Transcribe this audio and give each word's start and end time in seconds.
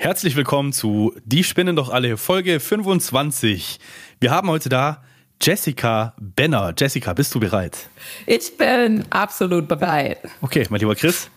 Herzlich 0.00 0.34
willkommen 0.34 0.72
zu 0.72 1.12
Die 1.26 1.44
spinnen 1.44 1.76
doch 1.76 1.90
alle, 1.90 2.16
Folge 2.16 2.58
25. 2.58 3.78
Wir 4.18 4.30
haben 4.30 4.48
heute 4.48 4.70
da 4.70 5.04
Jessica 5.42 6.14
Benner. 6.18 6.72
Jessica, 6.74 7.12
bist 7.12 7.34
du 7.34 7.38
bereit? 7.38 7.90
Ich 8.24 8.56
bin 8.56 9.04
absolut 9.10 9.68
bereit. 9.68 10.20
Okay, 10.40 10.66
mein 10.70 10.80
lieber 10.80 10.94
Chris. 10.94 11.28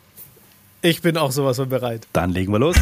Ich 0.81 1.01
bin 1.01 1.17
auch 1.17 1.33
sowas 1.33 1.57
von 1.57 1.67
bereit. 1.67 2.07
Dann 2.13 2.29
legen 2.29 2.53
wir 2.53 2.59
los. 2.59 2.77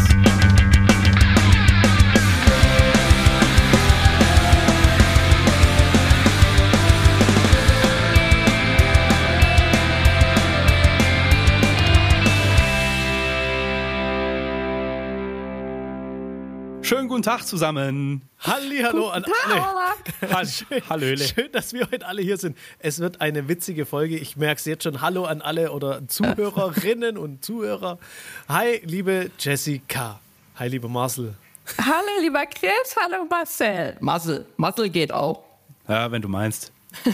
Guten 17.12 17.24
Tag 17.24 17.46
zusammen. 17.46 18.22
Hallihallo 18.40 19.10
an 19.10 19.26
alle. 19.44 19.62
Hall 20.34 20.48
Hallöle. 20.90 21.18
Schön, 21.18 21.52
dass 21.52 21.74
wir 21.74 21.86
heute 21.92 22.08
alle 22.08 22.22
hier 22.22 22.38
sind. 22.38 22.58
Es 22.80 23.00
wird 23.00 23.20
eine 23.20 23.50
witzige 23.50 23.86
Folge. 23.86 24.16
Ich 24.16 24.38
merke 24.38 24.60
es 24.60 24.66
jetzt 24.66 24.84
schon. 24.84 25.02
Hallo 25.02 25.26
an 25.26 25.42
alle 25.42 25.74
oder 25.74 26.08
Zuhörerinnen 26.08 27.18
und 27.18 27.44
Zuhörer. 27.44 28.00
Hi, 28.48 28.82
liebe 28.86 29.30
Jessica. 29.38 30.22
Hi, 30.56 30.70
liebe 30.70 30.88
Marcel. 30.88 31.34
Hallo, 31.78 32.22
lieber 32.22 32.46
Chris. 32.46 32.96
Hallo, 32.98 33.26
Marcel. 33.30 33.98
Marcel, 34.00 34.46
Marcel 34.56 34.90
geht 34.90 35.12
auch. 35.12 35.44
Ja, 35.90 36.10
wenn 36.14 36.22
du 36.22 36.30
meinst. 36.30 36.72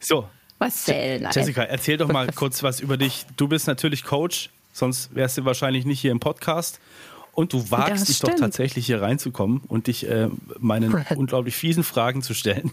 So, 0.00 0.28
Marcel, 0.58 1.20
nein. 1.20 1.32
Jessica, 1.34 1.62
erzähl 1.62 1.96
doch 1.96 2.12
mal 2.12 2.26
kurz 2.34 2.62
was 2.62 2.80
über 2.80 2.98
dich. 2.98 3.24
Du 3.38 3.48
bist 3.48 3.66
natürlich 3.66 4.04
Coach, 4.04 4.50
sonst 4.74 5.14
wärst 5.14 5.38
du 5.38 5.46
wahrscheinlich 5.46 5.86
nicht 5.86 6.00
hier 6.00 6.10
im 6.10 6.20
Podcast. 6.20 6.78
Und 7.40 7.54
du 7.54 7.70
wagst 7.70 8.02
Das 8.02 8.04
dich 8.04 8.18
doch 8.20 8.34
tatsächlich 8.34 8.84
hier 8.84 9.00
reinzukommen 9.00 9.62
und 9.66 9.86
dich 9.86 10.06
äh, 10.06 10.28
meinen 10.58 11.06
unglaublich 11.16 11.56
fiesen 11.56 11.84
Fragen 11.84 12.20
zu 12.20 12.34
stellen. 12.34 12.70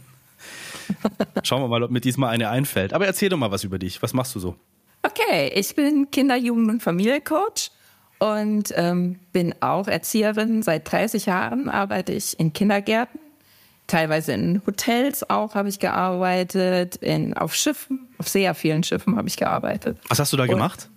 Schauen 1.44 1.61
wir 1.61 1.69
mal, 1.69 1.83
ob 1.83 1.92
mir 1.92 2.02
diesmal 2.02 2.31
eine 2.31 2.50
einfällt. 2.50 2.92
Aber 2.92 3.05
erzähl 3.05 3.30
doch 3.30 3.38
mal 3.38 3.50
was 3.50 3.64
über 3.64 3.80
dich. 3.80 4.02
Was 4.02 4.14
machst 4.14 4.36
du 4.36 4.39
so? 4.39 4.55
Okay, 5.03 5.53
ich 5.55 5.73
bin 5.73 6.11
Kinder-, 6.11 6.36
Jugend- 6.36 6.69
und 6.69 6.83
Familiencoach 6.83 7.72
und 8.19 8.73
ähm, 8.75 9.19
bin 9.31 9.55
auch 9.61 9.88
Erzieherin. 9.88 10.61
Seit 10.64 10.92
30 10.92 11.27
Jahren 11.27 11.70
arbeite 11.70 12.11
ich 12.11 12.38
in 12.38 12.52
Kindergärten, 12.52 13.22
teilweise 13.88 14.33
in 14.33 14.61
Hotels 14.67 15.30
auch 15.30 15.55
habe 15.55 15.70
ich 15.70 15.80
gearbeitet, 15.80 16.97
in, 16.97 17.36
auf 17.36 17.55
Schiffen, 17.55 18.09
auf 18.17 18.27
sehr 18.27 18.53
vielen 18.53 18.83
Schiffen 18.83 19.16
habe 19.16 19.30
ich 19.30 19.38
gearbeitet. 19.38 19.97
Was 20.09 20.20
hast 20.20 20.33
du 20.33 20.38
da 20.38 20.45
gemacht? 20.45 20.89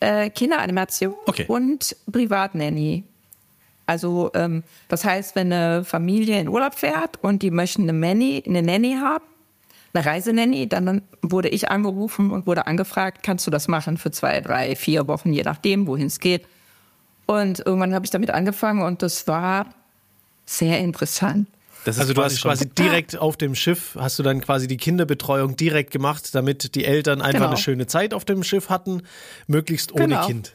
Äh, 0.00 0.30
Kinderanimation 0.30 1.14
Okay. 1.26 1.46
und 1.48 1.96
Privatnanny. 2.10 3.04
Also 3.86 4.30
ähm, 4.34 4.62
das 4.88 5.04
heißt, 5.04 5.36
wenn 5.36 5.52
eine 5.52 5.84
Familie 5.84 6.40
in 6.40 6.48
Urlaub 6.48 6.74
fährt 6.74 7.22
und 7.22 7.42
die 7.42 7.50
möchten 7.50 7.82
eine 7.82 7.92
Nanny, 7.92 8.42
eine 8.46 8.62
Nanny 8.62 8.96
haben, 9.00 9.24
eine 9.94 10.04
Reisenanny, 10.04 10.68
dann 10.68 11.02
wurde 11.22 11.48
ich 11.48 11.70
angerufen 11.70 12.30
und 12.32 12.46
wurde 12.46 12.66
angefragt, 12.66 13.22
kannst 13.22 13.46
du 13.46 13.50
das 13.50 13.68
machen 13.68 13.96
für 13.96 14.10
zwei, 14.10 14.40
drei, 14.40 14.76
vier 14.76 15.06
Wochen, 15.08 15.32
je 15.32 15.42
nachdem, 15.44 15.86
wohin 15.86 16.08
es 16.08 16.20
geht. 16.20 16.44
Und 17.26 17.60
irgendwann 17.64 17.94
habe 17.94 18.04
ich 18.04 18.10
damit 18.10 18.30
angefangen 18.30 18.82
und 18.82 19.02
das 19.02 19.26
war 19.26 19.66
sehr 20.44 20.78
interessant. 20.80 21.48
Also 21.86 22.12
du 22.14 22.22
hast 22.22 22.42
quasi 22.42 22.68
direkt 22.68 23.16
auf 23.16 23.36
dem 23.36 23.54
Schiff, 23.54 23.96
hast 23.98 24.18
du 24.18 24.22
dann 24.22 24.40
quasi 24.40 24.66
die 24.66 24.76
Kinderbetreuung 24.76 25.56
direkt 25.56 25.90
gemacht, 25.92 26.34
damit 26.34 26.74
die 26.74 26.84
Eltern 26.84 27.20
einfach 27.22 27.38
Genau. 27.40 27.48
eine 27.50 27.56
schöne 27.58 27.86
Zeit 27.86 28.12
auf 28.14 28.24
dem 28.24 28.42
Schiff 28.42 28.68
hatten, 28.70 29.02
möglichst 29.46 29.92
ohne 29.92 30.08
Genau. 30.08 30.26
Kind. 30.26 30.54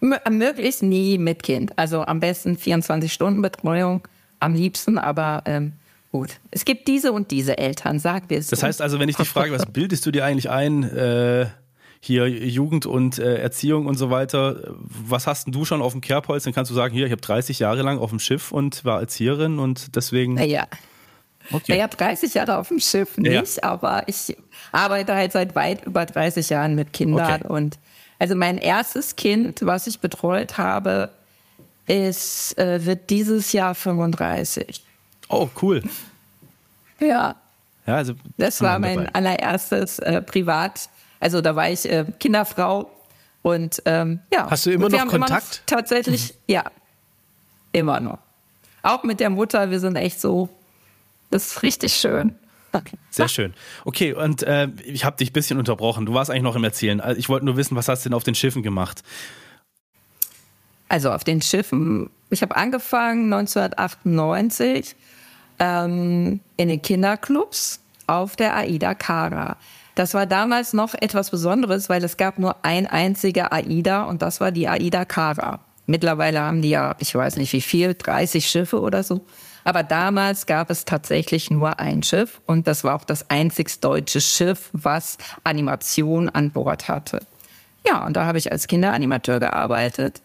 M 0.00 0.14
möglichst 0.30 0.82
nie 0.82 1.16
mit 1.18 1.42
Kind. 1.42 1.78
Also 1.78 2.02
am 2.04 2.20
besten 2.20 2.56
24 2.58 3.12
Stunden 3.12 3.40
Betreuung, 3.40 4.06
am 4.40 4.54
liebsten, 4.54 4.98
aber 4.98 5.42
ähm, 5.46 5.74
gut. 6.10 6.40
Es 6.50 6.64
gibt 6.64 6.88
diese 6.88 7.12
und 7.12 7.30
diese 7.30 7.56
Eltern, 7.58 7.98
sagen 8.00 8.24
wir 8.28 8.38
es 8.38 8.48
Das 8.48 8.62
heißt 8.62 8.82
also, 8.82 8.98
wenn 8.98 9.08
ich 9.08 9.16
dich 9.16 9.28
frage, 9.28 9.52
was 9.52 9.66
bildest 9.66 10.04
du 10.04 10.10
dir 10.10 10.24
eigentlich 10.24 10.50
ein? 10.50 10.82
Äh, 10.82 11.46
hier 12.04 12.28
Jugend 12.28 12.84
und 12.84 13.20
äh, 13.20 13.36
Erziehung 13.36 13.86
und 13.86 13.96
so 13.96 14.10
weiter. 14.10 14.74
Was 14.80 15.28
hast 15.28 15.46
denn 15.46 15.52
du 15.52 15.64
schon 15.64 15.80
auf 15.80 15.92
dem 15.92 16.00
Kerbholz? 16.00 16.42
Dann 16.42 16.52
kannst 16.52 16.68
du 16.68 16.74
sagen, 16.74 16.92
hier, 16.92 17.06
ich 17.06 17.12
habe 17.12 17.22
30 17.22 17.60
Jahre 17.60 17.82
lang 17.82 17.98
auf 18.00 18.10
dem 18.10 18.18
Schiff 18.18 18.50
und 18.50 18.84
war 18.84 18.98
Erzieherin 19.00 19.60
und 19.60 19.94
deswegen. 19.94 20.34
Naja, 20.34 20.66
Okay. 21.52 21.72
naja, 21.72 21.86
30 21.88 22.34
Jahre 22.34 22.56
auf 22.58 22.68
dem 22.68 22.80
Schiff 22.80 23.16
Ja. 23.18 23.40
nicht, 23.40 23.62
aber 23.62 24.02
ich 24.08 24.36
arbeite 24.72 25.14
halt 25.14 25.30
seit 25.32 25.54
weit 25.54 25.84
über 25.86 26.04
30 26.04 26.48
Jahren 26.50 26.74
mit 26.74 26.92
Kindern. 26.92 27.42
Okay. 27.42 27.52
Und 27.52 27.78
also 28.18 28.34
mein 28.34 28.58
erstes 28.58 29.14
Kind, 29.16 29.60
was 29.62 29.86
ich 29.86 30.00
betreut 30.00 30.58
habe, 30.58 31.10
ist, 31.86 32.58
äh, 32.58 32.84
wird 32.84 33.10
dieses 33.10 33.52
Jahr 33.52 33.74
35. 33.76 34.82
Oh, 35.28 35.48
cool. 35.62 35.82
Ja, 37.00 37.36
Ja, 37.86 37.94
also 37.96 38.14
das 38.38 38.60
war 38.60 38.78
mein 38.78 38.98
dabei. 39.06 39.14
allererstes 39.14 39.98
äh, 40.00 40.22
Privat. 40.22 40.88
Also 41.22 41.40
da 41.40 41.54
war 41.54 41.70
ich 41.70 41.88
äh, 41.88 42.04
Kinderfrau 42.18 42.90
und 43.42 43.80
ähm, 43.84 44.18
ja. 44.32 44.50
Hast 44.50 44.66
du 44.66 44.72
immer 44.72 44.88
noch 44.88 44.98
haben 44.98 45.08
Kontakt? 45.08 45.62
tatsächlich, 45.66 46.34
ja, 46.48 46.64
immer 47.70 48.00
noch. 48.00 48.18
Auch 48.82 49.04
mit 49.04 49.20
der 49.20 49.30
Mutter, 49.30 49.70
wir 49.70 49.78
sind 49.78 49.94
echt 49.94 50.20
so, 50.20 50.48
das 51.30 51.46
ist 51.46 51.62
richtig 51.62 51.94
schön. 51.94 52.34
Sehr 53.10 53.28
schön. 53.28 53.54
Okay, 53.84 54.14
und 54.14 54.42
äh, 54.42 54.66
ich 54.84 55.04
habe 55.04 55.16
dich 55.16 55.30
ein 55.30 55.32
bisschen 55.32 55.58
unterbrochen. 55.58 56.06
Du 56.06 56.14
warst 56.14 56.28
eigentlich 56.28 56.42
noch 56.42 56.56
im 56.56 56.64
Erzählen. 56.64 57.00
Also 57.00 57.20
Ich 57.20 57.28
wollte 57.28 57.46
nur 57.46 57.56
wissen, 57.56 57.76
was 57.76 57.86
hast 57.86 58.04
du 58.04 58.08
denn 58.08 58.16
auf 58.16 58.24
den 58.24 58.34
Schiffen 58.34 58.64
gemacht? 58.64 59.04
Also 60.88 61.12
auf 61.12 61.22
den 61.22 61.40
Schiffen. 61.40 62.10
Ich 62.30 62.42
habe 62.42 62.56
angefangen 62.56 63.32
1998 63.32 64.96
ähm, 65.60 66.40
in 66.56 66.68
den 66.68 66.82
Kinderclubs 66.82 67.78
auf 68.08 68.34
der 68.34 68.56
Aida 68.56 68.94
Cara. 68.94 69.56
Das 69.94 70.14
war 70.14 70.26
damals 70.26 70.72
noch 70.72 70.94
etwas 70.94 71.30
Besonderes, 71.30 71.88
weil 71.88 72.02
es 72.02 72.16
gab 72.16 72.38
nur 72.38 72.64
ein 72.64 72.86
einziger 72.86 73.52
Aida 73.52 74.04
und 74.04 74.22
das 74.22 74.40
war 74.40 74.50
die 74.50 74.68
Aida 74.68 75.04
Cara. 75.04 75.60
Mittlerweile 75.86 76.40
haben 76.40 76.62
die 76.62 76.70
ja, 76.70 76.94
ich 76.98 77.14
weiß 77.14 77.36
nicht 77.36 77.52
wie 77.52 77.60
viel, 77.60 77.94
30 77.94 78.46
Schiffe 78.46 78.80
oder 78.80 79.02
so. 79.02 79.24
Aber 79.64 79.82
damals 79.82 80.46
gab 80.46 80.70
es 80.70 80.84
tatsächlich 80.84 81.50
nur 81.50 81.78
ein 81.78 82.02
Schiff 82.02 82.40
und 82.46 82.66
das 82.66 82.84
war 82.84 82.96
auch 82.96 83.04
das 83.04 83.30
einzig 83.30 83.80
deutsche 83.80 84.20
Schiff, 84.20 84.70
was 84.72 85.18
Animation 85.44 86.28
an 86.28 86.50
Bord 86.50 86.88
hatte. 86.88 87.20
Ja, 87.86 88.04
und 88.06 88.16
da 88.16 88.26
habe 88.26 88.38
ich 88.38 88.50
als 88.50 88.66
Kinderanimateur 88.66 89.40
gearbeitet. 89.40 90.22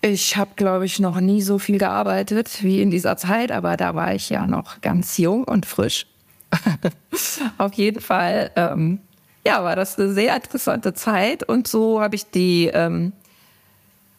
Ich 0.00 0.36
habe, 0.36 0.50
glaube 0.56 0.84
ich, 0.84 0.98
noch 0.98 1.18
nie 1.20 1.40
so 1.40 1.58
viel 1.58 1.78
gearbeitet 1.78 2.62
wie 2.62 2.82
in 2.82 2.90
dieser 2.90 3.16
Zeit, 3.16 3.50
aber 3.50 3.76
da 3.76 3.94
war 3.94 4.14
ich 4.14 4.28
ja 4.28 4.46
noch 4.46 4.80
ganz 4.80 5.16
jung 5.16 5.44
und 5.44 5.64
frisch. 5.64 6.06
Auf 7.58 7.74
jeden 7.74 8.00
Fall, 8.00 8.50
ähm, 8.56 9.00
ja, 9.46 9.62
war 9.62 9.76
das 9.76 9.98
eine 9.98 10.12
sehr 10.12 10.34
interessante 10.34 10.94
Zeit 10.94 11.42
und 11.42 11.68
so 11.68 12.00
habe 12.00 12.14
ich 12.14 12.30
die 12.30 12.70
ähm, 12.72 13.12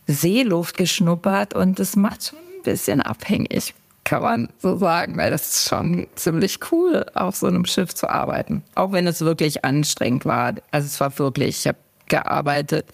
Seeluft 0.08 0.78
geschnuppert 0.78 1.54
und 1.54 1.80
das 1.80 1.96
macht 1.96 2.26
schon 2.26 2.40
ein 2.40 2.64
bisschen 2.64 3.02
abhängig, 3.02 3.74
kann 4.04 4.22
man 4.22 4.50
so 4.60 4.78
sagen, 4.78 5.18
weil 5.18 5.32
das 5.32 5.48
ist 5.50 5.70
schon 5.70 6.08
ziemlich 6.16 6.60
cool, 6.72 7.06
auf 7.16 7.36
so 7.36 7.48
einem 7.48 7.66
Schiff 7.66 7.94
zu 7.94 8.08
arbeiten. 8.10 8.64
Auch 8.76 8.92
wenn 8.92 9.08
es 9.08 9.22
wirklich 9.22 9.66
anstrengend 9.66 10.26
war. 10.26 10.54
Also 10.70 10.86
es 10.86 11.00
war 11.00 11.18
wirklich, 11.18 11.60
ich 11.60 11.68
habe 11.68 11.80
gearbeitet 12.08 12.86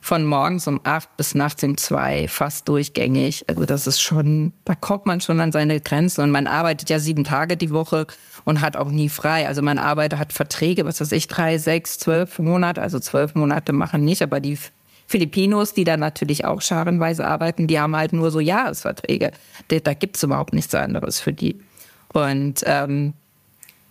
von 0.00 0.24
morgens 0.24 0.68
um 0.68 0.80
acht 0.84 1.16
bis 1.16 1.34
nachts 1.34 1.62
um 1.64 1.76
zwei, 1.76 2.28
fast 2.28 2.68
durchgängig. 2.68 3.44
Also 3.48 3.64
das 3.64 3.86
ist 3.86 4.00
schon, 4.00 4.52
da 4.64 4.74
kommt 4.74 5.06
man 5.06 5.20
schon 5.20 5.40
an 5.40 5.52
seine 5.52 5.80
Grenzen. 5.80 6.22
Und 6.22 6.30
man 6.30 6.46
arbeitet 6.46 6.90
ja 6.90 6.98
sieben 6.98 7.24
Tage 7.24 7.56
die 7.56 7.70
Woche 7.70 8.06
und 8.44 8.60
hat 8.60 8.76
auch 8.76 8.90
nie 8.90 9.08
frei. 9.08 9.48
Also 9.48 9.62
man 9.62 9.78
arbeitet, 9.78 10.18
hat 10.18 10.32
Verträge, 10.32 10.84
was 10.84 11.00
weiß 11.00 11.12
ich, 11.12 11.26
drei, 11.26 11.58
sechs, 11.58 11.98
zwölf 11.98 12.38
Monate. 12.38 12.80
Also 12.80 13.00
zwölf 13.00 13.34
Monate 13.34 13.72
machen 13.72 14.04
nicht, 14.04 14.22
aber 14.22 14.40
die 14.40 14.58
Filipinos, 15.08 15.72
die 15.72 15.84
da 15.84 15.96
natürlich 15.96 16.44
auch 16.44 16.60
scharenweise 16.60 17.26
arbeiten, 17.26 17.66
die 17.66 17.78
haben 17.78 17.96
halt 17.96 18.12
nur 18.12 18.30
so 18.30 18.40
Jahresverträge. 18.40 19.32
Da, 19.68 19.78
da 19.78 19.94
gibt's 19.94 20.22
überhaupt 20.22 20.52
nichts 20.52 20.74
anderes 20.74 21.20
für 21.20 21.32
die. 21.32 21.60
Und 22.12 22.62
ähm, 22.64 23.14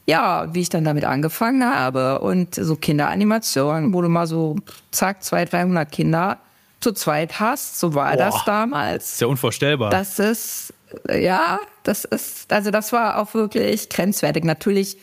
ja, 0.06 0.54
wie 0.54 0.62
ich 0.62 0.70
dann 0.70 0.84
damit 0.84 1.06
angefangen 1.06 1.64
habe 1.64 2.20
und 2.20 2.56
so 2.56 2.76
Kinderanimation, 2.76 3.94
wo 3.94 4.02
du 4.02 4.10
mal 4.10 4.28
so 4.28 4.56
zack, 4.92 5.24
200, 5.24 5.54
300 5.54 5.92
Kinder 5.92 6.38
zu 6.80 6.92
zweit 6.92 7.40
hast, 7.40 7.80
so 7.80 7.96
war 7.96 8.16
das 8.16 8.46
damals. 8.46 9.14
Ist 9.14 9.22
ja 9.22 9.28
unvorstellbar. 9.28 9.90
Das 9.90 10.20
ist, 10.20 10.74
ja, 11.12 11.60
das 11.84 12.06
ist, 12.06 12.54
also 12.54 12.70
das 12.70 12.94
war 12.94 13.20
auch 13.20 13.34
wirklich 13.34 13.90
grenzwertig. 13.90 14.44
Natürlich, 14.44 14.98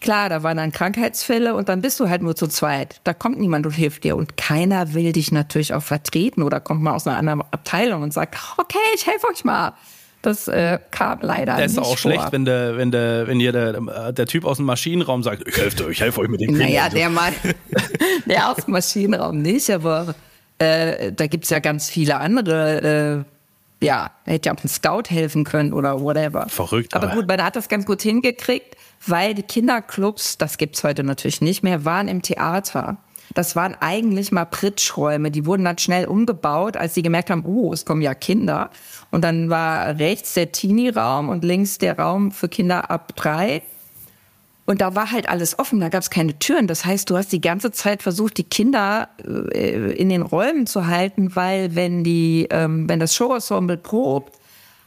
klar, 0.00 0.28
da 0.28 0.44
waren 0.44 0.58
dann 0.58 0.70
Krankheitsfälle 0.70 1.56
und 1.56 1.68
dann 1.68 1.82
bist 1.82 1.98
du 1.98 2.08
halt 2.08 2.22
nur 2.22 2.36
zu 2.36 2.46
zweit. 2.46 3.00
Da 3.02 3.14
kommt 3.14 3.40
niemand 3.40 3.66
und 3.66 3.72
hilft 3.72 4.04
dir 4.04 4.14
und 4.14 4.36
keiner 4.36 4.94
will 4.94 5.12
dich 5.12 5.32
natürlich 5.32 5.74
auch 5.74 5.82
vertreten 5.82 6.42
oder 6.42 6.60
kommt 6.60 6.82
mal 6.82 6.94
aus 6.94 7.08
einer 7.08 7.16
anderen 7.16 7.42
Abteilung 7.50 8.02
und 8.02 8.12
sagt, 8.12 8.36
okay, 8.56 8.78
ich 8.94 9.08
helfe 9.08 9.26
euch 9.26 9.44
mal. 9.44 9.72
Das 10.24 10.48
äh, 10.48 10.78
kam 10.90 11.20
leider 11.20 11.56
Das 11.56 11.72
ist 11.72 11.78
nicht 11.78 11.86
auch 11.86 11.88
vor. 11.88 11.96
schlecht, 11.96 12.32
wenn 12.32 12.44
der, 12.44 12.76
wenn 12.76 12.90
der, 12.90 13.26
wenn 13.26 13.40
hier 13.40 13.52
der, 13.52 14.12
der 14.12 14.26
Typ 14.26 14.44
aus 14.44 14.56
dem 14.58 14.66
Maschinenraum 14.66 15.22
sagt, 15.22 15.46
ich 15.46 15.56
helfe 15.56 15.84
euch, 15.84 15.92
ich 15.92 16.00
helfe 16.00 16.20
euch 16.20 16.28
mit 16.28 16.40
dem 16.40 16.48
Kind. 16.48 16.58
Naja, 16.58 16.88
der 16.88 17.10
mal, 17.10 17.32
der 18.26 18.50
aus 18.50 18.64
dem 18.64 18.72
Maschinenraum 18.72 19.42
nicht, 19.42 19.70
aber 19.70 20.14
äh, 20.58 21.12
da 21.12 21.26
gibt's 21.26 21.50
ja 21.50 21.58
ganz 21.58 21.90
viele 21.90 22.16
andere 22.16 23.24
ja, 23.84 24.10
hätte 24.24 24.48
ja 24.48 24.54
auch 24.54 24.64
ein 24.64 24.68
Scout 24.68 25.10
helfen 25.10 25.44
können 25.44 25.72
oder 25.72 26.00
whatever. 26.00 26.48
Verrückt. 26.48 26.94
Aber, 26.94 27.06
aber 27.06 27.16
gut, 27.16 27.28
man 27.28 27.44
hat 27.44 27.54
das 27.54 27.68
ganz 27.68 27.84
gut 27.84 28.02
hingekriegt, 28.02 28.76
weil 29.06 29.34
die 29.34 29.42
Kinderclubs, 29.42 30.38
das 30.38 30.58
gibt's 30.58 30.82
heute 30.82 31.04
natürlich 31.04 31.40
nicht 31.40 31.62
mehr, 31.62 31.84
waren 31.84 32.08
im 32.08 32.22
Theater. 32.22 32.96
Das 33.34 33.56
waren 33.56 33.76
eigentlich 33.80 34.32
mal 34.32 34.44
Pritschräume. 34.44 35.30
Die 35.30 35.46
wurden 35.46 35.64
dann 35.64 35.78
schnell 35.78 36.06
umgebaut, 36.06 36.76
als 36.76 36.94
sie 36.94 37.02
gemerkt 37.02 37.30
haben, 37.30 37.44
oh, 37.44 37.72
es 37.72 37.84
kommen 37.84 38.02
ja 38.02 38.14
Kinder. 38.14 38.70
Und 39.14 39.22
dann 39.22 39.48
war 39.48 40.00
rechts 40.00 40.34
der 40.34 40.50
Teenie-Raum 40.50 41.28
und 41.28 41.44
links 41.44 41.78
der 41.78 41.96
Raum 41.96 42.32
für 42.32 42.48
Kinder 42.48 42.90
ab 42.90 43.14
drei. 43.14 43.62
Und 44.66 44.80
da 44.80 44.96
war 44.96 45.12
halt 45.12 45.28
alles 45.28 45.56
offen, 45.56 45.78
da 45.78 45.88
gab 45.88 46.02
es 46.02 46.10
keine 46.10 46.36
Türen. 46.40 46.66
Das 46.66 46.84
heißt, 46.84 47.08
du 47.08 47.16
hast 47.16 47.30
die 47.30 47.40
ganze 47.40 47.70
Zeit 47.70 48.02
versucht, 48.02 48.38
die 48.38 48.42
Kinder 48.42 49.08
äh, 49.24 49.92
in 49.92 50.08
den 50.08 50.22
Räumen 50.22 50.66
zu 50.66 50.88
halten, 50.88 51.36
weil 51.36 51.76
wenn 51.76 52.02
die, 52.02 52.48
ähm, 52.50 52.88
wenn 52.88 52.98
das 52.98 53.14
Showensemble 53.14 53.76
probt, 53.76 54.36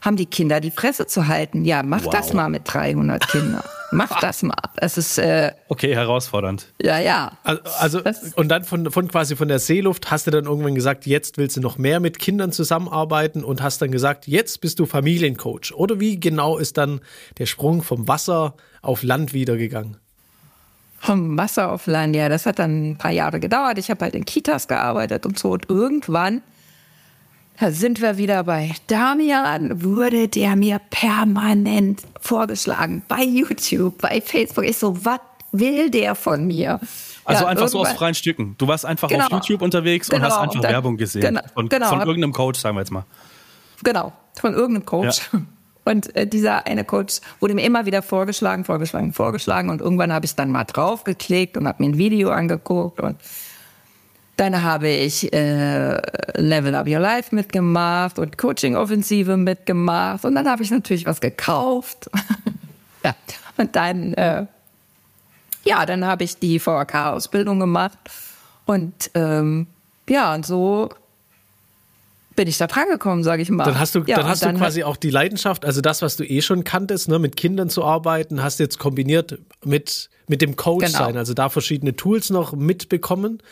haben 0.02 0.16
die 0.16 0.26
Kinder 0.26 0.60
die 0.60 0.72
Fresse 0.72 1.06
zu 1.06 1.26
halten. 1.26 1.64
Ja, 1.64 1.82
mach 1.82 2.04
wow. 2.04 2.12
das 2.12 2.34
mal 2.34 2.50
mit 2.50 2.64
300 2.66 3.26
Kindern. 3.28 3.64
Mach 3.90 4.20
das 4.20 4.42
mal. 4.42 4.54
Es 4.76 4.98
ist 4.98 5.18
äh, 5.18 5.52
okay, 5.68 5.94
herausfordernd. 5.94 6.72
Ja, 6.82 6.98
ja. 6.98 7.32
Also, 7.42 8.02
also 8.02 8.26
und 8.36 8.48
dann 8.48 8.64
von, 8.64 8.90
von 8.90 9.08
quasi 9.08 9.34
von 9.34 9.48
der 9.48 9.58
Seeluft 9.58 10.10
hast 10.10 10.26
du 10.26 10.30
dann 10.30 10.44
irgendwann 10.44 10.74
gesagt, 10.74 11.06
jetzt 11.06 11.38
willst 11.38 11.56
du 11.56 11.60
noch 11.60 11.78
mehr 11.78 11.98
mit 12.00 12.18
Kindern 12.18 12.52
zusammenarbeiten 12.52 13.44
und 13.44 13.62
hast 13.62 13.80
dann 13.80 13.90
gesagt, 13.90 14.26
jetzt 14.26 14.60
bist 14.60 14.78
du 14.78 14.86
Familiencoach. 14.86 15.72
Oder 15.74 16.00
wie 16.00 16.20
genau 16.20 16.58
ist 16.58 16.76
dann 16.76 17.00
der 17.38 17.46
Sprung 17.46 17.82
vom 17.82 18.06
Wasser 18.08 18.54
auf 18.82 19.02
Land 19.02 19.32
wieder 19.32 19.56
gegangen? 19.56 19.96
Vom 20.98 21.38
Wasser 21.38 21.72
auf 21.72 21.86
Land, 21.86 22.16
ja, 22.16 22.28
das 22.28 22.44
hat 22.44 22.58
dann 22.58 22.90
ein 22.90 22.98
paar 22.98 23.12
Jahre 23.12 23.40
gedauert. 23.40 23.78
Ich 23.78 23.90
habe 23.90 24.04
halt 24.04 24.14
in 24.14 24.24
Kitas 24.24 24.68
gearbeitet 24.68 25.24
und 25.24 25.38
so. 25.38 25.52
Und 25.52 25.70
irgendwann 25.70 26.42
da 27.60 27.70
sind 27.72 28.00
wir 28.00 28.18
wieder 28.18 28.44
bei 28.44 28.74
Damian, 28.86 29.82
wurde 29.82 30.28
der 30.28 30.56
mir 30.56 30.80
permanent 30.90 32.02
vorgeschlagen. 32.20 33.02
Bei 33.08 33.22
YouTube, 33.22 33.98
bei 33.98 34.20
Facebook. 34.20 34.64
Ich 34.64 34.78
so, 34.78 35.04
was 35.04 35.20
will 35.52 35.90
der 35.90 36.14
von 36.14 36.46
mir? 36.46 36.78
Also 37.24 37.44
ja, 37.44 37.50
einfach 37.50 37.68
so 37.68 37.80
aus 37.80 37.92
freien 37.92 38.14
Stücken. 38.14 38.54
Du 38.58 38.68
warst 38.68 38.86
einfach 38.86 39.08
genau. 39.08 39.26
auf 39.26 39.32
YouTube 39.32 39.62
unterwegs 39.62 40.08
genau. 40.08 40.26
und 40.26 40.32
hast 40.32 40.38
einfach 40.38 40.60
dann, 40.60 40.72
Werbung 40.72 40.96
gesehen. 40.96 41.22
Genau, 41.22 41.40
von, 41.52 41.68
genau. 41.68 41.88
von, 41.88 42.00
irgendeinem 42.00 42.32
Coach, 42.32 42.60
sagen 42.60 42.76
wir 42.76 42.80
jetzt 42.80 42.90
mal. 42.90 43.04
Genau, 43.82 44.12
von 44.40 44.54
irgendeinem 44.54 44.86
Coach. 44.86 45.20
Ja. 45.32 45.40
Und 45.84 46.14
äh, 46.16 46.26
dieser 46.26 46.66
eine 46.66 46.84
Coach 46.84 47.20
wurde 47.40 47.54
mir 47.54 47.64
immer 47.64 47.86
wieder 47.86 48.02
vorgeschlagen, 48.02 48.64
vorgeschlagen, 48.64 49.12
vorgeschlagen. 49.12 49.70
Und 49.70 49.80
irgendwann 49.80 50.12
habe 50.12 50.26
ich 50.26 50.34
dann 50.34 50.50
mal 50.50 50.64
draufgeklickt 50.64 51.56
und 51.56 51.66
habe 51.66 51.82
mir 51.82 51.90
ein 51.90 51.98
Video 51.98 52.30
angeguckt 52.30 53.00
und 53.00 53.16
dann 54.38 54.62
habe 54.62 54.88
ich 54.88 55.32
äh, 55.32 56.00
Level 56.36 56.72
Up 56.76 56.86
Your 56.86 57.00
Life 57.00 57.34
mitgemacht 57.34 58.20
und 58.20 58.38
Coaching-Offensive 58.38 59.36
mitgemacht. 59.36 60.24
Und 60.24 60.36
dann 60.36 60.48
habe 60.48 60.62
ich 60.62 60.70
natürlich 60.70 61.06
was 61.06 61.20
gekauft. 61.20 62.08
ja. 63.04 63.16
Und 63.56 63.74
dann, 63.74 64.14
äh, 64.14 64.46
ja, 65.64 65.84
dann 65.84 66.04
habe 66.06 66.22
ich 66.22 66.38
die 66.38 66.60
VHK-Ausbildung 66.60 67.58
gemacht. 67.58 67.98
Und 68.64 69.10
ähm, 69.14 69.66
ja, 70.08 70.32
und 70.32 70.46
so 70.46 70.90
bin 72.38 72.46
ich 72.46 72.56
da 72.56 72.68
dran 72.68 72.86
gekommen, 72.88 73.24
sage 73.24 73.42
ich 73.42 73.50
mal. 73.50 73.64
Dann 73.64 73.80
hast 73.80 73.96
du, 73.96 74.04
ja, 74.06 74.14
dann 74.14 74.28
hast 74.28 74.44
dann 74.44 74.54
du 74.54 74.60
quasi 74.60 74.84
auch 74.84 74.96
die 74.96 75.10
Leidenschaft, 75.10 75.64
also 75.64 75.80
das, 75.80 76.02
was 76.02 76.16
du 76.16 76.22
eh 76.22 76.40
schon 76.40 76.62
kanntest, 76.62 77.08
ne, 77.08 77.18
mit 77.18 77.36
Kindern 77.36 77.68
zu 77.68 77.84
arbeiten, 77.84 78.44
hast 78.44 78.60
jetzt 78.60 78.78
kombiniert 78.78 79.40
mit, 79.64 80.08
mit 80.28 80.40
dem 80.40 80.54
Coach 80.54 80.86
genau. 80.86 80.98
sein, 80.98 81.16
also 81.16 81.34
da 81.34 81.48
verschiedene 81.48 81.96
Tools 81.96 82.30
noch 82.30 82.52
mitbekommen. 82.52 83.42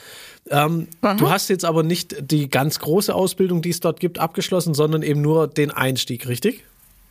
Ähm, 0.51 0.87
du 1.01 1.29
hast 1.29 1.51
jetzt 1.51 1.65
aber 1.65 1.83
nicht 1.83 2.31
die 2.31 2.49
ganz 2.49 2.79
große 2.79 3.13
Ausbildung, 3.13 3.61
die 3.61 3.71
es 3.71 3.81
dort 3.81 3.99
gibt, 3.99 4.21
abgeschlossen, 4.21 4.73
sondern 4.73 5.03
eben 5.03 5.21
nur 5.21 5.49
den 5.49 5.73
Einstieg, 5.73 6.29
richtig? 6.29 6.63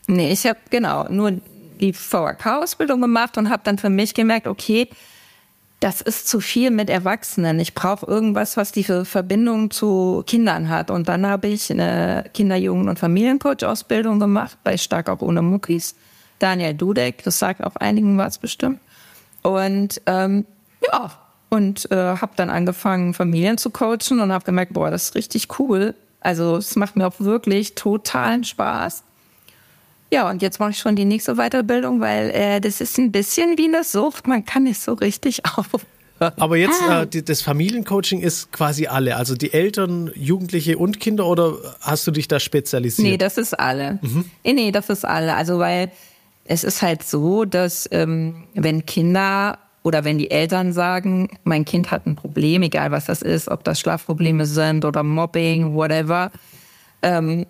Nee, 0.08 0.32
ich 0.32 0.46
habe 0.46 0.60
genau 0.70 1.10
nur 1.10 1.34
die 1.82 1.92
VRK-Ausbildung 1.92 3.02
gemacht 3.02 3.38
und 3.38 3.50
habe 3.50 3.64
dann 3.66 3.78
für 3.78 3.90
mich 3.90 4.14
gemerkt, 4.14 4.48
okay, 4.48 4.88
das 5.80 6.02
ist 6.02 6.28
zu 6.28 6.40
viel 6.40 6.72
mit 6.72 6.90
Erwachsenen. 6.90 7.60
Ich 7.60 7.74
brauche 7.74 8.06
irgendwas, 8.06 8.58
was 8.58 8.72
die 8.72 8.84
Verbindung 8.84 9.72
zu 9.72 10.24
Kindern 10.26 10.70
hat. 10.70 10.90
Und 10.90 11.08
dann 11.10 11.28
habe 11.28 11.48
ich 11.48 11.70
eine 11.72 12.26
Kinder-, 12.34 12.56
Jugend- 12.56 12.90
und 12.90 13.00
Familiencoach-Ausbildung 13.00 14.20
gemacht 14.20 14.58
bei 14.64 14.78
Stark 14.78 15.10
auch 15.10 15.22
ohne 15.22 15.42
Muckis. 15.42 15.96
Daniel 16.40 16.74
Dudek, 16.74 17.24
das 17.24 17.40
sagt 17.40 17.64
auch 17.64 17.76
einigen 17.76 18.18
was 18.18 18.38
bestimmt. 18.38 18.80
Und 19.42 20.02
ähm, 20.06 20.46
ja, 20.92 21.12
und 21.50 21.90
äh, 21.92 21.96
habe 21.96 22.32
dann 22.36 22.50
angefangen, 22.50 23.14
Familien 23.14 23.58
zu 23.58 23.70
coachen 23.70 24.20
und 24.20 24.32
habe 24.32 24.44
gemerkt, 24.44 24.74
boah, 24.74 24.92
das 24.92 25.10
ist 25.10 25.16
richtig 25.16 25.60
cool. 25.60 25.94
Also 26.20 26.58
es 26.58 26.76
macht 26.76 26.96
mir 26.96 27.08
auch 27.08 27.20
wirklich 27.20 27.76
totalen 27.76 28.44
Spaß. 28.44 29.04
Ja, 30.16 30.30
und 30.30 30.42
jetzt 30.42 30.62
mache 30.62 30.72
ich 30.72 30.78
schon 30.78 30.96
die 30.96 31.04
nächste 31.04 31.36
Weiterbildung, 31.36 32.00
weil 32.00 32.30
äh, 32.30 32.62
das 32.62 32.80
ist 32.80 32.98
ein 32.98 33.12
bisschen 33.12 33.58
wie 33.58 33.66
eine 33.66 33.84
Sucht. 33.84 34.28
Man 34.28 34.46
kann 34.46 34.64
nicht 34.64 34.80
so 34.80 34.94
richtig 34.94 35.46
auf. 35.58 35.68
Aber 36.20 36.56
jetzt, 36.56 36.82
ah. 36.84 37.02
äh, 37.02 37.22
das 37.22 37.42
Familiencoaching 37.42 38.22
ist 38.22 38.54
quasi 38.54 38.88
alle, 38.88 39.18
also 39.18 39.36
die 39.36 39.52
Eltern, 39.52 40.10
Jugendliche 40.16 40.78
und 40.78 41.02
Kinder 41.02 41.26
oder 41.26 41.58
hast 41.82 42.08
du 42.08 42.12
dich 42.12 42.30
da 42.30 42.40
spezialisiert? 42.40 43.06
Nee, 43.06 43.18
das 43.18 43.38
ist 43.38 43.60
alle. 43.60 44.00
Mhm. 44.02 44.24
Nee, 44.46 44.54
nee, 44.54 44.72
das 44.72 44.90
ist 44.90 45.04
alle. 45.04 45.36
Also 45.36 45.60
weil 45.60 45.92
es 46.46 46.64
ist 46.64 46.82
halt 46.82 47.04
so, 47.04 47.44
dass 47.44 47.86
ähm, 47.92 48.46
wenn 48.54 48.86
Kinder 48.86 49.60
oder 49.84 50.06
wenn 50.06 50.18
die 50.18 50.32
Eltern 50.32 50.72
sagen, 50.72 51.38
mein 51.44 51.66
Kind 51.66 51.92
hat 51.92 52.06
ein 52.06 52.16
Problem, 52.16 52.64
egal 52.64 52.92
was 52.92 53.04
das 53.04 53.22
ist, 53.22 53.50
ob 53.50 53.66
das 53.66 53.82
Schlafprobleme 53.82 54.46
sind 54.46 54.86
oder 54.86 55.04
Mobbing, 55.04 55.76
whatever, 55.76 56.32
ähm, 57.02 57.46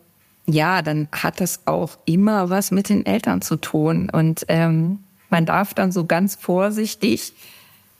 ja, 0.47 0.81
dann 0.81 1.07
hat 1.11 1.41
das 1.41 1.61
auch 1.65 1.97
immer 2.05 2.49
was 2.49 2.71
mit 2.71 2.89
den 2.89 3.05
Eltern 3.05 3.41
zu 3.41 3.55
tun. 3.55 4.09
Und 4.09 4.45
ähm, 4.47 4.99
man 5.29 5.45
darf 5.45 5.73
dann 5.73 5.91
so 5.91 6.05
ganz 6.05 6.35
vorsichtig 6.35 7.33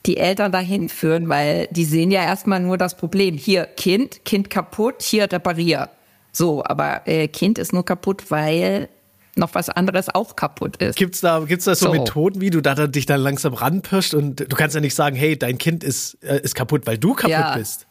die 0.06 0.16
Eltern 0.16 0.52
dahin 0.52 0.88
führen, 0.88 1.28
weil 1.28 1.68
die 1.72 1.84
sehen 1.84 2.10
ja 2.10 2.22
erstmal 2.22 2.60
nur 2.60 2.78
das 2.78 2.96
Problem. 2.96 3.36
Hier 3.36 3.64
Kind, 3.64 4.24
Kind 4.24 4.50
kaputt, 4.50 5.02
hier 5.02 5.30
reparier. 5.30 5.90
So, 6.30 6.62
aber 6.64 7.06
äh, 7.08 7.28
Kind 7.28 7.58
ist 7.58 7.72
nur 7.72 7.84
kaputt, 7.84 8.30
weil 8.30 8.88
noch 9.34 9.54
was 9.54 9.68
anderes 9.68 10.14
auch 10.14 10.36
kaputt 10.36 10.76
ist. 10.76 10.96
Gibt's 10.96 11.20
da, 11.20 11.40
gibt's 11.40 11.64
da 11.64 11.74
so, 11.74 11.86
so. 11.86 11.92
Methoden, 11.92 12.40
wie 12.40 12.50
du 12.50 12.60
da 12.60 12.86
dich 12.86 13.06
dann 13.06 13.20
langsam 13.20 13.54
ranpirschst 13.54 14.14
und 14.14 14.40
du 14.40 14.56
kannst 14.56 14.74
ja 14.74 14.80
nicht 14.80 14.94
sagen, 14.94 15.16
hey, 15.16 15.36
dein 15.38 15.58
Kind 15.58 15.84
ist, 15.84 16.22
äh, 16.22 16.40
ist 16.40 16.54
kaputt, 16.54 16.86
weil 16.86 16.98
du 16.98 17.14
kaputt 17.14 17.30
ja. 17.30 17.56
bist. 17.56 17.86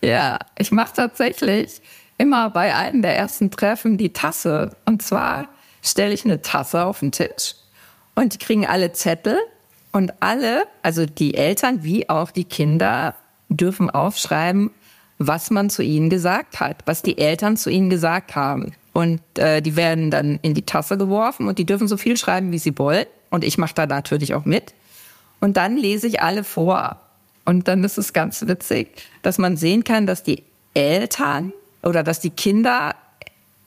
Ja, 0.00 0.38
ich 0.56 0.70
mache 0.70 0.94
tatsächlich 0.94 1.80
immer 2.18 2.50
bei 2.50 2.74
einem 2.74 3.02
der 3.02 3.16
ersten 3.16 3.50
Treffen 3.50 3.96
die 3.96 4.12
Tasse. 4.12 4.76
Und 4.84 5.02
zwar 5.02 5.48
stelle 5.82 6.12
ich 6.12 6.24
eine 6.24 6.42
Tasse 6.42 6.84
auf 6.84 7.00
den 7.00 7.12
Tisch 7.12 7.54
und 8.14 8.34
die 8.34 8.38
kriegen 8.38 8.66
alle 8.66 8.92
Zettel 8.92 9.38
und 9.92 10.12
alle, 10.20 10.64
also 10.82 11.06
die 11.06 11.34
Eltern 11.34 11.82
wie 11.82 12.08
auch 12.08 12.30
die 12.30 12.44
Kinder, 12.44 13.14
dürfen 13.48 13.88
aufschreiben, 13.88 14.70
was 15.18 15.50
man 15.50 15.70
zu 15.70 15.82
ihnen 15.82 16.10
gesagt 16.10 16.60
hat, 16.60 16.82
was 16.84 17.02
die 17.02 17.18
Eltern 17.18 17.56
zu 17.56 17.70
ihnen 17.70 17.90
gesagt 17.90 18.36
haben. 18.36 18.74
Und 18.92 19.20
äh, 19.38 19.62
die 19.62 19.76
werden 19.76 20.10
dann 20.10 20.38
in 20.42 20.54
die 20.54 20.66
Tasse 20.66 20.98
geworfen 20.98 21.48
und 21.48 21.58
die 21.58 21.64
dürfen 21.64 21.88
so 21.88 21.96
viel 21.96 22.16
schreiben, 22.16 22.52
wie 22.52 22.58
sie 22.58 22.76
wollen. 22.78 23.06
Und 23.30 23.44
ich 23.44 23.58
mache 23.58 23.74
da 23.74 23.86
natürlich 23.86 24.34
auch 24.34 24.44
mit. 24.44 24.74
Und 25.40 25.56
dann 25.56 25.76
lese 25.76 26.06
ich 26.06 26.20
alle 26.20 26.44
vor. 26.44 27.00
Und 27.44 27.68
dann 27.68 27.84
ist 27.84 27.98
es 27.98 28.12
ganz 28.12 28.46
witzig, 28.46 29.02
dass 29.22 29.38
man 29.38 29.56
sehen 29.56 29.84
kann, 29.84 30.06
dass 30.06 30.22
die 30.22 30.44
Eltern 30.74 31.52
oder 31.88 32.02
dass 32.02 32.20
die 32.20 32.30
Kinder 32.30 32.94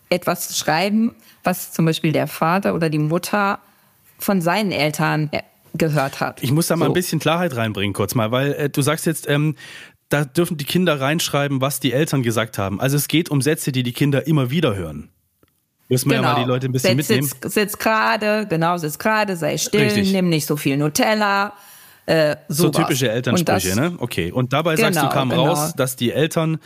etwas 0.10 0.58
schreiben, 0.58 1.16
was 1.44 1.72
zum 1.72 1.86
Beispiel 1.86 2.12
der 2.12 2.28
Vater 2.28 2.76
oder 2.76 2.90
die 2.90 3.00
Mutter 3.00 3.60
von 4.20 4.42
seinen 4.42 4.72
Eltern 4.72 5.30
äh, 5.32 5.42
gehört 5.74 6.20
hat. 6.20 6.44
Ich 6.44 6.52
muss 6.52 6.68
da 6.68 6.76
mal 6.76 6.86
so. 6.86 6.92
ein 6.92 6.94
bisschen 6.94 7.20
Klarheit 7.20 7.56
reinbringen, 7.56 7.94
kurz 7.94 8.14
mal, 8.16 8.32
weil 8.32 8.54
äh, 8.54 8.70
du 8.70 8.82
sagst 8.82 9.06
jetzt, 9.06 9.28
ähm, 9.30 9.56
da 10.10 10.26
dürfen 10.26 10.58
die 10.58 10.66
Kinder 10.66 11.00
reinschreiben, 11.00 11.62
was 11.62 11.80
die 11.80 11.94
Eltern 11.94 12.22
gesagt 12.22 12.58
haben. 12.58 12.82
Also 12.82 12.98
es 12.98 13.08
geht 13.08 13.30
um 13.30 13.42
Sätze, 13.42 13.72
die 13.72 13.84
die 13.84 13.94
Kinder 13.94 14.28
immer 14.28 14.52
wieder 14.52 14.76
hören. 14.76 15.10
Müssen 15.88 16.10
wir 16.10 16.18
genau. 16.18 16.30
ja 16.30 16.34
mal 16.36 16.44
die 16.44 16.48
Leute 16.48 16.68
ein 16.68 16.72
bisschen 16.72 16.98
sitz, 16.98 17.10
mitnehmen. 17.10 17.28
Sitz, 17.42 17.54
sitz 17.54 17.78
gerade, 17.78 18.46
genau, 18.48 18.78
sitz 18.78 18.98
gerade, 18.98 19.36
sei 19.36 19.58
still, 19.58 19.82
Richtig. 19.82 20.12
nimm 20.12 20.30
nicht 20.30 20.46
so 20.46 20.58
viel 20.58 20.78
Nutella. 20.78 21.54
Äh, 22.06 22.36
so 22.48 22.70
typische 22.70 23.10
Elternsprüche, 23.10 23.70
das, 23.70 23.76
ne? 23.76 23.96
Okay. 24.00 24.32
Und 24.32 24.54
dabei 24.54 24.76
genau, 24.76 24.88
sagst 24.88 24.98
du, 24.98 25.02
genau, 25.04 25.14
kam 25.14 25.30
genau. 25.30 25.48
raus, 25.48 25.74
dass 25.76 25.96
die 25.96 26.12
Eltern 26.12 26.60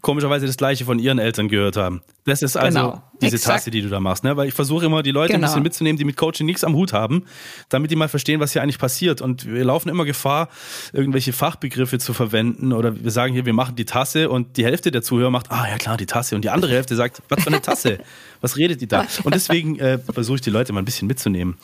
komischerweise 0.00 0.46
das 0.46 0.56
Gleiche 0.56 0.84
von 0.84 0.98
ihren 0.98 1.18
Eltern 1.18 1.48
gehört 1.48 1.76
haben. 1.76 2.02
Das 2.24 2.42
ist 2.42 2.56
also 2.56 2.78
genau, 2.78 3.02
diese 3.20 3.36
exakt. 3.36 3.58
Tasse, 3.58 3.70
die 3.70 3.82
du 3.82 3.88
da 3.88 4.00
machst. 4.00 4.24
Ne? 4.24 4.36
Weil 4.36 4.48
ich 4.48 4.54
versuche 4.54 4.86
immer, 4.86 5.02
die 5.02 5.10
Leute 5.10 5.32
genau. 5.32 5.46
ein 5.46 5.48
bisschen 5.48 5.62
mitzunehmen, 5.62 5.98
die 5.98 6.04
mit 6.04 6.16
Coaching 6.16 6.46
nichts 6.46 6.64
am 6.64 6.74
Hut 6.74 6.92
haben, 6.92 7.24
damit 7.68 7.90
die 7.90 7.96
mal 7.96 8.08
verstehen, 8.08 8.40
was 8.40 8.52
hier 8.52 8.62
eigentlich 8.62 8.78
passiert. 8.78 9.20
Und 9.20 9.46
wir 9.46 9.64
laufen 9.64 9.88
immer 9.88 10.04
Gefahr, 10.04 10.48
irgendwelche 10.92 11.32
Fachbegriffe 11.32 11.98
zu 11.98 12.14
verwenden. 12.14 12.72
Oder 12.72 13.02
wir 13.02 13.10
sagen 13.10 13.34
hier, 13.34 13.46
wir 13.46 13.52
machen 13.52 13.76
die 13.76 13.84
Tasse 13.84 14.30
und 14.30 14.56
die 14.56 14.64
Hälfte 14.64 14.90
der 14.90 15.02
Zuhörer 15.02 15.30
macht, 15.30 15.50
ah 15.50 15.66
ja 15.68 15.76
klar, 15.76 15.96
die 15.96 16.06
Tasse. 16.06 16.34
Und 16.34 16.42
die 16.42 16.50
andere 16.50 16.72
Hälfte 16.74 16.96
sagt, 16.96 17.22
was 17.28 17.42
für 17.42 17.48
eine 17.48 17.60
Tasse? 17.62 17.98
Was 18.40 18.56
redet 18.56 18.80
die 18.80 18.86
da? 18.86 19.06
Und 19.24 19.34
deswegen 19.34 19.78
äh, 19.78 19.98
versuche 19.98 20.36
ich 20.36 20.42
die 20.42 20.50
Leute 20.50 20.72
mal 20.72 20.82
ein 20.82 20.84
bisschen 20.84 21.08
mitzunehmen. 21.08 21.56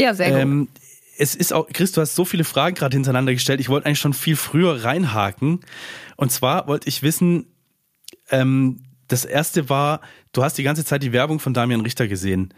Ja, 0.00 0.14
sehr 0.14 0.30
gut. 0.30 0.38
Ähm, 0.38 0.68
es 1.18 1.34
ist 1.34 1.52
auch, 1.52 1.66
Chris, 1.72 1.92
du 1.92 2.00
hast 2.00 2.14
so 2.14 2.24
viele 2.24 2.44
Fragen 2.44 2.76
gerade 2.76 2.94
hintereinander 2.94 3.32
gestellt. 3.32 3.60
Ich 3.60 3.68
wollte 3.68 3.86
eigentlich 3.86 3.98
schon 3.98 4.14
viel 4.14 4.36
früher 4.36 4.84
reinhaken. 4.84 5.60
Und 6.18 6.30
zwar 6.30 6.66
wollte 6.66 6.88
ich 6.88 7.02
wissen, 7.02 7.46
ähm, 8.30 8.82
Das 9.06 9.24
erste 9.24 9.70
war, 9.70 10.02
du 10.32 10.42
hast 10.42 10.58
die 10.58 10.62
ganze 10.62 10.84
Zeit 10.84 11.02
die 11.02 11.12
Werbung 11.12 11.40
von 11.40 11.54
Damian 11.54 11.80
Richter 11.80 12.08
gesehen. 12.08 12.52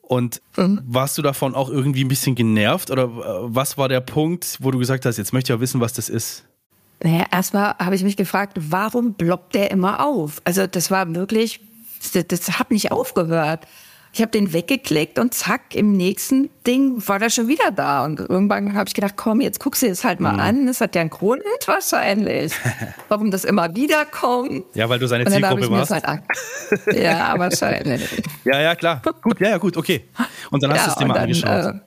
Und 0.00 0.40
mhm. 0.56 0.80
warst 0.86 1.18
du 1.18 1.22
davon 1.22 1.54
auch 1.56 1.68
irgendwie 1.70 2.04
ein 2.04 2.08
bisschen 2.08 2.36
genervt 2.36 2.90
oder 2.90 3.04
äh, 3.04 3.08
was 3.54 3.76
war 3.76 3.88
der 3.88 4.00
Punkt, 4.00 4.58
wo 4.60 4.70
du 4.70 4.78
gesagt 4.78 5.04
hast, 5.04 5.16
jetzt 5.16 5.32
möchte 5.32 5.52
ich 5.52 5.56
ja 5.56 5.60
wissen, 5.60 5.80
was 5.80 5.92
das 5.92 6.08
ist? 6.08 6.44
Naja, 7.02 7.26
erstmal 7.32 7.74
habe 7.78 7.94
ich 7.94 8.04
mich 8.04 8.16
gefragt, 8.16 8.56
warum 8.58 9.14
bloppt 9.14 9.54
der 9.54 9.70
immer 9.70 10.04
auf? 10.06 10.40
Also 10.44 10.66
das 10.66 10.90
war 10.90 11.12
wirklich, 11.14 11.60
das, 12.12 12.26
das 12.26 12.58
hat 12.58 12.70
nicht 12.70 12.92
aufgehört. 12.92 13.66
Ich 14.18 14.22
habe 14.22 14.32
den 14.32 14.52
weggeklickt 14.52 15.20
und 15.20 15.32
zack, 15.32 15.76
im 15.76 15.92
nächsten 15.92 16.50
Ding 16.66 17.00
war 17.06 17.20
der 17.20 17.30
schon 17.30 17.46
wieder 17.46 17.70
da. 17.70 18.04
Und 18.04 18.18
irgendwann 18.18 18.74
habe 18.74 18.88
ich 18.88 18.94
gedacht, 18.94 19.14
komm, 19.16 19.40
jetzt 19.40 19.60
guckst 19.60 19.82
du 19.82 19.86
es 19.86 20.02
halt 20.02 20.18
mal 20.18 20.32
mhm. 20.32 20.40
an. 20.40 20.66
Das 20.66 20.80
hat 20.80 20.96
ja 20.96 21.02
einen 21.02 21.10
Grund 21.10 21.44
wahrscheinlich, 21.66 22.52
warum 23.08 23.30
das 23.30 23.44
immer 23.44 23.76
wieder 23.76 24.04
kommt. 24.06 24.64
Ja, 24.74 24.88
weil 24.88 24.98
du 24.98 25.06
seine 25.06 25.24
Zielgruppe 25.24 25.70
warst. 25.70 25.92
Halt 25.92 26.22
ja, 26.96 27.32
wahrscheinlich. 27.38 28.10
ja, 28.42 28.60
ja, 28.60 28.74
klar. 28.74 29.02
Gut, 29.22 29.38
ja, 29.38 29.50
ja, 29.50 29.58
gut, 29.58 29.76
okay. 29.76 30.08
Und 30.50 30.64
dann 30.64 30.72
hast 30.72 30.80
ja, 30.80 30.84
du 30.86 30.90
es 30.90 30.96
dir 30.96 31.06
mal 31.06 31.14
dann, 31.14 31.22
angeschaut. 31.22 31.76
Äh, 31.76 31.80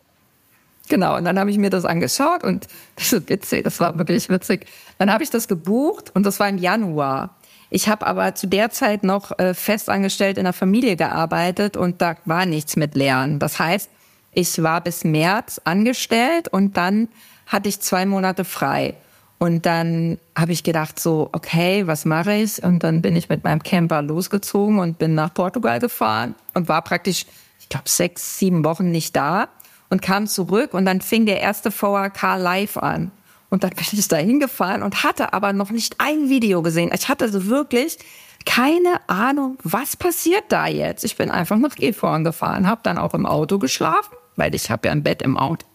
Genau, 0.88 1.16
und 1.16 1.24
dann 1.24 1.40
habe 1.40 1.50
ich 1.50 1.58
mir 1.58 1.70
das 1.70 1.86
angeschaut 1.86 2.44
und 2.44 2.68
das 2.98 3.14
ist 3.14 3.30
witzig, 3.30 3.64
das 3.64 3.80
war 3.80 3.98
wirklich 3.98 4.28
witzig. 4.28 4.68
Dann 4.98 5.12
habe 5.12 5.24
ich 5.24 5.30
das 5.30 5.48
gebucht 5.48 6.12
und 6.14 6.26
das 6.26 6.40
war 6.42 6.50
im 6.50 6.58
Januar. 6.58 7.38
Ich 7.74 7.88
habe 7.88 8.06
aber 8.06 8.36
zu 8.36 8.48
der 8.48 8.70
Zeit 8.70 9.04
noch 9.04 9.40
äh, 9.40 9.54
festangestellt 9.54 10.38
in 10.38 10.44
der 10.44 10.51
Familie 10.51 10.98
gearbeitet 10.98 11.78
und 11.78 12.01
da 12.01 12.18
war 12.25 12.46
nichts 12.46 12.75
mit 12.75 12.96
Lernen. 12.96 13.40
Das 13.40 13.60
heißt, 13.60 13.90
ich 14.34 14.62
war 14.62 14.82
bis 14.82 15.06
März 15.06 15.62
angestellt 15.63 16.50
und 16.50 16.75
dann 16.75 17.08
hatte 17.48 17.70
ich 17.70 17.80
zwei 17.80 18.06
Monate 18.06 18.44
frei. 18.44 18.96
Und 19.40 19.66
dann 19.66 20.20
habe 20.38 20.51
ich 20.51 20.63
gedacht 20.63 21.00
so, 21.00 21.30
okay, 21.32 21.88
was 21.88 22.04
mache 22.04 22.34
ich? 22.34 22.62
Und 22.62 22.84
dann 22.84 23.01
bin 23.01 23.16
ich 23.16 23.30
mit 23.30 23.46
meinem 23.46 23.63
Camper 23.63 24.01
losgezogen 24.01 24.78
und 24.78 25.00
bin 25.00 25.16
nach 25.16 25.34
Portugal 25.34 25.80
gefahren 25.80 26.36
und 26.54 26.68
war 26.68 26.82
praktisch, 26.82 27.25
ich 27.60 27.70
glaube, 27.70 27.88
sechs, 27.88 28.38
sieben 28.38 28.66
Wochen 28.66 28.92
nicht 28.92 29.16
da 29.16 29.48
und 29.90 30.01
kam 30.01 30.28
zurück 30.28 30.74
und 30.74 30.86
dann 30.86 31.00
fing 31.00 31.25
der 31.25 31.40
erste 31.40 31.72
VHK 31.72 32.36
live 32.38 32.78
an. 32.78 33.12
Und 33.51 33.65
dann 33.65 33.72
bin 33.72 33.86
ich 33.91 34.08
da 34.08 34.15
hingefahren 34.15 34.81
und 34.81 35.03
hatte 35.03 35.34
aber 35.34 35.51
noch 35.51 35.72
nicht 35.72 35.96
ein 36.00 36.29
Video 36.29 36.62
gesehen. 36.62 36.89
Ich 36.96 37.10
hatte 37.10 37.29
so 37.29 37.48
wirklich 37.48 38.00
keine 38.46 39.01
Ahnung, 39.08 39.58
was 39.62 39.96
passiert 39.96 40.46
da 40.50 40.65
jetzt. 40.65 41.03
Ich 41.03 41.15
bin 41.17 41.29
einfach 41.29 41.58
nach 41.58 41.75
Gifhorn 41.75 42.24
gefahren, 42.24 42.65
habe 42.65 42.81
dann 42.81 42.98
auch 42.98 43.13
im 43.13 43.25
Auto 43.27 43.60
geschlafen, 43.60 44.15
weil 44.38 44.55
ich 44.55 44.72
habe 44.72 44.88
ja 44.88 44.93
ein 44.93 45.03
Bett 45.03 45.22
im 45.22 45.38
Auto. 45.38 45.67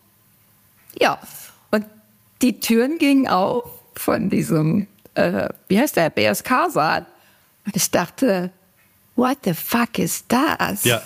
Ja, 0.98 1.20
und 1.70 1.84
die 2.42 2.58
Türen 2.58 2.98
gingen 2.98 3.28
auf 3.28 3.64
von 3.94 4.30
diesem, 4.30 4.88
äh, 5.14 5.48
wie 5.68 5.78
heißt 5.78 5.96
der, 5.96 6.10
BSK-Saal. 6.10 7.06
Und 7.66 7.76
ich 7.76 7.90
dachte, 7.90 8.50
what 9.14 9.38
the 9.44 9.54
fuck 9.54 9.98
ist 9.98 10.24
das? 10.28 10.82
Ja 10.84 11.02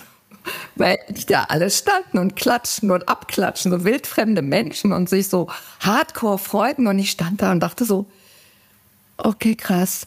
weil 0.76 0.98
die 1.08 1.26
da 1.26 1.44
alle 1.44 1.70
standen 1.70 2.18
und 2.18 2.36
klatschen 2.36 2.90
und 2.90 3.08
abklatschen, 3.08 3.70
so 3.70 3.84
wildfremde 3.84 4.42
Menschen 4.42 4.92
und 4.92 5.08
sich 5.08 5.28
so 5.28 5.48
hardcore 5.80 6.38
freuten. 6.38 6.86
Und 6.86 6.98
ich 6.98 7.10
stand 7.10 7.42
da 7.42 7.52
und 7.52 7.60
dachte 7.60 7.84
so, 7.84 8.06
okay, 9.16 9.54
krass. 9.54 10.06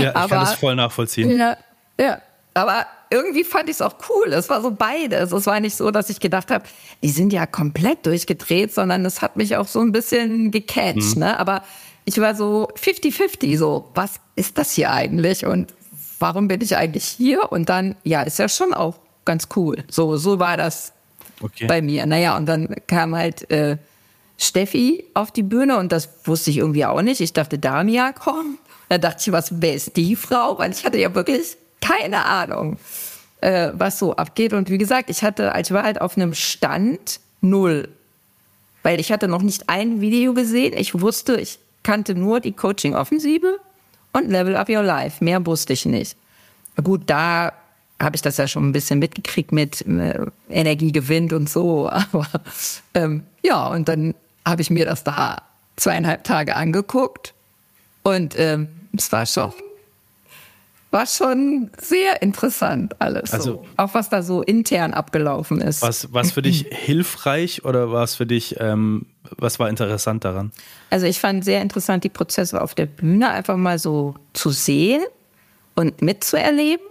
Ja, 0.00 0.10
ich 0.10 0.16
aber, 0.16 0.28
kann 0.28 0.40
das 0.40 0.54
voll 0.54 0.74
nachvollziehen. 0.74 1.36
Ja, 1.36 1.56
ja, 2.00 2.20
aber 2.54 2.86
irgendwie 3.10 3.44
fand 3.44 3.68
ich 3.68 3.76
es 3.76 3.82
auch 3.82 3.94
cool. 4.08 4.32
Es 4.32 4.48
war 4.48 4.60
so 4.60 4.70
beides. 4.70 5.32
Es 5.32 5.46
war 5.46 5.60
nicht 5.60 5.76
so, 5.76 5.90
dass 5.90 6.10
ich 6.10 6.20
gedacht 6.20 6.50
habe, 6.50 6.64
die 7.02 7.10
sind 7.10 7.32
ja 7.32 7.46
komplett 7.46 8.06
durchgedreht, 8.06 8.74
sondern 8.74 9.04
es 9.04 9.22
hat 9.22 9.36
mich 9.36 9.56
auch 9.56 9.68
so 9.68 9.80
ein 9.80 9.92
bisschen 9.92 10.50
gecatcht. 10.50 11.16
Mhm. 11.16 11.20
Ne? 11.20 11.38
Aber 11.38 11.62
ich 12.04 12.20
war 12.20 12.34
so 12.34 12.68
50-50, 12.76 13.56
so, 13.56 13.90
was 13.94 14.14
ist 14.36 14.58
das 14.58 14.72
hier 14.72 14.90
eigentlich 14.90 15.46
und 15.46 15.72
warum 16.18 16.48
bin 16.48 16.60
ich 16.60 16.76
eigentlich 16.76 17.04
hier? 17.04 17.52
Und 17.52 17.68
dann, 17.68 17.96
ja, 18.02 18.22
ist 18.22 18.38
ja 18.38 18.48
schon 18.48 18.74
auch 18.74 18.96
ganz 19.24 19.48
cool. 19.56 19.84
So, 19.90 20.16
so 20.16 20.38
war 20.38 20.56
das 20.56 20.92
okay. 21.40 21.66
bei 21.66 21.82
mir. 21.82 22.06
Naja, 22.06 22.36
und 22.36 22.46
dann 22.46 22.74
kam 22.86 23.14
halt 23.14 23.50
äh, 23.50 23.78
Steffi 24.38 25.04
auf 25.14 25.30
die 25.30 25.42
Bühne 25.42 25.78
und 25.78 25.92
das 25.92 26.08
wusste 26.24 26.50
ich 26.50 26.58
irgendwie 26.58 26.84
auch 26.84 27.02
nicht. 27.02 27.20
Ich 27.20 27.32
dachte, 27.32 27.58
Damia 27.58 28.12
kommt. 28.12 28.58
Da 28.88 28.98
dachte 28.98 29.22
ich, 29.26 29.32
was, 29.32 29.60
wer 29.60 29.74
ist 29.74 29.96
die 29.96 30.16
Frau? 30.16 30.58
Weil 30.58 30.72
ich 30.72 30.84
hatte 30.84 30.98
ja 30.98 31.14
wirklich 31.14 31.56
keine 31.80 32.24
Ahnung, 32.24 32.78
äh, 33.40 33.70
was 33.74 33.98
so 33.98 34.14
abgeht. 34.16 34.52
Und 34.52 34.70
wie 34.70 34.78
gesagt, 34.78 35.10
ich 35.10 35.22
hatte, 35.22 35.52
ich 35.60 35.70
war 35.70 35.82
halt 35.82 36.00
auf 36.00 36.16
einem 36.16 36.34
Stand 36.34 37.20
null. 37.40 37.88
Weil 38.82 39.00
ich 39.00 39.12
hatte 39.12 39.28
noch 39.28 39.42
nicht 39.42 39.68
ein 39.68 40.00
Video 40.00 40.34
gesehen. 40.34 40.74
Ich 40.76 41.00
wusste, 41.00 41.40
ich 41.40 41.58
kannte 41.82 42.14
nur 42.14 42.40
die 42.40 42.52
Coaching-Offensive 42.52 43.58
und 44.12 44.30
Level 44.30 44.56
Up 44.56 44.68
Your 44.68 44.82
Life. 44.82 45.22
Mehr 45.22 45.44
wusste 45.46 45.72
ich 45.72 45.86
nicht. 45.86 46.16
Gut, 46.82 47.02
da 47.06 47.52
habe 48.04 48.16
ich 48.16 48.22
das 48.22 48.36
ja 48.36 48.46
schon 48.46 48.68
ein 48.68 48.72
bisschen 48.72 48.98
mitgekriegt 48.98 49.52
mit 49.52 49.86
äh, 49.86 50.26
Energiegewinn 50.48 51.32
und 51.32 51.48
so. 51.48 51.88
Aber 52.12 52.26
ähm, 52.94 53.24
ja, 53.42 53.66
und 53.68 53.88
dann 53.88 54.14
habe 54.44 54.62
ich 54.62 54.70
mir 54.70 54.84
das 54.84 55.04
da 55.04 55.42
zweieinhalb 55.76 56.24
Tage 56.24 56.54
angeguckt 56.54 57.34
und 58.02 58.38
ähm, 58.38 58.68
es 58.96 59.10
war 59.10 59.26
schon 59.26 59.52
war 60.94 61.06
schon 61.06 61.70
sehr 61.76 62.22
interessant 62.22 63.00
alles. 63.00 63.32
Also 63.32 63.44
so. 63.44 63.66
auch 63.76 63.94
was 63.94 64.10
da 64.10 64.22
so 64.22 64.42
intern 64.42 64.94
abgelaufen 64.94 65.60
ist. 65.60 65.82
Was 65.82 66.12
was 66.12 66.30
für 66.30 66.42
dich 66.42 66.66
hilfreich 66.70 67.64
oder 67.64 67.90
war 67.90 68.04
es 68.04 68.14
für 68.14 68.26
dich 68.26 68.60
ähm, 68.60 69.06
was 69.36 69.58
war 69.58 69.68
interessant 69.68 70.24
daran? 70.24 70.52
Also 70.90 71.06
ich 71.06 71.18
fand 71.18 71.44
sehr 71.44 71.62
interessant 71.62 72.04
die 72.04 72.10
Prozesse 72.10 72.62
auf 72.62 72.76
der 72.76 72.86
Bühne 72.86 73.28
einfach 73.30 73.56
mal 73.56 73.80
so 73.80 74.14
zu 74.34 74.50
sehen 74.50 75.02
und 75.74 76.00
mitzuerleben 76.00 76.86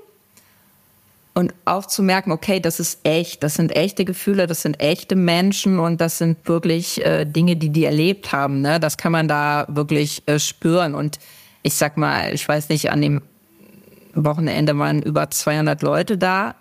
und 1.36 1.54
auch 1.66 1.88
zu 1.88 2.04
merken, 2.04 2.32
okay, 2.32 2.60
das 2.60 2.80
ist 2.80 3.00
echt, 3.04 3.42
das 3.42 3.56
sind 3.56 3.76
echte 3.76 4.06
Gefühle, 4.06 4.46
das 4.46 4.62
sind 4.62 4.80
echte 4.80 5.16
Menschen 5.16 5.80
und 5.80 6.00
das 6.00 6.20
sind 6.20 6.48
wirklich 6.48 7.04
äh, 7.04 7.26
Dinge, 7.26 7.56
die 7.56 7.70
die 7.70 7.86
erlebt 7.86 8.32
haben. 8.32 8.62
Ne? 8.62 8.80
Das 8.80 8.98
kann 8.98 9.12
man 9.12 9.28
da 9.28 9.66
wirklich 9.68 10.22
äh, 10.28 10.38
spüren. 10.38 10.94
Und 10.94 11.18
ich 11.64 11.74
sag 11.74 11.98
mal, 11.98 12.34
ich 12.34 12.48
weiß 12.48 12.70
nicht, 12.70 12.92
an 12.92 13.02
dem 13.02 13.22
Wochenende 14.14 14.78
waren 14.78 15.02
über 15.02 15.32
200 15.32 15.82
Leute 15.82 16.20
da. 16.20 16.54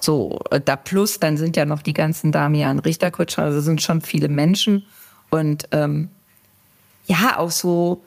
So, 0.00 0.40
äh, 0.50 0.62
da 0.64 0.76
plus, 0.76 1.20
dann 1.20 1.36
sind 1.36 1.56
ja 1.56 1.66
noch 1.66 1.82
die 1.82 1.92
ganzen 1.92 2.32
Damian 2.32 2.78
Richterkutscher, 2.78 3.42
also 3.42 3.60
sind 3.60 3.82
schon 3.82 4.00
viele 4.00 4.28
Menschen. 4.28 4.86
Und 5.28 5.68
ähm, 5.72 6.08
ja, 7.06 7.36
auch 7.36 7.50
so 7.50 8.02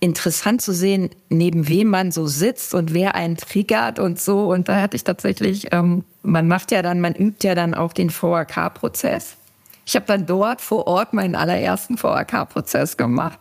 interessant 0.00 0.62
zu 0.62 0.72
sehen, 0.72 1.10
neben 1.28 1.68
wem 1.68 1.88
man 1.88 2.12
so 2.12 2.26
sitzt 2.26 2.74
und 2.74 2.94
wer 2.94 3.14
einen 3.14 3.36
triggert 3.36 3.98
und 3.98 4.20
so. 4.20 4.50
Und 4.52 4.68
da 4.68 4.80
hatte 4.80 4.96
ich 4.96 5.04
tatsächlich, 5.04 5.68
ähm, 5.72 6.04
man 6.22 6.46
macht 6.46 6.70
ja 6.70 6.82
dann, 6.82 7.00
man 7.00 7.14
übt 7.14 7.46
ja 7.46 7.54
dann 7.54 7.74
auch 7.74 7.92
den 7.92 8.10
VHK-Prozess. 8.10 9.36
Ich 9.84 9.96
habe 9.96 10.06
dann 10.06 10.26
dort 10.26 10.60
vor 10.60 10.86
Ort 10.86 11.14
meinen 11.14 11.34
allerersten 11.34 11.96
VHK-Prozess 11.96 12.96
gemacht. 12.96 13.40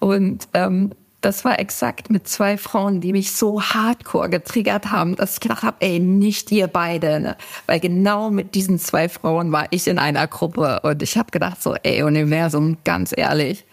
Und 0.00 0.48
ähm, 0.54 0.92
das 1.20 1.44
war 1.44 1.58
exakt 1.58 2.10
mit 2.10 2.28
zwei 2.28 2.58
Frauen, 2.58 3.00
die 3.00 3.12
mich 3.12 3.32
so 3.32 3.62
hardcore 3.62 4.28
getriggert 4.28 4.90
haben, 4.90 5.16
dass 5.16 5.34
ich 5.34 5.40
gedacht 5.40 5.62
habe, 5.62 5.76
ey, 5.80 5.98
nicht 6.00 6.50
ihr 6.52 6.66
beide. 6.66 7.20
Ne? 7.20 7.36
Weil 7.66 7.80
genau 7.80 8.30
mit 8.30 8.54
diesen 8.54 8.78
zwei 8.78 9.08
Frauen 9.08 9.52
war 9.52 9.66
ich 9.70 9.86
in 9.86 9.98
einer 9.98 10.26
Gruppe. 10.26 10.80
Und 10.82 11.02
ich 11.02 11.16
habe 11.16 11.30
gedacht 11.30 11.62
so, 11.62 11.76
ey, 11.82 12.02
Universum, 12.02 12.78
ganz 12.84 13.14
ehrlich, 13.16 13.64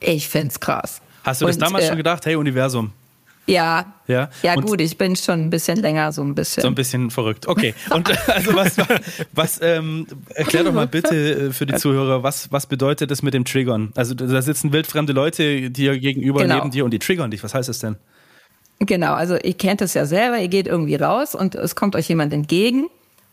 ich 0.00 0.28
find's 0.28 0.60
krass. 0.60 1.00
Hast 1.28 1.42
du 1.42 1.46
das 1.46 1.58
damals 1.58 1.84
äh, 1.84 1.88
schon 1.88 1.96
gedacht, 1.96 2.26
hey 2.26 2.36
Universum? 2.36 2.92
Ja. 3.48 3.94
Ja, 4.06 4.28
ja 4.42 4.54
gut, 4.54 4.80
ich 4.80 4.96
bin 4.96 5.16
schon 5.16 5.40
ein 5.40 5.50
bisschen 5.50 5.78
länger 5.78 6.12
so 6.12 6.22
ein 6.22 6.34
bisschen. 6.34 6.62
So 6.62 6.68
ein 6.68 6.74
bisschen 6.74 7.10
verrückt. 7.10 7.48
Okay. 7.48 7.74
Und 7.90 8.10
also 8.28 8.54
was, 8.54 8.76
was 9.32 9.60
ähm, 9.62 10.06
erklär 10.34 10.64
doch 10.64 10.72
mal 10.72 10.86
bitte 10.86 11.48
äh, 11.48 11.52
für 11.52 11.66
die 11.66 11.74
Zuhörer, 11.74 12.22
was, 12.22 12.52
was 12.52 12.66
bedeutet 12.66 13.10
das 13.10 13.22
mit 13.22 13.34
dem 13.34 13.44
Triggern? 13.44 13.92
Also 13.96 14.14
da 14.14 14.40
sitzen 14.42 14.72
wildfremde 14.72 15.12
Leute 15.12 15.70
dir 15.70 15.98
gegenüber 15.98 16.42
genau. 16.42 16.56
neben 16.56 16.70
dir 16.70 16.84
und 16.84 16.90
die 16.90 16.98
triggern 16.98 17.30
dich. 17.30 17.42
Was 17.42 17.54
heißt 17.54 17.68
das 17.68 17.78
denn? 17.78 17.96
Genau, 18.80 19.14
also 19.14 19.36
ihr 19.36 19.54
kennt 19.54 19.80
es 19.80 19.94
ja 19.94 20.06
selber, 20.06 20.38
ihr 20.38 20.48
geht 20.48 20.66
irgendwie 20.66 20.94
raus 20.94 21.34
und 21.34 21.54
es 21.54 21.74
kommt 21.74 21.96
euch 21.96 22.08
jemand 22.08 22.32
entgegen 22.32 22.88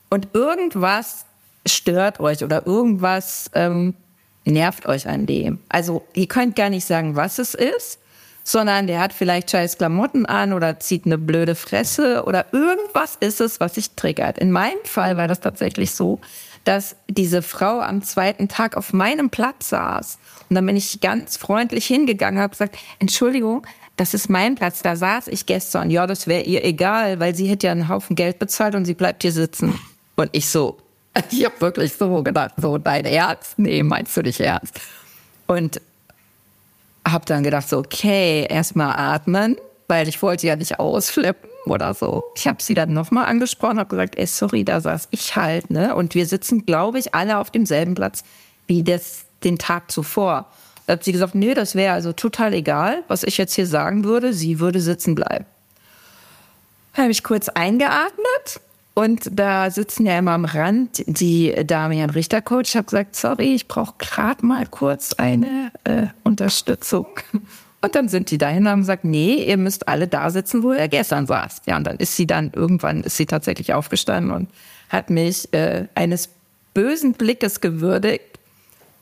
und 0.09 0.29
irgendwas 0.33 1.25
stört 1.67 2.19
euch 2.19 2.43
oder 2.43 2.65
irgendwas 2.65 3.51
ähm, 3.53 3.95
nervt 4.45 4.85
euch 4.85 5.07
an 5.07 5.25
dem? 5.25 5.59
Also 5.69 6.05
ihr 6.13 6.27
könnt 6.27 6.55
gar 6.55 6.69
nicht 6.69 6.85
sagen, 6.85 7.15
was 7.15 7.39
es 7.39 7.53
ist, 7.53 7.99
sondern 8.43 8.87
der 8.87 8.99
hat 8.99 9.11
vielleicht 9.11 9.51
scheiß 9.51 9.77
Klamotten 9.77 10.25
an 10.25 10.53
oder 10.53 10.79
zieht 10.79 11.05
eine 11.05 11.17
blöde 11.17 11.55
Fresse 11.55 12.23
oder 12.25 12.45
irgendwas 12.51 13.17
ist 13.19 13.41
es, 13.41 13.59
was 13.59 13.75
sich 13.75 13.91
triggert. 13.91 14.37
In 14.37 14.51
meinem 14.51 14.83
Fall 14.85 15.17
war 15.17 15.27
das 15.27 15.39
tatsächlich 15.39 15.91
so, 15.91 16.19
dass 16.63 16.95
diese 17.07 17.41
Frau 17.41 17.79
am 17.79 18.03
zweiten 18.03 18.47
Tag 18.47 18.77
auf 18.77 18.93
meinem 18.93 19.29
Platz 19.29 19.69
saß. 19.69 20.19
Und 20.49 20.55
dann 20.55 20.65
bin 20.65 20.75
ich 20.75 21.01
ganz 21.01 21.37
freundlich 21.37 21.85
hingegangen, 21.85 22.39
habe 22.39 22.51
gesagt, 22.51 22.77
Entschuldigung, 22.99 23.65
das 23.97 24.13
ist 24.13 24.29
mein 24.29 24.55
Platz, 24.55 24.81
da 24.81 24.95
saß 24.95 25.27
ich 25.27 25.45
gestern. 25.45 25.89
Ja, 25.89 26.05
das 26.05 26.27
wäre 26.27 26.43
ihr 26.43 26.65
egal, 26.65 27.19
weil 27.19 27.33
sie 27.33 27.47
hätte 27.47 27.67
ja 27.67 27.71
einen 27.71 27.87
Haufen 27.87 28.15
Geld 28.15 28.39
bezahlt 28.39 28.75
und 28.75 28.85
sie 28.85 28.93
bleibt 28.93 29.21
hier 29.21 29.31
sitzen. 29.31 29.79
Und 30.15 30.29
ich 30.33 30.49
so, 30.49 30.77
Ich 31.31 31.45
habe 31.45 31.59
wirklich 31.61 31.93
so 31.93 32.23
gedacht, 32.23 32.53
so 32.57 32.77
dein 32.77 33.05
Ernst? 33.05 33.57
Nee, 33.57 33.83
meinst 33.83 34.15
du 34.17 34.21
nicht 34.21 34.39
ernst? 34.39 34.79
Und 35.47 35.81
habe 37.07 37.25
dann 37.25 37.43
gedacht, 37.43 37.69
so, 37.69 37.79
okay, 37.79 38.45
erstmal 38.49 38.95
atmen, 38.97 39.57
weil 39.87 40.07
ich 40.07 40.21
wollte 40.21 40.47
ja 40.47 40.55
nicht 40.55 40.79
ausflippen 40.79 41.49
oder 41.65 41.93
so. 41.93 42.23
Ich 42.35 42.47
habe 42.47 42.61
sie 42.61 42.73
dann 42.73 42.93
nochmal 42.93 43.25
angesprochen, 43.25 43.79
habe 43.79 43.89
gesagt, 43.89 44.17
ey, 44.17 44.25
sorry, 44.25 44.63
da 44.63 44.81
saß 44.81 45.09
ich 45.11 45.35
halt, 45.35 45.69
ne? 45.69 45.95
Und 45.95 46.15
wir 46.15 46.25
sitzen, 46.25 46.65
glaube 46.65 46.99
ich, 46.99 47.13
alle 47.13 47.37
auf 47.37 47.51
demselben 47.51 47.95
Platz 47.95 48.23
wie 48.67 48.83
das 48.83 49.25
den 49.43 49.59
Tag 49.59 49.91
zuvor. 49.91 50.47
Da 50.87 50.93
hat 50.93 51.03
sie 51.03 51.11
gesagt, 51.11 51.35
nee, 51.35 51.53
das 51.53 51.75
wäre 51.75 51.93
also 51.93 52.13
total 52.13 52.53
egal, 52.53 53.03
was 53.07 53.23
ich 53.23 53.37
jetzt 53.37 53.53
hier 53.53 53.67
sagen 53.67 54.03
würde. 54.03 54.33
Sie 54.33 54.59
würde 54.59 54.81
sitzen 54.81 55.13
bleiben. 55.15 55.45
Habe 56.93 57.11
ich 57.11 57.23
kurz 57.23 57.49
eingeatmet 57.49 58.59
und 58.95 59.29
da 59.29 59.69
sitzen 59.69 60.05
ja 60.05 60.17
immer 60.17 60.31
am 60.31 60.45
Rand 60.45 61.03
die 61.05 61.53
Damian 61.67 62.09
Richter 62.09 62.41
Coach. 62.41 62.69
Ich 62.69 62.77
habe 62.77 62.85
gesagt, 62.85 63.15
sorry, 63.17 63.53
ich 63.53 63.67
brauche 63.67 63.95
gerade 63.99 64.45
mal 64.45 64.65
kurz 64.67 65.13
eine 65.13 65.71
äh, 65.83 66.07
Unterstützung. 66.23 67.07
Und 67.81 67.93
dann 67.93 68.09
sind 68.09 68.31
die 68.31 68.39
dahin 68.39 68.63
und 68.63 68.69
haben 68.69 68.79
gesagt, 68.79 69.05
nee, 69.05 69.45
ihr 69.45 69.57
müsst 69.57 69.87
alle 69.87 70.07
da 70.07 70.31
sitzen, 70.31 70.63
wo 70.63 70.73
ihr 70.73 70.87
gestern 70.87 71.27
saß. 71.27 71.61
Ja, 71.67 71.77
und 71.77 71.85
dann 71.85 71.97
ist 71.97 72.15
sie 72.15 72.25
dann 72.25 72.49
irgendwann 72.51 73.03
ist 73.03 73.15
sie 73.15 73.27
tatsächlich 73.27 73.75
aufgestanden 73.75 74.31
und 74.31 74.49
hat 74.89 75.11
mich 75.11 75.53
äh, 75.53 75.85
eines 75.93 76.29
bösen 76.73 77.13
Blickes 77.13 77.61
gewürdigt. 77.61 78.39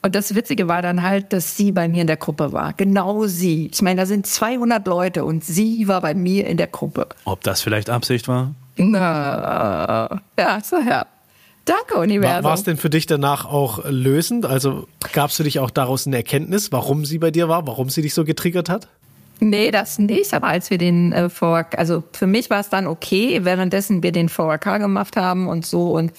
Und 0.01 0.15
das 0.15 0.35
Witzige 0.35 0.67
war 0.67 0.81
dann 0.81 1.01
halt, 1.01 1.31
dass 1.31 1.55
sie 1.55 1.71
bei 1.71 1.87
mir 1.87 2.01
in 2.01 2.07
der 2.07 2.17
Gruppe 2.17 2.51
war. 2.51 2.73
Genau 2.73 3.25
sie. 3.25 3.69
Ich 3.71 3.81
meine, 3.81 4.01
da 4.01 4.05
sind 4.05 4.27
200 4.27 4.85
Leute 4.85 5.23
und 5.23 5.45
sie 5.45 5.87
war 5.87 6.01
bei 6.01 6.13
mir 6.13 6.45
in 6.45 6.57
der 6.57 6.67
Gruppe. 6.67 7.07
Ob 7.23 7.41
das 7.41 7.61
vielleicht 7.61 7.89
Absicht 7.89 8.27
war? 8.27 8.53
Na, 8.75 10.21
ja, 10.37 10.61
so 10.61 10.77
ja. 10.77 11.05
Danke, 11.65 11.97
Universum. 11.97 12.43
War 12.43 12.55
es 12.55 12.63
denn 12.63 12.75
für 12.75 12.89
dich 12.89 13.05
danach 13.05 13.45
auch 13.45 13.85
lösend? 13.85 14.45
Also 14.45 14.87
gabst 15.13 15.39
du 15.39 15.43
dich 15.43 15.59
auch 15.59 15.69
daraus 15.69 16.05
eine 16.05 16.17
Erkenntnis, 16.17 16.71
warum 16.73 17.05
sie 17.05 17.19
bei 17.19 17.31
dir 17.31 17.47
war, 17.47 17.65
warum 17.67 17.89
sie 17.89 18.01
dich 18.01 18.13
so 18.13 18.25
getriggert 18.25 18.67
hat? 18.67 18.89
Nee, 19.39 19.71
das 19.71 19.97
nicht. 19.97 20.33
Aber 20.33 20.47
als 20.47 20.69
wir 20.69 20.77
den 20.77 21.13
äh, 21.13 21.29
VRK, 21.29 21.77
also 21.77 22.03
für 22.11 22.27
mich 22.27 22.49
war 22.49 22.59
es 22.59 22.69
dann 22.69 22.85
okay, 22.85 23.39
währenddessen 23.43 24.03
wir 24.03 24.11
den 24.11 24.27
VRK 24.27 24.79
gemacht 24.79 25.15
haben 25.15 25.47
und 25.47 25.65
so. 25.65 25.91
Und 25.91 26.11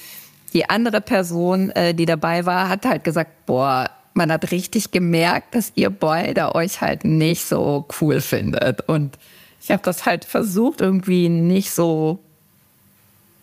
die 0.54 0.68
andere 0.70 1.00
Person, 1.00 1.70
äh, 1.70 1.94
die 1.94 2.06
dabei 2.06 2.46
war, 2.46 2.68
hat 2.68 2.86
halt 2.86 3.04
gesagt, 3.04 3.46
boah, 3.46 3.90
man 4.14 4.32
hat 4.32 4.50
richtig 4.50 4.92
gemerkt, 4.92 5.54
dass 5.54 5.72
ihr 5.74 5.90
beide 5.90 6.54
euch 6.54 6.80
halt 6.80 7.04
nicht 7.04 7.44
so 7.44 7.86
cool 8.00 8.20
findet. 8.20 8.88
Und 8.88 9.18
ich 9.60 9.70
habe 9.70 9.82
das 9.82 10.06
halt 10.06 10.24
versucht, 10.24 10.80
irgendwie 10.80 11.28
nicht 11.28 11.70
so 11.70 12.20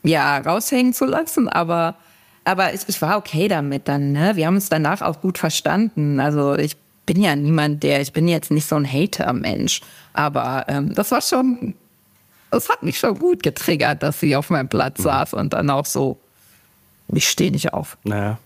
ja, 0.03 0.38
raushängen 0.39 0.93
zu 0.93 1.05
lassen, 1.05 1.48
aber, 1.48 1.96
aber 2.43 2.74
es, 2.74 2.86
es 2.88 3.01
war 3.01 3.17
okay 3.17 3.48
damit 3.48 3.88
dann. 3.88 4.12
Ne? 4.12 4.36
Wir 4.36 4.48
haben 4.48 4.55
uns 4.55 4.70
danach 4.70 5.01
auch 5.01 5.22
gut 5.22 5.38
verstanden. 5.38 6.20
Also 6.20 6.55
ich 6.55 6.75
bin 7.05 7.22
ja 7.22 7.36
niemand, 7.36 7.84
der, 7.84 8.01
ich 8.01 8.13
bin 8.13 8.27
jetzt 8.27 8.51
nicht 8.51 8.67
so 8.67 8.75
ein 8.75 8.91
Hater-Mensch, 8.91 9.81
aber 10.13 10.65
ähm, 10.67 10.93
das 10.93 11.12
war 11.12 11.22
schon, 11.22 11.74
das 12.50 12.70
hat 12.70 12.84
mich 12.84 12.98
schon 12.98 13.17
gut 13.17 13.43
getriggert, 13.43 14.03
dass 14.03 14.20
sie 14.20 14.36
auf 14.36 14.50
meinem 14.50 14.70
Platz 14.70 15.00
mhm. 15.00 15.03
saß 15.03 15.34
und 15.34 15.53
dann 15.53 15.70
auch 15.70 15.86
so, 15.86 16.20
ich 17.13 17.27
stehe 17.27 17.51
nicht 17.51 17.74
auf. 17.74 17.98
Naja. 18.03 18.38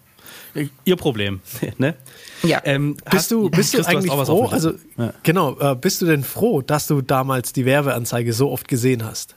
Ihr 0.85 0.95
Problem, 0.95 1.41
ne? 1.77 1.95
Ja. 2.43 2.61
Ähm, 2.63 2.95
bist 3.11 3.31
du, 3.31 3.49
bist 3.49 3.73
du 3.73 3.85
eigentlich 3.85 4.11
froh? 4.11 4.47
Also, 4.47 4.73
ja. 4.97 5.13
genau, 5.23 5.59
äh, 5.59 5.75
bist 5.75 6.01
du 6.01 6.05
denn 6.05 6.23
froh, 6.23 6.61
dass 6.61 6.87
du 6.87 7.01
damals 7.01 7.51
die 7.51 7.65
Werbeanzeige 7.65 8.31
so 8.31 8.51
oft 8.51 8.67
gesehen 8.67 9.03
hast? 9.03 9.35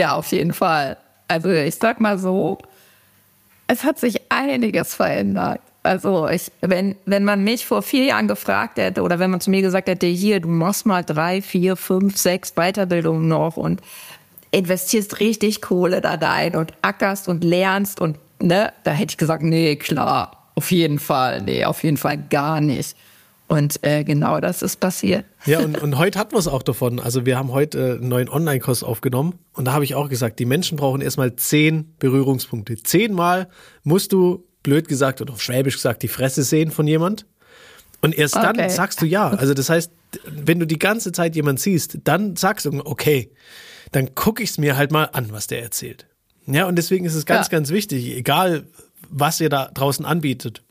Ja, 0.00 0.14
auf 0.14 0.32
jeden 0.32 0.54
Fall. 0.54 0.96
Also 1.28 1.50
ich 1.50 1.74
sag 1.74 2.00
mal 2.00 2.18
so, 2.18 2.56
es 3.66 3.84
hat 3.84 3.98
sich 3.98 4.18
einiges 4.30 4.94
verändert. 4.94 5.60
Also 5.82 6.26
ich, 6.26 6.50
wenn, 6.62 6.96
wenn 7.04 7.22
man 7.22 7.44
mich 7.44 7.66
vor 7.66 7.82
vier 7.82 8.04
Jahren 8.04 8.26
gefragt 8.26 8.78
hätte 8.78 9.02
oder 9.02 9.18
wenn 9.18 9.30
man 9.30 9.42
zu 9.42 9.50
mir 9.50 9.60
gesagt 9.60 9.88
hätte, 9.88 10.06
hier, 10.06 10.40
du 10.40 10.48
machst 10.48 10.86
mal 10.86 11.04
drei, 11.04 11.42
vier, 11.42 11.76
fünf, 11.76 12.16
sechs 12.16 12.54
Weiterbildungen 12.54 13.28
noch 13.28 13.58
und 13.58 13.82
investierst 14.52 15.20
richtig 15.20 15.60
Kohle 15.60 16.00
da 16.00 16.14
rein 16.14 16.56
und 16.56 16.72
ackerst 16.80 17.28
und 17.28 17.44
lernst 17.44 18.00
und 18.00 18.16
ne, 18.40 18.72
da 18.84 18.92
hätte 18.92 19.10
ich 19.10 19.18
gesagt, 19.18 19.42
nee, 19.42 19.76
klar, 19.76 20.50
auf 20.54 20.70
jeden 20.70 20.98
Fall, 20.98 21.42
nee, 21.42 21.66
auf 21.66 21.84
jeden 21.84 21.98
Fall 21.98 22.16
gar 22.16 22.62
nicht. 22.62 22.96
Und 23.50 23.82
äh, 23.82 24.04
genau 24.04 24.38
das 24.38 24.62
ist 24.62 24.78
passiert. 24.78 25.24
Ja, 25.44 25.58
und, 25.58 25.76
und 25.82 25.98
heute 25.98 26.20
hatten 26.20 26.30
wir 26.30 26.38
es 26.38 26.46
auch 26.46 26.62
davon. 26.62 27.00
Also 27.00 27.26
wir 27.26 27.36
haben 27.36 27.50
heute 27.50 27.78
äh, 27.78 27.92
einen 27.94 28.06
neuen 28.06 28.28
Online-Kurs 28.28 28.84
aufgenommen 28.84 29.40
und 29.54 29.64
da 29.64 29.72
habe 29.72 29.82
ich 29.82 29.96
auch 29.96 30.08
gesagt, 30.08 30.38
die 30.38 30.44
Menschen 30.44 30.76
brauchen 30.76 31.00
erstmal 31.00 31.34
zehn 31.34 31.92
Berührungspunkte. 31.98 32.76
Zehnmal 32.76 33.48
musst 33.82 34.12
du, 34.12 34.44
blöd 34.62 34.86
gesagt 34.86 35.20
oder 35.20 35.32
auf 35.32 35.42
Schwäbisch 35.42 35.74
gesagt, 35.74 36.04
die 36.04 36.08
Fresse 36.08 36.44
sehen 36.44 36.70
von 36.70 36.86
jemand. 36.86 37.26
Und 38.00 38.16
erst 38.16 38.36
okay. 38.36 38.52
dann 38.54 38.70
sagst 38.70 39.02
du 39.02 39.06
ja. 39.06 39.30
Also 39.30 39.52
das 39.52 39.68
heißt, 39.68 39.90
wenn 40.28 40.60
du 40.60 40.66
die 40.66 40.78
ganze 40.78 41.10
Zeit 41.10 41.34
jemand 41.34 41.58
siehst, 41.58 41.98
dann 42.04 42.36
sagst 42.36 42.66
du, 42.66 42.82
okay, 42.84 43.32
dann 43.90 44.14
gucke 44.14 44.44
ich 44.44 44.50
es 44.50 44.58
mir 44.58 44.76
halt 44.76 44.92
mal 44.92 45.06
an, 45.12 45.32
was 45.32 45.48
der 45.48 45.60
erzählt. 45.60 46.06
Ja, 46.46 46.66
und 46.66 46.76
deswegen 46.76 47.04
ist 47.04 47.16
es 47.16 47.26
ganz, 47.26 47.48
ja. 47.48 47.50
ganz 47.50 47.70
wichtig, 47.70 48.16
egal 48.16 48.68
was 49.08 49.40
ihr 49.40 49.48
da 49.48 49.72
draußen 49.74 50.04
anbietet, 50.04 50.62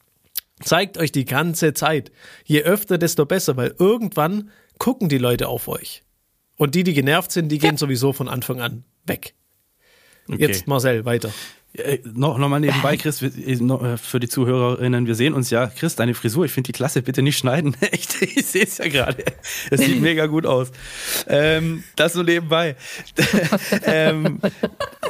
Zeigt 0.64 0.98
euch 0.98 1.12
die 1.12 1.26
ganze 1.26 1.74
Zeit. 1.74 2.12
Je 2.44 2.64
öfter, 2.64 2.98
desto 2.98 3.26
besser, 3.26 3.58
weil 3.58 3.76
irgendwann 3.80 4.50
gucken 4.78 5.10
die 5.10 5.18
Leute 5.18 5.48
auf 5.48 5.68
euch. 5.68 6.04
Und 6.58 6.76
die, 6.76 6.84
die 6.84 6.94
genervt 6.94 7.32
sind, 7.32 7.50
die 7.50 7.58
gehen 7.58 7.78
sowieso 7.78 8.12
von 8.12 8.28
Anfang 8.28 8.60
an 8.60 8.84
weg. 9.06 9.34
Okay. 10.28 10.42
Jetzt 10.42 10.68
Marcel, 10.68 11.06
weiter. 11.06 11.32
Äh, 11.74 12.00
noch, 12.04 12.40
noch 12.40 12.50
mal 12.50 12.60
nebenbei, 12.60 12.98
Chris, 12.98 13.22
wir, 13.22 13.30
äh, 13.30 13.98
für 13.98 14.20
die 14.20 14.28
Zuhörerinnen, 14.28 15.06
wir 15.06 15.14
sehen 15.14 15.36
uns 15.36 15.52
ja. 15.52 15.68
Chris, 15.68 15.96
deine 15.96 16.16
Frisur, 16.16 16.46
ich 16.46 16.52
finde 16.52 16.68
die 16.68 16.72
klasse, 16.72 17.04
bitte 17.04 17.22
nicht 17.22 17.38
schneiden. 17.38 17.76
Echt, 17.82 18.22
ich 18.22 18.46
sehe 18.46 18.64
es 18.64 18.80
ja 18.80 18.88
gerade. 18.88 19.24
Es 19.70 19.80
sieht 19.80 20.02
mega 20.02 20.26
gut 20.26 20.48
aus. 20.48 20.72
Ähm, 21.28 21.84
das 21.96 22.14
so 22.14 22.24
nebenbei. 22.24 22.76
ähm, 23.86 24.40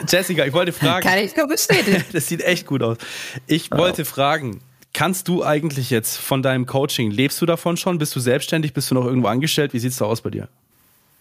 Jessica, 0.08 0.46
ich 0.46 0.54
wollte 0.54 0.74
fragen. 0.74 1.08
Kann 1.08 1.20
ich 1.20 1.36
nur 1.36 1.48
bestätigen. 1.48 2.04
das 2.12 2.28
sieht 2.28 2.42
echt 2.42 2.66
gut 2.66 2.84
aus. 2.84 2.98
Ich 3.48 3.72
wollte 3.72 4.02
oh. 4.02 4.06
fragen, 4.06 4.60
Kannst 5.00 5.30
du 5.30 5.46
eigentlich 5.46 5.92
jetzt 5.92 6.18
von 6.18 6.44
deinem 6.44 6.66
Coaching, 6.66 7.10
lebst 7.10 7.42
du 7.42 7.46
davon 7.46 7.78
schon? 7.78 8.00
Bist 8.00 8.14
du 8.18 8.20
selbstständig? 8.20 8.74
Bist 8.74 8.92
du 8.92 8.96
noch 8.96 9.06
irgendwo 9.06 9.30
angestellt? 9.30 9.72
Wie 9.72 9.80
sieht 9.80 9.94
es 9.94 9.98
da 10.00 10.04
aus 10.04 10.20
bei 10.20 10.30
dir? 10.30 10.50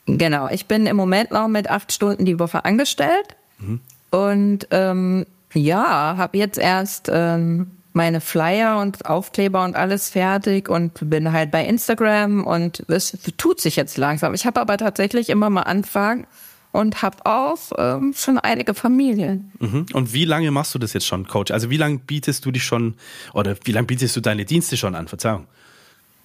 Genau, 0.06 0.48
ich 0.48 0.66
bin 0.66 0.86
im 0.86 0.96
Moment 0.96 1.30
noch 1.30 1.46
mit 1.46 1.70
acht 1.70 1.92
Stunden 1.92 2.24
die 2.24 2.40
Woche 2.40 2.64
angestellt. 2.64 3.36
Mhm. 3.60 3.80
Und 4.10 4.66
ähm, 4.72 5.26
ja, 5.54 6.16
habe 6.16 6.38
jetzt 6.38 6.58
erst 6.58 7.08
ähm, 7.08 7.70
meine 7.92 8.20
Flyer 8.20 8.80
und 8.80 9.06
Aufkleber 9.06 9.62
und 9.62 9.76
alles 9.76 10.10
fertig 10.10 10.68
und 10.68 11.08
bin 11.08 11.30
halt 11.30 11.52
bei 11.52 11.64
Instagram 11.64 12.44
und 12.44 12.84
es 12.88 13.16
tut 13.36 13.60
sich 13.60 13.76
jetzt 13.76 13.96
langsam. 13.96 14.34
Ich 14.34 14.44
habe 14.44 14.60
aber 14.60 14.76
tatsächlich 14.76 15.28
immer 15.28 15.50
mal 15.50 15.62
Anfragen 15.62 16.26
und 16.72 17.02
habe 17.02 17.24
auch 17.24 17.58
ähm, 17.76 18.14
schon 18.16 18.38
einige 18.38 18.74
Familien. 18.74 19.52
Mhm. 19.58 19.86
Und 19.92 20.12
wie 20.12 20.24
lange 20.24 20.50
machst 20.50 20.74
du 20.74 20.78
das 20.78 20.92
jetzt 20.92 21.06
schon, 21.06 21.26
Coach? 21.26 21.50
Also 21.50 21.70
wie 21.70 21.76
lange 21.76 21.98
bietest 21.98 22.44
du 22.44 22.50
dich 22.50 22.64
schon 22.64 22.94
oder 23.32 23.56
wie 23.64 23.72
lange 23.72 23.86
bietest 23.86 24.14
du 24.16 24.20
deine 24.20 24.44
Dienste 24.44 24.76
schon 24.76 24.94
an? 24.94 25.08
Verzeihung. 25.08 25.46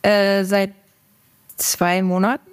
Äh, 0.02 0.44
seit 0.44 0.74
zwei 1.56 2.02
Monaten. 2.02 2.50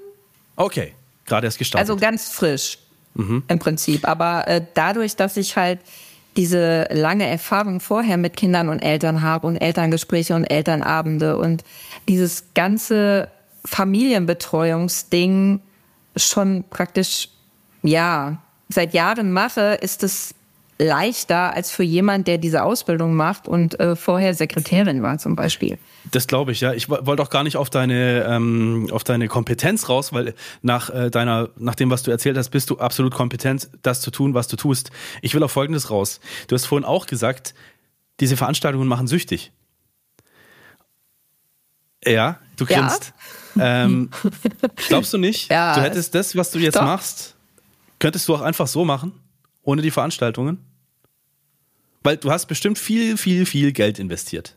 Okay, 0.56 0.94
gerade 1.26 1.46
erst 1.46 1.58
gestartet. 1.58 1.88
Also 1.88 2.00
ganz 2.00 2.30
frisch 2.30 2.78
mhm. 3.14 3.42
im 3.48 3.58
Prinzip. 3.58 4.06
Aber 4.06 4.46
äh, 4.46 4.64
dadurch, 4.74 5.16
dass 5.16 5.36
ich 5.36 5.56
halt 5.56 5.80
diese 6.36 6.86
lange 6.92 7.26
Erfahrung 7.26 7.80
vorher 7.80 8.16
mit 8.16 8.36
Kindern 8.36 8.68
und 8.68 8.80
Eltern 8.80 9.22
habe 9.22 9.46
und 9.46 9.56
Elterngespräche 9.56 10.34
und 10.34 10.44
Elternabende 10.44 11.36
und 11.36 11.64
dieses 12.08 12.54
ganze 12.54 13.28
Familienbetreuungsding 13.64 15.60
schon 16.16 16.64
praktisch 16.70 17.28
ja, 17.82 18.38
seit 18.68 18.94
Jahren 18.94 19.32
mache, 19.32 19.78
ist 19.80 20.02
es 20.02 20.34
leichter 20.80 21.54
als 21.54 21.70
für 21.70 21.82
jemand, 21.82 22.26
der 22.26 22.38
diese 22.38 22.62
Ausbildung 22.62 23.14
macht 23.14 23.46
und 23.46 23.78
äh, 23.78 23.94
vorher 23.96 24.34
Sekretärin 24.34 25.02
war 25.02 25.18
zum 25.18 25.36
Beispiel. 25.36 25.78
Das 26.10 26.26
glaube 26.26 26.52
ich, 26.52 26.60
ja. 26.62 26.72
Ich 26.72 26.88
wollte 26.88 27.22
auch 27.22 27.28
gar 27.28 27.42
nicht 27.42 27.56
auf 27.56 27.68
deine, 27.68 28.24
ähm, 28.24 28.88
auf 28.90 29.04
deine 29.04 29.28
Kompetenz 29.28 29.88
raus, 29.90 30.12
weil 30.12 30.34
nach 30.62 30.88
äh, 30.88 31.10
deiner, 31.10 31.50
nach 31.56 31.74
dem, 31.74 31.90
was 31.90 32.02
du 32.02 32.10
erzählt 32.10 32.38
hast, 32.38 32.48
bist 32.48 32.70
du 32.70 32.78
absolut 32.78 33.14
kompetent, 33.14 33.68
das 33.82 34.00
zu 34.00 34.10
tun, 34.10 34.32
was 34.32 34.48
du 34.48 34.56
tust. 34.56 34.90
Ich 35.20 35.34
will 35.34 35.42
auf 35.42 35.52
Folgendes 35.52 35.90
raus. 35.90 36.18
Du 36.48 36.54
hast 36.54 36.64
vorhin 36.64 36.86
auch 36.86 37.06
gesagt, 37.06 37.54
diese 38.20 38.36
Veranstaltungen 38.36 38.88
machen 38.88 39.06
süchtig. 39.06 39.52
Ja, 42.06 42.38
du 42.56 42.64
grinst. 42.64 43.12
Ja. 43.54 43.84
Ähm, 43.84 44.10
glaubst 44.88 45.12
du 45.12 45.18
nicht? 45.18 45.50
Ja, 45.50 45.74
du 45.74 45.82
hättest 45.82 46.14
das, 46.14 46.34
was 46.34 46.50
du 46.50 46.58
jetzt 46.58 46.76
doch. 46.76 46.84
machst, 46.84 47.36
Könntest 48.00 48.26
du 48.28 48.34
auch 48.34 48.40
einfach 48.40 48.66
so 48.66 48.84
machen, 48.84 49.12
ohne 49.62 49.82
die 49.82 49.92
Veranstaltungen? 49.92 50.58
Weil 52.02 52.16
du 52.16 52.30
hast 52.30 52.46
bestimmt 52.46 52.78
viel, 52.78 53.16
viel, 53.16 53.46
viel 53.46 53.72
Geld 53.72 53.98
investiert. 53.98 54.56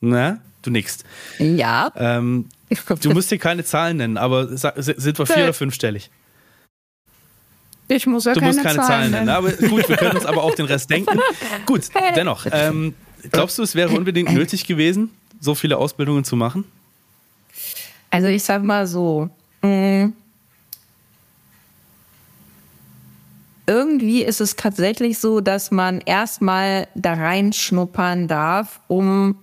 Na, 0.00 0.38
du 0.62 0.70
nix. 0.70 0.98
Ja. 1.38 1.90
Ähm, 1.96 2.48
du 3.00 3.10
musst 3.10 3.30
dir 3.30 3.38
keine 3.38 3.64
Zahlen 3.64 3.96
nennen, 3.96 4.18
aber 4.18 4.46
sind 4.56 5.18
wir 5.18 5.26
vier- 5.26 5.44
oder 5.44 5.54
fünfstellig? 5.54 6.10
Ich 7.88 8.06
muss 8.06 8.24
ja 8.24 8.34
du 8.34 8.40
keine, 8.40 8.52
musst 8.52 8.62
keine 8.64 8.76
Zahlen, 8.78 8.88
Zahlen 8.88 9.10
nennen. 9.12 9.28
Aber 9.30 9.52
gut, 9.52 9.88
wir 9.88 9.96
können 9.96 10.16
uns 10.16 10.26
aber 10.26 10.42
auch 10.42 10.54
den 10.54 10.66
Rest 10.66 10.90
denken. 10.90 11.18
Gut, 11.64 11.88
dennoch. 12.14 12.46
Ähm, 12.50 12.94
glaubst 13.30 13.58
du, 13.58 13.62
es 13.62 13.74
wäre 13.74 13.90
unbedingt 13.96 14.32
nötig 14.32 14.66
gewesen, 14.66 15.10
so 15.40 15.54
viele 15.54 15.78
Ausbildungen 15.78 16.24
zu 16.24 16.36
machen? 16.36 16.64
Also 18.10 18.28
ich 18.28 18.42
sag 18.42 18.62
mal 18.62 18.86
so, 18.86 19.30
mh, 19.62 20.10
irgendwie 23.66 24.22
ist 24.22 24.40
es 24.40 24.56
tatsächlich 24.56 25.18
so, 25.18 25.40
dass 25.40 25.70
man 25.70 26.00
erstmal 26.00 26.88
da 26.94 27.14
reinschnuppern 27.14 28.28
darf, 28.28 28.80
um 28.88 29.36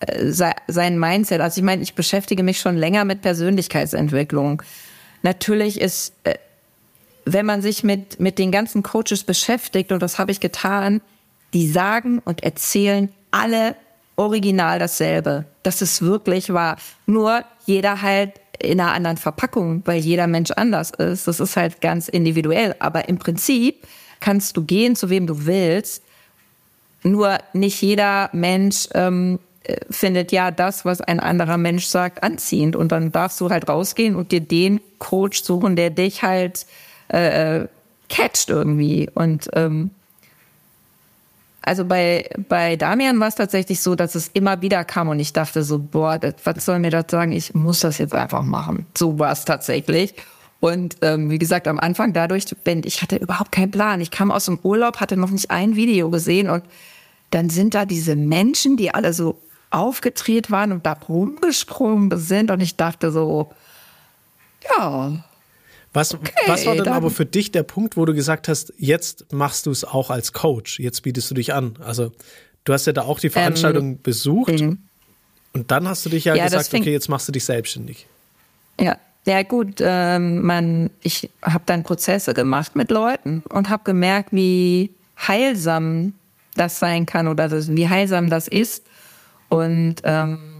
äh, 0.00 0.30
sein 0.30 0.98
Mindset. 0.98 1.40
Also 1.40 1.60
ich 1.60 1.64
meine, 1.64 1.82
ich 1.82 1.94
beschäftige 1.94 2.42
mich 2.42 2.60
schon 2.60 2.76
länger 2.76 3.04
mit 3.04 3.22
Persönlichkeitsentwicklung. 3.22 4.62
Natürlich 5.22 5.80
ist, 5.80 6.14
äh, 6.24 6.34
wenn 7.24 7.46
man 7.46 7.62
sich 7.62 7.84
mit, 7.84 8.20
mit 8.20 8.38
den 8.38 8.50
ganzen 8.50 8.82
Coaches 8.82 9.24
beschäftigt, 9.24 9.92
und 9.92 10.02
das 10.02 10.18
habe 10.18 10.32
ich 10.32 10.40
getan, 10.40 11.00
die 11.52 11.68
sagen 11.68 12.20
und 12.24 12.42
erzählen 12.42 13.08
alle 13.30 13.76
original 14.16 14.78
dasselbe. 14.78 15.44
Das 15.62 15.80
ist 15.80 16.02
wirklich 16.02 16.52
wahr. 16.52 16.76
Nur 17.06 17.44
jeder 17.66 18.02
halt 18.02 18.32
in 18.58 18.80
einer 18.80 18.92
anderen 18.92 19.16
Verpackung, 19.16 19.82
weil 19.84 20.00
jeder 20.00 20.26
Mensch 20.26 20.50
anders 20.50 20.90
ist. 20.90 21.26
Das 21.26 21.40
ist 21.40 21.56
halt 21.56 21.80
ganz 21.80 22.08
individuell. 22.08 22.74
Aber 22.78 23.08
im 23.08 23.18
Prinzip 23.18 23.86
kannst 24.20 24.56
du 24.56 24.64
gehen, 24.64 24.96
zu 24.96 25.10
wem 25.10 25.26
du 25.26 25.46
willst. 25.46 26.02
Nur 27.02 27.38
nicht 27.52 27.80
jeder 27.82 28.30
Mensch 28.32 28.88
ähm, 28.94 29.38
äh, 29.64 29.76
findet 29.90 30.32
ja 30.32 30.50
das, 30.50 30.84
was 30.84 31.00
ein 31.00 31.20
anderer 31.20 31.58
Mensch 31.58 31.86
sagt, 31.86 32.22
anziehend. 32.22 32.76
Und 32.76 32.92
dann 32.92 33.12
darfst 33.12 33.40
du 33.40 33.50
halt 33.50 33.68
rausgehen 33.68 34.16
und 34.16 34.32
dir 34.32 34.40
den 34.40 34.80
Coach 34.98 35.42
suchen, 35.42 35.76
der 35.76 35.90
dich 35.90 36.22
halt 36.22 36.66
äh, 37.12 37.62
äh 37.62 37.68
catcht 38.08 38.50
irgendwie. 38.50 39.10
Und 39.14 39.48
ähm, 39.54 39.90
also 41.66 41.84
bei, 41.84 42.28
bei 42.48 42.76
Damian 42.76 43.18
war 43.20 43.28
es 43.28 43.36
tatsächlich 43.36 43.80
so, 43.80 43.94
dass 43.94 44.14
es 44.14 44.28
immer 44.28 44.60
wieder 44.60 44.84
kam 44.84 45.08
und 45.08 45.18
ich 45.18 45.32
dachte 45.32 45.62
so, 45.62 45.78
boah, 45.78 46.18
das, 46.18 46.34
was 46.44 46.64
soll 46.64 46.78
mir 46.78 46.90
das 46.90 47.06
sagen? 47.08 47.32
Ich 47.32 47.54
muss 47.54 47.80
das 47.80 47.98
jetzt 47.98 48.14
einfach 48.14 48.42
machen. 48.42 48.86
So 48.96 49.18
war 49.18 49.32
es 49.32 49.44
tatsächlich. 49.46 50.14
Und 50.60 50.96
ähm, 51.02 51.30
wie 51.30 51.38
gesagt, 51.38 51.66
am 51.66 51.78
Anfang 51.78 52.12
dadurch, 52.12 52.44
wenn 52.64 52.82
ich 52.84 53.02
hatte 53.02 53.16
überhaupt 53.16 53.52
keinen 53.52 53.70
Plan. 53.70 54.00
Ich 54.00 54.10
kam 54.10 54.30
aus 54.30 54.44
dem 54.44 54.58
Urlaub, 54.62 55.00
hatte 55.00 55.16
noch 55.16 55.30
nicht 55.30 55.50
ein 55.50 55.74
Video 55.74 56.10
gesehen 56.10 56.50
und 56.50 56.64
dann 57.30 57.50
sind 57.50 57.74
da 57.74 57.84
diese 57.84 58.14
Menschen, 58.14 58.76
die 58.76 58.94
alle 58.94 59.12
so 59.12 59.40
aufgedreht 59.70 60.50
waren 60.50 60.70
und 60.70 60.86
da 60.86 60.92
rumgesprungen 60.92 62.16
sind 62.18 62.50
und 62.50 62.60
ich 62.60 62.76
dachte 62.76 63.10
so, 63.10 63.50
ja, 64.78 65.12
was, 65.94 66.12
okay, 66.12 66.32
was 66.46 66.66
war 66.66 66.74
denn 66.74 66.84
dann 66.84 66.94
aber 66.94 67.10
für 67.10 67.24
dich 67.24 67.52
der 67.52 67.62
Punkt, 67.62 67.96
wo 67.96 68.04
du 68.04 68.14
gesagt 68.14 68.48
hast, 68.48 68.74
jetzt 68.76 69.32
machst 69.32 69.66
du 69.66 69.70
es 69.70 69.84
auch 69.84 70.10
als 70.10 70.32
Coach, 70.32 70.80
jetzt 70.80 71.02
bietest 71.02 71.30
du 71.30 71.34
dich 71.34 71.54
an? 71.54 71.76
Also 71.80 72.10
du 72.64 72.72
hast 72.72 72.86
ja 72.86 72.92
da 72.92 73.02
auch 73.02 73.20
die 73.20 73.30
Veranstaltung 73.30 73.92
ähm, 73.92 74.02
besucht 74.02 74.60
mhm. 74.60 74.78
und 75.52 75.70
dann 75.70 75.88
hast 75.88 76.04
du 76.04 76.10
dich 76.10 76.24
ja, 76.24 76.34
ja 76.34 76.44
gesagt, 76.44 76.74
okay, 76.74 76.92
jetzt 76.92 77.08
machst 77.08 77.28
du 77.28 77.32
dich 77.32 77.44
selbstständig. 77.44 78.08
Ja, 78.80 78.96
ja 79.24 79.42
gut, 79.44 79.76
ähm, 79.80 80.42
man, 80.42 80.90
ich 81.00 81.30
habe 81.42 81.62
dann 81.64 81.84
Prozesse 81.84 82.34
gemacht 82.34 82.74
mit 82.74 82.90
Leuten 82.90 83.44
und 83.48 83.70
habe 83.70 83.84
gemerkt, 83.84 84.30
wie 84.32 84.90
heilsam 85.16 86.14
das 86.56 86.80
sein 86.80 87.06
kann 87.06 87.28
oder 87.28 87.48
das, 87.48 87.74
wie 87.74 87.88
heilsam 87.88 88.28
das 88.30 88.48
ist. 88.48 88.84
Und 89.48 89.96
ähm, 90.02 90.53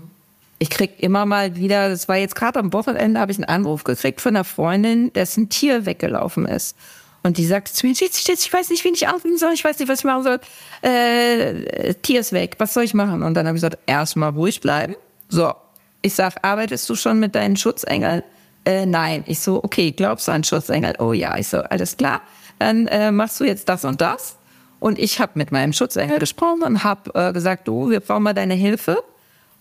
ich 0.58 0.70
krieg 0.70 1.02
immer 1.02 1.26
mal 1.26 1.56
wieder, 1.56 1.88
das 1.88 2.08
war 2.08 2.16
jetzt 2.16 2.36
gerade 2.36 2.58
am 2.58 2.72
Wochenende, 2.72 3.20
habe 3.20 3.32
ich 3.32 3.38
einen 3.38 3.44
Anruf 3.44 3.84
gekriegt 3.84 4.20
von 4.20 4.36
einer 4.36 4.44
Freundin, 4.44 5.12
dessen 5.12 5.48
Tier 5.48 5.86
weggelaufen 5.86 6.46
ist. 6.46 6.76
Und 7.22 7.38
die 7.38 7.46
sagt 7.46 7.68
zu 7.68 7.86
mir, 7.86 7.92
ich 7.92 8.52
weiß 8.52 8.68
nicht, 8.68 8.84
wen 8.84 8.94
ich 8.94 9.08
anrufen 9.08 9.38
soll, 9.38 9.52
ich 9.54 9.64
weiß 9.64 9.78
nicht, 9.78 9.88
was 9.88 10.00
ich 10.00 10.04
machen 10.04 10.22
soll. 10.22 10.40
Äh, 10.82 11.94
Tier 11.94 12.20
ist 12.20 12.32
weg, 12.32 12.56
was 12.58 12.74
soll 12.74 12.84
ich 12.84 12.94
machen? 12.94 13.22
Und 13.22 13.34
dann 13.34 13.46
habe 13.46 13.56
ich 13.56 13.62
gesagt, 13.62 13.78
erstmal 13.86 14.30
ruhig 14.30 14.60
bleiben. 14.60 14.94
So, 15.30 15.54
ich 16.02 16.14
sag, 16.14 16.36
arbeitest 16.42 16.88
du 16.90 16.94
schon 16.94 17.18
mit 17.18 17.34
deinen 17.34 17.56
Schutzengeln? 17.56 18.22
Äh, 18.66 18.84
nein. 18.84 19.24
Ich 19.26 19.40
so, 19.40 19.62
okay, 19.64 19.90
glaubst 19.90 20.28
du 20.28 20.32
an 20.32 20.44
Schutzengel? 20.44 20.94
Oh 20.98 21.12
ja. 21.14 21.36
Ich 21.38 21.48
so, 21.48 21.58
alles 21.58 21.96
klar. 21.96 22.20
Dann 22.58 22.86
äh, 22.88 23.10
machst 23.10 23.40
du 23.40 23.44
jetzt 23.44 23.68
das 23.68 23.84
und 23.84 24.00
das. 24.00 24.36
Und 24.80 24.98
ich 24.98 25.18
habe 25.18 25.32
mit 25.36 25.50
meinem 25.50 25.72
Schutzengel 25.72 26.18
gesprochen 26.18 26.62
und 26.62 26.84
habe 26.84 27.10
äh, 27.14 27.32
gesagt, 27.32 27.68
du, 27.68 27.90
wir 27.90 28.00
brauchen 28.00 28.22
mal 28.22 28.34
deine 28.34 28.54
Hilfe. 28.54 29.02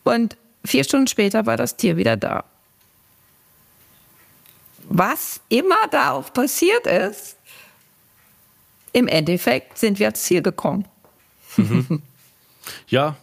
Und 0.04 0.36
Vier 0.66 0.84
Stunden 0.84 1.08
später 1.08 1.46
war 1.46 1.58
das 1.58 1.76
Tier 1.76 1.98
wieder 1.98 2.16
da. 2.18 2.46
Was 4.90 5.42
immer 5.50 5.88
da 5.92 6.12
auch 6.12 6.32
passiert 6.34 6.88
ist, 6.88 7.38
im 8.92 9.08
Endeffekt 9.08 9.78
sind 9.78 10.00
wir 10.00 10.08
ans 10.08 10.24
Ziel 10.24 10.42
gekommen. 10.42 10.86
Mhm. 11.58 12.02
Ja, 12.88 13.18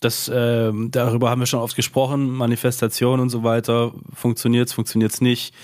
das, 0.00 0.28
äh, 0.28 0.72
darüber 0.90 1.30
haben 1.30 1.40
wir 1.40 1.46
schon 1.46 1.60
oft 1.60 1.76
gesprochen, 1.76 2.30
Manifestation 2.30 3.20
und 3.20 3.30
so 3.30 3.44
weiter. 3.44 3.92
Funktioniert 4.14 4.68
es, 4.68 4.74
funktioniert 4.74 5.12
es 5.12 5.20
nicht 5.20 5.54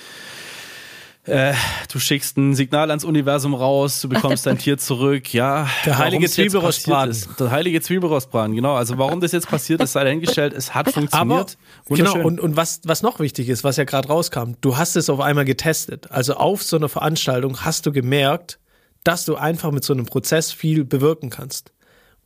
äh, 1.25 1.55
du 1.93 2.01
schickst 2.01 2.37
ein 2.37 2.55
Signal 2.55 2.91
ans 2.91 3.05
Universum 3.05 3.55
raus, 3.55 4.01
du 4.01 4.09
bekommst 4.09 4.45
dein 4.47 4.59
Tier 4.59 4.77
zurück, 4.77 5.33
ja. 5.33 5.69
Der 5.87 5.99
heilige 5.99 6.29
Zwiebelrostbraten. 6.29 7.17
Der 7.39 7.51
heilige 7.51 7.81
Zwiebelrostbraten, 7.81 8.57
genau. 8.57 8.75
Also 8.75 8.99
warum 8.99 9.21
das 9.21 9.31
jetzt 9.31 9.49
passiert 9.49 9.81
ist, 9.83 9.93
sei 9.93 10.03
dahingestellt, 10.03 10.53
es 10.53 10.75
hat 10.75 10.91
funktioniert. 10.91 11.57
Aber, 11.87 11.97
genau, 11.97 12.19
und, 12.27 12.41
und 12.41 12.57
was, 12.57 12.81
was 12.85 13.03
noch 13.03 13.21
wichtig 13.21 13.49
ist, 13.49 13.63
was 13.63 13.77
ja 13.77 13.85
gerade 13.85 14.09
rauskam, 14.09 14.55
du 14.61 14.77
hast 14.77 14.97
es 14.97 15.09
auf 15.09 15.21
einmal 15.21 15.45
getestet. 15.45 16.11
Also 16.11 16.35
auf 16.35 16.63
so 16.63 16.77
einer 16.77 16.89
Veranstaltung 16.89 17.65
hast 17.65 17.87
du 17.87 17.93
gemerkt, 17.93 18.59
dass 19.05 19.25
du 19.25 19.37
einfach 19.37 19.71
mit 19.71 19.85
so 19.85 19.93
einem 19.93 20.07
Prozess 20.07 20.51
viel 20.51 20.85
bewirken 20.85 21.31
kannst. 21.31 21.73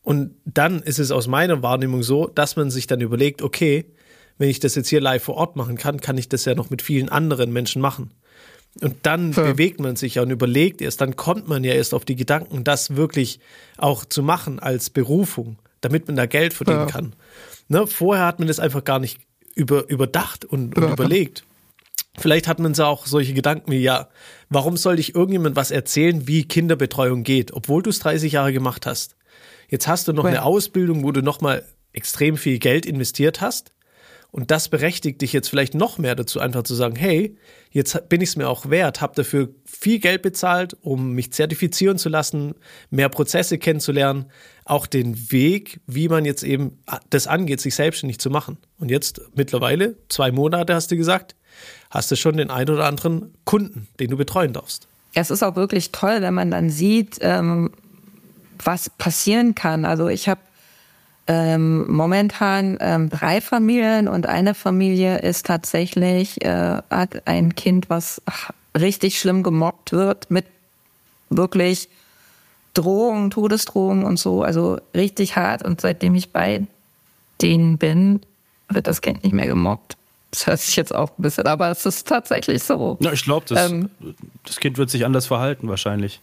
Und 0.03 0.37
dann 0.45 0.81
ist 0.83 1.01
es 1.01 1.11
aus 1.11 1.27
meiner 1.27 1.63
Wahrnehmung 1.63 2.03
so, 2.03 2.29
dass 2.29 2.57
man 2.57 2.71
sich 2.71 2.87
dann 2.87 3.01
überlegt, 3.01 3.43
okay, 3.43 3.93
wenn 4.39 4.49
ich 4.49 4.61
das 4.61 4.75
jetzt 4.75 4.89
hier 4.89 5.01
live 5.01 5.23
vor 5.23 5.35
Ort 5.35 5.57
machen 5.57 5.77
kann, 5.77 6.01
kann 6.01 6.17
ich 6.17 6.29
das 6.29 6.45
ja 6.45 6.55
noch 6.55 6.71
mit 6.71 6.81
vielen 6.81 7.09
anderen 7.09 7.53
Menschen 7.53 7.83
machen. 7.83 8.13
Und 8.81 8.97
dann 9.03 9.33
ja. 9.33 9.43
bewegt 9.43 9.81
man 9.81 9.97
sich 9.97 10.17
ja 10.17 10.23
und 10.23 10.31
überlegt 10.31 10.83
erst, 10.83 11.01
dann 11.01 11.17
kommt 11.17 11.49
man 11.49 11.65
ja 11.65 11.73
erst 11.73 11.95
auf 11.95 12.05
die 12.05 12.17
Gedanken, 12.17 12.65
das 12.65 12.97
wirklich 12.97 13.41
auch 13.79 14.05
zu 14.05 14.23
machen 14.23 14.59
als 14.59 14.91
Berufung, 14.91 15.59
damit 15.81 16.07
man 16.07 16.17
da 16.17 16.27
Geld 16.27 16.53
verdienen 16.53 16.81
ja. 16.81 16.87
kann. 16.87 17.15
Ne? 17.69 17.87
Vorher 17.87 18.27
hat 18.27 18.39
man 18.39 18.49
das 18.49 18.61
einfach 18.61 18.85
gar 18.85 18.99
nicht 18.99 19.21
über, 19.55 19.89
überdacht 19.89 20.45
und, 20.45 20.77
und 20.77 20.85
ja. 20.85 20.93
überlegt. 20.93 21.45
Vielleicht 22.19 22.49
hat 22.49 22.59
man 22.59 22.75
so 22.75 22.85
auch 22.85 23.07
solche 23.07 23.35
Gedanken 23.35 23.71
wie, 23.73 23.79
ja, 23.79 24.09
warum 24.49 24.77
soll 24.77 24.99
ich 24.99 25.15
irgendjemand 25.15 25.57
was 25.57 25.71
erzählen, 25.71 26.27
wie 26.27 26.45
Kinderbetreuung 26.45 27.25
geht, 27.25 27.53
obwohl 27.53 27.83
du 27.83 27.91
es 27.91 27.99
30 27.99 28.33
Jahre 28.33 28.53
gemacht 28.53 28.87
hast? 28.87 29.17
Jetzt 29.69 29.89
hast 29.89 30.07
du 30.09 30.13
noch 30.13 30.25
eine 30.25 30.45
Ausbildung, 30.45 31.03
wo 31.03 31.13
du 31.13 31.23
nochmal 31.23 31.65
extrem 31.93 32.37
viel 32.37 32.59
Geld 32.59 32.87
investiert 32.87 33.41
hast 33.41 33.73
und 34.37 34.51
das 34.51 34.69
berechtigt 34.69 35.23
dich 35.23 35.33
jetzt 35.33 35.49
vielleicht 35.49 35.75
noch 35.75 35.97
mehr 35.97 36.15
dazu, 36.15 36.41
einfach 36.41 36.63
zu 36.63 36.75
sagen, 36.75 36.95
hey, 36.95 37.39
jetzt 37.71 38.11
bin 38.11 38.21
ich 38.21 38.29
es 38.29 38.37
mir 38.37 38.51
auch 38.51 38.69
wert, 38.69 39.01
habe 39.01 39.15
dafür 39.15 39.49
viel 39.65 39.99
Geld 39.99 40.21
bezahlt, 40.21 40.77
um 40.83 41.13
mich 41.13 41.33
zertifizieren 41.33 41.97
zu 41.97 42.11
lassen, 42.11 42.55
mehr 42.91 43.09
Prozesse 43.09 43.57
kennenzulernen, 43.57 44.27
auch 44.67 44.87
den 44.87 45.33
Weg, 45.33 45.81
wie 45.87 46.11
man 46.11 46.27
jetzt 46.27 46.43
eben 46.43 46.79
das 47.09 47.27
angeht, 47.27 47.63
sich 47.63 47.75
selbstständig 47.75 48.19
zu 48.19 48.29
machen. 48.29 48.59
Und 48.79 48.91
jetzt 48.91 49.23
mittlerweile, 49.35 49.97
zwei 50.11 50.31
Monate 50.33 50.75
hast 50.75 50.91
du 50.91 50.99
gesagt, 50.99 51.35
hast 51.89 52.11
du 52.11 52.17
schon 52.17 52.37
den 52.37 52.51
einen 52.51 52.69
oder 52.69 52.85
anderen 52.85 53.33
Kunden, 53.47 53.89
den 54.01 54.11
du 54.11 54.19
betreuen 54.19 54.53
darfst. 54.53 54.87
Es 55.15 55.31
ist 55.31 55.43
auch 55.43 55.57
wirklich 55.57 55.93
toll, 55.93 56.21
wenn 56.21 56.35
man 56.35 56.51
dann 56.51 56.69
sieht, 56.69 57.17
ähm, 57.23 57.71
was 58.63 58.91
passieren 58.91 59.55
kann. 59.55 59.87
Also 59.87 60.09
ich 60.09 60.29
habe 60.29 60.41
ähm, 61.29 61.91
momentan 61.91 62.79
ähm, 62.81 63.11
drei 63.11 63.41
Familien 63.41 64.07
und 64.07 64.27
eine 64.27 64.55
Familie 64.55 65.19
ist 65.19 65.47
tatsächlich, 65.47 66.45
äh, 66.45 66.81
hat 66.91 67.27
ein 67.27 67.55
Kind, 67.55 67.91
was 67.91 68.23
richtig 68.79 69.19
schlimm 69.19 69.43
gemobbt 69.43 69.93
wird 69.93 70.31
mit 70.31 70.47
wirklich 71.29 71.89
Drohungen, 72.75 73.31
Todesdrohungen 73.31 74.05
und 74.05 74.19
so, 74.19 74.43
also 74.43 74.79
richtig 74.95 75.37
hart. 75.37 75.65
Und 75.65 75.81
seitdem 75.81 76.15
ich 76.15 76.31
bei 76.31 76.67
denen 77.43 77.79
bin, 77.79 78.21
wird 78.69 78.87
das 78.87 79.01
Kind 79.01 79.25
nicht 79.25 79.33
mehr 79.33 79.47
gemobbt. 79.47 79.97
Das 80.31 80.47
hört 80.47 80.61
sich 80.61 80.77
jetzt 80.77 80.95
auch 80.95 81.11
ein 81.19 81.23
bisschen, 81.23 81.47
aber 81.47 81.71
es 81.71 81.87
ist 81.87 82.07
tatsächlich 82.07 82.63
so. 82.63 82.99
Ja, 83.01 83.13
ich 83.13 83.25
glaube, 83.25 83.47
das, 83.49 83.71
ähm, 83.71 83.91
das 84.45 84.61
Kind 84.61 84.77
wird 84.77 84.91
sich 84.91 85.05
anders 85.05 85.27
verhalten 85.27 85.69
wahrscheinlich. 85.69 86.21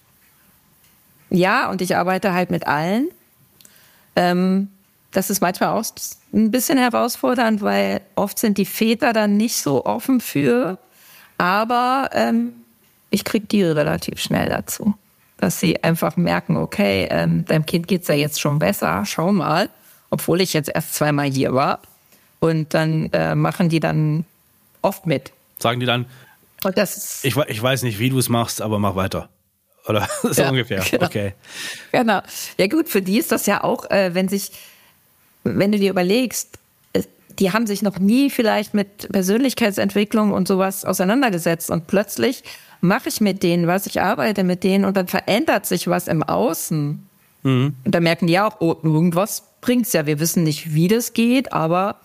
Ja, 1.29 1.69
und 1.71 1.81
ich 1.81 1.95
arbeite 1.95 2.33
halt 2.33 2.51
mit 2.51 2.67
allen. 2.67 3.09
Ähm, 4.15 4.69
das 5.13 5.29
ist 5.29 5.41
manchmal 5.41 5.69
auch 5.69 5.85
ein 6.33 6.51
bisschen 6.51 6.77
herausfordernd, 6.77 7.61
weil 7.61 8.01
oft 8.15 8.39
sind 8.39 8.57
die 8.57 8.65
Väter 8.65 9.13
dann 9.13 9.37
nicht 9.37 9.57
so 9.57 9.85
offen 9.85 10.19
für. 10.19 10.77
Aber 11.37 12.09
ähm, 12.13 12.53
ich 13.09 13.23
kriege 13.23 13.45
die 13.45 13.63
relativ 13.63 14.19
schnell 14.19 14.49
dazu, 14.49 14.95
dass 15.37 15.59
sie 15.59 15.83
einfach 15.83 16.17
merken, 16.17 16.57
okay, 16.57 17.07
ähm, 17.11 17.45
deinem 17.45 17.65
Kind 17.65 17.87
geht's 17.87 18.07
ja 18.07 18.15
jetzt 18.15 18.41
schon 18.41 18.59
besser, 18.59 19.03
schau 19.05 19.31
mal, 19.31 19.69
obwohl 20.09 20.41
ich 20.41 20.53
jetzt 20.53 20.69
erst 20.73 20.95
zweimal 20.95 21.29
hier 21.29 21.53
war. 21.53 21.79
Und 22.39 22.73
dann 22.73 23.09
äh, 23.13 23.35
machen 23.35 23.69
die 23.69 23.79
dann 23.79 24.25
oft 24.81 25.05
mit. 25.05 25.31
Sagen 25.59 25.79
die 25.79 25.85
dann, 25.85 26.05
ich, 27.23 27.35
ich 27.35 27.61
weiß 27.61 27.83
nicht, 27.83 27.99
wie 27.99 28.09
du 28.09 28.19
es 28.19 28.29
machst, 28.29 28.61
aber 28.61 28.79
mach 28.79 28.95
weiter. 28.95 29.29
Oder 29.87 30.07
so 30.23 30.41
ja, 30.41 30.49
ungefähr. 30.49 30.83
Genau. 30.89 31.05
Okay. 31.05 31.33
Genau. 31.91 32.21
Ja 32.57 32.67
gut, 32.67 32.89
für 32.89 33.01
die 33.01 33.17
ist 33.17 33.31
das 33.31 33.45
ja 33.45 33.63
auch, 33.63 33.89
äh, 33.91 34.13
wenn 34.13 34.27
sich 34.29 34.51
wenn 35.43 35.71
du 35.71 35.79
dir 35.79 35.91
überlegst, 35.91 36.57
die 37.39 37.51
haben 37.51 37.65
sich 37.65 37.81
noch 37.81 37.99
nie 37.99 38.29
vielleicht 38.29 38.73
mit 38.73 39.11
Persönlichkeitsentwicklung 39.11 40.31
und 40.31 40.47
sowas 40.47 40.85
auseinandergesetzt 40.85 41.71
und 41.71 41.87
plötzlich 41.87 42.43
mache 42.81 43.09
ich 43.09 43.21
mit 43.21 43.43
denen 43.43 43.65
was, 43.65 43.85
ich 43.85 44.01
arbeite 44.01 44.43
mit 44.43 44.63
denen 44.63 44.85
und 44.85 44.97
dann 44.97 45.07
verändert 45.07 45.65
sich 45.65 45.87
was 45.87 46.07
im 46.07 46.21
Außen. 46.21 47.07
Mhm. 47.43 47.75
Und 47.83 47.95
da 47.95 47.99
merken 47.99 48.27
die 48.27 48.39
auch, 48.39 48.59
oh, 48.59 48.75
irgendwas 48.83 49.43
bringt's 49.61 49.93
ja. 49.93 50.05
Wir 50.05 50.19
wissen 50.19 50.43
nicht, 50.43 50.73
wie 50.73 50.87
das 50.87 51.13
geht, 51.13 51.53
aber 51.53 51.99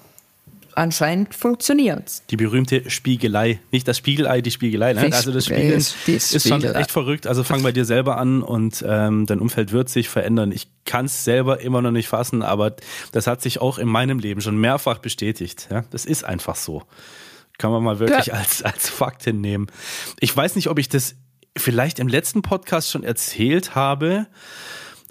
anscheinend 0.78 1.34
funktioniert's. 1.34 2.22
Die 2.30 2.36
berühmte 2.36 2.88
Spiegelei. 2.88 3.60
Nicht 3.70 3.86
das 3.88 3.98
Spiegelei, 3.98 4.40
die 4.40 4.50
Spiegelei. 4.50 4.94
Ne? 4.94 5.10
Also 5.12 5.32
das 5.32 5.46
Spiegeln 5.46 5.72
ist, 5.72 6.08
ist 6.08 6.48
schon 6.48 6.62
echt 6.62 6.90
verrückt. 6.90 7.26
Also 7.26 7.44
fang 7.44 7.62
bei 7.62 7.72
dir 7.72 7.84
selber 7.84 8.16
an 8.16 8.42
und 8.42 8.84
ähm, 8.86 9.26
dein 9.26 9.40
Umfeld 9.40 9.72
wird 9.72 9.88
sich 9.88 10.08
verändern. 10.08 10.52
Ich 10.52 10.68
kann 10.84 11.06
es 11.06 11.24
selber 11.24 11.60
immer 11.60 11.82
noch 11.82 11.90
nicht 11.90 12.08
fassen, 12.08 12.42
aber 12.42 12.76
das 13.12 13.26
hat 13.26 13.42
sich 13.42 13.60
auch 13.60 13.78
in 13.78 13.88
meinem 13.88 14.18
Leben 14.18 14.40
schon 14.40 14.56
mehrfach 14.56 14.98
bestätigt. 14.98 15.68
Ja? 15.70 15.84
Das 15.90 16.04
ist 16.04 16.24
einfach 16.24 16.56
so. 16.56 16.84
Kann 17.58 17.72
man 17.72 17.82
mal 17.82 17.98
wirklich 17.98 18.26
ja. 18.26 18.34
als, 18.34 18.62
als 18.62 18.88
Fakt 18.88 19.24
hinnehmen. 19.24 19.66
Ich 20.20 20.34
weiß 20.34 20.54
nicht, 20.54 20.68
ob 20.68 20.78
ich 20.78 20.88
das 20.88 21.16
vielleicht 21.56 21.98
im 21.98 22.08
letzten 22.08 22.42
Podcast 22.42 22.90
schon 22.90 23.02
erzählt 23.02 23.74
habe. 23.74 24.28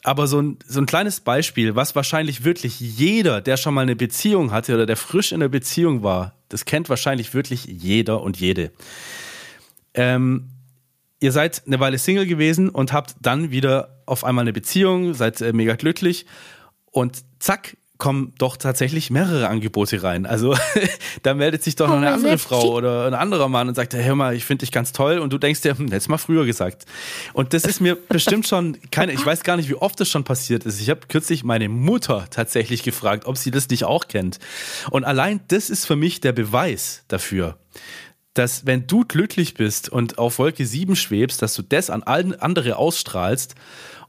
Aber 0.07 0.27
so 0.27 0.41
ein, 0.41 0.57
so 0.65 0.79
ein 0.79 0.85
kleines 0.85 1.19
Beispiel, 1.19 1.75
was 1.75 1.93
wahrscheinlich 1.93 2.45
wirklich 2.45 2.79
jeder, 2.79 3.41
der 3.41 3.57
schon 3.57 3.73
mal 3.73 3.81
eine 3.81 3.97
Beziehung 3.97 4.53
hatte 4.53 4.73
oder 4.73 4.85
der 4.85 4.95
frisch 4.95 5.33
in 5.33 5.41
der 5.41 5.49
Beziehung 5.49 6.01
war, 6.01 6.33
das 6.47 6.63
kennt 6.63 6.87
wahrscheinlich 6.87 7.33
wirklich 7.33 7.65
jeder 7.65 8.21
und 8.21 8.39
jede. 8.39 8.71
Ähm, 9.93 10.47
ihr 11.19 11.33
seid 11.33 11.63
eine 11.67 11.81
Weile 11.81 11.97
Single 11.97 12.25
gewesen 12.25 12.69
und 12.69 12.93
habt 12.93 13.15
dann 13.19 13.51
wieder 13.51 14.01
auf 14.05 14.23
einmal 14.23 14.43
eine 14.43 14.53
Beziehung, 14.53 15.13
seid 15.13 15.41
äh, 15.41 15.51
mega 15.51 15.75
glücklich 15.75 16.25
und 16.85 17.25
zack, 17.39 17.75
kommen 17.97 18.33
doch 18.37 18.57
tatsächlich 18.57 19.09
mehrere 19.09 19.47
Angebote 19.47 20.03
rein. 20.03 20.25
Also 20.25 20.55
da 21.23 21.33
meldet 21.33 21.63
sich 21.63 21.75
doch 21.75 21.87
noch 21.87 21.97
eine 21.97 22.11
andere 22.11 22.37
Frau 22.37 22.73
oder 22.73 23.07
ein 23.07 23.13
anderer 23.13 23.49
Mann 23.49 23.67
und 23.67 23.75
sagt, 23.75 23.93
hör 23.93 24.15
mal, 24.15 24.35
ich 24.35 24.45
finde 24.45 24.63
dich 24.65 24.71
ganz 24.71 24.91
toll 24.91 25.19
und 25.19 25.33
du 25.33 25.37
denkst 25.37 25.61
dir, 25.61 25.77
hm, 25.77 25.87
hättest 25.87 26.09
mal 26.09 26.17
früher 26.17 26.45
gesagt. 26.45 26.85
Und 27.33 27.53
das 27.53 27.65
ist 27.65 27.81
mir 27.81 27.95
bestimmt 28.09 28.47
schon 28.47 28.77
keine, 28.91 29.13
ich 29.13 29.25
weiß 29.25 29.43
gar 29.43 29.57
nicht, 29.57 29.69
wie 29.69 29.75
oft 29.75 29.99
das 29.99 30.09
schon 30.09 30.23
passiert 30.23 30.65
ist. 30.65 30.79
Ich 30.79 30.89
habe 30.89 31.01
kürzlich 31.07 31.43
meine 31.43 31.69
Mutter 31.69 32.27
tatsächlich 32.29 32.83
gefragt, 32.83 33.25
ob 33.25 33.37
sie 33.37 33.51
das 33.51 33.69
nicht 33.69 33.85
auch 33.85 34.07
kennt. 34.07 34.39
Und 34.91 35.03
allein 35.03 35.41
das 35.47 35.69
ist 35.69 35.85
für 35.85 35.95
mich 35.95 36.21
der 36.21 36.33
Beweis 36.33 37.03
dafür, 37.07 37.57
dass 38.37 38.65
wenn 38.65 38.85
du 38.85 39.03
glücklich 39.03 39.55
bist 39.55 39.89
und 39.89 40.17
auf 40.19 40.37
Wolke 40.37 40.65
7 40.65 40.95
schwebst, 40.95 41.41
dass 41.41 41.55
du 41.55 41.63
das 41.63 41.89
an 41.89 42.03
allen 42.03 42.39
andere 42.39 42.77
ausstrahlst 42.77 43.55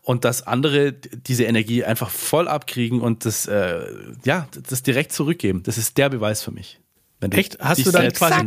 und 0.08 0.24
dass 0.24 0.46
andere 0.46 0.92
diese 0.94 1.44
Energie 1.44 1.84
einfach 1.84 2.08
voll 2.08 2.48
abkriegen 2.48 3.02
und 3.02 3.26
das, 3.26 3.44
äh, 3.44 3.84
ja, 4.24 4.48
das 4.70 4.82
direkt 4.82 5.12
zurückgeben. 5.12 5.62
Das 5.64 5.76
ist 5.76 5.98
der 5.98 6.08
Beweis 6.08 6.42
für 6.42 6.50
mich. 6.50 6.80
Echt? 7.20 7.58
Hast 7.60 7.84
du 7.84 7.90
dann 7.90 8.10
quasi 8.14 8.46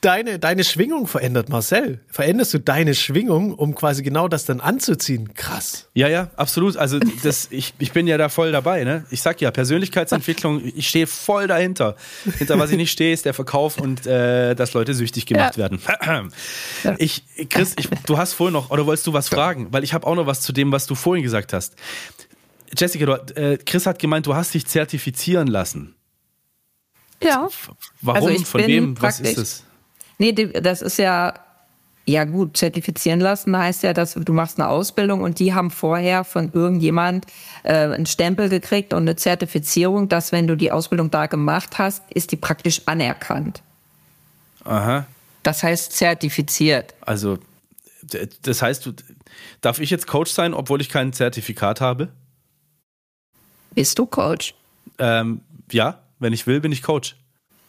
deine, 0.00 0.38
deine 0.38 0.64
Schwingung 0.64 1.06
verändert, 1.06 1.48
Marcel? 1.48 2.00
Veränderst 2.08 2.54
du 2.54 2.58
deine 2.58 2.94
Schwingung, 2.94 3.54
um 3.54 3.74
quasi 3.74 4.02
genau 4.02 4.28
das 4.28 4.44
dann 4.44 4.60
anzuziehen? 4.60 5.34
Krass. 5.34 5.88
Ja, 5.94 6.08
ja, 6.08 6.30
absolut. 6.36 6.76
Also 6.76 6.98
das, 7.22 7.48
ich, 7.50 7.74
ich 7.78 7.92
bin 7.92 8.06
ja 8.06 8.18
da 8.18 8.28
voll 8.28 8.52
dabei. 8.52 8.84
Ne? 8.84 9.04
Ich 9.10 9.22
sag 9.22 9.40
ja, 9.40 9.50
Persönlichkeitsentwicklung, 9.50 10.62
ich 10.64 10.88
stehe 10.88 11.06
voll 11.06 11.46
dahinter. 11.46 11.96
Hinter 12.38 12.58
was 12.58 12.70
ich 12.70 12.76
nicht 12.76 12.90
stehe, 12.90 13.12
ist 13.12 13.24
der 13.24 13.34
Verkauf 13.34 13.78
und 13.78 14.06
äh, 14.06 14.54
dass 14.54 14.72
Leute 14.74 14.94
süchtig 14.94 15.26
gemacht 15.26 15.56
ja. 15.56 15.70
werden. 15.70 16.32
Ich, 16.98 17.22
Chris, 17.48 17.74
ich, 17.78 17.88
du 18.06 18.18
hast 18.18 18.32
vorhin 18.32 18.52
noch, 18.52 18.70
oder 18.70 18.86
wolltest 18.86 19.06
du 19.06 19.12
was 19.12 19.28
fragen? 19.28 19.68
Weil 19.70 19.84
ich 19.84 19.94
habe 19.94 20.06
auch 20.06 20.14
noch 20.14 20.26
was 20.26 20.40
zu 20.40 20.52
dem, 20.52 20.72
was 20.72 20.86
du 20.86 20.94
vorhin 20.94 21.22
gesagt 21.22 21.52
hast. 21.52 21.74
Jessica, 22.76 23.06
du, 23.06 23.40
äh, 23.40 23.58
Chris 23.58 23.86
hat 23.86 23.98
gemeint, 23.98 24.26
du 24.26 24.34
hast 24.34 24.54
dich 24.54 24.66
zertifizieren 24.66 25.48
lassen. 25.48 25.94
Ja. 27.22 27.48
Warum? 28.00 28.28
Also 28.28 28.44
Von 28.44 28.66
wem? 28.66 29.00
Was 29.00 29.20
ist 29.20 29.38
es? 29.38 29.64
Nee, 30.18 30.32
das 30.32 30.82
ist 30.82 30.98
ja, 30.98 31.34
ja 32.04 32.24
gut, 32.24 32.56
zertifizieren 32.56 33.20
lassen 33.20 33.56
heißt 33.56 33.84
ja, 33.84 33.92
dass 33.92 34.14
du 34.14 34.32
machst 34.32 34.58
eine 34.58 34.68
Ausbildung 34.68 35.20
und 35.20 35.38
die 35.38 35.54
haben 35.54 35.70
vorher 35.70 36.24
von 36.24 36.50
irgendjemand 36.52 37.26
äh, 37.62 37.74
einen 37.74 38.06
Stempel 38.06 38.48
gekriegt 38.48 38.92
und 38.92 39.02
eine 39.02 39.16
Zertifizierung, 39.16 40.08
dass 40.08 40.32
wenn 40.32 40.46
du 40.46 40.56
die 40.56 40.72
Ausbildung 40.72 41.10
da 41.10 41.26
gemacht 41.26 41.78
hast, 41.78 42.02
ist 42.12 42.32
die 42.32 42.36
praktisch 42.36 42.82
anerkannt. 42.86 43.62
Aha. 44.64 45.06
Das 45.44 45.62
heißt 45.62 45.92
zertifiziert. 45.92 46.94
Also, 47.00 47.38
das 48.42 48.62
heißt, 48.62 48.86
du, 48.86 48.92
darf 49.60 49.78
ich 49.78 49.90
jetzt 49.90 50.06
Coach 50.06 50.32
sein, 50.32 50.52
obwohl 50.52 50.80
ich 50.80 50.88
kein 50.88 51.12
Zertifikat 51.12 51.80
habe? 51.80 52.08
Bist 53.74 53.98
du 53.98 54.06
Coach? 54.06 54.54
Ähm, 54.98 55.42
ja, 55.70 56.02
wenn 56.18 56.32
ich 56.32 56.46
will, 56.46 56.60
bin 56.60 56.72
ich 56.72 56.82
Coach. 56.82 57.16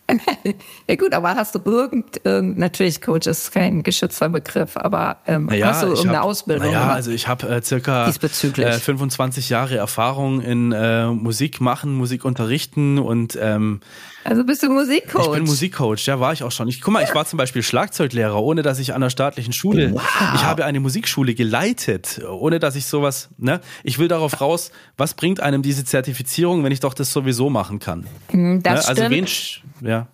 ja 0.88 0.96
gut, 0.96 1.14
aber 1.14 1.36
hast 1.36 1.56
du 1.56 1.60
irgend, 1.66 2.22
natürlich 2.24 3.02
Coach 3.02 3.28
ist 3.28 3.52
kein 3.52 3.84
geschützter 3.84 4.30
Begriff, 4.30 4.76
aber 4.78 5.18
ähm, 5.28 5.46
naja, 5.46 5.68
hast 5.68 5.84
du 5.84 5.88
irgendeine 5.88 6.20
hab, 6.20 6.26
Ausbildung? 6.26 6.72
Ja, 6.72 6.90
also 6.90 7.12
ich 7.12 7.28
habe 7.28 7.48
äh, 7.48 7.62
circa 7.62 8.08
äh, 8.08 8.72
25 8.72 9.50
Jahre 9.50 9.78
Erfahrung 9.78 10.42
in 10.42 10.72
äh, 10.72 11.08
Musik 11.08 11.62
machen, 11.62 11.96
Musik 11.96 12.26
unterrichten 12.26 12.98
und 12.98 13.38
ähm, 13.42 13.82
also 14.24 14.44
bist 14.44 14.64
du 14.64 14.70
Musikcoach? 14.70 15.26
Ich 15.26 15.32
bin 15.34 15.44
Musikcoach, 15.44 16.06
ja, 16.06 16.20
war 16.20 16.34
ich 16.34 16.44
auch 16.44 16.52
schon. 16.52 16.68
Ich, 16.68 16.82
guck 16.82 16.94
mal, 16.94 17.04
ich 17.04 17.14
war 17.16 17.26
zum 17.26 17.38
Beispiel 17.38 17.64
Schlagzeuglehrer, 17.64 18.42
ohne 18.42 18.62
dass 18.62 18.80
ich 18.80 18.94
an 18.94 19.02
der 19.02 19.10
staatlichen 19.10 19.54
Schule, 19.54 19.94
wow. 19.94 20.02
ich 20.36 20.44
habe 20.44 20.66
eine 20.66 20.80
Musikschule 20.80 21.34
geleitet, 21.34 22.22
ohne 22.28 22.60
dass 22.60 22.76
ich 22.76 22.86
sowas, 22.86 23.30
ne? 23.38 23.62
Ich 23.84 24.00
will 24.00 24.08
darauf 24.08 24.42
raus, 24.42 24.72
was 24.98 25.14
bringt 25.14 25.40
einem 25.40 25.62
diese 25.62 25.86
Zertifizierung, 25.86 26.64
wenn 26.64 26.72
ich 26.72 26.80
doch 26.80 26.94
das 26.94 27.12
sowieso 27.12 27.50
machen 27.50 27.80
kann? 27.80 28.06
Hm, 28.30 28.62
das 28.62 28.84
ne? 28.84 28.90
Also 28.90 29.10
wen, 29.10 29.28
ja. 29.82 30.08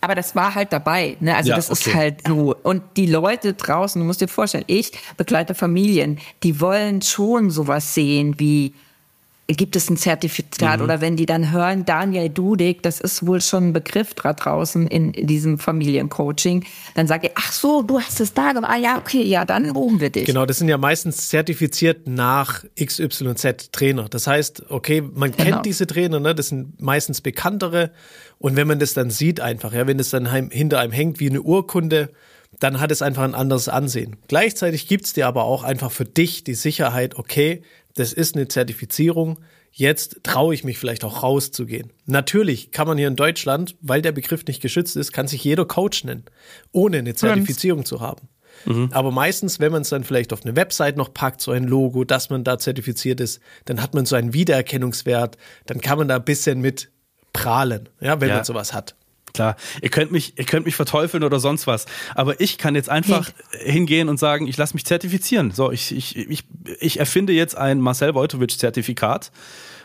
Aber 0.00 0.16
das 0.16 0.34
war 0.34 0.56
halt 0.56 0.72
dabei, 0.72 1.16
ne? 1.20 1.36
Also 1.36 1.50
ja, 1.50 1.56
das 1.56 1.70
okay. 1.70 1.90
ist 1.90 1.94
halt 1.94 2.26
so. 2.26 2.56
Und 2.62 2.82
die 2.96 3.06
Leute 3.06 3.54
draußen, 3.54 4.00
du 4.00 4.04
musst 4.04 4.20
dir 4.20 4.26
vorstellen, 4.26 4.64
ich 4.66 4.90
begleite 5.16 5.54
Familien, 5.54 6.18
die 6.42 6.60
wollen 6.60 7.02
schon 7.02 7.50
sowas 7.50 7.94
sehen 7.94 8.34
wie, 8.38 8.74
gibt 9.54 9.76
es 9.76 9.90
ein 9.90 9.96
Zertifikat 9.96 10.78
mhm. 10.78 10.84
oder 10.84 11.00
wenn 11.00 11.16
die 11.16 11.26
dann 11.26 11.52
hören, 11.52 11.84
Daniel 11.84 12.28
Dudig, 12.28 12.82
das 12.82 13.00
ist 13.00 13.26
wohl 13.26 13.40
schon 13.40 13.68
ein 13.68 13.72
Begriff 13.72 14.14
da 14.14 14.32
draußen 14.32 14.86
in 14.86 15.12
diesem 15.12 15.58
Familiencoaching, 15.58 16.64
dann 16.94 17.06
sage 17.06 17.28
ich, 17.28 17.32
ach 17.36 17.52
so, 17.52 17.82
du 17.82 18.00
hast 18.00 18.20
es 18.20 18.34
da 18.34 18.52
gemacht, 18.52 18.72
ah 18.74 18.78
ja, 18.78 18.98
okay, 18.98 19.22
ja, 19.22 19.44
dann 19.44 19.70
rufen 19.70 20.00
wir 20.00 20.10
dich. 20.10 20.26
Genau, 20.26 20.46
das 20.46 20.58
sind 20.58 20.68
ja 20.68 20.78
meistens 20.78 21.28
zertifiziert 21.28 22.06
nach 22.06 22.64
XYZ 22.80 23.72
Trainer. 23.72 24.08
Das 24.08 24.26
heißt, 24.26 24.70
okay, 24.70 25.02
man 25.02 25.32
genau. 25.32 25.44
kennt 25.44 25.66
diese 25.66 25.86
Trainer, 25.86 26.20
ne? 26.20 26.34
das 26.34 26.48
sind 26.48 26.80
meistens 26.80 27.20
bekanntere 27.20 27.90
und 28.38 28.56
wenn 28.56 28.66
man 28.66 28.78
das 28.78 28.94
dann 28.94 29.10
sieht 29.10 29.40
einfach, 29.40 29.72
ja, 29.72 29.86
wenn 29.86 29.98
es 29.98 30.10
dann 30.10 30.26
hinter 30.50 30.80
einem 30.80 30.92
hängt 30.92 31.20
wie 31.20 31.30
eine 31.30 31.42
Urkunde, 31.42 32.10
dann 32.58 32.80
hat 32.80 32.90
es 32.90 33.02
einfach 33.02 33.22
ein 33.22 33.34
anderes 33.34 33.68
Ansehen. 33.68 34.16
Gleichzeitig 34.28 34.86
gibt 34.86 35.06
es 35.06 35.12
dir 35.12 35.26
aber 35.26 35.44
auch 35.44 35.62
einfach 35.62 35.90
für 35.90 36.04
dich 36.04 36.44
die 36.44 36.54
Sicherheit, 36.54 37.16
okay, 37.16 37.62
das 37.94 38.12
ist 38.12 38.36
eine 38.36 38.48
Zertifizierung, 38.48 39.38
jetzt 39.70 40.20
traue 40.22 40.54
ich 40.54 40.64
mich 40.64 40.78
vielleicht 40.78 41.04
auch 41.04 41.22
rauszugehen. 41.22 41.92
Natürlich 42.06 42.70
kann 42.70 42.86
man 42.86 42.98
hier 42.98 43.08
in 43.08 43.16
Deutschland, 43.16 43.76
weil 43.80 44.02
der 44.02 44.12
Begriff 44.12 44.44
nicht 44.46 44.60
geschützt 44.60 44.96
ist, 44.96 45.12
kann 45.12 45.28
sich 45.28 45.42
jeder 45.44 45.64
Coach 45.64 46.04
nennen, 46.04 46.24
ohne 46.72 46.98
eine 46.98 47.14
Zertifizierung 47.14 47.84
zu 47.84 48.00
haben. 48.00 48.28
Mhm. 48.66 48.90
Aber 48.92 49.10
meistens, 49.10 49.60
wenn 49.60 49.72
man 49.72 49.82
es 49.82 49.88
dann 49.88 50.04
vielleicht 50.04 50.32
auf 50.32 50.44
eine 50.44 50.56
Website 50.56 50.96
noch 50.96 51.12
packt, 51.12 51.40
so 51.40 51.52
ein 51.52 51.64
Logo, 51.64 52.04
dass 52.04 52.30
man 52.30 52.44
da 52.44 52.58
zertifiziert 52.58 53.20
ist, 53.20 53.40
dann 53.64 53.82
hat 53.82 53.94
man 53.94 54.06
so 54.06 54.14
einen 54.14 54.34
Wiedererkennungswert, 54.34 55.36
dann 55.66 55.80
kann 55.80 55.98
man 55.98 56.08
da 56.08 56.16
ein 56.16 56.24
bisschen 56.24 56.60
mit 56.60 56.90
prahlen, 57.32 57.88
ja, 58.00 58.20
wenn 58.20 58.28
ja. 58.28 58.36
man 58.36 58.44
sowas 58.44 58.74
hat. 58.74 58.94
Klar, 59.32 59.56
ihr 59.80 59.88
könnt 59.88 60.12
mich, 60.12 60.38
ihr 60.38 60.44
könnt 60.44 60.66
mich 60.66 60.76
verteufeln 60.76 61.24
oder 61.24 61.40
sonst 61.40 61.66
was, 61.66 61.86
aber 62.14 62.40
ich 62.40 62.58
kann 62.58 62.74
jetzt 62.74 62.90
einfach 62.90 63.30
nee. 63.52 63.72
hingehen 63.72 64.08
und 64.08 64.18
sagen, 64.18 64.46
ich 64.46 64.56
lasse 64.56 64.74
mich 64.74 64.84
zertifizieren. 64.84 65.52
So, 65.52 65.72
ich, 65.72 65.94
ich, 65.94 66.16
ich, 66.16 66.44
ich 66.80 66.98
erfinde 66.98 67.32
jetzt 67.32 67.56
ein 67.56 67.80
Marcel 67.80 68.14
Wojtowicz-Zertifikat, 68.14 69.32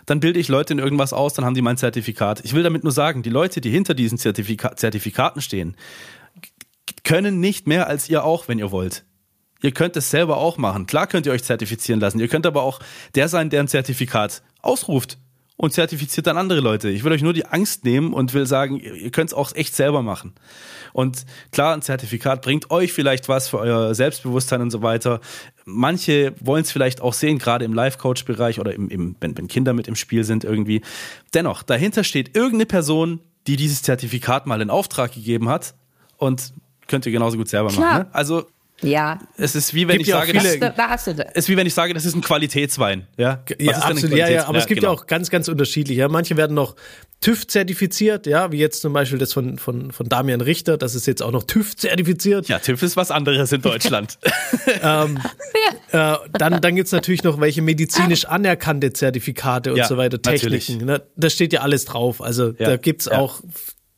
dann 0.05 0.19
bilde 0.19 0.39
ich 0.39 0.47
Leute 0.47 0.73
in 0.73 0.79
irgendwas 0.79 1.13
aus, 1.13 1.33
dann 1.33 1.45
haben 1.45 1.53
die 1.53 1.62
mein 1.62 1.77
Zertifikat. 1.77 2.43
Ich 2.43 2.53
will 2.53 2.63
damit 2.63 2.83
nur 2.83 2.93
sagen, 2.93 3.23
die 3.23 3.29
Leute, 3.29 3.62
die 3.62 3.69
hinter 3.69 3.93
diesen 3.93 4.17
Zertifika 4.17 4.75
Zertifikaten 4.75 5.41
stehen, 5.41 5.75
können 7.03 7.39
nicht 7.39 7.67
mehr 7.67 7.88
als 7.88 8.10
ihr 8.10 8.23
auch, 8.23 8.47
wenn 8.47 8.60
ihr 8.60 8.71
wollt. 8.71 9.05
Ihr 9.62 9.71
könnt 9.71 9.97
es 9.97 10.10
selber 10.10 10.38
auch 10.38 10.57
machen. 10.57 10.86
Klar 10.86 11.07
könnt 11.07 11.25
ihr 11.25 11.31
euch 11.31 11.43
zertifizieren 11.43 11.99
lassen. 11.99 12.19
Ihr 12.19 12.27
könnt 12.27 12.45
aber 12.45 12.62
auch 12.62 12.79
der 13.15 13.27
sein, 13.27 13.49
der 13.49 13.62
ein 13.62 13.67
Zertifikat 13.67 14.43
ausruft 14.62 15.17
und 15.57 15.73
zertifiziert 15.73 16.27
dann 16.27 16.37
andere 16.37 16.59
Leute. 16.59 16.89
Ich 16.89 17.03
will 17.03 17.11
euch 17.11 17.23
nur 17.23 17.33
die 17.33 17.45
Angst 17.45 17.83
nehmen 17.83 18.13
und 18.13 18.33
will 18.33 18.45
sagen, 18.45 18.79
ihr 18.79 19.09
könnt 19.09 19.31
es 19.31 19.33
auch 19.33 19.53
echt 19.55 19.75
selber 19.75 20.03
machen. 20.03 20.33
Und 20.93 21.25
klar, 21.51 21.73
ein 21.73 21.81
Zertifikat 21.81 22.43
bringt 22.43 22.71
euch 22.71 22.93
vielleicht 22.93 23.27
was 23.27 23.49
für 23.49 23.57
euer 23.57 23.93
Selbstbewusstsein 23.93 24.61
und 24.61 24.69
so 24.69 24.83
weiter. 24.83 25.19
Manche 25.65 26.33
wollen 26.39 26.61
es 26.61 26.71
vielleicht 26.71 27.01
auch 27.01 27.13
sehen, 27.13 27.39
gerade 27.39 27.65
im 27.65 27.73
Life-Coach-Bereich 27.73 28.59
oder 28.59 28.73
im, 28.73 28.89
im, 28.89 29.15
wenn, 29.19 29.37
wenn 29.37 29.47
Kinder 29.47 29.73
mit 29.73 29.87
im 29.87 29.95
Spiel 29.95 30.23
sind 30.23 30.43
irgendwie. 30.43 30.81
Dennoch, 31.33 31.63
dahinter 31.63 32.03
steht 32.03 32.35
irgendeine 32.35 32.67
Person, 32.67 33.19
die 33.47 33.55
dieses 33.55 33.81
Zertifikat 33.81 34.45
mal 34.45 34.61
in 34.61 34.69
Auftrag 34.69 35.13
gegeben 35.13 35.49
hat 35.49 35.73
und 36.17 36.53
könnt 36.87 37.05
ihr 37.05 37.11
genauso 37.11 37.37
gut 37.37 37.49
selber 37.49 37.69
klar. 37.69 37.85
machen. 37.85 38.03
Ne? 38.03 38.13
Also 38.13 38.45
Ja. 38.81 39.19
Es 39.37 39.55
ist 39.55 39.73
wie 39.73 39.87
wenn 39.87 39.99
ich 39.99 40.07
sage, 40.07 40.31
viele, 40.31 40.59
das, 40.59 40.75
da 40.75 40.89
hast 40.89 41.07
du 41.07 41.11
es 41.11 41.45
ist 41.45 41.49
wie 41.49 41.57
wenn 41.57 41.65
ich 41.65 41.73
sage, 41.73 41.93
das 41.95 42.05
ist 42.05 42.15
ein 42.15 42.21
Qualitätswein. 42.21 43.07
Ja, 43.17 43.43
ja 43.57 43.77
absolut. 43.77 44.15
Ja, 44.15 44.29
ja, 44.29 44.45
aber 44.45 44.53
ja, 44.53 44.59
es 44.59 44.67
gibt 44.67 44.81
genau. 44.81 44.93
ja 44.93 44.99
auch 44.99 45.07
ganz, 45.07 45.31
ganz 45.31 45.47
unterschiedliche. 45.47 46.01
Ja, 46.01 46.09
manche 46.09 46.37
werden 46.37 46.53
noch 46.53 46.75
TÜV-zertifiziert, 47.21 48.27
ja, 48.27 48.51
wie 48.51 48.59
jetzt 48.59 48.81
zum 48.81 48.93
Beispiel 48.93 49.17
das 49.17 49.33
von, 49.33 49.57
von, 49.57 49.91
von 49.91 50.07
Damian 50.07 50.41
Richter, 50.41 50.77
das 50.77 50.93
ist 50.93 51.07
jetzt 51.07 51.23
auch 51.23 51.31
noch 51.31 51.43
TÜV-zertifiziert. 51.43 52.47
Ja, 52.47 52.59
TÜV 52.59 52.83
ist 52.83 52.95
was 52.95 53.09
anderes 53.09 53.51
in 53.51 53.63
Deutschland. 53.63 54.19
ähm, 54.83 55.19
äh, 55.91 56.15
dann 56.33 56.61
dann 56.61 56.75
gibt 56.75 56.85
es 56.85 56.91
natürlich 56.91 57.23
noch 57.23 57.41
welche 57.41 57.63
medizinisch 57.63 58.25
anerkannte 58.25 58.93
Zertifikate 58.93 59.71
und 59.71 59.77
ja, 59.77 59.87
so 59.87 59.97
weiter, 59.97 60.21
Techniken. 60.21 60.85
Ne? 60.85 61.01
Da 61.15 61.29
steht 61.31 61.53
ja 61.53 61.61
alles 61.61 61.85
drauf. 61.85 62.21
Also 62.21 62.53
ja, 62.59 62.67
da 62.67 62.77
gibt 62.77 63.01
es 63.01 63.07
auch 63.07 63.41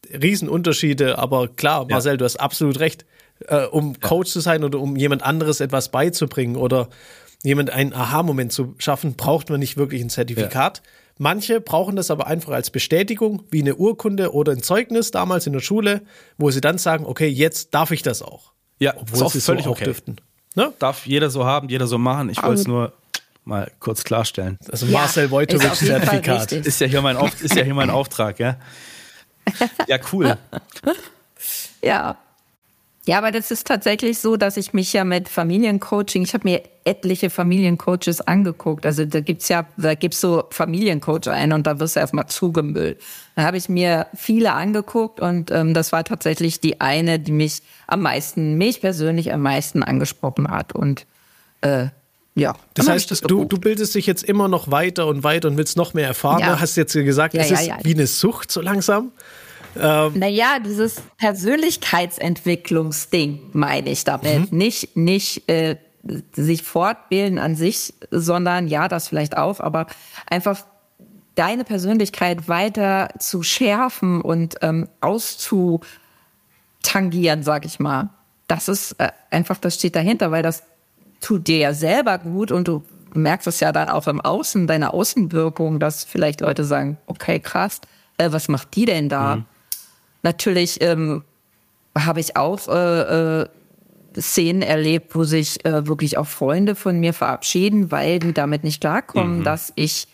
Riesenunterschiede, 0.09 1.17
aber 1.17 1.49
klar, 1.49 1.85
Marcel, 1.89 2.15
du 2.15 2.23
hast 2.23 2.37
absolut 2.37 2.79
recht 2.79 3.05
äh, 3.47 3.65
um 3.65 3.99
Coach 3.99 4.31
zu 4.31 4.39
sein 4.39 4.63
oder 4.63 4.79
um 4.79 4.95
jemand 4.95 5.23
anderes 5.23 5.59
etwas 5.59 5.89
beizubringen 5.89 6.55
oder 6.55 6.89
jemand 7.43 7.69
einen 7.69 7.93
Aha-Moment 7.93 8.51
zu 8.51 8.75
schaffen, 8.77 9.15
braucht 9.15 9.49
man 9.49 9.59
nicht 9.59 9.77
wirklich 9.77 10.01
ein 10.01 10.09
Zertifikat. 10.09 10.81
Ja. 10.83 10.91
Manche 11.17 11.59
brauchen 11.59 11.95
das 11.95 12.11
aber 12.11 12.27
einfach 12.27 12.53
als 12.53 12.69
Bestätigung, 12.69 13.43
wie 13.51 13.61
eine 13.61 13.75
Urkunde 13.75 14.33
oder 14.33 14.53
ein 14.53 14.63
Zeugnis 14.63 15.11
damals 15.11 15.47
in 15.47 15.53
der 15.53 15.59
Schule, 15.59 16.01
wo 16.37 16.49
sie 16.49 16.61
dann 16.61 16.77
sagen, 16.77 17.05
okay, 17.05 17.27
jetzt 17.27 17.73
darf 17.73 17.91
ich 17.91 18.01
das 18.01 18.21
auch. 18.21 18.53
Ja, 18.79 18.93
obwohl 18.97 19.27
ist 19.27 19.33
sie 19.33 19.41
völlig 19.41 19.65
so 19.65 19.71
auch 19.71 19.75
okay. 19.75 19.85
dürften. 19.85 20.15
Ne? 20.55 20.73
Darf 20.79 21.05
jeder 21.05 21.29
so 21.29 21.45
haben, 21.45 21.67
jeder 21.67 21.87
so 21.87 21.97
machen. 21.97 22.29
Ich 22.29 22.41
wollte 22.41 22.61
es 22.61 22.67
nur 22.67 22.93
mal 23.43 23.69
kurz 23.79 24.05
klarstellen. 24.05 24.57
Also 24.71 24.85
Marcel 24.85 25.29
Wojtowicz 25.29 25.79
Zertifikat. 25.79 26.51
Ist 26.53 26.79
ja 26.79 26.87
hier 26.87 27.01
mein, 27.01 27.17
Auf 27.17 27.41
ist 27.41 27.55
ja 27.55 27.63
hier 27.63 27.73
mein 27.73 27.89
Auftrag, 27.89 28.39
ja. 28.39 28.57
Ja, 29.87 29.97
cool. 30.13 30.37
Ja, 31.81 32.17
ja, 33.09 33.17
aber 33.17 33.31
das 33.31 33.49
ist 33.49 33.65
tatsächlich 33.65 34.19
so, 34.19 34.37
dass 34.37 34.55
ich 34.55 34.71
mich 34.71 34.93
ja 34.93 35.03
mit 35.03 35.29
Familiencoaching, 35.29 36.21
ich 36.21 36.35
habe 36.35 36.47
mir 36.47 36.61
etliche 36.85 37.31
Familiencoaches 37.31 38.21
angeguckt. 38.21 38.85
Also 38.85 39.03
da 39.03 39.19
gibt's 39.19 39.49
ja, 39.49 39.65
da 39.77 39.95
gibt's 39.95 40.21
so 40.21 40.43
Familiencoach 40.51 41.27
ein 41.27 41.51
und 41.51 41.65
da 41.65 41.79
wirst 41.79 41.95
du 41.95 42.01
erstmal 42.01 42.27
zugemüllt. 42.27 43.01
Da 43.35 43.41
habe 43.41 43.57
ich 43.57 43.67
mir 43.67 44.05
viele 44.13 44.53
angeguckt 44.53 45.21
und 45.21 45.49
ähm, 45.49 45.73
das 45.73 45.91
war 45.91 46.03
tatsächlich 46.03 46.59
die 46.59 46.81
eine, 46.81 47.17
die 47.17 47.31
mich 47.31 47.63
am 47.87 48.01
meisten, 48.01 48.59
mich 48.59 48.79
persönlich 48.79 49.33
am 49.33 49.41
meisten 49.41 49.81
angesprochen 49.81 50.47
hat. 50.47 50.73
Und 50.73 51.07
äh, 51.61 51.87
ja. 52.35 52.53
Das 52.75 52.87
heißt, 52.87 53.09
das 53.09 53.21
du, 53.21 53.43
du 53.43 53.57
bildest 53.57 53.95
dich 53.95 54.05
jetzt 54.05 54.23
immer 54.23 54.47
noch 54.47 54.69
weiter 54.69 55.07
und 55.07 55.23
weiter 55.23 55.47
und 55.47 55.57
willst 55.57 55.77
noch 55.77 55.95
mehr 55.95 56.05
erfahren. 56.05 56.41
Ja. 56.41 56.53
Du 56.53 56.61
hast 56.61 56.75
jetzt 56.75 56.93
gesagt, 56.93 57.33
ja, 57.33 57.41
es 57.41 57.49
ja, 57.49 57.77
ist 57.77 57.85
wie 57.85 57.95
eine 57.95 58.05
Sucht 58.05 58.51
so 58.51 58.61
langsam. 58.61 59.13
Ähm, 59.81 60.19
naja, 60.19 60.59
dieses 60.63 61.01
Persönlichkeitsentwicklungsding 61.17 63.49
meine 63.53 63.89
ich 63.89 64.03
damit. 64.03 64.51
Mhm. 64.51 64.57
Nicht, 64.57 64.97
nicht 64.97 65.49
äh, 65.49 65.77
sich 66.33 66.63
fortbilden 66.63 67.39
an 67.39 67.55
sich, 67.55 67.93
sondern 68.11 68.67
ja, 68.67 68.87
das 68.87 69.07
vielleicht 69.07 69.37
auch, 69.37 69.59
aber 69.59 69.87
einfach 70.27 70.63
deine 71.35 71.63
Persönlichkeit 71.63 72.47
weiter 72.47 73.09
zu 73.17 73.43
schärfen 73.43 74.21
und 74.21 74.55
ähm, 74.61 74.87
auszutangieren, 75.01 77.43
sag 77.43 77.65
ich 77.65 77.79
mal. 77.79 78.09
Das 78.47 78.67
ist 78.67 78.93
äh, 78.93 79.09
einfach, 79.29 79.57
das 79.57 79.75
steht 79.75 79.95
dahinter, 79.95 80.31
weil 80.31 80.43
das 80.43 80.63
tut 81.21 81.47
dir 81.47 81.57
ja 81.57 81.73
selber 81.73 82.17
gut 82.17 82.51
und 82.51 82.67
du 82.67 82.83
merkst 83.13 83.47
es 83.47 83.59
ja 83.59 83.71
dann 83.71 83.89
auch 83.89 84.07
im 84.07 84.21
Außen, 84.21 84.67
deine 84.67 84.93
Außenwirkung, 84.93 85.79
dass 85.79 86.03
vielleicht 86.03 86.41
Leute 86.41 86.63
sagen, 86.63 86.97
okay, 87.07 87.39
krass, 87.39 87.81
äh, 88.17 88.31
was 88.31 88.47
macht 88.47 88.75
die 88.75 88.85
denn 88.85 89.09
da? 89.09 89.37
Mhm. 89.37 89.45
Natürlich 90.21 90.81
ähm, 90.81 91.23
habe 91.97 92.19
ich 92.19 92.35
auch 92.35 92.67
äh, 92.67 93.41
äh, 93.41 93.47
Szenen 94.17 94.61
erlebt, 94.61 95.15
wo 95.15 95.23
sich 95.23 95.63
äh, 95.65 95.87
wirklich 95.87 96.17
auch 96.17 96.27
Freunde 96.27 96.75
von 96.75 96.99
mir 96.99 97.13
verabschieden, 97.13 97.91
weil 97.91 98.19
die 98.19 98.33
damit 98.33 98.63
nicht 98.63 98.81
klarkommen, 98.81 99.39
mhm. 99.39 99.43
dass 99.43 99.71
ich 99.75 100.07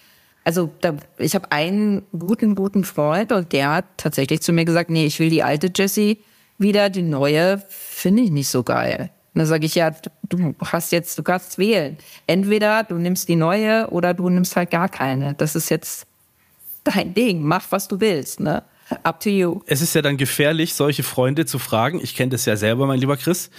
also 0.46 0.70
da, 0.80 0.96
ich 1.18 1.34
habe 1.34 1.52
einen 1.52 2.04
guten, 2.18 2.54
guten 2.54 2.84
Freund 2.84 3.32
und 3.32 3.52
der 3.52 3.72
hat 3.72 3.86
tatsächlich 3.98 4.42
zu 4.42 4.54
mir 4.54 4.64
gesagt, 4.64 4.92
nee, 4.92 5.08
ich 5.08 5.20
will 5.20 5.32
die 5.32 5.42
alte 5.42 5.72
Jessie 5.76 6.20
wieder, 6.60 6.90
die 6.90 7.02
neue 7.02 7.62
finde 7.68 8.22
ich 8.22 8.32
nicht 8.32 8.48
so 8.48 8.62
geil. 8.62 9.10
Und 9.34 9.40
dann 9.40 9.48
sage 9.48 9.66
ich, 9.66 9.76
ja, 9.76 9.92
du 10.30 10.54
hast 10.64 10.92
jetzt, 10.92 11.18
du 11.18 11.24
kannst 11.24 11.58
wählen. 11.58 11.98
Entweder 12.28 12.84
du 12.84 12.96
nimmst 12.96 13.28
die 13.28 13.36
neue 13.36 13.90
oder 13.90 14.14
du 14.14 14.30
nimmst 14.30 14.56
halt 14.56 14.70
gar 14.70 14.88
keine. 14.88 15.34
Das 15.34 15.56
ist 15.56 15.70
jetzt 15.70 16.06
dein 16.84 17.14
Ding. 17.14 17.42
Mach, 17.42 17.66
was 17.72 17.88
du 17.88 18.00
willst. 18.00 18.40
Ne? 18.40 18.64
Up 19.04 19.20
to 19.20 19.30
you. 19.30 19.62
Es 19.66 19.82
ist 19.82 19.96
ja 19.96 20.02
dann 20.04 20.18
gefährlich, 20.18 20.76
solche 20.76 21.02
Freunde 21.02 21.46
zu 21.46 21.58
fragen. 21.58 22.00
Ich 22.02 22.16
kenne 22.16 22.30
das 22.30 22.46
ja 22.46 22.56
selber, 22.56 22.86
mein 22.86 23.00
lieber 23.00 23.18
Chris. 23.18 23.50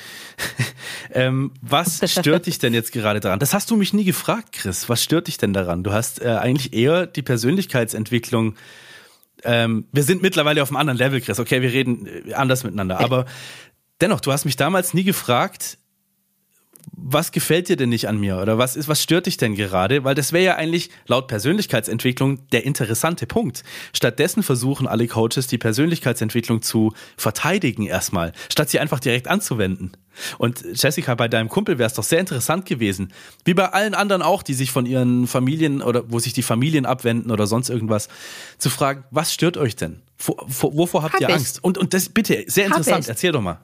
ähm, 1.13 1.53
was 1.61 2.01
stört 2.11 2.47
dich 2.47 2.59
denn 2.61 2.73
jetzt 2.73 2.93
gerade 2.93 3.19
daran? 3.19 3.41
Das 3.41 3.53
hast 3.53 3.71
du 3.71 3.77
mich 3.77 3.93
nie 3.93 4.05
gefragt, 4.05 4.53
Chris. 4.53 4.89
Was 4.89 5.03
stört 5.03 5.27
dich 5.27 5.37
denn 5.37 5.53
daran? 5.53 5.83
Du 5.83 5.93
hast 5.93 6.23
äh, 6.23 6.29
eigentlich 6.29 6.73
eher 6.73 7.07
die 7.07 7.23
Persönlichkeitsentwicklung. 7.23 8.55
Ähm, 9.43 9.87
wir 9.91 10.05
sind 10.05 10.23
mittlerweile 10.23 10.63
auf 10.63 10.71
einem 10.71 10.77
anderen 10.77 10.99
Level, 10.99 11.21
Chris. 11.21 11.41
Okay, 11.41 11.61
wir 11.61 11.73
reden 11.73 12.07
äh, 12.07 12.35
anders 12.35 12.63
miteinander. 12.63 13.01
Aber 13.01 13.27
dennoch, 14.01 14.21
du 14.21 14.31
hast 14.31 14.45
mich 14.45 14.57
damals 14.57 14.95
nie 14.95 15.05
gefragt, 15.05 15.79
was 16.93 17.33
gefällt 17.33 17.69
dir 17.69 17.77
denn 17.77 17.89
nicht 17.89 18.09
an 18.09 18.19
mir 18.19 18.39
oder 18.39 18.59
was 18.59 18.77
ist, 18.77 18.89
was 18.89 19.03
stört 19.03 19.27
dich 19.27 19.37
denn 19.37 19.55
gerade? 19.55 20.05
Weil 20.05 20.15
das 20.15 20.33
wäre 20.33 20.45
ja 20.45 20.57
eigentlich 20.57 20.91
laut 21.07 21.29
Persönlichkeitsentwicklung 21.29 22.49
der 22.51 22.65
interessante 22.65 23.27
Punkt. 23.27 23.65
Stattdessen 23.93 24.43
versuchen 24.43 24.87
alle 24.87 25.07
Coaches 25.07 25.47
die 25.47 25.59
Persönlichkeitsentwicklung 25.59 26.63
zu 26.63 26.93
verteidigen 27.17 27.87
erstmal, 27.87 28.33
statt 28.51 28.71
sie 28.71 28.79
einfach 28.81 29.01
direkt 29.01 29.29
anzuwenden. 29.29 29.93
Und 30.39 30.65
Jessica, 30.75 31.15
bei 31.15 31.29
deinem 31.29 31.49
Kumpel 31.49 31.79
wäre 31.79 31.87
es 31.87 31.95
doch 31.95 32.03
sehr 32.03 32.21
interessant 32.21 32.67
gewesen, 32.67 33.13
wie 33.45 33.55
bei 33.55 33.73
allen 33.73 33.95
anderen 33.95 34.23
auch, 34.23 34.43
die 34.43 34.55
sich 34.55 34.71
von 34.71 34.87
ihren 34.87 35.27
Familien 35.27 35.83
oder 35.83 36.11
wo 36.11 36.19
sich 36.19 36.33
die 36.33 36.43
Familien 36.43 36.87
abwenden 36.87 37.31
oder 37.31 37.47
sonst 37.47 37.69
irgendwas, 37.69 38.09
zu 38.59 38.71
fragen, 38.71 39.05
was 39.11 39.33
stört 39.33 39.57
euch 39.57 39.77
denn? 39.77 40.01
Wovor 40.19 41.03
habt 41.03 41.15
Hab 41.15 41.21
ihr 41.21 41.29
ich. 41.29 41.35
Angst? 41.35 41.63
Und, 41.63 41.77
und 41.77 41.93
das 41.93 42.09
bitte, 42.09 42.45
sehr 42.47 42.67
interessant, 42.67 43.09
erzähl 43.09 43.33
doch 43.33 43.43
mal. 43.43 43.61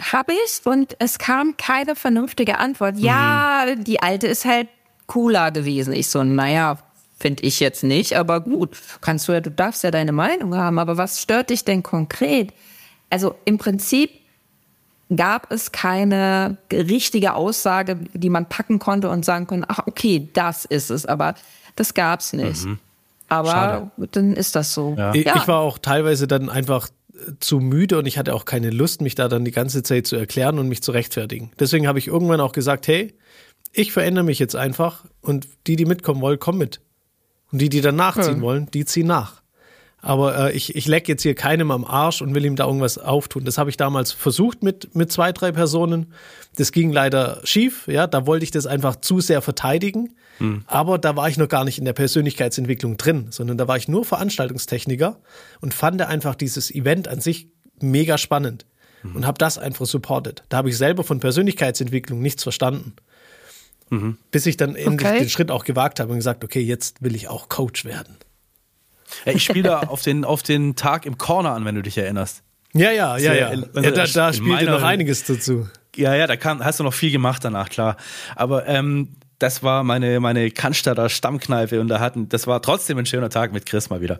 Habe 0.00 0.32
ich 0.32 0.66
und 0.66 0.96
es 0.98 1.18
kam 1.18 1.56
keine 1.56 1.94
vernünftige 1.94 2.58
Antwort. 2.58 2.98
Ja, 2.98 3.64
mhm. 3.66 3.84
die 3.84 4.02
alte 4.02 4.26
ist 4.26 4.44
halt 4.44 4.68
cooler 5.06 5.50
gewesen. 5.50 5.92
Ich 5.92 6.08
so, 6.08 6.24
naja, 6.24 6.78
finde 7.18 7.44
ich 7.44 7.60
jetzt 7.60 7.84
nicht, 7.84 8.16
aber 8.16 8.40
gut, 8.40 8.76
kannst 9.00 9.28
du 9.28 9.32
ja, 9.32 9.40
du 9.40 9.50
darfst 9.50 9.84
ja 9.84 9.90
deine 9.90 10.12
Meinung 10.12 10.56
haben, 10.56 10.78
aber 10.78 10.96
was 10.96 11.22
stört 11.22 11.50
dich 11.50 11.64
denn 11.64 11.82
konkret? 11.82 12.52
Also 13.08 13.36
im 13.44 13.58
Prinzip 13.58 14.10
gab 15.14 15.50
es 15.52 15.72
keine 15.72 16.56
richtige 16.72 17.34
Aussage, 17.34 17.96
die 18.14 18.30
man 18.30 18.46
packen 18.46 18.78
konnte 18.78 19.10
und 19.10 19.24
sagen 19.24 19.46
konnte, 19.46 19.68
ach 19.68 19.86
okay, 19.86 20.28
das 20.32 20.64
ist 20.64 20.90
es, 20.90 21.06
aber 21.06 21.34
das 21.76 21.94
gab's 21.94 22.32
nicht. 22.32 22.64
Mhm. 22.64 22.78
Aber 23.28 23.50
Schade. 23.50 23.90
dann 24.12 24.34
ist 24.34 24.54
das 24.54 24.74
so. 24.74 24.94
Ja. 24.98 25.14
Ja. 25.14 25.36
Ich 25.36 25.48
war 25.48 25.60
auch 25.60 25.78
teilweise 25.78 26.26
dann 26.26 26.50
einfach 26.50 26.88
zu 27.40 27.60
müde 27.60 27.98
und 27.98 28.06
ich 28.06 28.18
hatte 28.18 28.34
auch 28.34 28.44
keine 28.44 28.70
Lust, 28.70 29.00
mich 29.00 29.14
da 29.14 29.28
dann 29.28 29.44
die 29.44 29.50
ganze 29.50 29.82
Zeit 29.82 30.06
zu 30.06 30.16
erklären 30.16 30.58
und 30.58 30.68
mich 30.68 30.82
zu 30.82 30.92
rechtfertigen. 30.92 31.52
Deswegen 31.58 31.86
habe 31.86 31.98
ich 31.98 32.08
irgendwann 32.08 32.40
auch 32.40 32.52
gesagt, 32.52 32.88
hey, 32.88 33.14
ich 33.72 33.92
verändere 33.92 34.24
mich 34.24 34.38
jetzt 34.38 34.56
einfach 34.56 35.04
und 35.20 35.48
die, 35.66 35.76
die 35.76 35.84
mitkommen 35.84 36.20
wollen, 36.20 36.38
kommen 36.38 36.58
mit. 36.58 36.80
Und 37.50 37.60
die, 37.60 37.68
die 37.68 37.80
dann 37.80 37.96
nachziehen 37.96 38.36
ja. 38.36 38.40
wollen, 38.40 38.68
die 38.72 38.84
ziehen 38.84 39.06
nach. 39.06 39.43
Aber 40.04 40.50
äh, 40.50 40.52
ich, 40.52 40.76
ich 40.76 40.86
leck 40.86 41.08
jetzt 41.08 41.22
hier 41.22 41.34
keinem 41.34 41.70
am 41.70 41.82
Arsch 41.82 42.20
und 42.20 42.34
will 42.34 42.44
ihm 42.44 42.56
da 42.56 42.66
irgendwas 42.66 42.98
auftun. 42.98 43.46
Das 43.46 43.56
habe 43.56 43.70
ich 43.70 43.78
damals 43.78 44.12
versucht 44.12 44.62
mit, 44.62 44.94
mit 44.94 45.10
zwei, 45.10 45.32
drei 45.32 45.50
Personen. 45.50 46.12
Das 46.56 46.72
ging 46.72 46.92
leider 46.92 47.40
schief. 47.44 47.88
Ja, 47.88 48.06
da 48.06 48.26
wollte 48.26 48.44
ich 48.44 48.50
das 48.50 48.66
einfach 48.66 48.96
zu 48.96 49.20
sehr 49.20 49.40
verteidigen. 49.40 50.14
Mhm. 50.40 50.62
Aber 50.66 50.98
da 50.98 51.16
war 51.16 51.30
ich 51.30 51.38
noch 51.38 51.48
gar 51.48 51.64
nicht 51.64 51.78
in 51.78 51.86
der 51.86 51.94
Persönlichkeitsentwicklung 51.94 52.98
drin, 52.98 53.28
sondern 53.30 53.56
da 53.56 53.66
war 53.66 53.78
ich 53.78 53.88
nur 53.88 54.04
Veranstaltungstechniker 54.04 55.18
und 55.62 55.72
fand 55.72 56.02
einfach 56.02 56.34
dieses 56.34 56.70
Event 56.70 57.08
an 57.08 57.20
sich 57.20 57.48
mega 57.80 58.18
spannend 58.18 58.66
mhm. 59.02 59.16
und 59.16 59.26
habe 59.26 59.38
das 59.38 59.56
einfach 59.56 59.86
supportet. 59.86 60.42
Da 60.50 60.58
habe 60.58 60.68
ich 60.68 60.76
selber 60.76 61.02
von 61.02 61.18
Persönlichkeitsentwicklung 61.18 62.20
nichts 62.20 62.42
verstanden. 62.42 62.92
Mhm. 63.88 64.18
Bis 64.30 64.44
ich 64.44 64.58
dann 64.58 64.76
endlich 64.76 65.08
okay. 65.08 65.20
den 65.20 65.30
Schritt 65.30 65.50
auch 65.50 65.64
gewagt 65.64 65.98
habe 65.98 66.10
und 66.10 66.18
gesagt, 66.18 66.44
okay, 66.44 66.60
jetzt 66.60 67.02
will 67.02 67.16
ich 67.16 67.28
auch 67.28 67.48
Coach 67.48 67.86
werden. 67.86 68.16
Ja, 69.24 69.32
ich 69.32 69.44
spiele 69.44 69.68
da 69.68 69.80
auf 69.88 70.02
den, 70.02 70.24
auf 70.24 70.42
den 70.42 70.76
Tag 70.76 71.06
im 71.06 71.18
Corner 71.18 71.52
an, 71.52 71.64
wenn 71.64 71.74
du 71.74 71.82
dich 71.82 71.98
erinnerst. 71.98 72.42
Ja, 72.72 72.90
ja, 72.90 73.16
ja, 73.16 73.34
ja. 73.34 73.52
ja 73.52 73.90
da, 73.90 74.06
da 74.06 74.32
spielte 74.32 74.64
noch 74.64 74.82
einiges 74.82 75.24
dazu. 75.24 75.68
Ja, 75.96 76.14
ja, 76.14 76.26
da 76.26 76.36
kam, 76.36 76.64
hast 76.64 76.80
du 76.80 76.84
noch 76.84 76.94
viel 76.94 77.12
gemacht 77.12 77.44
danach, 77.44 77.68
klar. 77.68 77.96
Aber 78.34 78.66
ähm, 78.66 79.14
das 79.38 79.62
war 79.62 79.84
meine, 79.84 80.20
meine 80.20 80.50
Cannstatter 80.50 81.08
Stammkneipe 81.08 81.80
und 81.80 81.88
da 81.88 82.00
hatten, 82.00 82.28
das 82.28 82.46
war 82.46 82.62
trotzdem 82.62 82.98
ein 82.98 83.06
schöner 83.06 83.30
Tag 83.30 83.52
mit 83.52 83.66
Chris 83.66 83.90
mal 83.90 84.00
wieder. 84.00 84.18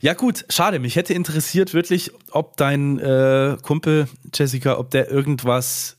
Ja 0.00 0.14
gut, 0.14 0.44
schade, 0.48 0.78
mich 0.78 0.96
hätte 0.96 1.12
interessiert 1.14 1.74
wirklich, 1.74 2.10
ob 2.30 2.56
dein 2.56 2.98
äh, 2.98 3.56
Kumpel 3.62 4.08
Jessica, 4.32 4.78
ob 4.78 4.90
der 4.90 5.10
irgendwas 5.10 5.96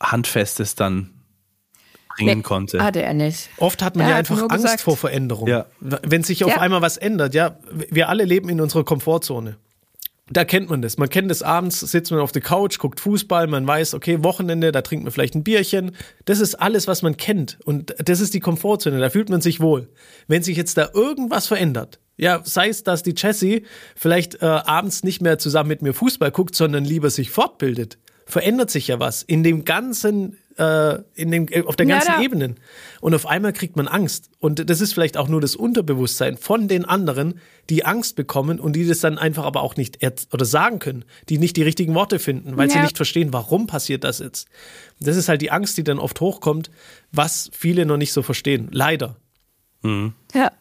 Handfestes 0.00 0.74
dann 0.74 1.17
bringen 2.18 2.38
nee, 2.38 2.42
konnte. 2.42 2.82
Hatte 2.82 3.02
er 3.02 3.14
nicht. 3.14 3.48
Oft 3.56 3.82
hat 3.82 3.96
man 3.96 4.06
er 4.06 4.10
ja 4.12 4.16
einfach 4.16 4.40
Angst 4.42 4.56
gesagt, 4.56 4.80
vor 4.82 4.96
Veränderung. 4.96 5.48
Ja. 5.48 5.66
Wenn 5.80 6.22
sich 6.22 6.44
auf 6.44 6.50
ja. 6.50 6.60
einmal 6.60 6.82
was 6.82 6.96
ändert, 6.96 7.34
ja, 7.34 7.58
wir 7.70 8.08
alle 8.08 8.24
leben 8.24 8.48
in 8.48 8.60
unserer 8.60 8.84
Komfortzone. 8.84 9.56
da 10.30 10.44
kennt 10.44 10.68
man 10.68 10.82
das. 10.82 10.98
Man 10.98 11.08
kennt 11.08 11.30
das 11.30 11.42
abends, 11.42 11.80
sitzt 11.80 12.10
man 12.10 12.20
auf 12.20 12.32
der 12.32 12.42
Couch, 12.42 12.78
guckt 12.78 13.00
Fußball, 13.00 13.46
man 13.46 13.66
weiß, 13.66 13.94
okay, 13.94 14.22
Wochenende, 14.22 14.72
da 14.72 14.82
trinkt 14.82 15.04
man 15.04 15.12
vielleicht 15.12 15.34
ein 15.34 15.44
Bierchen. 15.44 15.92
Das 16.24 16.40
ist 16.40 16.54
alles, 16.56 16.86
was 16.86 17.02
man 17.02 17.16
kennt. 17.16 17.58
Und 17.64 17.94
das 17.98 18.20
ist 18.20 18.34
die 18.34 18.40
Komfortzone, 18.40 18.98
da 18.98 19.10
fühlt 19.10 19.30
man 19.30 19.40
sich 19.40 19.60
wohl. 19.60 19.88
Wenn 20.26 20.42
sich 20.42 20.56
jetzt 20.56 20.76
da 20.76 20.90
irgendwas 20.92 21.46
verändert, 21.46 21.98
ja, 22.16 22.40
sei 22.44 22.68
es, 22.68 22.82
dass 22.82 23.02
die 23.02 23.14
Jessie 23.16 23.64
vielleicht 23.94 24.42
äh, 24.42 24.46
abends 24.46 25.04
nicht 25.04 25.22
mehr 25.22 25.38
zusammen 25.38 25.68
mit 25.68 25.82
mir 25.82 25.94
Fußball 25.94 26.32
guckt, 26.32 26.54
sondern 26.54 26.84
lieber 26.84 27.10
sich 27.10 27.30
fortbildet, 27.30 27.96
verändert 28.26 28.70
sich 28.70 28.88
ja 28.88 29.00
was 29.00 29.22
in 29.22 29.42
dem 29.42 29.64
ganzen 29.64 30.36
äh, 30.58 30.98
in 31.14 31.30
dem, 31.30 31.46
auf 31.66 31.76
der 31.76 31.86
ganzen 31.86 32.12
ja, 32.12 32.20
Ebene. 32.20 32.56
Und 33.00 33.14
auf 33.14 33.26
einmal 33.26 33.52
kriegt 33.52 33.76
man 33.76 33.86
Angst. 33.86 34.30
Und 34.40 34.68
das 34.68 34.80
ist 34.80 34.92
vielleicht 34.92 35.16
auch 35.16 35.28
nur 35.28 35.40
das 35.40 35.56
Unterbewusstsein 35.56 36.36
von 36.36 36.68
den 36.68 36.84
anderen, 36.84 37.40
die 37.70 37.84
Angst 37.84 38.16
bekommen 38.16 38.58
und 38.58 38.74
die 38.74 38.86
das 38.86 39.00
dann 39.00 39.18
einfach 39.18 39.44
aber 39.44 39.62
auch 39.62 39.76
nicht 39.76 39.98
oder 40.32 40.44
sagen 40.44 40.78
können, 40.78 41.04
die 41.28 41.38
nicht 41.38 41.56
die 41.56 41.62
richtigen 41.62 41.94
Worte 41.94 42.18
finden, 42.18 42.56
weil 42.56 42.68
ja. 42.68 42.74
sie 42.74 42.80
nicht 42.80 42.96
verstehen, 42.96 43.32
warum 43.32 43.66
passiert 43.66 44.04
das 44.04 44.18
jetzt. 44.18 44.48
Das 45.00 45.16
ist 45.16 45.28
halt 45.28 45.42
die 45.42 45.50
Angst, 45.50 45.78
die 45.78 45.84
dann 45.84 45.98
oft 45.98 46.20
hochkommt, 46.20 46.70
was 47.12 47.50
viele 47.52 47.86
noch 47.86 47.96
nicht 47.96 48.12
so 48.12 48.22
verstehen. 48.22 48.68
Leider. 48.72 49.16
Mhm. 49.82 50.14
Ja. 50.34 50.52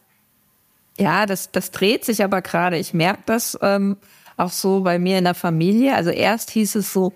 Ja, 1.00 1.28
das, 1.28 1.52
das 1.52 1.70
dreht 1.70 2.06
sich 2.06 2.24
aber 2.24 2.42
gerade. 2.42 2.78
Ich 2.78 2.94
merke 2.94 3.22
das 3.28 3.58
ähm, 3.62 3.98
auch 4.36 4.52
so 4.52 4.82
bei 4.82 4.98
mir 4.98 5.20
in 5.20 5.26
der 5.26 5.36
Familie. 5.36 5.96
Also 5.96 6.10
erst 6.10 6.50
hieß 6.52 6.76
es 6.76 6.92
so, 6.92 7.14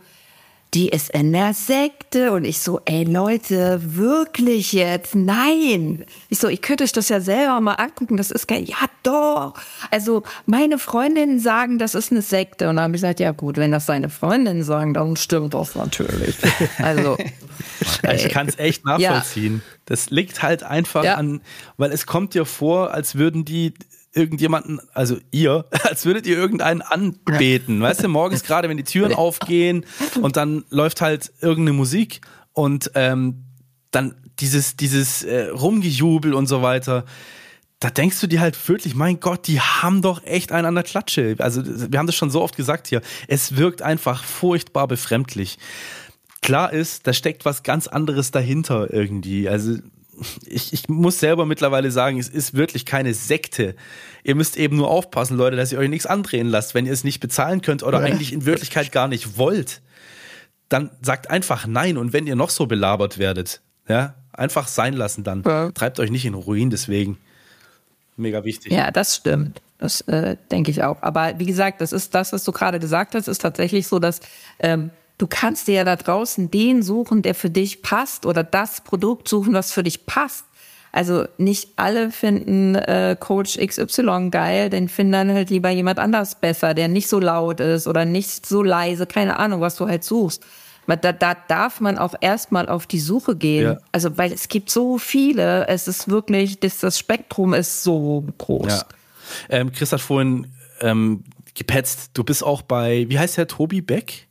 die 0.74 0.88
ist 0.88 1.10
in 1.10 1.34
der 1.34 1.54
Sekte. 1.54 2.32
Und 2.32 2.46
ich 2.46 2.60
so, 2.60 2.80
ey 2.86 3.04
Leute, 3.04 3.82
wirklich 3.84 4.72
jetzt? 4.72 5.16
Nein. 5.16 6.06
Ich 6.30 6.40
so, 6.40 6.48
ich 6.48 6.62
könnte 6.62 6.84
euch 6.84 6.94
das 6.94 7.10
ja 7.10 7.20
selber 7.20 7.60
mal 7.60 7.74
angucken. 7.74 8.16
Das 8.16 8.32
ist 8.32 8.48
geil. 8.48 8.64
Ja, 8.64 8.78
doch. 9.04 9.54
Also 9.90 10.24
meine 10.46 10.80
Freundinnen 10.80 11.40
sagen, 11.40 11.78
das 11.78 11.94
ist 11.94 12.12
eine 12.12 12.22
Sekte. 12.22 12.70
Und 12.70 12.78
dann 12.78 12.84
habe 12.84 12.96
ich 12.96 13.02
gesagt, 13.02 13.20
ja 13.20 13.32
gut, 13.32 13.58
wenn 13.58 13.72
das 13.72 13.86
seine 13.86 14.10
Freundinnen 14.10 14.64
sagen, 14.64 14.94
dann 14.94 15.18
stimmt 15.18 15.54
das 15.54 15.76
natürlich. 15.76 16.36
Also. 16.78 17.18
ich 18.14 18.30
kann 18.30 18.48
es 18.48 18.58
echt 18.58 18.86
nachvollziehen. 18.86 19.62
Ja. 19.64 19.78
Das 19.86 20.10
liegt 20.10 20.42
halt 20.42 20.64
einfach 20.64 21.04
ja. 21.04 21.16
an, 21.16 21.42
weil 21.78 21.92
es 21.92 22.06
kommt 22.06 22.34
dir 22.34 22.46
vor, 22.46 22.94
als 22.94 23.16
würden 23.16 23.46
die 23.46 23.74
irgendjemanden, 24.14 24.80
also 24.94 25.18
ihr, 25.32 25.66
als 25.84 26.06
würdet 26.06 26.28
ihr 26.28 26.38
irgendeinen 26.38 26.82
anbeten. 26.82 27.82
Weißt 27.82 28.04
du, 28.04 28.08
morgens 28.08 28.44
gerade, 28.44 28.70
wenn 28.70 28.78
die 28.78 28.84
Türen 28.84 29.14
aufgehen 29.14 29.86
und 30.22 30.38
dann 30.38 30.66
läuft 30.70 31.02
halt 31.02 31.32
irgendeine 31.42 31.78
Musik 31.78 32.22
und 32.54 32.92
ähm, 32.96 33.46
dann 33.92 34.16
dieses, 34.40 34.76
dieses 34.76 35.24
äh, 35.24 35.50
Rumgejubel 35.50 36.34
und 36.34 36.48
so 36.48 36.62
weiter. 36.62 37.06
Da 37.80 37.90
denkst 37.90 38.20
du 38.22 38.28
dir 38.28 38.42
halt 38.42 38.58
wirklich, 38.70 38.96
mein 38.96 39.20
Gott, 39.20 39.48
die 39.48 39.60
haben 39.60 40.02
doch 40.02 40.24
echt 40.24 40.52
einen 40.52 40.68
an 40.68 40.76
der 40.76 40.84
Klatsche. 40.84 41.36
Also, 41.40 41.64
wir 41.66 41.98
haben 41.98 42.06
das 42.06 42.16
schon 42.16 42.30
so 42.30 42.42
oft 42.42 42.56
gesagt 42.56 42.88
hier. 42.88 43.02
Es 43.28 43.58
wirkt 43.58 43.82
einfach 43.82 44.24
furchtbar 44.24 44.88
befremdlich. 44.88 45.58
Klar 46.42 46.74
ist, 46.74 47.08
da 47.08 47.14
steckt 47.14 47.44
was 47.44 47.64
ganz 47.64 47.88
anderes 47.88 48.32
dahinter 48.32 48.94
irgendwie. 48.94 49.50
Also, 49.50 49.78
ich, 50.46 50.74
ich 50.74 50.90
muss 50.90 51.20
selber 51.20 51.46
mittlerweile 51.46 51.92
sagen, 51.92 52.20
es 52.20 52.30
ist 52.30 52.54
wirklich 52.54 52.86
keine 52.86 53.14
Sekte. 53.14 53.76
Ihr 54.24 54.36
müsst 54.36 54.58
eben 54.58 54.78
nur 54.78 54.90
aufpassen, 54.90 55.38
Leute, 55.38 55.56
dass 55.56 55.72
ihr 55.72 55.80
euch 55.80 55.90
nichts 55.90 56.06
andrehen 56.06 56.48
lasst. 56.48 56.74
Wenn 56.74 56.86
ihr 56.86 56.94
es 56.94 57.04
nicht 57.04 57.20
bezahlen 57.20 57.62
könnt 57.62 57.84
oder 57.84 58.00
ja. 58.00 58.06
eigentlich 58.06 58.34
in 58.34 58.46
Wirklichkeit 58.46 58.92
gar 58.92 59.08
nicht 59.08 59.38
wollt, 59.38 59.82
dann 60.70 60.92
sagt 61.02 61.30
einfach 61.30 61.68
nein. 61.68 61.98
Und 61.98 62.14
wenn 62.14 62.28
ihr 62.28 62.36
noch 62.36 62.50
so 62.50 62.66
belabert 62.66 63.18
werdet, 63.18 63.62
ja, 63.88 64.16
einfach 64.34 64.68
sein 64.68 64.94
lassen 64.94 65.24
dann. 65.24 65.44
Ja. 65.46 65.72
Treibt 65.72 66.00
euch 66.00 66.12
nicht 66.12 66.26
in 66.26 66.34
Ruin 66.34 66.70
deswegen. 66.70 67.18
Mega 68.18 68.44
wichtig. 68.44 68.72
Ja, 68.72 68.92
das 68.92 69.16
stimmt. 69.16 69.62
Das 69.78 70.02
äh, 70.02 70.38
denke 70.52 70.70
ich 70.70 70.84
auch. 70.84 71.02
Aber 71.02 71.40
wie 71.40 71.46
gesagt, 71.46 71.82
das 71.82 71.92
ist 71.92 72.14
das, 72.14 72.34
was 72.34 72.44
du 72.44 72.52
gerade 72.52 72.80
gesagt 72.80 73.16
hast, 73.16 73.28
ist 73.28 73.42
tatsächlich 73.42 73.88
so, 73.88 73.98
dass 73.98 74.20
ähm, 74.60 74.92
du 75.22 75.28
kannst 75.28 75.68
dir 75.68 75.76
ja 75.76 75.84
da 75.84 75.96
draußen 75.96 76.50
den 76.50 76.82
suchen, 76.82 77.22
der 77.22 77.36
für 77.36 77.52
dich 77.52 77.84
passt 77.84 78.26
oder 78.26 78.44
das 78.44 78.82
Produkt 78.82 79.28
suchen, 79.28 79.54
was 79.54 79.72
für 79.72 79.84
dich 79.84 80.08
passt. 80.08 80.46
Also 80.92 81.26
nicht 81.38 81.70
alle 81.78 82.12
finden 82.12 82.76
äh, 82.76 83.16
Coach 83.18 83.58
XY 83.58 84.30
geil, 84.32 84.70
den 84.70 84.90
finden 84.90 85.14
dann 85.14 85.32
halt 85.32 85.50
lieber 85.50 85.70
jemand 85.70 86.00
anders 86.00 86.36
besser, 86.36 86.74
der 86.74 86.88
nicht 86.88 87.08
so 87.08 87.20
laut 87.20 87.60
ist 87.60 87.88
oder 87.88 88.04
nicht 88.04 88.46
so 88.46 88.64
leise, 88.64 89.06
keine 89.06 89.38
Ahnung, 89.38 89.62
was 89.62 89.76
du 89.76 89.88
halt 89.88 90.04
suchst. 90.04 90.44
Da, 90.88 91.14
da 91.14 91.36
darf 91.48 91.80
man 91.80 91.98
auch 91.98 92.16
erstmal 92.20 92.68
auf 92.68 92.86
die 92.86 93.00
Suche 93.00 93.38
gehen. 93.38 93.64
Ja. 93.64 93.78
Also, 93.94 94.18
weil 94.18 94.34
es 94.34 94.50
gibt 94.50 94.70
so 94.70 94.98
viele, 94.98 95.66
es 95.68 95.88
ist 95.88 96.10
wirklich, 96.10 96.60
das, 96.60 96.80
das 96.80 97.00
Spektrum 97.00 97.54
ist 97.54 97.84
so 97.84 98.26
groß. 98.40 98.68
Ja. 98.68 98.84
Ähm, 99.50 99.72
Chris 99.72 99.94
hat 99.94 100.02
vorhin 100.02 100.48
ähm, 100.82 101.24
gepetzt, 101.54 102.10
du 102.16 102.26
bist 102.26 102.44
auch 102.44 102.62
bei, 102.62 103.06
wie 103.08 103.18
heißt 103.18 103.38
der, 103.38 103.48
Tobi 103.48 103.80
Beck? 103.80 104.28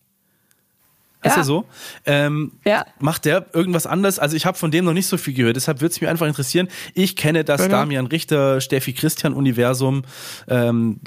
Ist 1.23 1.33
ja. 1.33 1.43
er 1.43 1.45
so? 1.45 1.65
Ähm, 2.07 2.53
ja. 2.65 2.87
Macht 2.99 3.27
der 3.27 3.47
irgendwas 3.53 3.87
anders? 3.87 4.19
Also 4.19 4.37
ich 4.37 4.47
habe 4.47 4.57
von 4.57 4.71
dem 4.71 4.87
noch 4.87 4.95
nicht 4.95 5.07
so 5.07 5.19
viel 5.19 5.35
gehört, 5.35 5.57
deshalb 5.57 5.81
würde 5.83 5.93
es 5.93 6.01
mich 6.01 6.09
einfach 6.09 6.27
interessieren. 6.27 6.69
Ich 6.95 7.15
kenne 7.15 7.45
das 7.45 7.63
genau. 7.63 7.77
Damian 7.77 8.07
Richter, 8.07 8.61
Steffi 8.61 8.95
Christian 8.95 9.35
Universum, 9.35 10.03
ähm, 10.49 11.01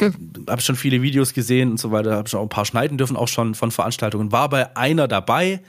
habe 0.48 0.62
schon 0.62 0.76
viele 0.76 1.02
Videos 1.02 1.34
gesehen 1.34 1.72
und 1.72 1.80
so 1.80 1.92
weiter, 1.92 2.16
habe 2.16 2.30
schon 2.30 2.40
auch 2.40 2.44
ein 2.44 2.50
paar 2.50 2.66
schneiden 2.66 2.98
dürfen, 2.98 3.18
auch 3.18 3.28
schon 3.28 3.56
von 3.56 3.72
Veranstaltungen. 3.72 4.32
War 4.32 4.50
bei 4.50 4.76
einer 4.78 5.08
dabei 5.08 5.62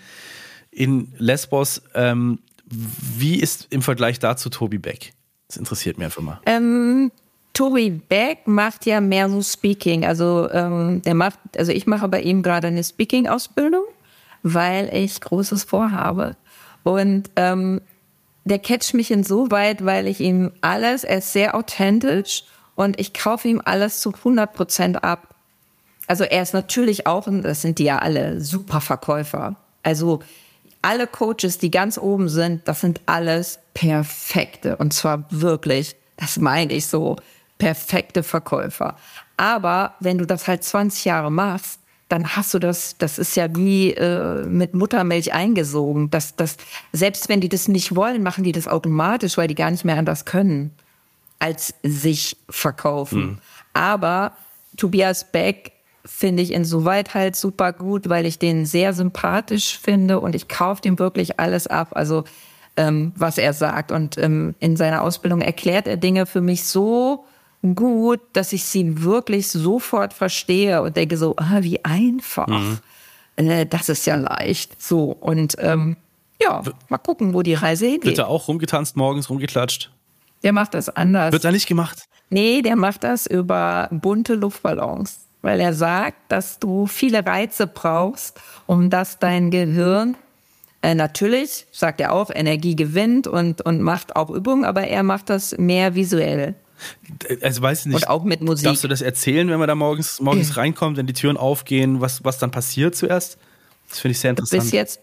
in 0.71 1.13
Lesbos. 1.17 1.83
Ähm, 1.95 2.41
wie 2.67 3.37
ist 3.37 3.69
im 3.71 3.81
Vergleich 3.81 4.19
dazu 4.19 4.51
Tobi 4.51 4.79
Beck? 4.79 5.13
Das 5.49 5.57
interessiert 5.57 5.97
mich 5.97 6.05
einfach 6.05 6.23
mal. 6.23 6.41
Ähm, 6.45 7.13
Tobi 7.55 7.91
Beck 7.91 8.47
macht 8.47 8.85
ja 8.85 9.01
mehr 9.01 9.31
so 9.31 9.41
Speaking. 9.41 10.05
Also 10.05 10.51
ähm, 10.51 11.01
der 11.03 11.15
macht, 11.15 11.39
also 11.57 11.73
ich 11.73 11.87
mache 11.87 12.09
bei 12.09 12.21
ihm 12.21 12.43
gerade 12.43 12.67
eine 12.67 12.83
Speaking-Ausbildung 12.83 13.85
weil 14.45 14.95
ich 14.95 15.21
Großes 15.21 15.65
vorhabe. 15.65 16.37
Und 16.85 17.31
ähm, 17.35 17.81
der 18.45 18.61
catcht 18.61 18.95
mich 18.95 19.11
insoweit, 19.11 19.85
weil 19.85 20.07
ich 20.07 20.21
ihm 20.21 20.53
alles, 20.61 21.03
er 21.03 21.19
ist 21.19 21.33
sehr 21.33 21.57
authentisch 21.57 22.45
und 22.77 23.01
ich 23.01 23.15
kaufe 23.15 23.49
ihm 23.49 23.61
alles 23.65 24.01
zu 24.01 24.13
100 24.13 24.53
Prozent 24.53 25.03
ab. 25.03 25.35
Also 26.07 26.25
er 26.25 26.43
ist 26.43 26.53
natürlich 26.53 27.07
auch, 27.07 27.27
das 27.27 27.63
sind 27.63 27.79
die 27.79 27.85
ja 27.85 27.99
alle, 27.99 28.41
super 28.43 28.83
Verkäufer. 28.83 29.57
Also 29.83 30.21
alle 30.83 31.07
Coaches, 31.07 31.57
die 31.59 31.71
ganz 31.71 31.97
oben 31.97 32.29
sind, 32.29 32.69
das 32.69 32.83
sind 32.83 33.01
alles 33.07 33.59
perfekte. 33.73 34.77
Und 34.77 34.93
zwar 34.93 35.25
wirklich, 35.31 35.97
das 36.19 36.37
meine 36.37 36.75
ich 36.75 36.87
so, 36.87 37.17
perfekte 37.57 38.23
Verkäufer. 38.23 38.97
Aber 39.39 39.95
wenn 40.01 40.19
du 40.19 40.27
das 40.27 40.47
halt 40.47 40.63
20 40.63 41.07
Jahre 41.07 41.33
machst, 41.33 41.81
dann 42.09 42.37
hast 42.37 42.53
du 42.55 42.59
das, 42.59 42.97
das 42.99 43.19
ist 43.19 43.35
ja 43.37 43.55
wie 43.57 43.93
äh, 43.93 44.45
mit 44.45 44.75
Muttermilch 44.75 45.33
eingesogen. 45.33 46.11
Das, 46.11 46.37
das, 46.37 46.57
selbst 46.93 47.29
wenn 47.29 47.41
die 47.41 47.49
das 47.49 47.69
nicht 47.69 47.97
wollen, 47.97 48.23
machen 48.23 48.45
die 48.45 48.53
das 48.53 48.69
automatisch, 48.69 49.37
weil 49.37 49.49
die 49.49 49.55
gar 49.55 49.71
nicht 49.71 49.85
mehr 49.85 49.99
anders 49.99 50.25
können, 50.25 50.71
als 51.39 51.75
sich 51.83 52.37
verkaufen. 52.49 53.21
Mhm. 53.21 53.39
Aber 53.73 54.33
Tobias 54.77 55.31
Beck 55.33 55.73
finde 56.05 56.43
ich 56.43 56.53
insoweit 56.53 57.15
halt 57.15 57.37
super 57.37 57.73
gut, 57.73 58.09
weil 58.09 58.27
ich 58.27 58.39
den 58.39 58.67
sehr 58.67 58.93
sympathisch 58.93 59.79
finde 59.79 60.21
und 60.21 60.35
ich 60.35 60.49
kaufe 60.49 60.83
dem 60.83 60.99
wirklich 60.99 61.41
alles 61.41 61.67
ab. 61.67 61.93
Also 61.93 62.25
ähm, 62.77 63.13
was 63.17 63.39
er 63.39 63.53
sagt. 63.53 63.93
Und 63.93 64.19
ähm, 64.19 64.55
in 64.59 64.77
seiner 64.77 65.03
Ausbildung 65.03 65.41
erklärt 65.41 65.87
er 65.87 65.97
Dinge 65.97 66.27
für 66.27 66.41
mich 66.41 66.65
so 66.65 67.25
gut, 67.75 68.21
dass 68.35 68.53
ich 68.53 68.65
sie 68.65 69.03
wirklich 69.03 69.49
sofort 69.49 70.13
verstehe 70.13 70.83
und 70.83 70.97
denke 70.97 71.17
so, 71.17 71.35
ah, 71.37 71.59
wie 71.61 71.83
einfach. 71.85 72.47
Mhm. 72.47 72.79
Äh, 73.37 73.65
das 73.67 73.89
ist 73.89 74.07
ja 74.07 74.17
leicht. 74.17 74.81
So, 74.81 75.17
und 75.19 75.57
ähm, 75.59 75.97
ja, 76.41 76.63
mal 76.89 76.99
gucken, 76.99 77.33
wo 77.33 77.43
die 77.43 77.55
Reise 77.55 77.87
hingeht. 77.87 78.05
Wird 78.05 78.19
er 78.19 78.29
auch 78.29 78.49
rumgetanzt 78.49 78.97
morgens, 78.97 79.31
rumgeklatscht? 79.31 79.91
Der 80.43 80.53
macht 80.53 80.75
das 80.75 80.91
anders. 80.91 81.33
Wird 81.33 81.45
er 81.45 81.53
nicht 81.53 81.67
gemacht? 81.67 82.05
Nee, 82.29 82.61
der 82.61 82.77
macht 82.77 83.05
das 83.05 83.27
über 83.27 83.89
bunte 83.91 84.35
Luftballons. 84.35 85.21
Weil 85.41 85.61
er 85.61 85.75
sagt, 85.75 86.17
dass 86.29 86.59
du 86.59 86.87
viele 86.87 87.25
Reize 87.25 87.67
brauchst, 87.67 88.41
um 88.67 88.89
dass 88.89 89.19
dein 89.19 89.51
Gehirn 89.51 90.17
äh, 90.83 90.95
natürlich, 90.95 91.67
sagt 91.71 92.01
er 92.01 92.13
auch, 92.13 92.31
Energie 92.31 92.77
gewinnt 92.77 93.27
und, 93.27 93.61
und 93.61 93.81
macht 93.81 94.17
auch 94.17 94.31
Übungen, 94.31 94.65
aber 94.65 94.83
er 94.85 95.03
macht 95.03 95.31
das 95.31 95.57
mehr 95.59 95.95
visuell. 95.95 96.55
Also 97.43 97.63
weiß 97.63 97.81
ich 97.81 97.87
nicht. 97.87 97.97
Und 97.97 98.09
auch 98.09 98.25
mit 98.25 98.41
Musik. 98.41 98.65
Darfst 98.65 98.85
du 98.85 98.89
das 98.89 99.01
erzählen, 99.01 99.49
wenn 99.49 99.59
man 99.59 99.69
da 99.69 99.75
morgens, 99.75 100.21
morgens 100.21 100.57
reinkommt, 100.57 100.97
wenn 100.97 101.07
die 101.07 101.13
Türen 101.13 101.37
aufgehen, 101.37 102.01
was, 102.01 102.25
was 102.25 102.39
dann 102.39 102.51
passiert 102.51 102.95
zuerst? 102.95 103.39
Das 103.89 104.01
finde 104.01 104.13
ich 104.13 104.21
sehr 104.21 104.31
interessant. 104.31 104.63
Bis 104.63 104.73
jetzt, 104.73 105.01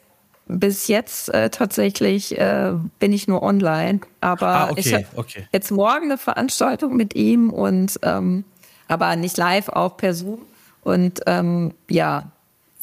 bis 0.48 0.88
jetzt 0.88 1.30
äh, 1.34 1.50
tatsächlich 1.50 2.38
äh, 2.38 2.74
bin 3.00 3.14
ich 3.14 3.28
nur 3.28 3.42
online. 3.44 4.02
Aber 4.20 4.48
ah, 4.48 4.70
okay, 4.72 4.80
ich 4.80 4.94
habe 4.94 5.06
okay. 5.16 5.48
jetzt 5.52 5.72
morgen 5.72 6.06
eine 6.06 6.18
Veranstaltung 6.18 6.96
mit 6.96 7.16
ihm 7.16 7.50
und 7.50 8.00
ähm, 8.04 8.44
aber 8.88 9.16
nicht 9.16 9.38
live, 9.38 9.70
auch 9.70 9.96
per 9.98 10.14
Zoom. 10.14 10.40
Und 10.84 11.22
ähm, 11.28 11.74
ja, 11.90 12.32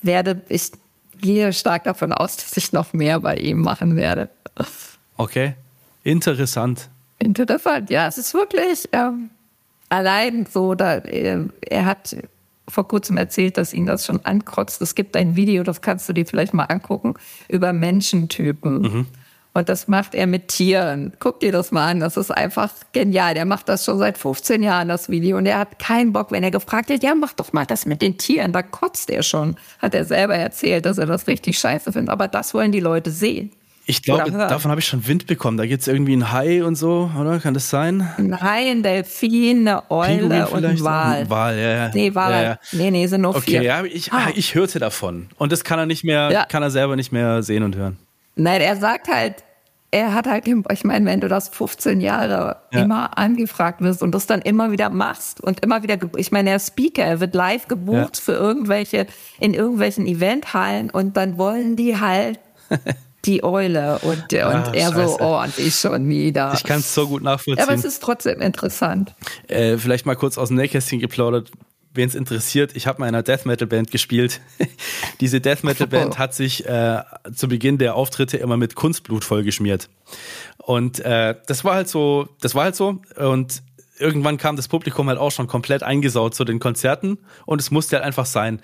werde 0.03 0.43
ich 0.49 0.73
gehe 1.21 1.53
stark 1.53 1.85
davon 1.85 2.13
aus, 2.13 2.37
dass 2.39 2.57
ich 2.57 2.73
noch 2.73 2.93
mehr 2.93 3.21
bei 3.21 3.37
ihm 3.37 3.61
machen 3.61 3.97
werde. 3.97 4.31
Okay, 5.17 5.55
interessant. 6.05 6.89
Interessant, 7.19 7.91
ja. 7.91 8.07
Es 8.07 8.19
ist 8.19 8.35
wirklich 8.35 8.89
ähm, 8.93 9.31
allein 9.89 10.47
so, 10.47 10.75
da, 10.75 10.97
äh, 10.99 11.45
er 11.61 11.85
hat 11.85 12.17
vor 12.69 12.87
kurzem 12.87 13.17
erzählt, 13.17 13.57
dass 13.57 13.73
ihn 13.73 13.87
das 13.87 14.07
schon 14.07 14.25
ankotzt. 14.25 14.81
Es 14.83 14.95
gibt 14.95 15.17
ein 15.17 15.37
Video, 15.37 15.63
das 15.63 15.81
kannst 15.81 16.09
du 16.09 16.13
dir 16.13 16.27
vielleicht 16.27 16.55
mal 16.55 16.65
angucken, 16.65 17.15
über 17.49 17.73
Menschentypen. 17.73 18.81
Mhm. 18.81 19.07
Und 19.55 19.69
das 19.69 19.89
macht 19.89 20.15
er 20.15 20.29
mit 20.29 20.49
Tieren. 20.49 21.15
Guck 21.19 21.41
dir 21.41 21.51
das 21.51 21.73
mal 21.73 21.91
an. 21.91 22.01
Das 22.01 22.17
ist 22.17 22.31
einfach 22.31 22.71
genial. 22.93 23.35
Der 23.35 23.45
macht 23.45 23.69
das 23.69 23.85
schon 23.85 23.99
seit 23.99 24.17
15 24.17 24.63
Jahren, 24.63 24.87
das 24.87 25.09
Video. 25.09 25.37
Und 25.37 25.47
er 25.47 25.59
hat 25.59 25.81
keinen 25.81 26.13
Bock, 26.13 26.31
wenn 26.31 26.45
er 26.45 26.53
gefragt 26.53 26.91
wird, 26.91 27.03
ja, 27.03 27.15
mach 27.17 27.33
doch 27.33 27.53
mal 27.53 27.67
das 27.67 27.85
mit 27.85 28.01
den 28.01 28.19
Tieren. 28.19 28.53
Da 28.53 28.63
kotzt 28.63 29.11
er 29.11 29.25
schon. 29.25 29.57
Hat 29.81 29.95
er 29.95 30.05
selber 30.05 30.37
erzählt, 30.37 30.87
dass 30.87 30.99
er 30.99 31.07
das 31.07 31.27
richtig 31.27 31.59
scheiße 31.59 31.93
findet. 31.93 32.11
Aber 32.11 32.29
das 32.29 32.55
wollen 32.55 32.71
die 32.71 32.79
Leute 32.79 33.11
sehen. 33.11 33.51
Ich 33.91 34.03
glaube, 34.03 34.31
davon 34.31 34.71
habe 34.71 34.83
ich 34.83 34.87
schon 34.87 35.07
Wind 35.07 35.27
bekommen. 35.27 35.57
Da 35.57 35.65
gibt 35.65 35.81
es 35.81 35.89
irgendwie 35.89 36.13
einen 36.13 36.31
Hai 36.31 36.63
und 36.63 36.75
so, 36.75 37.11
oder? 37.19 37.39
Kann 37.39 37.55
das 37.55 37.71
sein? 37.71 38.07
Ein 38.19 38.39
Hai, 38.39 38.71
ein 38.71 38.83
Delfin, 38.83 39.67
eine 39.67 39.91
Eule 39.91 40.47
und 40.49 40.63
ein 40.63 40.79
Wal. 40.85 41.21
Ein 41.21 41.31
Wal, 41.31 41.59
ja, 41.59 41.71
ja. 41.71 41.91
Nee, 41.95 42.15
Wal. 42.15 42.33
Ja, 42.33 42.43
ja. 42.43 42.59
Nee, 42.73 42.91
nee, 42.91 43.07
sind 43.07 43.23
nur 43.23 43.35
okay, 43.35 43.41
vier. 43.41 43.63
ja, 43.63 43.83
ich, 43.85 44.13
ah. 44.13 44.29
ich 44.35 44.55
hörte 44.55 44.79
davon. 44.79 45.29
Und 45.39 45.53
das 45.53 45.65
kann 45.65 45.79
er 45.79 45.87
nicht 45.87 46.05
mehr, 46.05 46.31
ja. 46.31 46.45
kann 46.45 46.63
er 46.63 46.71
selber 46.71 46.97
nicht 46.97 47.13
mehr 47.13 47.43
sehen 47.43 47.63
und 47.63 47.77
hören. 47.77 47.97
Nein, 48.37 48.61
er 48.61 48.77
sagt 48.77 49.09
halt, 49.09 49.37
er 49.91 50.13
hat 50.13 50.27
halt, 50.27 50.47
ich 50.47 50.85
meine, 50.85 51.07
wenn 51.07 51.23
du 51.23 51.29
das 51.29 51.49
15 51.49 52.03
Jahre 52.03 52.57
ja. 52.73 52.83
immer 52.83 53.17
angefragt 53.17 53.81
wirst 53.81 54.03
und 54.03 54.15
das 54.15 54.27
dann 54.27 54.43
immer 54.43 54.71
wieder 54.71 54.91
machst 54.91 55.41
und 55.41 55.65
immer 55.65 55.83
wieder, 55.83 55.97
ich 56.19 56.31
meine, 56.31 56.51
der 56.51 56.59
Speaker, 56.59 57.05
er 57.05 57.21
wird 57.21 57.35
live 57.35 57.69
gebucht 57.69 58.17
ja. 58.17 58.23
für 58.23 58.33
irgendwelche, 58.33 59.07
in 59.41 59.55
irgendwelchen 59.55 60.07
Eventhallen 60.07 60.91
und 60.91 61.17
dann 61.17 61.39
wollen 61.39 61.75
die 61.75 61.99
halt 61.99 62.39
die 63.29 63.45
Eule 63.45 63.99
und, 63.99 64.33
und 64.33 64.35
ah, 64.35 64.73
er 64.73 64.93
Scheiße. 64.93 65.09
so, 65.09 65.21
oh, 65.21 65.41
und 65.41 65.57
ich 65.59 65.75
schon 65.75 66.09
wieder. 66.09 66.53
Ich 66.55 66.65
kann 66.65 66.81
es 66.81 66.95
so 66.95 67.07
gut 67.07 67.23
nachvollziehen. 67.23 67.63
Aber 67.63 67.75
es 67.75 67.85
ist 67.85 68.03
trotzdem 68.03 68.41
interessant. 68.41 69.15
Äh, 69.47 69.77
vielleicht 69.77 70.07
mal 70.07 70.17
kurz 70.17 70.39
aus 70.39 70.49
dem 70.49 70.57
Nähkästchen 70.57 70.99
geplaudert, 70.99 71.53
wen 71.93 72.09
es 72.09 72.15
interessiert. 72.15 72.75
Ich 72.75 72.87
habe 72.87 73.01
mal 73.01 73.09
in 73.09 73.15
einer 73.15 73.23
Death 73.23 73.45
Metal 73.45 73.69
Band 73.69 73.91
gespielt. 73.91 74.41
Diese 75.21 75.41
Death 75.41 75.63
Metal 75.63 75.87
Band 75.87 76.15
oh. 76.15 76.19
hat 76.19 76.35
sich 76.35 76.67
äh, 76.67 77.03
zu 77.35 77.49
Beginn 77.49 77.77
der 77.77 77.95
Auftritte 77.95 78.39
immer 78.39 78.57
mit 78.57 78.75
Kunstblut 78.75 79.25
vollgeschmiert. 79.25 79.91
Und 80.57 81.01
äh, 81.01 81.35
das 81.47 81.65
war 81.65 81.75
halt 81.75 81.89
so, 81.89 82.29
das 82.41 82.55
war 82.55 82.65
halt 82.65 82.77
so. 82.77 83.03
Und 83.17 83.63
irgendwann 83.99 84.39
kam 84.39 84.57
das 84.57 84.69
Publikum 84.69 85.09
halt 85.09 85.19
auch 85.19 85.33
schon 85.33 85.49
komplett 85.49 85.83
eingesaut 85.83 86.35
zu 86.35 86.45
den 86.45 86.61
Konzerten 86.61 87.19
und 87.45 87.61
es 87.61 87.71
musste 87.71 87.97
halt 87.97 88.07
einfach 88.07 88.27
sein. 88.27 88.63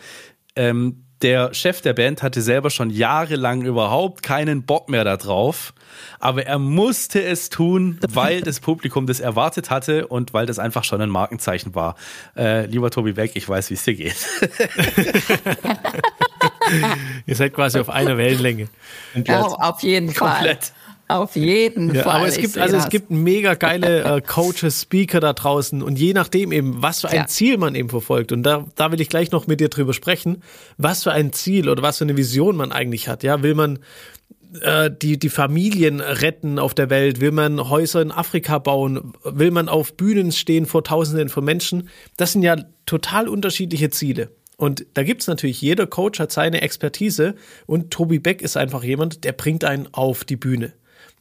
Ähm, 0.56 1.03
der 1.22 1.54
Chef 1.54 1.80
der 1.80 1.94
Band 1.94 2.22
hatte 2.22 2.42
selber 2.42 2.70
schon 2.70 2.90
jahrelang 2.90 3.62
überhaupt 3.62 4.22
keinen 4.22 4.64
Bock 4.64 4.88
mehr 4.88 5.04
darauf, 5.04 5.72
aber 6.18 6.44
er 6.46 6.58
musste 6.58 7.22
es 7.22 7.48
tun, 7.48 7.98
weil 8.08 8.40
das 8.42 8.60
Publikum 8.60 9.06
das 9.06 9.20
erwartet 9.20 9.70
hatte 9.70 10.06
und 10.06 10.34
weil 10.34 10.46
das 10.46 10.58
einfach 10.58 10.84
schon 10.84 11.00
ein 11.00 11.08
Markenzeichen 11.10 11.74
war. 11.74 11.94
Äh, 12.36 12.66
lieber 12.66 12.90
Tobi 12.90 13.12
Beck, 13.12 13.32
ich 13.34 13.48
weiß, 13.48 13.70
wie 13.70 13.74
es 13.74 13.84
dir 13.84 13.94
geht. 13.94 14.16
Ihr 17.26 17.36
seid 17.36 17.54
quasi 17.54 17.78
auf 17.78 17.88
einer 17.90 18.18
Wellenlänge. 18.18 18.68
Ja, 19.24 19.42
auf 19.42 19.82
jeden 19.82 20.12
Fall. 20.12 20.34
Komplett. 20.34 20.72
Auf 21.06 21.36
jeden 21.36 21.94
ja, 21.94 22.02
Fall. 22.02 22.16
Aber 22.16 22.26
es 22.26 22.38
gibt, 22.38 22.56
also 22.56 22.76
das. 22.76 22.84
es 22.84 22.90
gibt 22.90 23.10
mega 23.10 23.54
geile 23.54 24.04
äh, 24.16 24.20
Coaches, 24.22 24.82
Speaker 24.82 25.20
da 25.20 25.34
draußen 25.34 25.82
und 25.82 25.98
je 25.98 26.14
nachdem 26.14 26.50
eben, 26.50 26.82
was 26.82 27.02
für 27.02 27.10
ein 27.10 27.16
ja. 27.16 27.26
Ziel 27.26 27.58
man 27.58 27.74
eben 27.74 27.90
verfolgt. 27.90 28.32
Und 28.32 28.42
da, 28.42 28.66
da 28.74 28.90
will 28.90 29.00
ich 29.00 29.10
gleich 29.10 29.30
noch 29.30 29.46
mit 29.46 29.60
dir 29.60 29.68
drüber 29.68 29.92
sprechen, 29.92 30.42
was 30.78 31.02
für 31.02 31.12
ein 31.12 31.32
Ziel 31.32 31.68
oder 31.68 31.82
was 31.82 31.98
für 31.98 32.04
eine 32.04 32.16
Vision 32.16 32.56
man 32.56 32.72
eigentlich 32.72 33.08
hat. 33.08 33.22
Ja, 33.22 33.42
will 33.42 33.54
man 33.54 33.80
äh, 34.60 34.90
die, 34.90 35.18
die 35.18 35.28
Familien 35.28 36.00
retten 36.00 36.58
auf 36.58 36.72
der 36.72 36.88
Welt? 36.88 37.20
Will 37.20 37.32
man 37.32 37.68
Häuser 37.68 38.00
in 38.00 38.10
Afrika 38.10 38.58
bauen? 38.58 39.12
Will 39.24 39.50
man 39.50 39.68
auf 39.68 39.94
Bühnen 39.94 40.32
stehen 40.32 40.64
vor 40.64 40.84
Tausenden 40.84 41.28
von 41.28 41.44
Menschen? 41.44 41.88
Das 42.16 42.32
sind 42.32 42.42
ja 42.42 42.56
total 42.86 43.28
unterschiedliche 43.28 43.90
Ziele. 43.90 44.30
Und 44.56 44.86
da 44.94 45.02
gibt's 45.02 45.26
natürlich, 45.26 45.60
jeder 45.60 45.86
Coach 45.86 46.20
hat 46.20 46.30
seine 46.30 46.62
Expertise 46.62 47.34
und 47.66 47.90
Tobi 47.90 48.20
Beck 48.20 48.40
ist 48.40 48.56
einfach 48.56 48.84
jemand, 48.84 49.24
der 49.24 49.32
bringt 49.32 49.64
einen 49.64 49.88
auf 49.92 50.24
die 50.24 50.36
Bühne. 50.36 50.72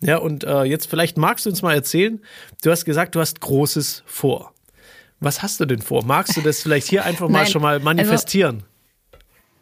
Ja, 0.06 0.18
und 0.18 0.44
äh, 0.44 0.64
jetzt 0.64 0.88
vielleicht 0.88 1.18
magst 1.18 1.46
du 1.46 1.50
uns 1.50 1.62
mal 1.62 1.74
erzählen, 1.74 2.22
du 2.62 2.72
hast 2.72 2.86
gesagt, 2.86 3.16
du 3.16 3.20
hast 3.20 3.40
Großes 3.40 4.04
vor. 4.06 4.54
Was 5.20 5.42
hast 5.42 5.60
du 5.60 5.66
denn 5.66 5.82
vor? 5.82 6.04
Magst 6.04 6.36
du 6.36 6.42
das 6.42 6.62
vielleicht 6.62 6.88
hier 6.88 7.06
einfach 7.06 7.30
mal 7.30 7.46
schon 7.48 7.62
mal 7.62 7.76
also 7.76 7.86
manifestieren? 7.86 8.56
Also 8.56 8.68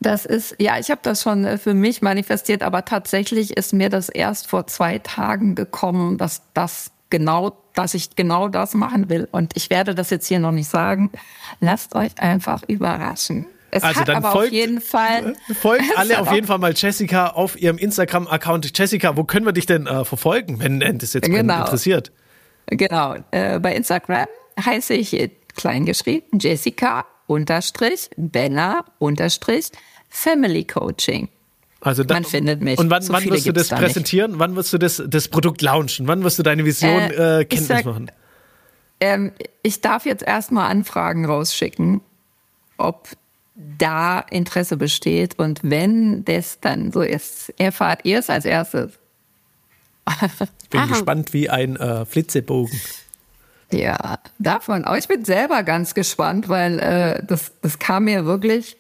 das 0.02 0.26
ist, 0.26 0.56
ja, 0.60 0.80
ich 0.80 0.89
habe 0.89 1.02
das 1.04 1.22
schon 1.22 1.46
äh, 1.46 1.58
für 1.60 1.76
mich 1.76 2.02
manifestiert, 2.02 2.64
aber 2.64 2.86
tatsächlich 2.86 3.56
ist 3.56 3.72
mir 3.72 3.89
das 3.89 4.10
erst 4.10 4.48
vor 4.48 4.66
zwei 4.66 4.98
Tagen 4.98 5.54
gekommen, 5.54 6.18
dass 6.18 6.42
das 6.56 6.92
genau, 7.12 7.56
dass 7.76 7.94
ich 7.94 8.16
genau 8.16 8.48
das 8.48 8.74
machen 8.74 9.10
will. 9.10 9.28
Und 9.32 9.56
ich 9.56 9.70
werde 9.70 9.94
das 9.94 10.10
jetzt 10.10 10.26
hier 10.26 10.39
noch 10.39 10.52
nicht 10.52 10.70
sagen. 10.70 11.12
Lasst 11.60 11.94
euch 11.94 12.20
einfach 12.20 12.64
überraschen. 12.68 13.46
Es 13.72 13.84
also 13.84 14.03
dann 14.03 14.22
folgt, 14.22 14.36
auf 14.36 14.51
jeden 14.51 14.82
Fall. 14.82 15.36
Folgt 15.61 15.86
alle 15.95 16.19
auf 16.19 16.32
jeden 16.34 16.45
Fall 16.45 16.59
mal 16.59 16.74
Jessica 16.76 17.28
auf 17.28 17.59
ihrem 17.59 17.78
Instagram-Account. 17.78 18.78
Jessica, 18.78 19.15
wo 19.15 19.24
können 19.24 19.45
wir 19.45 19.53
dich 19.53 19.65
denn 19.65 19.88
äh, 19.88 20.03
verfolgen, 20.03 20.59
wenn 20.59 20.82
äh, 20.82 20.93
das 20.93 21.13
jetzt 21.13 21.26
genau. 21.26 21.61
interessiert? 21.61 22.11
Genau. 22.67 23.15
Äh, 23.32 23.59
bei 23.59 23.74
Instagram 23.76 24.28
heiße 24.63 24.93
ich 24.93 25.32
kleingeschrieben 25.55 26.39
Jessica 26.39 27.05
unterstrich 27.28 28.09
Benner 28.17 28.86
unterstrich 28.99 29.72
Family 30.09 30.65
Coaching. 30.65 31.30
Also 31.80 32.03
da, 32.03 32.15
Man 32.15 32.26
findet 32.26 32.61
mich. 32.61 32.78
Und 32.78 32.89
wann, 32.89 33.01
so 33.01 33.13
wann 33.13 33.26
wirst 33.30 33.47
du 33.47 33.53
das 33.53 33.69
da 33.69 33.78
präsentieren? 33.78 34.32
Nicht. 34.32 34.39
Wann 34.39 34.55
wirst 34.55 34.72
du 34.74 34.78
das, 34.78 35.01
das 35.07 35.30
Produkt 35.30 35.61
launchen? 35.61 36.07
Wann 36.07 36.24
wirst 36.24 36.38
du 36.38 36.43
deine 36.43 36.63
Vision 36.63 36.91
äh, 36.91 37.39
äh, 37.41 37.45
kenntnis 37.45 37.67
sag, 37.67 37.86
machen? 37.86 38.11
Ähm, 38.99 39.32
ich 39.63 39.82
darf 39.82 40.05
jetzt 40.05 40.24
erstmal 40.24 40.69
Anfragen 40.69 41.26
rausschicken, 41.26 42.01
ob 42.78 43.07
da 43.56 44.20
Interesse 44.20 44.78
besteht. 44.78 45.38
Und 45.38 45.60
wenn 45.64 46.24
das 46.26 46.60
dann 46.60 46.91
so 46.91 47.02
ist, 47.02 47.54
erfahrt 47.58 48.02
ihr 48.04 48.20
es 48.20 48.30
als 48.30 48.45
erstes. 48.45 48.91
Ich 50.64 50.70
bin 50.70 50.80
Aha. 50.80 50.88
gespannt 50.88 51.34
wie 51.34 51.49
ein 51.49 51.76
äh, 51.76 52.06
Flitzebogen. 52.06 52.80
Ja, 53.72 54.20
davon. 54.39 54.84
Aber 54.84 54.97
ich 54.97 55.08
bin 55.08 55.24
selber 55.26 55.64
ganz 55.64 55.93
gespannt, 55.93 56.49
weil 56.49 56.80
äh, 56.80 57.24
das, 57.26 57.54
das 57.62 57.80
kam 57.80 58.06
mir 58.06 58.26
wirklich 58.26 58.78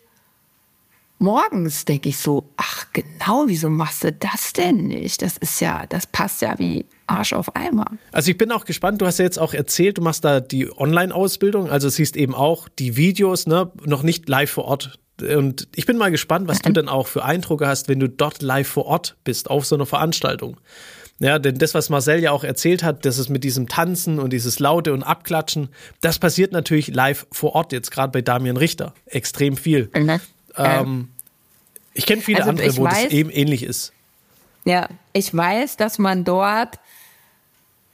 morgens, 1.21 1.85
denke 1.85 2.09
ich 2.09 2.17
so, 2.17 2.49
ach 2.57 2.85
genau, 2.93 3.45
wieso 3.47 3.69
machst 3.69 4.03
du 4.03 4.11
das 4.11 4.53
denn 4.53 4.87
nicht? 4.87 5.21
Das 5.21 5.37
ist 5.37 5.61
ja, 5.61 5.85
das 5.87 6.07
passt 6.07 6.41
ja 6.41 6.57
wie 6.57 6.85
Arsch 7.07 7.33
auf 7.33 7.55
Eimer. 7.55 7.85
Also 8.11 8.31
ich 8.31 8.37
bin 8.37 8.51
auch 8.51 8.65
gespannt, 8.65 9.01
du 9.01 9.05
hast 9.05 9.19
ja 9.19 9.25
jetzt 9.25 9.39
auch 9.39 9.53
erzählt, 9.53 9.97
du 9.97 10.01
machst 10.01 10.25
da 10.25 10.39
die 10.39 10.69
Online-Ausbildung, 10.75 11.69
also 11.69 11.89
siehst 11.89 12.17
eben 12.17 12.33
auch 12.33 12.67
die 12.67 12.97
Videos, 12.97 13.47
ne, 13.47 13.71
noch 13.85 14.03
nicht 14.03 14.27
live 14.27 14.51
vor 14.51 14.65
Ort. 14.65 14.99
Und 15.21 15.67
ich 15.75 15.85
bin 15.85 15.97
mal 15.97 16.09
gespannt, 16.09 16.47
was 16.47 16.59
du 16.59 16.73
dann 16.73 16.89
auch 16.89 17.05
für 17.05 17.23
Eindrücke 17.23 17.67
hast, 17.67 17.87
wenn 17.87 17.99
du 17.99 18.09
dort 18.09 18.41
live 18.41 18.67
vor 18.67 18.85
Ort 18.87 19.17
bist, 19.23 19.51
auf 19.51 19.65
so 19.65 19.75
einer 19.75 19.85
Veranstaltung. 19.85 20.57
Ja, 21.19 21.37
denn 21.37 21.59
das, 21.59 21.75
was 21.75 21.89
Marcel 21.89 22.19
ja 22.19 22.31
auch 22.31 22.43
erzählt 22.43 22.81
hat, 22.81 23.05
das 23.05 23.19
ist 23.19 23.29
mit 23.29 23.43
diesem 23.43 23.67
Tanzen 23.67 24.17
und 24.17 24.33
dieses 24.33 24.57
Laute 24.57 24.91
und 24.91 25.03
Abklatschen, 25.03 25.69
das 26.01 26.17
passiert 26.17 26.51
natürlich 26.51 26.87
live 26.87 27.27
vor 27.31 27.53
Ort, 27.53 27.73
jetzt 27.73 27.91
gerade 27.91 28.11
bei 28.11 28.23
Damian 28.23 28.57
Richter. 28.57 28.95
Extrem 29.05 29.55
viel. 29.55 29.91
Mhm. 29.95 30.19
Ähm, 30.57 31.09
ich 31.93 32.05
kenne 32.05 32.21
viele 32.21 32.39
also 32.39 32.49
andere, 32.51 32.77
wo 32.77 32.83
weiß, 32.83 33.03
das 33.03 33.13
eben 33.13 33.29
ähnlich 33.29 33.63
ist. 33.63 33.93
Ja, 34.65 34.87
ich 35.13 35.35
weiß, 35.35 35.77
dass 35.77 35.97
man 35.97 36.23
dort 36.23 36.79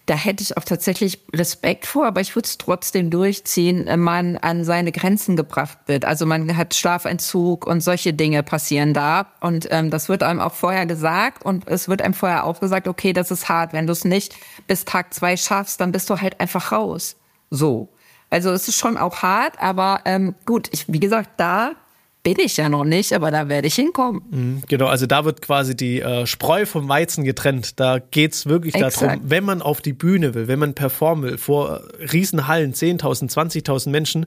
da 0.08 0.16
hätte 0.16 0.42
ich 0.42 0.56
auch 0.56 0.64
tatsächlich 0.64 1.20
Respekt 1.34 1.86
vor, 1.86 2.08
aber 2.08 2.22
ich 2.22 2.34
würde 2.34 2.46
es 2.46 2.58
trotzdem 2.58 3.10
durchziehen, 3.10 3.88
äh, 3.88 3.98
man 3.98 4.38
an 4.38 4.64
seine 4.64 4.94
Grenzen 4.94 5.36
gebracht 5.36 5.78
wird. 5.88 6.06
Also 6.06 6.26
man 6.26 6.56
hat 6.56 6.74
Schlafentzug 6.74 7.68
und 7.68 7.82
solche 7.82 8.14
Dinge 8.14 8.42
passieren 8.42 8.94
da. 8.94 9.28
Und 9.42 9.68
ähm, 9.70 9.92
das 9.92 10.08
wird 10.08 10.24
einem 10.24 10.40
auch 10.40 10.54
vorher 10.54 10.86
gesagt 10.86 11.44
und 11.46 11.68
es 11.68 11.90
wird 11.90 12.02
einem 12.02 12.14
vorher 12.14 12.46
auch 12.46 12.62
gesagt, 12.62 12.88
okay, 12.88 13.12
das 13.12 13.32
ist 13.32 13.50
hart. 13.50 13.74
Wenn 13.74 13.86
du 13.86 13.92
es 13.92 14.06
nicht 14.06 14.34
bis 14.66 14.86
Tag 14.86 15.14
zwei 15.14 15.36
schaffst, 15.36 15.82
dann 15.82 15.92
bist 15.92 16.10
du 16.10 16.20
halt 16.20 16.40
einfach 16.40 16.72
raus. 16.72 17.18
So. 17.50 17.90
Also 18.30 18.52
es 18.52 18.68
ist 18.70 18.78
schon 18.78 18.98
auch 18.98 19.22
hart, 19.22 19.60
aber 19.60 20.02
ähm, 20.06 20.36
gut, 20.46 20.70
ich, 20.72 20.86
wie 20.92 21.00
gesagt, 21.02 21.32
da 21.38 21.74
bin 22.28 22.46
ich 22.46 22.58
ja 22.58 22.68
noch 22.68 22.84
nicht, 22.84 23.14
aber 23.14 23.32
da 23.32 23.48
werde 23.48 23.68
ich 23.68 23.76
hinkommen. 23.76 24.22
Mhm, 24.30 24.64
genau, 24.68 24.88
also 24.88 25.06
da 25.06 25.24
wird 25.24 25.42
quasi 25.42 25.78
die 25.78 26.02
äh, 26.02 26.28
Spreu 26.28 26.66
vom 26.66 26.90
Weizen 26.90 27.24
getrennt. 27.24 27.80
Da 27.80 28.00
geht 28.00 28.34
es 28.34 28.48
wirklich 28.48 28.76
Exakt. 28.76 29.02
darum, 29.02 29.22
wenn 29.24 29.46
man 29.46 29.62
auf 29.62 29.80
die 29.80 29.94
Bühne 29.94 30.34
will, 30.34 30.50
wenn 30.50 30.60
man 30.60 30.74
performen 30.74 31.24
will, 31.24 31.38
vor 31.38 31.84
Riesenhallen, 32.12 32.74
10.000, 32.74 33.32
20.000 33.32 33.90
Menschen, 33.92 34.26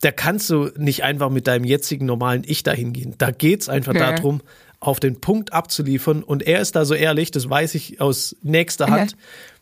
da 0.00 0.10
kannst 0.10 0.50
du 0.50 0.70
nicht 0.76 1.04
einfach 1.04 1.30
mit 1.30 1.46
deinem 1.46 1.64
jetzigen 1.64 2.04
normalen 2.04 2.42
Ich 2.44 2.64
dahin 2.64 2.92
gehen. 2.92 3.14
Da 3.16 3.30
geht 3.30 3.60
es 3.60 3.68
einfach 3.68 3.94
ja. 3.94 4.10
darum, 4.10 4.40
auf 4.80 4.98
den 4.98 5.20
Punkt 5.20 5.52
abzuliefern. 5.52 6.24
Und 6.24 6.42
er 6.42 6.60
ist 6.60 6.74
da 6.74 6.84
so 6.84 6.94
ehrlich, 6.94 7.30
das 7.30 7.48
weiß 7.48 7.76
ich 7.76 8.00
aus 8.00 8.34
nächster 8.42 8.88
Hand, 8.88 9.12
ja. 9.12 9.18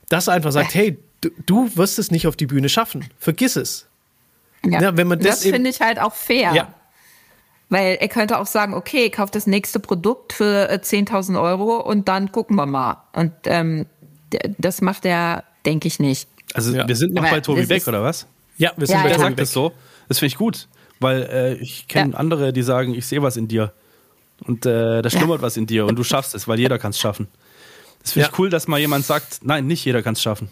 dass 0.08 0.28
er 0.28 0.32
einfach 0.32 0.52
sagt, 0.52 0.74
hey, 0.74 0.96
du, 1.20 1.28
du, 1.44 1.76
wirst 1.76 1.98
es 1.98 2.10
nicht 2.10 2.26
auf 2.26 2.36
die 2.36 2.46
Bühne 2.46 2.70
schaffen. 2.70 3.04
Vergiss 3.18 3.56
es. 3.56 3.88
Ja, 4.64 4.80
ja 4.80 4.96
wenn 4.96 5.06
man 5.06 5.18
das, 5.18 5.40
das 5.40 5.50
finde 5.50 5.68
ich 5.68 5.82
halt 5.82 6.00
auch 6.00 6.14
fair. 6.14 6.54
Ja. 6.54 6.74
Weil 7.74 7.96
er 8.00 8.06
könnte 8.06 8.38
auch 8.38 8.46
sagen, 8.46 8.72
okay, 8.72 9.06
ich 9.06 9.12
kaufe 9.12 9.32
das 9.32 9.48
nächste 9.48 9.80
Produkt 9.80 10.32
für 10.32 10.70
10.000 10.70 11.34
äh, 11.34 11.38
Euro 11.38 11.80
und 11.80 12.06
dann 12.06 12.30
gucken 12.30 12.54
wir 12.54 12.66
mal. 12.66 13.02
Und 13.12 13.32
ähm, 13.46 13.86
das 14.58 14.80
macht 14.80 15.04
er, 15.04 15.42
denke 15.66 15.88
ich, 15.88 15.98
nicht. 15.98 16.28
Also 16.52 16.72
ja. 16.72 16.86
wir 16.86 16.94
sind 16.94 17.14
noch 17.14 17.24
Aber 17.24 17.32
bei 17.32 17.40
Tobi 17.40 17.66
Beck, 17.66 17.84
oder 17.88 18.00
was? 18.04 18.28
Ja, 18.58 18.70
wir 18.76 18.86
sind 18.86 18.98
ja, 18.98 19.02
bei 19.02 19.10
ja. 19.10 19.16
Tobi 19.16 19.30
Beck. 19.30 19.38
Das 19.38 19.52
so. 19.52 19.72
Das 20.06 20.20
finde 20.20 20.28
ich 20.28 20.38
gut. 20.38 20.68
Weil 21.00 21.22
äh, 21.24 21.54
ich 21.54 21.88
kenne 21.88 22.12
ja. 22.12 22.18
andere, 22.18 22.52
die 22.52 22.62
sagen, 22.62 22.94
ich 22.94 23.06
sehe 23.06 23.22
was 23.22 23.36
in 23.36 23.48
dir. 23.48 23.72
Und 24.46 24.66
äh, 24.66 25.02
da 25.02 25.10
schlummert 25.10 25.40
ja. 25.40 25.42
was 25.42 25.56
in 25.56 25.66
dir 25.66 25.86
und 25.86 25.98
du 25.98 26.04
schaffst 26.04 26.36
es, 26.36 26.46
weil 26.46 26.60
jeder 26.60 26.78
kann 26.78 26.90
es 26.90 27.00
schaffen. 27.00 27.26
Das 28.04 28.12
finde 28.12 28.28
ich 28.30 28.38
cool, 28.38 28.50
dass 28.50 28.68
mal 28.68 28.78
jemand 28.78 29.04
sagt, 29.04 29.40
nein, 29.42 29.66
nicht 29.66 29.84
jeder 29.84 30.00
kann 30.04 30.12
es 30.12 30.22
schaffen. 30.22 30.48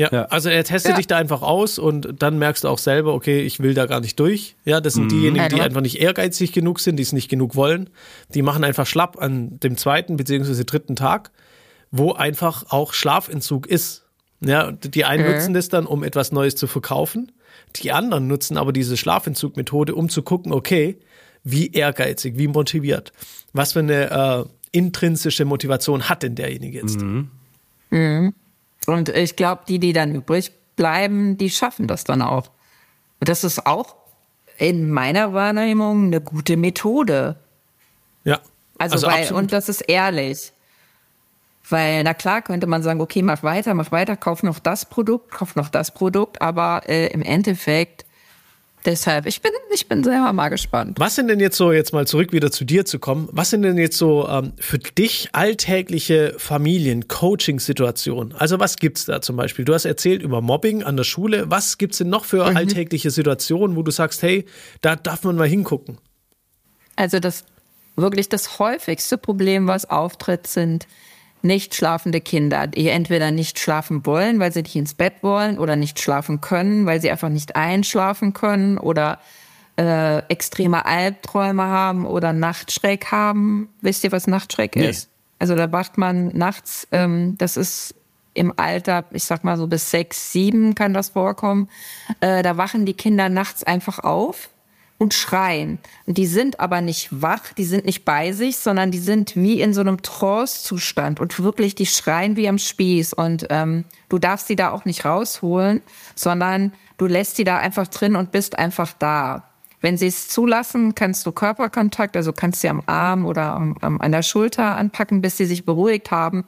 Ja, 0.00 0.08
ja, 0.10 0.24
also 0.24 0.48
er 0.48 0.64
testet 0.64 0.92
ja. 0.92 0.96
dich 0.96 1.08
da 1.08 1.18
einfach 1.18 1.42
aus 1.42 1.78
und 1.78 2.22
dann 2.22 2.38
merkst 2.38 2.64
du 2.64 2.68
auch 2.68 2.78
selber, 2.78 3.12
okay, 3.12 3.42
ich 3.42 3.60
will 3.60 3.74
da 3.74 3.84
gar 3.84 4.00
nicht 4.00 4.18
durch. 4.18 4.56
Ja, 4.64 4.80
das 4.80 4.94
sind 4.94 5.04
mhm. 5.04 5.08
diejenigen, 5.10 5.48
die 5.50 5.60
einfach 5.60 5.82
nicht 5.82 6.00
ehrgeizig 6.00 6.52
genug 6.52 6.80
sind, 6.80 6.96
die 6.96 7.02
es 7.02 7.12
nicht 7.12 7.28
genug 7.28 7.54
wollen. 7.54 7.90
Die 8.32 8.40
machen 8.40 8.64
einfach 8.64 8.86
schlapp 8.86 9.20
an 9.20 9.60
dem 9.60 9.76
zweiten 9.76 10.16
beziehungsweise 10.16 10.64
dritten 10.64 10.96
Tag, 10.96 11.32
wo 11.90 12.12
einfach 12.12 12.64
auch 12.70 12.94
Schlafentzug 12.94 13.66
ist. 13.66 14.06
Ja, 14.40 14.72
die 14.72 15.04
einen 15.04 15.26
mhm. 15.26 15.34
nutzen 15.34 15.52
das 15.52 15.68
dann, 15.68 15.84
um 15.84 16.02
etwas 16.02 16.32
Neues 16.32 16.56
zu 16.56 16.66
verkaufen. 16.66 17.30
Die 17.76 17.92
anderen 17.92 18.26
nutzen 18.26 18.56
aber 18.56 18.72
diese 18.72 18.96
Schlafentzugmethode, 18.96 19.94
um 19.94 20.08
zu 20.08 20.22
gucken, 20.22 20.50
okay, 20.50 20.98
wie 21.44 21.72
ehrgeizig, 21.72 22.38
wie 22.38 22.48
motiviert, 22.48 23.12
was 23.52 23.74
für 23.74 23.80
eine 23.80 24.10
äh, 24.10 24.44
intrinsische 24.72 25.44
Motivation 25.44 26.08
hat 26.08 26.22
denn 26.22 26.36
derjenige 26.36 26.78
jetzt. 26.78 27.02
Mhm. 27.02 27.28
Mhm. 27.90 28.34
Und 28.92 29.08
ich 29.08 29.36
glaube, 29.36 29.62
die, 29.68 29.78
die 29.78 29.92
dann 29.92 30.14
übrig 30.14 30.52
bleiben, 30.76 31.36
die 31.38 31.50
schaffen 31.50 31.86
das 31.86 32.04
dann 32.04 32.22
auch. 32.22 32.50
Und 33.20 33.28
das 33.28 33.44
ist 33.44 33.66
auch 33.66 33.96
in 34.58 34.90
meiner 34.90 35.32
Wahrnehmung 35.32 36.06
eine 36.06 36.20
gute 36.20 36.56
Methode. 36.56 37.36
Ja. 38.24 38.40
Also, 38.78 38.94
also 38.94 39.06
weil, 39.06 39.22
absolut. 39.22 39.42
und 39.42 39.52
das 39.52 39.68
ist 39.68 39.82
ehrlich. 39.82 40.52
Weil, 41.68 42.02
na 42.02 42.14
klar, 42.14 42.42
könnte 42.42 42.66
man 42.66 42.82
sagen, 42.82 43.00
okay, 43.00 43.22
mach 43.22 43.42
weiter, 43.42 43.74
mach 43.74 43.92
weiter, 43.92 44.16
kauf 44.16 44.42
noch 44.42 44.58
das 44.58 44.86
Produkt, 44.86 45.30
kauf 45.30 45.54
noch 45.54 45.68
das 45.68 45.92
Produkt, 45.92 46.42
aber 46.42 46.82
äh, 46.88 47.08
im 47.08 47.22
Endeffekt 47.22 48.04
Deshalb, 48.86 49.26
ich 49.26 49.42
bin, 49.42 49.52
ich 49.72 49.88
bin 49.88 50.02
selber 50.02 50.32
mal 50.32 50.48
gespannt. 50.48 50.98
Was 50.98 51.14
sind 51.14 51.28
denn 51.28 51.38
jetzt 51.38 51.56
so, 51.56 51.70
jetzt 51.70 51.92
mal 51.92 52.06
zurück 52.06 52.32
wieder 52.32 52.50
zu 52.50 52.64
dir 52.64 52.86
zu 52.86 52.98
kommen, 52.98 53.28
was 53.30 53.50
sind 53.50 53.62
denn 53.62 53.76
jetzt 53.76 53.98
so 53.98 54.26
ähm, 54.26 54.52
für 54.58 54.78
dich 54.78 55.28
alltägliche 55.32 56.34
Familien-Coaching-Situationen? 56.38 58.34
Also 58.34 58.58
was 58.58 58.76
gibt's 58.76 59.04
da 59.04 59.20
zum 59.20 59.36
Beispiel? 59.36 59.66
Du 59.66 59.74
hast 59.74 59.84
erzählt 59.84 60.22
über 60.22 60.40
Mobbing 60.40 60.82
an 60.82 60.96
der 60.96 61.04
Schule. 61.04 61.50
Was 61.50 61.76
gibt's 61.76 61.98
denn 61.98 62.08
noch 62.08 62.24
für 62.24 62.48
mhm. 62.48 62.56
alltägliche 62.56 63.10
Situationen, 63.10 63.76
wo 63.76 63.82
du 63.82 63.90
sagst, 63.90 64.22
hey, 64.22 64.46
da 64.80 64.96
darf 64.96 65.24
man 65.24 65.36
mal 65.36 65.48
hingucken? 65.48 65.98
Also 66.96 67.18
das 67.18 67.44
wirklich 67.96 68.28
das 68.30 68.58
häufigste 68.58 69.18
Problem, 69.18 69.66
was 69.66 69.88
auftritt, 69.88 70.46
sind 70.46 70.86
nicht 71.42 71.74
schlafende 71.74 72.20
Kinder, 72.20 72.66
die 72.66 72.88
entweder 72.88 73.30
nicht 73.30 73.58
schlafen 73.58 74.04
wollen, 74.06 74.40
weil 74.40 74.52
sie 74.52 74.62
nicht 74.62 74.76
ins 74.76 74.94
Bett 74.94 75.14
wollen 75.22 75.58
oder 75.58 75.76
nicht 75.76 76.00
schlafen 76.00 76.40
können, 76.40 76.86
weil 76.86 77.00
sie 77.00 77.10
einfach 77.10 77.28
nicht 77.28 77.56
einschlafen 77.56 78.32
können 78.32 78.78
oder 78.78 79.18
äh, 79.78 80.18
extreme 80.28 80.84
Albträume 80.84 81.62
haben 81.62 82.06
oder 82.06 82.32
Nachtschreck 82.32 83.06
haben. 83.12 83.68
Wisst 83.80 84.04
ihr, 84.04 84.12
was 84.12 84.26
Nachtschreck 84.26 84.76
nee. 84.76 84.88
ist? 84.88 85.08
Also 85.38 85.54
da 85.54 85.72
wacht 85.72 85.96
man 85.96 86.28
nachts, 86.28 86.86
ähm, 86.92 87.36
das 87.38 87.56
ist 87.56 87.94
im 88.34 88.52
Alter, 88.56 89.04
ich 89.10 89.24
sag 89.24 89.42
mal 89.42 89.56
so 89.56 89.66
bis 89.66 89.90
sechs, 89.90 90.32
sieben 90.32 90.74
kann 90.74 90.94
das 90.94 91.10
vorkommen. 91.10 91.68
Äh, 92.20 92.42
da 92.42 92.56
wachen 92.56 92.86
die 92.86 92.94
Kinder 92.94 93.28
nachts 93.28 93.64
einfach 93.64 94.00
auf 94.00 94.50
und 95.00 95.14
schreien. 95.14 95.78
Und 96.04 96.18
die 96.18 96.26
sind 96.26 96.60
aber 96.60 96.82
nicht 96.82 97.08
wach, 97.10 97.54
die 97.54 97.64
sind 97.64 97.86
nicht 97.86 98.04
bei 98.04 98.32
sich, 98.32 98.58
sondern 98.58 98.90
die 98.90 98.98
sind 98.98 99.34
wie 99.34 99.62
in 99.62 99.72
so 99.72 99.80
einem 99.80 100.02
Trance-Zustand 100.02 101.20
und 101.20 101.42
wirklich, 101.42 101.74
die 101.74 101.86
schreien 101.86 102.36
wie 102.36 102.46
am 102.46 102.58
Spieß. 102.58 103.14
Und 103.14 103.46
ähm, 103.48 103.86
du 104.10 104.18
darfst 104.18 104.46
sie 104.46 104.56
da 104.56 104.70
auch 104.72 104.84
nicht 104.84 105.06
rausholen, 105.06 105.80
sondern 106.14 106.74
du 106.98 107.06
lässt 107.06 107.36
sie 107.36 107.44
da 107.44 107.56
einfach 107.56 107.88
drin 107.88 108.14
und 108.14 108.30
bist 108.30 108.58
einfach 108.58 108.92
da. 108.98 109.44
Wenn 109.80 109.96
sie 109.96 110.08
es 110.08 110.28
zulassen, 110.28 110.94
kannst 110.94 111.24
du 111.24 111.32
Körperkontakt, 111.32 112.14
also 112.14 112.34
kannst 112.34 112.60
sie 112.60 112.68
am 112.68 112.82
Arm 112.84 113.24
oder 113.24 113.54
am, 113.54 113.76
an 113.80 114.12
der 114.12 114.22
Schulter 114.22 114.76
anpacken, 114.76 115.22
bis 115.22 115.38
sie 115.38 115.46
sich 115.46 115.64
beruhigt 115.64 116.10
haben. 116.10 116.44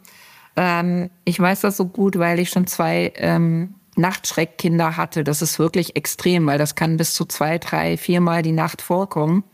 Ähm, 0.56 1.08
ich 1.24 1.40
weiß 1.40 1.62
das 1.62 1.78
so 1.78 1.86
gut, 1.86 2.18
weil 2.18 2.38
ich 2.38 2.50
schon 2.50 2.66
zwei 2.66 3.14
ähm, 3.16 3.76
Nachtschreckkinder 3.96 4.96
hatte. 4.96 5.24
Das 5.24 5.42
ist 5.42 5.58
wirklich 5.58 5.96
extrem, 5.96 6.46
weil 6.46 6.58
das 6.58 6.74
kann 6.74 6.96
bis 6.96 7.14
zu 7.14 7.24
zwei, 7.24 7.58
drei, 7.58 7.96
viermal 7.96 8.42
die 8.42 8.52
Nacht 8.52 8.82
vorkommen. 8.82 9.44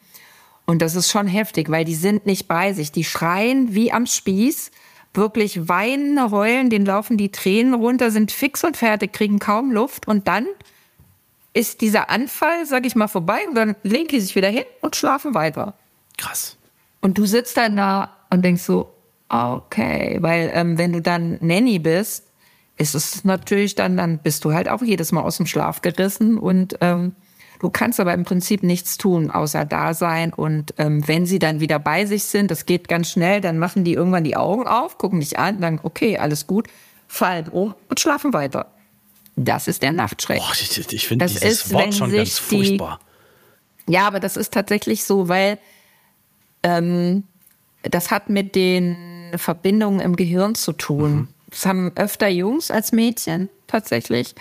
Und 0.66 0.82
das 0.82 0.94
ist 0.94 1.10
schon 1.10 1.26
heftig, 1.26 1.70
weil 1.70 1.84
die 1.84 1.94
sind 1.94 2.26
nicht 2.26 2.46
bei 2.46 2.72
sich. 2.72 2.92
Die 2.92 3.04
schreien 3.04 3.74
wie 3.74 3.90
am 3.90 4.06
Spieß, 4.06 4.70
wirklich 5.14 5.68
weinen, 5.68 6.30
heulen, 6.30 6.70
denen 6.70 6.86
laufen 6.86 7.16
die 7.16 7.32
Tränen 7.32 7.74
runter, 7.74 8.10
sind 8.10 8.30
fix 8.30 8.64
und 8.64 8.76
fertig, 8.76 9.12
kriegen 9.12 9.38
kaum 9.38 9.72
Luft 9.72 10.06
und 10.06 10.28
dann 10.28 10.46
ist 11.54 11.80
dieser 11.80 12.10
Anfall, 12.10 12.66
sag 12.66 12.86
ich 12.86 12.94
mal, 12.94 13.08
vorbei 13.08 13.40
und 13.48 13.54
dann 13.54 13.74
legen 13.82 14.08
die 14.08 14.20
sich 14.20 14.36
wieder 14.36 14.48
hin 14.48 14.64
und 14.80 14.94
schlafen 14.94 15.34
weiter. 15.34 15.74
Krass. 16.16 16.56
Und 17.00 17.18
du 17.18 17.26
sitzt 17.26 17.56
dann 17.56 17.76
da 17.76 18.16
und 18.30 18.44
denkst 18.44 18.62
so, 18.62 18.92
okay, 19.28 20.18
weil 20.20 20.50
ähm, 20.54 20.78
wenn 20.78 20.92
du 20.92 21.00
dann 21.00 21.38
Nanny 21.40 21.78
bist, 21.78 22.27
ist 22.78 22.94
es 22.94 23.24
natürlich 23.24 23.74
dann, 23.74 23.96
dann 23.96 24.18
bist 24.18 24.44
du 24.44 24.52
halt 24.52 24.68
auch 24.68 24.82
jedes 24.82 25.12
Mal 25.12 25.22
aus 25.22 25.36
dem 25.36 25.46
Schlaf 25.46 25.82
gerissen 25.82 26.38
und 26.38 26.76
ähm, 26.80 27.14
du 27.60 27.70
kannst 27.70 27.98
aber 27.98 28.14
im 28.14 28.24
Prinzip 28.24 28.62
nichts 28.62 28.98
tun, 28.98 29.30
außer 29.30 29.64
da 29.64 29.94
sein. 29.94 30.32
Und 30.32 30.74
ähm, 30.78 31.06
wenn 31.06 31.26
sie 31.26 31.40
dann 31.40 31.60
wieder 31.60 31.78
bei 31.78 32.06
sich 32.06 32.24
sind, 32.24 32.50
das 32.50 32.66
geht 32.66 32.88
ganz 32.88 33.10
schnell, 33.10 33.40
dann 33.40 33.58
machen 33.58 33.84
die 33.84 33.94
irgendwann 33.94 34.24
die 34.24 34.36
Augen 34.36 34.66
auf, 34.66 34.96
gucken 34.96 35.20
dich 35.20 35.38
an, 35.38 35.60
dann 35.60 35.80
okay, 35.82 36.18
alles 36.18 36.46
gut, 36.46 36.68
fallen 37.08 37.48
um 37.48 37.74
und 37.88 37.98
schlafen 37.98 38.32
weiter. 38.32 38.66
Das 39.34 39.68
ist 39.68 39.82
der 39.82 39.92
Nachtschreck. 39.92 40.38
Boah, 40.38 40.52
ich, 40.52 40.92
ich 40.92 41.08
finde 41.08 41.26
dieses 41.26 41.42
ist, 41.42 41.72
Wort 41.72 41.94
schon 41.94 42.12
ganz 42.12 42.38
furchtbar. 42.38 43.00
Die, 43.86 43.92
ja, 43.92 44.06
aber 44.06 44.20
das 44.20 44.36
ist 44.36 44.52
tatsächlich 44.52 45.04
so, 45.04 45.28
weil 45.28 45.58
ähm, 46.62 47.24
das 47.82 48.10
hat 48.10 48.30
mit 48.30 48.54
den 48.54 48.96
Verbindungen 49.36 50.00
im 50.00 50.16
Gehirn 50.16 50.54
zu 50.54 50.72
tun. 50.72 51.12
Mhm. 51.12 51.28
Das 51.50 51.66
haben 51.66 51.92
öfter 51.96 52.28
Jungs 52.28 52.70
als 52.70 52.92
Mädchen 52.92 53.48
tatsächlich. 53.66 54.34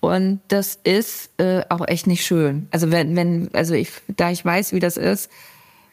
Und 0.00 0.40
das 0.48 0.78
ist 0.84 1.30
äh, 1.38 1.62
auch 1.68 1.86
echt 1.86 2.06
nicht 2.06 2.24
schön. 2.24 2.68
Also 2.70 2.90
wenn, 2.90 3.16
wenn, 3.16 3.50
also 3.52 3.74
ich, 3.74 3.90
da 4.08 4.30
ich 4.30 4.44
weiß, 4.44 4.72
wie 4.72 4.80
das 4.80 4.96
ist, 4.96 5.30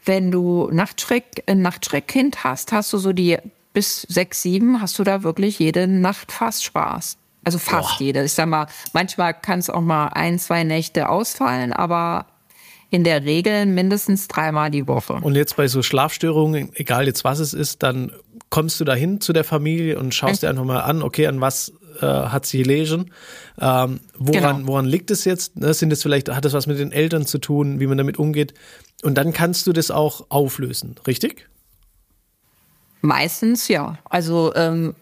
wenn 0.06 0.30
du 0.30 0.70
Nachtschreck, 0.72 1.44
ein 1.48 1.62
Nachtschreckkind 1.62 2.44
hast, 2.44 2.72
hast 2.72 2.94
du 2.94 2.98
so 2.98 3.14
die 3.14 3.38
bis 3.74 4.04
sechs, 4.04 4.42
sieben, 4.42 4.80
hast 4.82 4.98
du 5.00 5.04
da 5.04 5.24
wirklich 5.24 5.60
jede 5.60 5.88
Nacht 5.88 6.32
fast 6.32 6.64
Spaß. 6.64 7.18
Also 7.44 7.60
fast 7.60 7.98
Boah. 7.98 8.04
jede. 8.04 8.24
Ich 8.24 8.34
sag 8.34 8.48
mal, 8.48 8.68
manchmal 8.94 9.34
kann 9.34 9.60
es 9.60 9.70
auch 9.70 9.82
mal 9.82 10.08
ein, 10.08 10.40
zwei 10.40 10.64
Nächte 10.64 11.10
ausfallen, 11.10 11.74
aber 11.74 12.28
in 12.90 13.04
der 13.04 13.26
Regel 13.26 13.66
mindestens 13.66 14.28
dreimal 14.28 14.72
die 14.72 14.88
Woche. 14.88 15.14
Und 15.14 15.36
jetzt 15.36 15.56
bei 15.58 15.68
so 15.68 15.84
Schlafstörungen, 15.84 16.72
egal 16.76 17.08
jetzt 17.08 17.24
was 17.24 17.40
es 17.40 17.54
ist, 17.54 17.84
dann 17.84 18.12
kommst 18.56 18.80
du 18.80 18.86
dahin 18.86 19.20
zu 19.20 19.34
der 19.34 19.44
Familie 19.44 20.00
und 20.00 20.16
schaust 20.16 20.42
dir 20.42 20.50
einfach 20.50 20.64
mal 20.64 20.80
an, 20.80 21.04
okay, 21.04 21.28
an 21.28 21.42
was 21.42 21.74
äh, 22.00 22.06
hat 22.06 22.46
sie 22.46 22.60
gelesen? 22.60 23.12
Ähm, 23.60 24.00
woran, 24.18 24.58
genau. 24.60 24.68
woran 24.70 24.86
liegt 24.86 25.12
es 25.12 25.26
jetzt? 25.26 25.58
Ne, 25.58 25.74
sind 25.74 25.92
es 25.92 26.02
vielleicht, 26.02 26.30
hat 26.30 26.46
das 26.46 26.54
was 26.54 26.66
mit 26.66 26.80
den 26.80 26.94
Eltern 26.94 27.26
zu 27.26 27.38
tun, 27.38 27.82
wie 27.82 27.88
man 27.88 27.98
damit 27.98 28.18
umgeht? 28.18 28.54
Und 29.04 29.16
dann 29.16 29.34
kannst 29.34 29.68
du 29.68 29.74
das 29.74 29.92
auch 29.92 30.28
auflösen, 30.30 30.96
richtig? 31.06 31.50
Meistens 33.02 33.68
ja. 33.68 33.98
Also 34.06 34.56
ähm, 34.56 34.96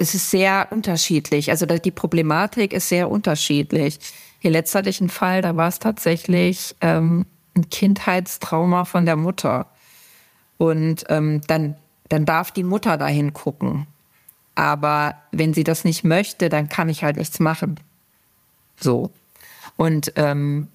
es 0.00 0.16
ist 0.16 0.32
sehr 0.32 0.66
unterschiedlich. 0.72 1.50
Also 1.50 1.66
die 1.66 1.92
Problematik 1.92 2.72
ist 2.72 2.88
sehr 2.88 3.08
unterschiedlich. 3.08 4.00
Hier 4.40 4.50
letzt 4.50 4.74
hatte 4.74 4.90
ich 4.90 5.00
einen 5.00 5.10
Fall, 5.10 5.42
da 5.42 5.54
war 5.54 5.68
es 5.68 5.78
tatsächlich 5.78 6.74
ähm, 6.80 7.26
ein 7.56 7.70
Kindheitstrauma 7.70 8.84
von 8.84 9.06
der 9.06 9.14
Mutter. 9.14 9.68
Und 10.58 11.04
ähm, 11.08 11.40
dann 11.46 11.76
dann 12.08 12.24
darf 12.24 12.50
die 12.50 12.62
Mutter 12.62 12.96
dahin 12.96 13.32
gucken. 13.32 13.86
Aber 14.54 15.16
wenn 15.32 15.54
sie 15.54 15.64
das 15.64 15.84
nicht 15.84 16.04
möchte, 16.04 16.48
dann 16.48 16.68
kann 16.68 16.88
ich 16.88 17.02
halt 17.02 17.16
nichts 17.16 17.40
machen. 17.40 17.80
So. 18.78 19.10
Und 19.76 20.12
ähm, 20.16 20.68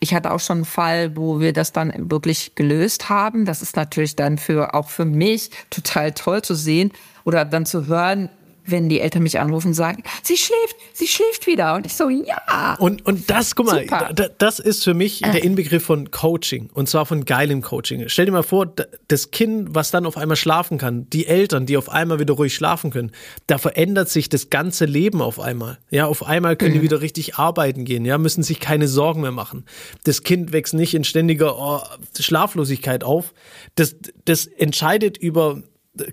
ich 0.00 0.14
hatte 0.14 0.32
auch 0.32 0.40
schon 0.40 0.58
einen 0.58 0.64
Fall, 0.64 1.16
wo 1.16 1.40
wir 1.40 1.52
das 1.52 1.72
dann 1.72 2.10
wirklich 2.10 2.54
gelöst 2.54 3.08
haben. 3.08 3.44
Das 3.44 3.62
ist 3.62 3.76
natürlich 3.76 4.16
dann 4.16 4.38
für 4.38 4.74
auch 4.74 4.88
für 4.88 5.04
mich 5.04 5.50
total 5.70 6.12
toll 6.12 6.42
zu 6.42 6.54
sehen 6.54 6.92
oder 7.24 7.44
dann 7.44 7.66
zu 7.66 7.86
hören, 7.86 8.28
wenn 8.66 8.88
die 8.88 9.00
Eltern 9.00 9.22
mich 9.22 9.38
anrufen 9.38 9.68
und 9.68 9.74
sagen, 9.74 10.02
sie 10.22 10.36
schläft, 10.36 10.76
sie 10.92 11.06
schläft 11.06 11.46
wieder. 11.46 11.74
Und 11.74 11.86
ich 11.86 11.94
so, 11.94 12.08
ja. 12.08 12.76
Und, 12.78 13.04
und 13.06 13.30
das, 13.30 13.54
guck 13.54 13.66
mal, 13.66 13.86
da, 13.86 14.28
das 14.38 14.58
ist 14.58 14.84
für 14.84 14.94
mich 14.94 15.20
der 15.20 15.42
äh. 15.42 15.46
Inbegriff 15.46 15.84
von 15.84 16.10
Coaching. 16.10 16.70
Und 16.72 16.88
zwar 16.88 17.06
von 17.06 17.24
geilem 17.24 17.62
Coaching. 17.62 18.08
Stell 18.08 18.26
dir 18.26 18.32
mal 18.32 18.42
vor, 18.42 18.66
das 19.08 19.30
Kind, 19.30 19.74
was 19.74 19.90
dann 19.90 20.06
auf 20.06 20.16
einmal 20.16 20.36
schlafen 20.36 20.78
kann, 20.78 21.08
die 21.10 21.26
Eltern, 21.26 21.66
die 21.66 21.76
auf 21.76 21.88
einmal 21.88 22.18
wieder 22.18 22.34
ruhig 22.34 22.54
schlafen 22.54 22.90
können, 22.90 23.12
da 23.46 23.58
verändert 23.58 24.08
sich 24.08 24.28
das 24.28 24.50
ganze 24.50 24.84
Leben 24.84 25.22
auf 25.22 25.40
einmal. 25.40 25.78
Ja, 25.90 26.06
auf 26.06 26.24
einmal 26.24 26.56
können 26.56 26.72
mhm. 26.72 26.78
die 26.78 26.82
wieder 26.82 27.00
richtig 27.00 27.36
arbeiten 27.36 27.84
gehen, 27.84 28.04
ja, 28.04 28.18
müssen 28.18 28.42
sich 28.42 28.60
keine 28.60 28.88
Sorgen 28.88 29.20
mehr 29.20 29.32
machen. 29.32 29.64
Das 30.04 30.22
Kind 30.22 30.52
wächst 30.52 30.74
nicht 30.74 30.94
in 30.94 31.04
ständiger 31.04 31.58
oh, 31.58 31.80
Schlaflosigkeit 32.18 33.04
auf. 33.04 33.32
Das, 33.74 33.96
das 34.24 34.46
entscheidet 34.46 35.16
über 35.16 35.62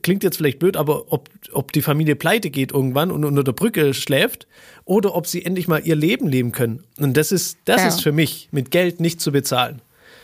klingt 0.01 0.23
jetzt 0.23 0.37
vielleicht 0.37 0.59
blöd, 0.59 0.77
aber 0.77 1.11
ob, 1.11 1.29
ob 1.51 1.71
die 1.71 1.81
Familie 1.81 2.15
pleite 2.15 2.49
geht 2.49 2.71
irgendwann 2.71 3.11
und 3.11 3.25
unter 3.25 3.43
der 3.43 3.51
Brücke 3.51 3.93
schläft 3.93 4.47
oder 4.85 5.15
ob 5.15 5.27
sie 5.27 5.45
endlich 5.45 5.67
mal 5.67 5.81
ihr 5.83 5.95
Leben 5.95 6.27
leben 6.27 6.51
können. 6.51 6.83
Und 6.97 7.17
das 7.17 7.31
ist, 7.31 7.57
das 7.65 7.81
ja. 7.81 7.87
ist 7.87 8.01
für 8.01 8.11
mich 8.11 8.49
mit 8.51 8.71
Geld 8.71 8.99
nicht 8.99 9.21
zu 9.21 9.31
bezahlen. 9.31 9.81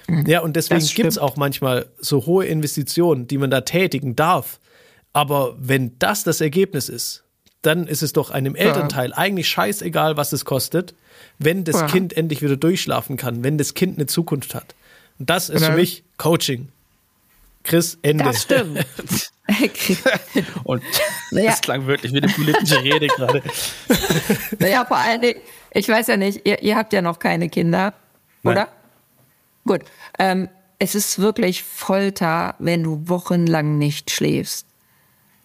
Mhm. 0.07 0.26
Ja, 0.26 0.41
und 0.41 0.55
deswegen 0.55 0.86
gibt 0.86 1.10
es 1.10 1.18
auch 1.18 1.36
manchmal 1.36 1.88
so 1.99 2.26
hohe 2.26 2.45
Investitionen, 2.45 3.28
die 3.28 3.38
man 3.38 3.51
da 3.51 3.62
tätigen 3.62 4.16
darf. 4.16 4.60
Aber 5.14 5.55
wenn 5.60 5.97
das 5.99 6.24
das 6.24 6.41
Ergebnis 6.41 6.89
ist, 6.89 7.24
dann 7.62 7.88
ist 7.88 8.03
es 8.03 8.14
doch 8.14 8.32
einem 8.32 8.55
Elternteil 8.55 9.10
ja. 9.10 9.18
eigentlich 9.18 9.49
scheißegal, 9.49 10.18
was 10.18 10.32
es 10.32 10.45
kostet, 10.45 10.93
wenn 11.39 11.64
das 11.64 11.82
ja. 11.82 11.88
Kind 11.88 12.16
endlich 12.16 12.41
wieder 12.41 12.57
durchschlafen 12.57 13.18
kann, 13.18 13.43
wenn 13.43 13.57
das 13.57 13.74
Kind 13.74 13.97
eine 13.97 14.05
Zukunft 14.05 14.55
hat. 14.55 14.76
Und 15.18 15.30
das 15.30 15.49
ist 15.49 15.66
für 15.66 15.74
mich 15.74 16.03
Coaching. 16.18 16.70
Chris, 17.64 17.97
Ende. 18.01 18.24
Das 18.24 18.43
stimmt. 18.43 18.86
Und 20.64 20.84
naja. 21.32 21.52
das 21.52 21.62
klang 21.62 21.88
wirklich 21.88 22.14
wie 22.14 22.22
eine 22.22 22.32
politische 22.32 22.82
Rede 22.84 23.08
gerade. 23.08 23.41
Naja, 24.60 24.86
vor 24.86 24.97
allen 24.97 25.22
Dingen, 25.22 25.39
ich 25.72 25.88
weiß 25.88 26.08
ja 26.08 26.18
nicht, 26.18 26.45
ihr, 26.45 26.62
ihr 26.62 26.76
habt 26.76 26.93
ja 26.93 27.02
noch 27.02 27.20
keine 27.20 27.50
Kinder, 27.50 27.93
Nein. 28.43 28.54
oder? 28.54 28.68
Gut. 29.66 29.82
Ähm, 30.18 30.50
es 30.80 30.95
ist 30.95 31.20
wirklich 31.20 31.64
Folter, 31.64 32.56
wenn 32.60 32.84
du 32.84 33.08
wochenlang 33.08 33.78
nicht 33.78 34.12
schläfst. 34.12 34.66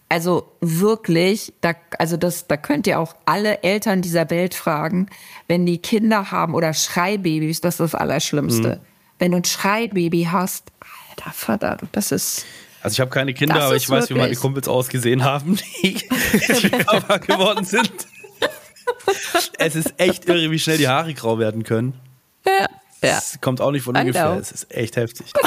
Also 0.07 0.51
wirklich, 0.61 1.53
da, 1.61 1.73
also 1.97 2.15
das, 2.15 2.47
da 2.47 2.57
könnt 2.57 2.87
ihr 2.87 2.99
auch 2.99 3.15
alle 3.25 3.63
Eltern 3.63 4.01
dieser 4.01 4.29
Welt 4.29 4.53
fragen, 4.53 5.07
wenn 5.47 5.65
die 5.65 5.79
Kinder 5.79 6.31
haben 6.31 6.53
oder 6.53 6.73
Schreibabys, 6.73 7.59
das 7.59 7.75
ist 7.75 7.93
das 7.93 7.95
Allerschlimmste. 7.95 8.75
Mhm. 8.75 8.85
Wenn 9.17 9.31
du 9.31 9.37
ein 9.37 9.45
Schreibaby 9.45 10.27
hast, 10.31 10.71
alter 11.09 11.31
Vater, 11.31 11.77
das 11.91 12.11
ist. 12.11 12.45
Also 12.85 12.93
ich 12.93 12.99
habe 12.99 13.09
keine 13.09 13.33
Kinder, 13.33 13.63
aber 13.63 13.75
ich 13.75 13.89
weiß, 13.89 14.11
wie 14.11 14.13
meine 14.13 14.35
Kumpels 14.35 14.67
ausgesehen 14.67 15.23
haben, 15.23 15.57
die 15.83 15.93
Papa 16.85 17.17
geworden 17.17 17.65
sind. 17.65 17.91
es 19.57 19.75
ist 19.75 19.95
echt 19.97 20.29
irre, 20.29 20.51
wie 20.51 20.59
schnell 20.59 20.77
die 20.77 20.87
Haare 20.87 21.13
grau 21.15 21.39
werden 21.39 21.63
können. 21.63 21.99
Ja. 22.45 22.67
Ja. 23.01 23.15
Das 23.15 23.39
kommt 23.41 23.59
auch 23.59 23.71
nicht 23.71 23.83
von 23.83 23.97
ungefähr. 23.97 24.37
Es 24.39 24.51
ist 24.51 24.71
echt 24.73 24.97
heftig. 24.97 25.27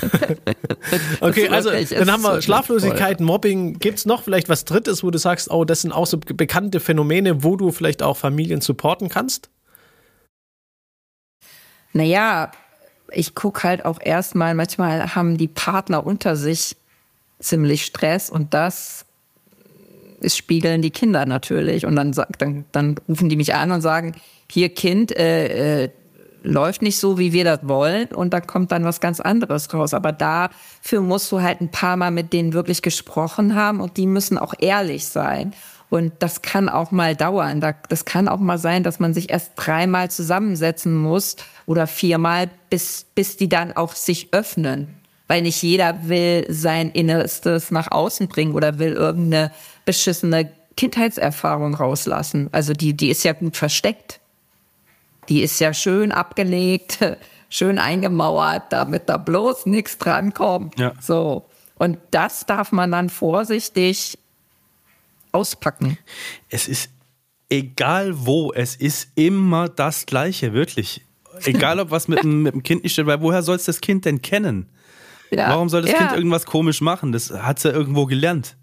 Ja. 0.00 1.26
okay, 1.26 1.48
also 1.48 1.70
dann 1.70 2.10
haben 2.10 2.22
wir 2.22 2.40
Schlaflosigkeit, 2.40 3.20
Mobbing. 3.20 3.78
Gibt 3.78 3.98
es 3.98 4.06
noch 4.06 4.22
vielleicht 4.22 4.48
was 4.48 4.64
Drittes, 4.64 5.02
wo 5.02 5.10
du 5.10 5.18
sagst, 5.18 5.50
oh, 5.50 5.64
das 5.64 5.82
sind 5.82 5.92
auch 5.92 6.06
so 6.06 6.18
bekannte 6.18 6.80
Phänomene, 6.80 7.42
wo 7.44 7.56
du 7.56 7.72
vielleicht 7.72 8.02
auch 8.02 8.16
Familien 8.16 8.60
supporten 8.60 9.08
kannst? 9.08 9.50
Naja, 11.92 12.52
ich 13.12 13.34
gucke 13.34 13.62
halt 13.62 13.84
auch 13.84 14.00
erstmal, 14.00 14.54
manchmal 14.54 15.14
haben 15.14 15.36
die 15.38 15.48
Partner 15.48 16.04
unter 16.04 16.36
sich 16.36 16.76
ziemlich 17.40 17.84
Stress 17.84 18.30
und 18.30 18.54
das 18.54 19.04
ist 20.20 20.36
spiegeln 20.36 20.82
die 20.82 20.90
Kinder 20.90 21.26
natürlich. 21.26 21.86
Und 21.86 21.96
dann, 21.96 22.12
dann, 22.38 22.64
dann 22.72 22.96
rufen 23.08 23.28
die 23.28 23.36
mich 23.36 23.54
an 23.54 23.70
und 23.70 23.80
sagen, 23.80 24.14
hier 24.50 24.68
Kind, 24.70 25.16
äh, 25.16 25.84
äh, 25.84 25.90
läuft 26.42 26.82
nicht 26.82 26.98
so, 26.98 27.18
wie 27.18 27.32
wir 27.32 27.44
das 27.44 27.60
wollen 27.62 28.08
und 28.08 28.32
da 28.32 28.40
kommt 28.40 28.72
dann 28.72 28.84
was 28.84 29.00
ganz 29.00 29.20
anderes 29.20 29.72
raus. 29.72 29.94
Aber 29.94 30.12
dafür 30.12 31.00
musst 31.00 31.30
du 31.32 31.40
halt 31.40 31.60
ein 31.60 31.70
paar 31.70 31.96
Mal 31.96 32.10
mit 32.10 32.32
denen 32.32 32.52
wirklich 32.52 32.82
gesprochen 32.82 33.54
haben 33.54 33.80
und 33.80 33.96
die 33.96 34.06
müssen 34.06 34.38
auch 34.38 34.54
ehrlich 34.58 35.06
sein. 35.06 35.52
Und 35.90 36.12
das 36.18 36.42
kann 36.42 36.68
auch 36.68 36.90
mal 36.90 37.16
dauern. 37.16 37.60
Das 37.88 38.04
kann 38.04 38.28
auch 38.28 38.38
mal 38.38 38.58
sein, 38.58 38.82
dass 38.82 38.98
man 38.98 39.14
sich 39.14 39.30
erst 39.30 39.52
dreimal 39.56 40.10
zusammensetzen 40.10 40.94
muss 40.94 41.36
oder 41.66 41.86
viermal, 41.86 42.50
bis, 42.68 43.06
bis 43.14 43.36
die 43.36 43.48
dann 43.48 43.72
auch 43.72 43.94
sich 43.94 44.28
öffnen. 44.32 44.94
Weil 45.28 45.42
nicht 45.42 45.62
jeder 45.62 46.08
will 46.08 46.46
sein 46.48 46.90
Innerstes 46.90 47.70
nach 47.70 47.90
außen 47.90 48.28
bringen 48.28 48.54
oder 48.54 48.78
will 48.78 48.92
irgendeine 48.92 49.52
beschissene 49.84 50.50
Kindheitserfahrung 50.76 51.74
rauslassen. 51.74 52.48
Also 52.52 52.72
die, 52.72 52.94
die 52.94 53.10
ist 53.10 53.24
ja 53.24 53.32
gut 53.32 53.56
versteckt. 53.56 54.20
Die 55.28 55.42
ist 55.42 55.58
ja 55.58 55.74
schön 55.74 56.12
abgelegt, 56.12 56.98
schön 57.48 57.78
eingemauert, 57.78 58.64
damit 58.70 59.08
da 59.08 59.16
bloß 59.16 59.66
nichts 59.66 59.98
drankommt. 59.98 60.78
Ja. 60.78 60.92
So. 61.00 61.46
Und 61.76 61.98
das 62.10 62.46
darf 62.46 62.72
man 62.72 62.90
dann 62.90 63.08
vorsichtig 63.08 64.17
auspacken. 65.32 65.98
Es 66.48 66.68
ist 66.68 66.90
egal 67.48 68.26
wo, 68.26 68.52
es 68.52 68.76
ist 68.76 69.08
immer 69.14 69.68
das 69.68 70.06
Gleiche, 70.06 70.52
wirklich. 70.52 71.02
Egal 71.44 71.78
ob 71.80 71.90
was 71.90 72.08
mit, 72.08 72.22
dem, 72.22 72.42
mit 72.42 72.54
dem 72.54 72.62
Kind 72.62 72.82
nicht 72.82 72.92
steht, 72.92 73.06
weil 73.06 73.20
woher 73.20 73.42
soll 73.42 73.56
es 73.56 73.64
das 73.64 73.80
Kind 73.80 74.04
denn 74.04 74.22
kennen? 74.22 74.68
Ja. 75.30 75.50
Warum 75.50 75.68
soll 75.68 75.82
das 75.82 75.92
ja. 75.92 75.98
Kind 75.98 76.12
irgendwas 76.12 76.46
komisch 76.46 76.80
machen? 76.80 77.12
Das 77.12 77.30
hat 77.30 77.58
es 77.58 77.64
ja 77.64 77.70
irgendwo 77.70 78.06
gelernt. 78.06 78.56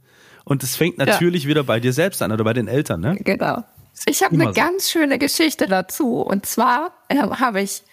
Und 0.43 0.61
es 0.63 0.75
fängt 0.75 0.97
natürlich 0.97 1.43
ja. 1.43 1.49
wieder 1.49 1.63
bei 1.63 1.79
dir 1.79 1.93
selbst 1.93 2.21
an 2.21 2.31
oder 2.31 2.43
bei 2.43 2.53
den 2.53 2.67
Eltern, 2.67 3.01
ne? 3.01 3.17
Genau. 3.23 3.63
Ich 4.05 4.23
habe 4.23 4.33
eine 4.33 4.45
so. 4.45 4.51
ganz 4.51 4.91
schöne 4.91 5.17
Geschichte 5.17 5.67
dazu. 5.67 6.21
Und 6.21 6.45
zwar 6.45 6.91
äh, 7.07 7.15
habe 7.15 7.61
ich 7.61 7.83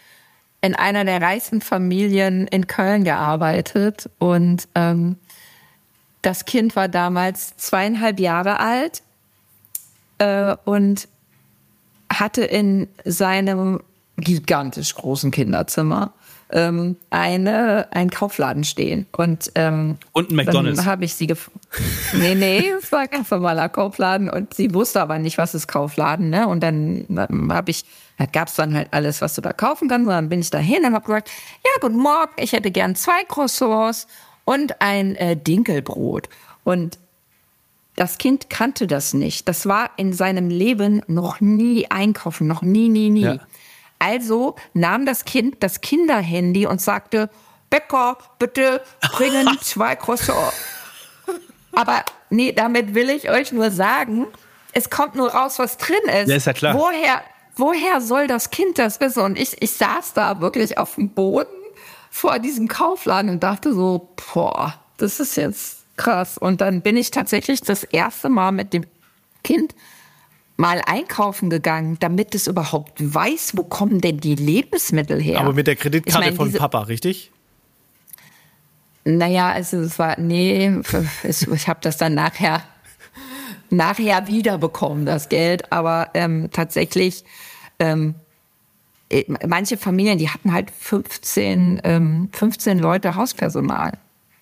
in 0.61 0.75
einer 0.75 1.05
der 1.05 1.21
reichsten 1.23 1.61
Familien 1.61 2.47
in 2.47 2.67
Köln 2.67 3.05
gearbeitet 3.05 4.11
und 4.19 4.69
ähm, 4.75 5.17
das 6.23 6.45
Kind 6.45 6.77
war 6.77 6.89
damals 6.89 7.57
zweieinhalb 7.57 8.21
Jahre 8.21 8.61
alt 8.61 9.03
äh, 10.19 10.57
und 10.65 11.09
hatte 12.11 12.45
in 12.45 12.89
seinem 13.05 13.81
gigantisch 14.17 14.95
großen 14.95 15.31
Kinderzimmer 15.31 16.13
ähm, 16.53 16.97
eine, 17.11 17.89
einen 17.93 18.11
Kaufladen 18.11 18.63
stehen. 18.63 19.07
Und, 19.13 19.51
ähm, 19.55 19.97
und 20.13 20.31
ein 20.31 20.37
McDonalds. 20.37 20.79
Dann 20.79 20.87
habe 20.87 21.05
ich 21.05 21.15
sie 21.15 21.27
gefragt. 21.27 21.57
nee, 22.13 22.35
nee, 22.35 22.71
es 22.79 22.93
war 22.93 23.01
ein 23.01 23.11
ganz 23.11 23.31
normaler 23.31 23.69
Kaufladen 23.69 24.29
und 24.29 24.55
sie 24.55 24.73
wusste 24.75 25.01
aber 25.01 25.19
nicht, 25.19 25.39
was 25.39 25.55
ist 25.55 25.67
Kaufladen. 25.67 26.31
Ne? 26.31 26.47
Und 26.47 26.63
dann, 26.63 27.07
dann 27.09 27.53
habe 27.53 27.71
ich, 27.71 27.85
da 28.19 28.27
gab 28.27 28.49
es 28.49 28.55
dann 28.55 28.75
halt 28.75 28.89
alles, 28.91 29.23
was 29.23 29.35
du 29.35 29.41
da 29.41 29.53
kaufen 29.53 29.89
kannst. 29.89 30.07
Und 30.07 30.13
dann 30.13 30.29
bin 30.29 30.41
ich 30.41 30.51
dahin 30.51 30.85
und 30.85 30.95
habe 30.95 31.07
gesagt, 31.07 31.31
ja, 31.65 31.71
guten 31.81 31.99
Morgen, 31.99 32.33
ich 32.37 32.53
hätte 32.53 32.71
gern 32.71 32.95
zwei 32.95 33.25
Croissants 33.27 34.07
und 34.45 34.81
ein 34.81 35.17
äh, 35.17 35.37
Dinkelbrot. 35.37 36.29
Und 36.65 36.99
das 37.97 38.19
Kind 38.19 38.49
kannte 38.51 38.87
das 38.87 39.13
nicht. 39.15 39.49
Das 39.49 39.67
war 39.67 39.91
in 39.97 40.13
seinem 40.13 40.49
Leben 40.49 41.03
noch 41.07 41.41
nie 41.41 41.91
einkaufen, 41.91 42.47
noch 42.47 42.63
nie, 42.63 42.89
nie, 42.89 43.11
nie. 43.11 43.23
Ja. 43.23 43.39
Also 43.99 44.57
nahm 44.75 45.07
das 45.07 45.25
Kind 45.25 45.63
das 45.63 45.81
Kinderhandy 45.81 46.67
und 46.67 46.81
sagte, 46.81 47.31
Bäcker, 47.71 48.19
bitte 48.39 48.83
bringen 49.13 49.47
zwei 49.61 49.95
Croissants. 49.97 50.55
Aber 51.73 52.05
nee, 52.31 52.53
damit 52.53 52.95
will 52.95 53.11
ich 53.11 53.31
euch 53.31 53.53
nur 53.53 53.71
sagen, 53.71 54.27
es 54.73 54.91
kommt 54.91 55.15
nur 55.15 55.31
raus, 55.31 55.59
was 55.59 55.77
drin 55.77 55.97
ist. 56.07 56.29
Ja, 56.29 56.37
ist 56.37 56.47
ja 56.47 56.53
klar. 56.53 56.75
Woher, 56.75 57.23
woher 57.57 58.01
soll 58.01 58.27
das 58.27 58.51
Kind 58.51 58.79
das 58.79 59.01
wissen? 59.01 59.23
Und 59.23 59.39
ich, 59.39 59.61
ich 59.63 59.73
saß 59.73 60.15
da 60.15 60.41
wirklich 60.41 60.79
auf 60.79 60.97
dem 60.97 61.11
Boden 61.11 61.62
vor 62.15 62.39
diesem 62.39 62.69
Kaufladen 62.69 63.31
und 63.31 63.43
dachte 63.43 63.73
so, 63.73 64.11
boah, 64.35 64.75
das 64.99 65.19
ist 65.19 65.35
jetzt 65.37 65.79
krass. 65.97 66.37
Und 66.37 66.61
dann 66.61 66.83
bin 66.83 66.99
ich 66.99 67.11
tatsächlich 67.11 67.63
das 67.63 67.85
erste 67.85 68.29
Mal 68.29 68.53
mit 68.53 68.75
dem 68.75 68.85
Kind 69.43 69.75
mal 70.59 70.83
einkaufen 70.85 71.49
gegangen, 71.49 71.97
damit 72.01 72.35
es 72.35 72.49
überhaupt 72.49 72.99
weiß, 73.03 73.55
wo 73.57 73.65
kommen 73.65 74.03
denn 74.03 74.19
die 74.19 74.35
Lebensmittel 74.35 75.23
her. 75.23 75.41
Aber 75.41 75.55
mit 75.55 75.67
der 75.67 75.75
Kreditkarte 75.75 76.29
ich 76.29 76.37
mein, 76.39 76.51
von 76.51 76.53
Papa, 76.53 76.83
richtig? 76.83 77.33
Naja, 79.05 79.51
also 79.51 79.79
es 79.79 79.99
war, 79.99 80.21
nee, 80.21 80.71
ich 81.25 81.69
habe 81.69 81.81
das 81.81 81.97
dann 81.97 82.13
nachher, 82.13 82.63
nachher 83.71 84.29
wiederbekommen, 84.29 85.07
das 85.07 85.31
Geld. 85.31 85.73
Aber 85.73 86.11
ähm, 86.13 86.51
tatsächlich, 86.53 87.25
ähm, 87.79 88.11
äh, 88.11 88.22
manche 89.47 89.77
Familien, 89.77 90.19
die 90.19 90.29
hatten 90.29 90.53
halt 90.53 90.71
15, 90.71 91.81
ähm, 91.85 92.29
15 92.33 92.79
Leute 92.79 93.15
Hauspersonal. 93.15 93.93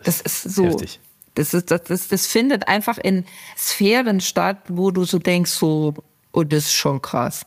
Das 0.04 0.20
ist 0.20 0.42
so. 0.42 0.64
Heftig. 0.66 1.00
Das, 1.34 1.54
ist, 1.54 1.70
das, 1.70 1.84
das, 1.84 2.08
das 2.08 2.26
findet 2.26 2.66
einfach 2.68 2.98
in 2.98 3.24
Sphären 3.56 4.20
statt, 4.20 4.58
wo 4.68 4.90
du 4.90 5.04
so 5.04 5.18
denkst, 5.18 5.52
so, 5.52 5.94
oh, 6.32 6.42
das 6.42 6.64
ist 6.64 6.74
schon 6.74 7.00
krass. 7.00 7.46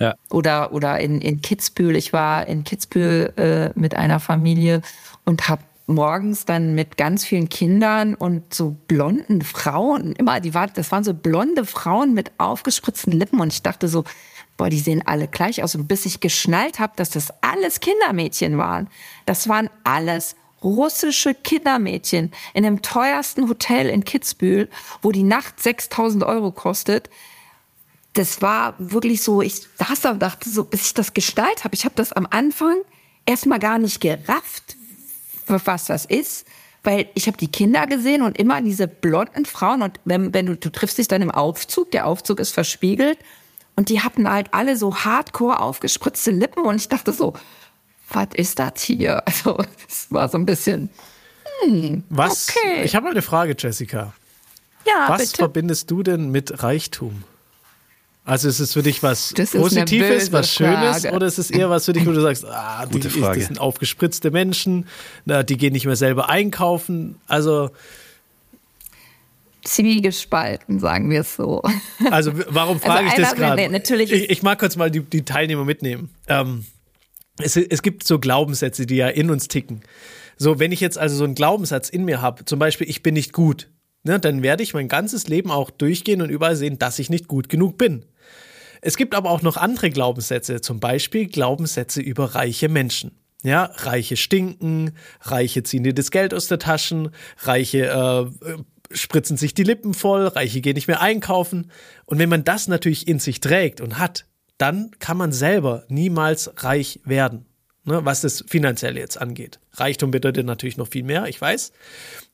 Ja. 0.00 0.14
Oder, 0.30 0.72
oder 0.72 0.98
in, 0.98 1.20
in 1.20 1.40
Kitzbühel. 1.40 1.94
Ich 1.94 2.12
war 2.12 2.46
in 2.46 2.64
Kitzbühel 2.64 3.32
äh, 3.36 3.78
mit 3.78 3.94
einer 3.94 4.18
Familie 4.18 4.82
und 5.24 5.48
habe 5.48 5.62
morgens 5.90 6.44
dann 6.44 6.74
mit 6.74 6.96
ganz 6.96 7.24
vielen 7.24 7.48
Kindern 7.48 8.14
und 8.14 8.54
so 8.54 8.76
blonden 8.86 9.42
Frauen, 9.42 10.12
immer, 10.14 10.40
die 10.40 10.54
war, 10.54 10.68
das 10.68 10.90
waren 10.92 11.04
so 11.04 11.12
blonde 11.12 11.64
Frauen 11.64 12.14
mit 12.14 12.30
aufgespritzten 12.38 13.12
Lippen 13.12 13.40
und 13.40 13.52
ich 13.52 13.62
dachte 13.62 13.88
so, 13.88 14.04
boah, 14.60 14.68
die 14.68 14.78
sehen 14.78 15.02
alle 15.06 15.26
gleich 15.26 15.62
aus. 15.62 15.74
Und 15.74 15.88
bis 15.88 16.04
ich 16.04 16.20
geschnallt 16.20 16.80
habe, 16.80 16.92
dass 16.96 17.08
das 17.08 17.32
alles 17.40 17.80
Kindermädchen 17.80 18.58
waren. 18.58 18.90
Das 19.24 19.48
waren 19.48 19.70
alles 19.84 20.36
russische 20.62 21.32
Kindermädchen 21.32 22.30
in 22.52 22.64
dem 22.64 22.82
teuersten 22.82 23.48
Hotel 23.48 23.88
in 23.88 24.04
Kitzbühel, 24.04 24.68
wo 25.00 25.12
die 25.12 25.22
Nacht 25.22 25.62
6000 25.62 26.24
Euro 26.24 26.52
kostet. 26.52 27.08
Das 28.12 28.42
war 28.42 28.74
wirklich 28.76 29.22
so, 29.22 29.40
ich 29.40 29.62
saß 29.78 30.02
da 30.02 30.10
und 30.10 30.20
dachte 30.20 30.50
so, 30.50 30.64
bis 30.64 30.88
ich 30.88 30.94
das 30.94 31.14
gestaltet 31.14 31.64
habe, 31.64 31.74
ich 31.74 31.86
habe 31.86 31.94
das 31.94 32.12
am 32.12 32.26
Anfang 32.28 32.76
erstmal 33.24 33.60
gar 33.60 33.78
nicht 33.78 33.98
gerafft, 34.02 34.76
was 35.46 35.86
das 35.86 36.04
ist, 36.04 36.46
weil 36.82 37.08
ich 37.14 37.28
habe 37.28 37.38
die 37.38 37.50
Kinder 37.50 37.86
gesehen 37.86 38.20
und 38.20 38.38
immer 38.38 38.60
diese 38.60 38.88
blonden 38.88 39.46
Frauen 39.46 39.80
und 39.80 40.00
wenn, 40.04 40.34
wenn 40.34 40.44
du, 40.44 40.56
du 40.56 40.70
triffst 40.70 40.98
dich 40.98 41.08
dann 41.08 41.22
im 41.22 41.30
Aufzug, 41.30 41.90
der 41.92 42.06
Aufzug 42.06 42.40
ist 42.40 42.52
verspiegelt 42.52 43.16
und 43.80 43.88
die 43.88 44.02
hatten 44.02 44.28
halt 44.28 44.52
alle 44.52 44.76
so 44.76 44.94
hardcore 44.94 45.58
aufgespritzte 45.58 46.32
Lippen 46.32 46.66
und 46.66 46.76
ich 46.76 46.90
dachte 46.90 47.14
so, 47.14 47.32
was 48.10 48.28
ist 48.34 48.58
das 48.58 48.82
hier? 48.82 49.22
Also 49.26 49.56
es 49.88 50.06
war 50.10 50.28
so 50.28 50.36
ein 50.36 50.44
bisschen. 50.44 50.90
Hm, 51.62 52.04
was? 52.10 52.50
Okay. 52.50 52.82
Ich 52.84 52.94
habe 52.94 53.08
eine 53.08 53.22
Frage, 53.22 53.56
Jessica. 53.58 54.12
Ja, 54.86 55.06
was 55.08 55.30
bitte. 55.30 55.36
verbindest 55.36 55.90
du 55.90 56.02
denn 56.02 56.28
mit 56.30 56.62
Reichtum? 56.62 57.24
Also 58.26 58.48
ist 58.50 58.60
es 58.60 58.74
für 58.74 58.82
dich 58.82 59.02
was 59.02 59.32
Positives, 59.32 60.30
was 60.30 60.52
Schönes 60.52 61.00
Frage. 61.00 61.16
oder 61.16 61.26
ist 61.26 61.38
es 61.38 61.50
eher 61.50 61.70
was 61.70 61.86
für 61.86 61.94
dich, 61.94 62.04
wo 62.04 62.12
du 62.12 62.20
sagst, 62.20 62.44
ah, 62.44 62.84
die, 62.84 63.00
das 63.00 63.14
sind 63.14 63.58
aufgespritzte 63.58 64.30
Menschen, 64.30 64.88
na, 65.24 65.42
die 65.42 65.56
gehen 65.56 65.72
nicht 65.72 65.86
mehr 65.86 65.96
selber 65.96 66.28
einkaufen. 66.28 67.18
Also 67.28 67.70
zwiegespalten, 69.64 70.78
sagen 70.78 71.10
wir 71.10 71.20
es 71.20 71.36
so. 71.36 71.62
Also 72.10 72.32
warum 72.48 72.76
also 72.76 72.86
frage 72.86 73.10
also 73.10 73.22
ich 73.22 73.28
das 73.28 73.36
gerade? 73.36 73.68
Natürlich 73.68 74.12
ich, 74.12 74.30
ich, 74.30 74.42
mag 74.42 74.58
kurz 74.58 74.76
mal 74.76 74.90
die, 74.90 75.00
die 75.00 75.22
Teilnehmer 75.22 75.64
mitnehmen. 75.64 76.10
Ähm, 76.28 76.64
es, 77.38 77.56
es 77.56 77.82
gibt 77.82 78.06
so 78.06 78.18
Glaubenssätze, 78.18 78.86
die 78.86 78.96
ja 78.96 79.08
in 79.08 79.30
uns 79.30 79.48
ticken. 79.48 79.82
So, 80.36 80.58
wenn 80.58 80.72
ich 80.72 80.80
jetzt 80.80 80.98
also 80.98 81.16
so 81.16 81.24
einen 81.24 81.34
Glaubenssatz 81.34 81.88
in 81.88 82.04
mir 82.04 82.22
habe, 82.22 82.44
zum 82.44 82.58
Beispiel, 82.58 82.88
ich 82.88 83.02
bin 83.02 83.14
nicht 83.14 83.32
gut, 83.32 83.68
ne, 84.04 84.18
dann 84.18 84.42
werde 84.42 84.62
ich 84.62 84.74
mein 84.74 84.88
ganzes 84.88 85.28
Leben 85.28 85.50
auch 85.50 85.70
durchgehen 85.70 86.22
und 86.22 86.30
überall 86.30 86.56
sehen, 86.56 86.78
dass 86.78 86.98
ich 86.98 87.10
nicht 87.10 87.28
gut 87.28 87.48
genug 87.48 87.76
bin. 87.76 88.06
Es 88.80 88.96
gibt 88.96 89.14
aber 89.14 89.30
auch 89.30 89.42
noch 89.42 89.56
andere 89.56 89.90
Glaubenssätze, 89.90 90.60
zum 90.62 90.80
Beispiel 90.80 91.26
Glaubenssätze 91.26 92.00
über 92.00 92.34
reiche 92.34 92.68
Menschen. 92.68 93.12
Ja, 93.42 93.70
Reiche 93.76 94.16
stinken, 94.16 94.92
Reiche 95.22 95.62
ziehen 95.62 95.82
dir 95.82 95.94
das 95.94 96.10
Geld 96.10 96.34
aus 96.34 96.48
der 96.48 96.58
Taschen, 96.58 97.10
Reiche 97.38 97.86
äh, 97.86 98.56
spritzen 98.90 99.36
sich 99.36 99.54
die 99.54 99.62
Lippen 99.62 99.94
voll, 99.94 100.26
Reiche 100.26 100.60
gehen 100.60 100.74
nicht 100.74 100.88
mehr 100.88 101.00
einkaufen. 101.00 101.70
Und 102.06 102.18
wenn 102.18 102.28
man 102.28 102.44
das 102.44 102.68
natürlich 102.68 103.08
in 103.08 103.18
sich 103.18 103.40
trägt 103.40 103.80
und 103.80 103.98
hat, 103.98 104.26
dann 104.58 104.90
kann 104.98 105.16
man 105.16 105.32
selber 105.32 105.84
niemals 105.88 106.50
reich 106.64 107.00
werden, 107.04 107.46
ne, 107.84 108.04
was 108.04 108.20
das 108.20 108.44
Finanzielle 108.46 109.00
jetzt 109.00 109.20
angeht. 109.20 109.58
Reichtum 109.74 110.10
bedeutet 110.10 110.44
natürlich 110.44 110.76
noch 110.76 110.88
viel 110.88 111.04
mehr, 111.04 111.26
ich 111.26 111.40
weiß. 111.40 111.72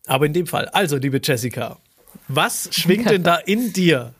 Aber 0.06 0.26
in 0.26 0.32
dem 0.32 0.46
Fall, 0.46 0.68
also 0.68 0.96
liebe 0.96 1.20
Jessica, 1.22 1.78
was 2.28 2.68
schwingt 2.72 3.10
denn 3.10 3.22
da 3.22 3.36
in 3.36 3.72
dir? 3.72 4.14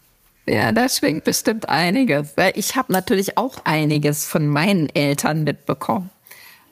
Ja, 0.49 0.71
da 0.71 0.89
schwingt 0.89 1.25
bestimmt 1.25 1.69
einiges. 1.69 2.37
Weil 2.37 2.53
ich 2.55 2.77
habe 2.77 2.93
natürlich 2.93 3.37
auch 3.37 3.65
einiges 3.65 4.27
von 4.27 4.47
meinen 4.47 4.89
Eltern 4.95 5.45
mitbekommen. 5.45 6.11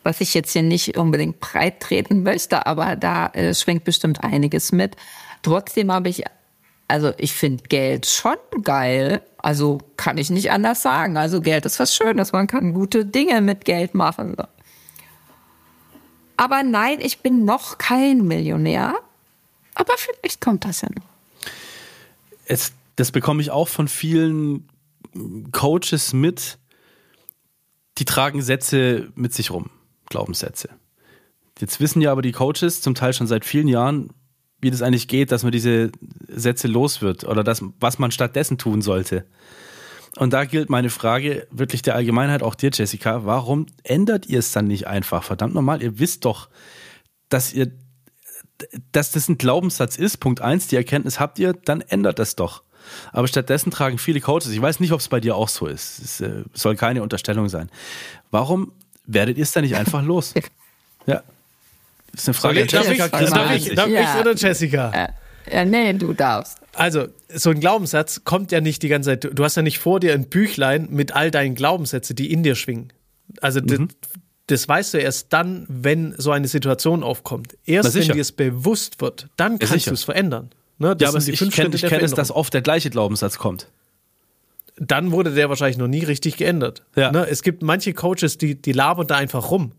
Was 0.05 0.21
ich 0.21 0.35
jetzt 0.35 0.53
hier 0.53 0.63
nicht 0.63 0.97
unbedingt 0.97 1.41
breit 1.41 1.81
treten 1.81 2.23
möchte, 2.23 2.67
aber 2.67 2.95
da 2.95 3.29
äh, 3.29 3.55
schwingt 3.55 3.85
bestimmt 3.85 4.23
einiges 4.23 4.71
mit. 4.71 4.97
Trotzdem 5.45 5.93
habe 5.93 6.09
ich, 6.09 6.25
also 6.89 7.13
ich 7.19 7.33
finde 7.33 7.63
Geld 7.69 8.07
schon 8.07 8.37
geil. 8.63 9.23
Also 9.39 9.79
kann 9.97 10.19
ich 10.19 10.31
nicht 10.31 10.51
anders 10.51 10.83
sagen. 10.83 11.17
Also 11.17 11.41
Geld 11.41 11.65
ist 11.67 11.79
was 11.79 11.95
Schönes. 11.95 12.33
Man 12.33 12.49
kann 12.49 12.75
gute 12.75 13.07
Dinge 13.07 13.41
mit 13.41 13.65
Geld 13.65 13.95
machen. 13.95 14.35
Aber 16.37 16.63
nein, 16.65 16.99
ich 17.01 17.21
bin 17.21 17.45
noch 17.45 17.79
kein 17.79 18.27
Millionär. 18.27 18.97
Aber 19.77 19.95
vielleicht 19.97 20.41
kommt 20.41 20.65
das 20.65 20.81
ja 20.81 20.89
noch. 20.89 21.05
Es 22.47 22.73
das 22.97 23.11
bekomme 23.11 23.43
ich 23.43 23.51
auch 23.51 23.69
von 23.69 23.89
vielen 23.89 24.69
Coaches 25.53 26.13
mit, 26.13 26.59
die 27.99 28.05
tragen 28.05 28.43
Sätze 28.43 29.13
mit 29.15 29.33
sich 29.33 29.51
rum, 29.51 29.71
Glaubenssätze. 30.09 30.71
Jetzt 31.59 31.81
wissen 31.81 32.01
ja 32.01 32.13
aber 32.13 32.23
die 32.23 32.33
Coaches 32.33 32.81
zum 32.81 32.95
Teil 32.95 33.13
schon 33.13 33.27
seit 33.27 33.45
vielen 33.45 33.69
Jahren, 33.69 34.11
wie 34.65 34.71
das 34.71 34.83
eigentlich 34.83 35.07
geht, 35.07 35.31
dass 35.31 35.43
man 35.43 35.53
diese 35.53 35.93
Sätze 36.27 36.67
los 36.67 37.03
wird 37.03 37.25
oder 37.25 37.45
das, 37.45 37.63
was 37.79 37.99
man 37.99 38.11
stattdessen 38.11 38.59
tun 38.59 38.83
sollte. 38.83 39.25
Und 40.17 40.33
da 40.33 40.45
gilt 40.45 40.71
meine 40.71 40.91
Frage 40.91 41.47
wirklich 41.51 41.83
der 41.83 41.95
Allgemeinheit, 41.95 42.43
auch 42.43 42.55
dir, 42.55 42.71
Jessica, 42.73 43.25
warum 43.25 43.67
ändert 43.83 44.27
ihr 44.27 44.39
es 44.39 44.53
dann 44.53 44.67
nicht 44.67 44.87
einfach? 44.87 45.25
Verdammt 45.25 45.55
normal, 45.55 45.83
ihr 45.83 45.99
wisst 45.99 46.25
doch, 46.25 46.49
dass 47.29 47.53
ihr, 47.53 47.73
dass 48.93 49.11
das 49.11 49.29
ein 49.29 49.39
Glaubenssatz 49.39 49.97
ist. 49.97 50.19
Punkt 50.19 50.41
eins, 50.41 50.69
die 50.69 50.77
Erkenntnis 50.77 51.21
habt 51.21 51.39
ihr, 51.39 51.53
dann 51.53 51.81
ändert 51.81 52.19
das 52.19 52.37
doch. 52.37 52.63
Aber 53.13 53.27
stattdessen 53.29 53.71
tragen 53.71 53.99
viele 53.99 54.21
Coaches, 54.21 54.51
ich 54.51 54.61
weiß 54.61 54.81
nicht, 54.81 54.93
ob 54.93 55.01
es 55.01 55.09
bei 55.09 55.21
dir 55.21 55.37
auch 55.37 55.49
so 55.49 55.67
ist, 55.67 56.01
es 56.01 56.21
äh, 56.21 56.45
soll 56.53 56.77
keine 56.77 57.03
Unterstellung 57.03 57.49
sein. 57.49 57.71
Warum 58.31 58.73
werdet 59.07 59.37
ihr 59.37 59.43
es 59.43 59.53
dann 59.53 59.65
nicht 59.65 59.77
einfach 59.77 60.03
los? 60.03 60.35
Ja. 61.07 61.23
Das 62.15 62.23
ist 62.23 62.29
eine 62.29 62.35
Frage. 62.35 62.67
Darf 62.67 62.91
ich, 62.91 62.99
darf 62.99 63.57
ich, 63.57 63.75
darf 63.75 63.89
ja. 63.89 64.15
ich 64.15 64.21
oder 64.21 64.35
Jessica? 64.35 65.11
Ja, 65.51 65.65
nee, 65.65 65.93
du 65.93 66.13
darfst. 66.13 66.59
Also, 66.75 67.09
so 67.33 67.51
ein 67.51 67.61
Glaubenssatz 67.61 68.23
kommt 68.25 68.53
ja 68.53 68.61
nicht 68.61 68.83
die 68.83 68.89
ganze 68.89 69.11
Zeit. 69.11 69.29
Du 69.33 69.45
hast 69.45 69.57
ja 69.57 69.63
nicht 69.63 69.79
vor 69.79 70.01
dir 70.01 70.15
ein 70.15 70.29
Büchlein 70.29 70.89
mit 70.91 71.15
all 71.15 71.31
deinen 71.31 71.55
Glaubenssätzen, 71.55 72.17
die 72.17 72.33
in 72.33 72.43
dir 72.43 72.55
schwingen. 72.55 72.93
Also, 73.41 73.61
mhm. 73.61 73.67
das, 73.67 73.79
das 74.47 74.69
weißt 74.69 74.95
du 74.95 74.99
erst 74.99 75.33
dann, 75.33 75.67
wenn 75.69 76.15
so 76.17 76.31
eine 76.31 76.49
Situation 76.49 77.03
aufkommt. 77.03 77.57
Erst 77.67 77.95
wenn 77.95 78.09
dir 78.09 78.21
es 78.21 78.33
bewusst 78.33 79.01
wird, 79.01 79.29
dann 79.37 79.59
kannst 79.59 79.87
du 79.87 79.93
es 79.93 80.05
verändern. 80.05 80.51
Ne, 80.79 80.97
ja, 80.99 81.09
aber 81.09 81.19
ich 81.19 81.39
kenne 81.39 81.71
kenn 81.71 82.05
es, 82.05 82.15
dass 82.15 82.31
oft 82.31 82.53
der 82.53 82.63
gleiche 82.63 82.91
Glaubenssatz 82.91 83.39
kommt. 83.39 83.69
Dann 84.77 85.13
wurde 85.13 85.33
der 85.33 85.49
wahrscheinlich 85.49 85.79
noch 85.79 85.87
nie 85.87 86.03
richtig 86.03 86.37
geändert. 86.37 86.83
Ja. 86.97 87.13
Ne, 87.13 87.29
es 87.29 87.43
gibt 87.43 87.63
manche 87.63 87.93
Coaches, 87.93 88.39
die, 88.39 88.61
die 88.61 88.73
labern 88.73 89.07
da 89.07 89.17
einfach 89.17 89.51
rum 89.53 89.73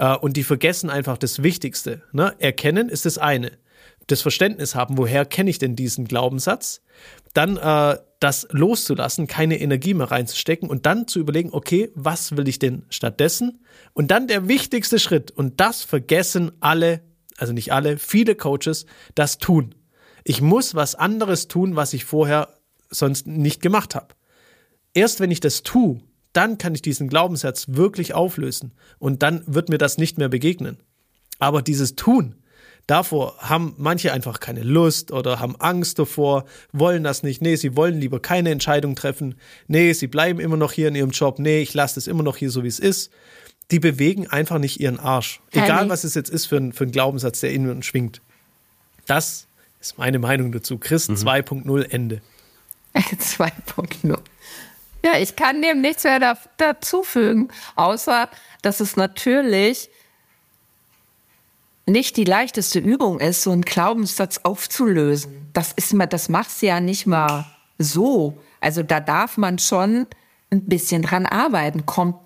äh, 0.00 0.16
und 0.16 0.36
die 0.36 0.44
vergessen 0.44 0.90
einfach 0.90 1.18
das 1.18 1.42
Wichtigste. 1.42 2.02
Ne? 2.12 2.34
Erkennen 2.38 2.88
ist 2.88 3.04
das 3.04 3.18
eine. 3.18 3.52
Das 4.06 4.22
Verständnis 4.22 4.74
haben, 4.74 4.98
woher 4.98 5.24
kenne 5.24 5.50
ich 5.50 5.58
denn 5.58 5.76
diesen 5.76 6.06
Glaubenssatz? 6.06 6.80
Dann 7.34 7.58
äh, 7.58 7.98
das 8.18 8.48
loszulassen, 8.50 9.26
keine 9.26 9.60
Energie 9.60 9.94
mehr 9.94 10.10
reinzustecken 10.10 10.68
und 10.68 10.86
dann 10.86 11.06
zu 11.06 11.20
überlegen, 11.20 11.50
okay, 11.52 11.90
was 11.94 12.36
will 12.36 12.48
ich 12.48 12.58
denn 12.58 12.84
stattdessen? 12.88 13.64
Und 13.92 14.10
dann 14.10 14.26
der 14.26 14.48
wichtigste 14.48 14.98
Schritt, 14.98 15.30
und 15.30 15.60
das 15.60 15.82
vergessen 15.84 16.50
alle, 16.60 17.02
also 17.36 17.52
nicht 17.52 17.72
alle, 17.72 17.98
viele 17.98 18.34
Coaches, 18.34 18.86
das 19.14 19.38
tun. 19.38 19.74
Ich 20.24 20.40
muss 20.40 20.74
was 20.74 20.94
anderes 20.94 21.46
tun, 21.46 21.76
was 21.76 21.92
ich 21.92 22.04
vorher 22.04 22.56
sonst 22.90 23.26
nicht 23.26 23.62
gemacht 23.62 23.94
habe. 23.94 24.14
Erst 24.92 25.20
wenn 25.20 25.30
ich 25.30 25.40
das 25.40 25.62
tue, 25.62 26.00
dann 26.32 26.58
kann 26.58 26.74
ich 26.74 26.82
diesen 26.82 27.08
Glaubenssatz 27.08 27.66
wirklich 27.68 28.14
auflösen 28.14 28.72
und 28.98 29.22
dann 29.22 29.42
wird 29.46 29.68
mir 29.68 29.78
das 29.78 29.98
nicht 29.98 30.18
mehr 30.18 30.28
begegnen. 30.28 30.78
Aber 31.38 31.62
dieses 31.62 31.96
Tun, 31.96 32.36
davor 32.86 33.36
haben 33.38 33.74
manche 33.78 34.12
einfach 34.12 34.40
keine 34.40 34.62
Lust 34.62 35.10
oder 35.10 35.40
haben 35.40 35.56
Angst 35.56 35.98
davor, 35.98 36.44
wollen 36.72 37.02
das 37.02 37.22
nicht. 37.22 37.42
Nee, 37.42 37.56
sie 37.56 37.76
wollen 37.76 37.98
lieber 37.98 38.20
keine 38.20 38.50
Entscheidung 38.50 38.94
treffen. 38.94 39.36
Nee, 39.66 39.92
sie 39.92 40.06
bleiben 40.06 40.38
immer 40.38 40.56
noch 40.56 40.72
hier 40.72 40.88
in 40.88 40.94
ihrem 40.94 41.10
Job. 41.10 41.38
Nee, 41.38 41.62
ich 41.62 41.74
lasse 41.74 41.98
es 41.98 42.06
immer 42.06 42.22
noch 42.22 42.36
hier 42.36 42.50
so, 42.50 42.62
wie 42.62 42.68
es 42.68 42.78
ist. 42.78 43.10
Die 43.70 43.78
bewegen 43.78 44.26
einfach 44.26 44.58
nicht 44.58 44.80
ihren 44.80 44.98
Arsch. 44.98 45.40
Egal, 45.52 45.88
was 45.88 46.04
es 46.04 46.14
jetzt 46.14 46.28
ist 46.28 46.46
für 46.46 46.56
ein, 46.56 46.72
für 46.72 46.84
ein 46.84 46.90
Glaubenssatz, 46.90 47.40
der 47.40 47.52
in 47.52 47.64
ihnen 47.64 47.82
schwingt. 47.82 48.20
Das 49.06 49.46
ist 49.80 49.96
meine 49.96 50.18
Meinung 50.18 50.52
dazu. 50.52 50.78
Christ 50.78 51.10
mhm. 51.10 51.14
2.0 51.14 51.90
Ende. 51.90 52.20
2.0. 52.94 54.18
Ja, 55.04 55.18
ich 55.18 55.36
kann 55.36 55.62
dem 55.62 55.80
nichts 55.80 56.04
mehr 56.04 56.20
da, 56.20 56.36
dazufügen, 56.56 57.48
außer 57.76 58.28
dass 58.62 58.80
es 58.80 58.96
natürlich 58.96 59.88
nicht 61.86 62.16
die 62.16 62.24
leichteste 62.24 62.78
Übung 62.78 63.18
ist, 63.18 63.42
so 63.42 63.50
einen 63.50 63.62
Glaubenssatz 63.62 64.38
aufzulösen. 64.42 65.48
Das 65.52 65.72
ist 65.72 65.92
mal, 65.94 66.06
das 66.06 66.28
machst 66.28 66.62
du 66.62 66.66
ja 66.66 66.80
nicht 66.80 67.06
mal 67.06 67.46
so. 67.78 68.38
Also 68.60 68.82
da 68.82 69.00
darf 69.00 69.36
man 69.36 69.58
schon 69.58 70.06
ein 70.50 70.64
bisschen 70.66 71.02
dran 71.02 71.26
arbeiten. 71.26 71.86
Kommt 71.86 72.16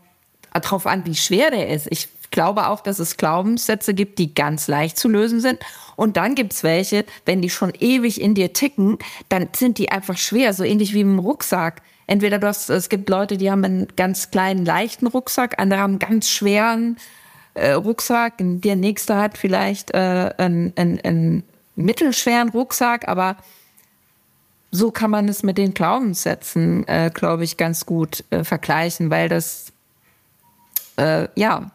drauf 0.53 0.87
an, 0.87 1.07
wie 1.07 1.14
schwer 1.14 1.51
der 1.51 1.68
ist. 1.70 1.87
Ich 1.91 2.09
glaube 2.31 2.68
auch, 2.68 2.81
dass 2.81 2.99
es 2.99 3.16
Glaubenssätze 3.16 3.95
gibt, 3.95 4.18
die 4.18 4.35
ganz 4.35 4.66
leicht 4.66 4.99
zu 4.99 5.09
lösen 5.09 5.41
sind. 5.41 5.61
Und 5.97 6.16
dann 6.16 6.35
gibt 6.35 6.53
es 6.53 6.64
welche, 6.64 7.05
wenn 7.25 7.41
die 7.41 7.51
schon 7.51 7.72
ewig 7.79 8.20
in 8.20 8.35
dir 8.35 8.53
ticken, 8.53 8.99
dann 9.29 9.49
sind 9.55 9.79
die 9.79 9.93
einfach 9.93 10.18
schwer, 10.18 10.53
so 10.53 10.64
ähnlich 10.64 10.93
wie 10.95 11.01
im 11.01 11.20
Rucksack. 11.20 11.81
Entweder 12.07 12.38
du 12.38 12.46
hast, 12.46 12.68
es 12.70 12.88
gibt 12.88 13.09
Leute, 13.09 13.36
die 13.36 13.50
haben 13.50 13.64
einen 13.64 13.88
ganz 13.96 14.30
kleinen, 14.30 14.64
leichten 14.64 15.07
Rucksack, 15.07 15.59
andere 15.59 15.80
haben 15.80 15.92
einen 15.92 15.98
ganz 15.98 16.28
schweren 16.28 16.98
äh, 17.55 17.72
Rucksack. 17.72 18.34
Der 18.38 18.76
nächste 18.76 19.16
hat 19.16 19.38
vielleicht 19.38 19.92
äh, 19.92 20.30
einen, 20.36 20.72
einen, 20.76 21.00
einen 21.00 21.42
mittelschweren 21.76 22.50
Rucksack, 22.50 23.09
aber 23.09 23.36
so 24.70 24.90
kann 24.90 25.11
man 25.11 25.28
es 25.28 25.42
mit 25.42 25.57
den 25.57 25.72
Glaubenssätzen, 25.72 26.86
äh, 26.88 27.11
glaube 27.14 27.44
ich, 27.44 27.57
ganz 27.57 27.86
gut 27.86 28.24
äh, 28.30 28.42
vergleichen, 28.42 29.09
weil 29.09 29.28
das 29.28 29.72
äh, 30.96 31.28
ja 31.36 31.70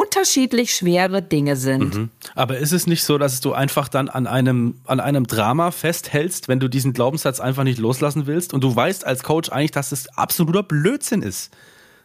unterschiedlich 0.00 0.74
schwere 0.74 1.20
Dinge 1.22 1.56
sind. 1.56 1.94
Mhm. 1.94 2.10
Aber 2.34 2.58
ist 2.58 2.72
es 2.72 2.86
nicht 2.86 3.04
so, 3.04 3.18
dass 3.18 3.40
du 3.40 3.52
einfach 3.52 3.88
dann 3.88 4.08
an 4.08 4.26
einem, 4.26 4.80
an 4.86 5.00
einem 5.00 5.26
Drama 5.26 5.70
festhältst, 5.70 6.48
wenn 6.48 6.60
du 6.60 6.68
diesen 6.68 6.92
Glaubenssatz 6.92 7.40
einfach 7.40 7.64
nicht 7.64 7.78
loslassen 7.78 8.26
willst 8.26 8.54
und 8.54 8.64
du 8.64 8.74
weißt 8.74 9.06
als 9.06 9.22
Coach 9.22 9.50
eigentlich, 9.50 9.72
dass 9.72 9.92
es 9.92 10.08
absoluter 10.16 10.62
Blödsinn 10.62 11.22
ist? 11.22 11.50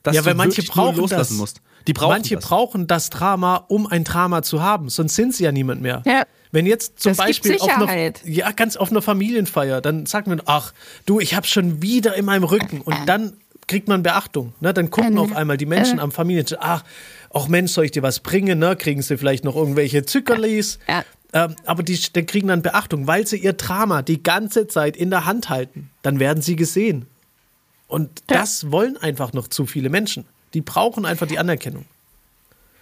Dass 0.03 0.15
ja, 0.15 0.25
weil 0.25 0.35
manche 0.35 0.61
brauchen 0.63 0.97
loslassen 0.97 1.33
das. 1.33 1.37
Musst. 1.37 1.61
Die 1.87 1.93
brauchen 1.93 2.09
manche 2.09 2.35
das. 2.35 2.43
brauchen 2.43 2.87
das 2.87 3.09
Drama, 3.09 3.63
um 3.67 3.87
ein 3.87 4.03
Drama 4.03 4.41
zu 4.41 4.61
haben, 4.61 4.89
sonst 4.89 5.15
sind 5.15 5.33
sie 5.33 5.43
ja 5.43 5.51
niemand 5.51 5.81
mehr. 5.81 6.03
Ja. 6.05 6.23
Wenn 6.51 6.65
jetzt 6.65 6.99
zum 6.99 7.11
Das 7.11 7.17
Beispiel 7.17 7.57
auf 7.59 7.69
einer, 7.69 8.13
ja, 8.23 8.51
ganz 8.51 8.77
auf 8.77 8.91
einer 8.91 9.01
Familienfeier, 9.01 9.81
dann 9.81 10.05
sagt 10.05 10.27
man, 10.27 10.41
ach, 10.45 10.73
du, 11.05 11.19
ich 11.19 11.35
hab's 11.35 11.49
schon 11.49 11.81
wieder 11.81 12.15
in 12.15 12.25
meinem 12.25 12.43
Rücken. 12.43 12.81
Und 12.81 12.97
dann 13.07 13.33
kriegt 13.67 13.87
man 13.87 14.03
Beachtung. 14.03 14.53
Ne? 14.59 14.73
Dann 14.73 14.89
gucken 14.89 15.17
auf 15.17 15.35
einmal 15.35 15.57
die 15.57 15.65
Menschen 15.65 15.99
am 15.99 16.11
Familientisch, 16.11 16.57
ach, 16.59 16.83
auch 17.29 17.47
Mensch, 17.47 17.71
soll 17.71 17.85
ich 17.85 17.91
dir 17.91 18.03
was 18.03 18.19
bringen? 18.19 18.59
Ne? 18.59 18.75
Kriegen 18.75 19.01
sie 19.01 19.17
vielleicht 19.17 19.43
noch 19.43 19.55
irgendwelche 19.55 20.05
Zuckerlis? 20.05 20.79
Ja. 20.87 21.03
Ähm, 21.33 21.55
aber 21.65 21.83
die, 21.83 21.97
die 21.97 22.25
kriegen 22.25 22.47
dann 22.47 22.61
Beachtung, 22.61 23.07
weil 23.07 23.27
sie 23.27 23.37
ihr 23.37 23.53
Drama 23.53 24.01
die 24.01 24.23
ganze 24.23 24.67
Zeit 24.67 24.95
in 24.95 25.09
der 25.09 25.25
Hand 25.25 25.49
halten. 25.49 25.89
Dann 26.01 26.19
werden 26.19 26.41
sie 26.41 26.55
gesehen. 26.55 27.07
Und 27.87 28.21
Ja. 28.29 28.37
das 28.39 28.71
wollen 28.71 28.97
einfach 28.97 29.33
noch 29.33 29.47
zu 29.47 29.65
viele 29.65 29.89
Menschen. 29.89 30.25
Die 30.53 30.61
brauchen 30.61 31.05
einfach 31.05 31.27
die 31.27 31.37
Anerkennung. 31.37 31.85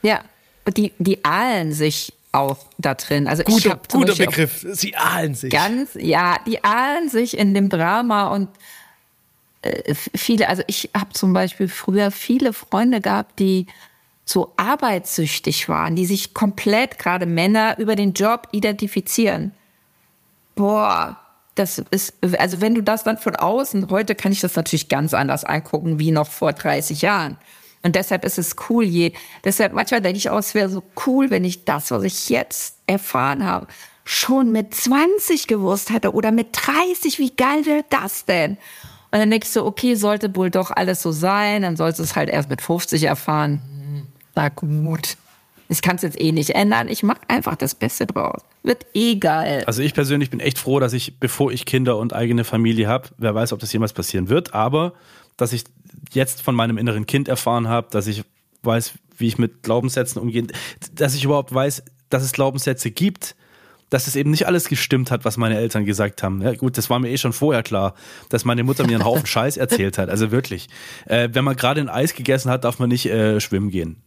Ja, 0.03 0.21
die, 0.77 0.93
die 0.99 1.25
ahlen 1.25 1.73
sich 1.73 2.13
auch 2.31 2.57
da 2.77 2.93
drin. 2.93 3.27
Also 3.27 3.41
ich 3.43 3.53
Guter, 3.53 3.69
hab 3.71 3.91
zum 3.91 4.01
guter 4.01 4.11
Beispiel 4.15 4.25
Begriff. 4.27 4.65
Sie 4.73 4.95
ahlen 4.95 5.33
sich. 5.35 5.51
Ganz, 5.51 5.91
ja, 5.95 6.37
die 6.45 6.63
ahlen 6.63 7.09
sich 7.09 7.37
in 7.37 7.53
dem 7.53 7.69
Drama 7.69 8.27
und 8.27 8.49
äh, 8.49 8.51
viele, 10.15 10.49
also 10.49 10.63
ich 10.67 10.89
habe 10.95 11.13
zum 11.13 11.33
Beispiel 11.33 11.67
früher 11.67 12.11
viele 12.11 12.53
Freunde 12.53 13.01
gehabt, 13.01 13.39
die 13.39 13.67
so 14.25 14.53
arbeitssüchtig 14.57 15.69
waren, 15.69 15.95
die 15.95 16.05
sich 16.05 16.33
komplett, 16.33 16.97
gerade 16.99 17.25
Männer, 17.25 17.77
über 17.79 17.95
den 17.95 18.13
Job 18.13 18.47
identifizieren. 18.51 19.53
Boah, 20.55 21.17
das 21.55 21.79
ist, 21.91 22.13
also 22.37 22.61
wenn 22.61 22.75
du 22.75 22.81
das 22.81 23.03
dann 23.03 23.17
von 23.17 23.35
außen, 23.35 23.89
heute 23.89 24.15
kann 24.15 24.31
ich 24.31 24.39
das 24.39 24.55
natürlich 24.55 24.89
ganz 24.89 25.13
anders 25.13 25.43
angucken, 25.43 25.99
wie 25.99 26.11
noch 26.11 26.27
vor 26.27 26.53
30 26.53 27.01
Jahren. 27.01 27.37
Und 27.83 27.95
deshalb 27.95 28.23
ist 28.23 28.37
es 28.37 28.55
cool, 28.69 28.85
je, 28.85 29.11
deshalb 29.43 29.73
manchmal 29.73 30.01
denke 30.01 30.17
ich 30.17 30.29
auch, 30.29 30.39
es 30.39 30.55
wäre 30.55 30.69
so 30.69 30.83
cool, 31.05 31.29
wenn 31.29 31.43
ich 31.43 31.65
das, 31.65 31.91
was 31.91 32.03
ich 32.03 32.29
jetzt 32.29 32.77
erfahren 32.87 33.45
habe, 33.45 33.67
schon 34.05 34.51
mit 34.51 34.73
20 34.73 35.47
gewusst 35.47 35.89
hätte 35.89 36.13
oder 36.13 36.31
mit 36.31 36.47
30, 36.53 37.19
wie 37.19 37.31
geil 37.31 37.65
wäre 37.65 37.83
das 37.89 38.25
denn? 38.25 38.57
Und 39.13 39.19
dann 39.19 39.29
denkst 39.29 39.53
du, 39.53 39.63
okay, 39.63 39.93
sollte 39.93 40.35
wohl 40.35 40.49
doch 40.49 40.71
alles 40.71 41.03
so 41.03 41.11
sein, 41.11 41.61
dann 41.61 41.77
sollst 41.77 41.99
du 41.99 42.03
es 42.03 42.15
halt 42.15 42.29
erst 42.29 42.49
mit 42.49 42.63
50 42.63 43.03
erfahren. 43.03 43.61
Na 44.33 44.49
gut. 44.49 45.17
Ich 45.69 45.83
kann 45.83 45.97
es 45.97 46.01
jetzt 46.01 46.19
eh 46.19 46.31
nicht 46.31 46.49
ändern. 46.49 46.87
Ich 46.87 47.03
mache 47.03 47.21
einfach 47.27 47.55
das 47.55 47.75
Beste 47.75 48.07
draus. 48.07 48.41
Wird 48.63 48.87
eh 48.95 49.17
geil. 49.17 49.65
Also 49.67 49.83
ich 49.83 49.93
persönlich 49.93 50.31
bin 50.31 50.39
echt 50.39 50.57
froh, 50.57 50.79
dass 50.79 50.93
ich, 50.93 51.19
bevor 51.19 51.51
ich 51.51 51.67
Kinder 51.67 51.97
und 51.97 52.11
eigene 52.11 52.43
Familie 52.43 52.87
habe, 52.87 53.09
wer 53.19 53.35
weiß, 53.35 53.53
ob 53.53 53.59
das 53.59 53.71
jemals 53.71 53.93
passieren 53.93 54.29
wird, 54.29 54.55
aber 54.55 54.93
dass 55.37 55.53
ich 55.53 55.65
jetzt 56.11 56.41
von 56.41 56.55
meinem 56.55 56.79
inneren 56.79 57.05
Kind 57.05 57.27
erfahren 57.27 57.67
habe, 57.67 57.89
dass 57.91 58.07
ich 58.07 58.23
weiß, 58.63 58.93
wie 59.19 59.27
ich 59.27 59.37
mit 59.37 59.61
Glaubenssätzen 59.61 60.19
umgehe, 60.19 60.47
dass 60.91 61.13
ich 61.13 61.23
überhaupt 61.23 61.53
weiß, 61.53 61.83
dass 62.09 62.23
es 62.23 62.31
Glaubenssätze 62.31 62.89
gibt, 62.89 63.35
dass 63.93 64.07
es 64.07 64.15
eben 64.15 64.31
nicht 64.31 64.47
alles 64.47 64.67
gestimmt 64.67 65.11
hat, 65.11 65.23
was 65.23 65.37
meine 65.37 65.55
Eltern 65.55 65.85
gesagt 65.85 66.23
haben. 66.23 66.41
Ja, 66.41 66.53
gut, 66.55 66.79
das 66.79 66.89
war 66.89 66.97
mir 66.97 67.09
eh 67.09 67.17
schon 67.17 67.31
vorher 67.31 67.61
klar, 67.61 67.93
dass 68.29 68.43
meine 68.43 68.63
Mutter 68.63 68.87
mir 68.87 68.95
einen 68.95 69.05
Haufen 69.05 69.25
Scheiß 69.27 69.55
erzählt 69.57 69.99
hat. 69.99 70.09
Also 70.09 70.31
wirklich. 70.31 70.67
Äh, 71.05 71.29
wenn 71.33 71.43
man 71.43 71.55
gerade 71.55 71.79
ein 71.79 71.89
Eis 71.89 72.15
gegessen 72.15 72.49
hat, 72.49 72.63
darf 72.63 72.79
man 72.79 72.89
nicht 72.89 73.05
äh, 73.05 73.39
schwimmen 73.39 73.69
gehen. 73.69 74.01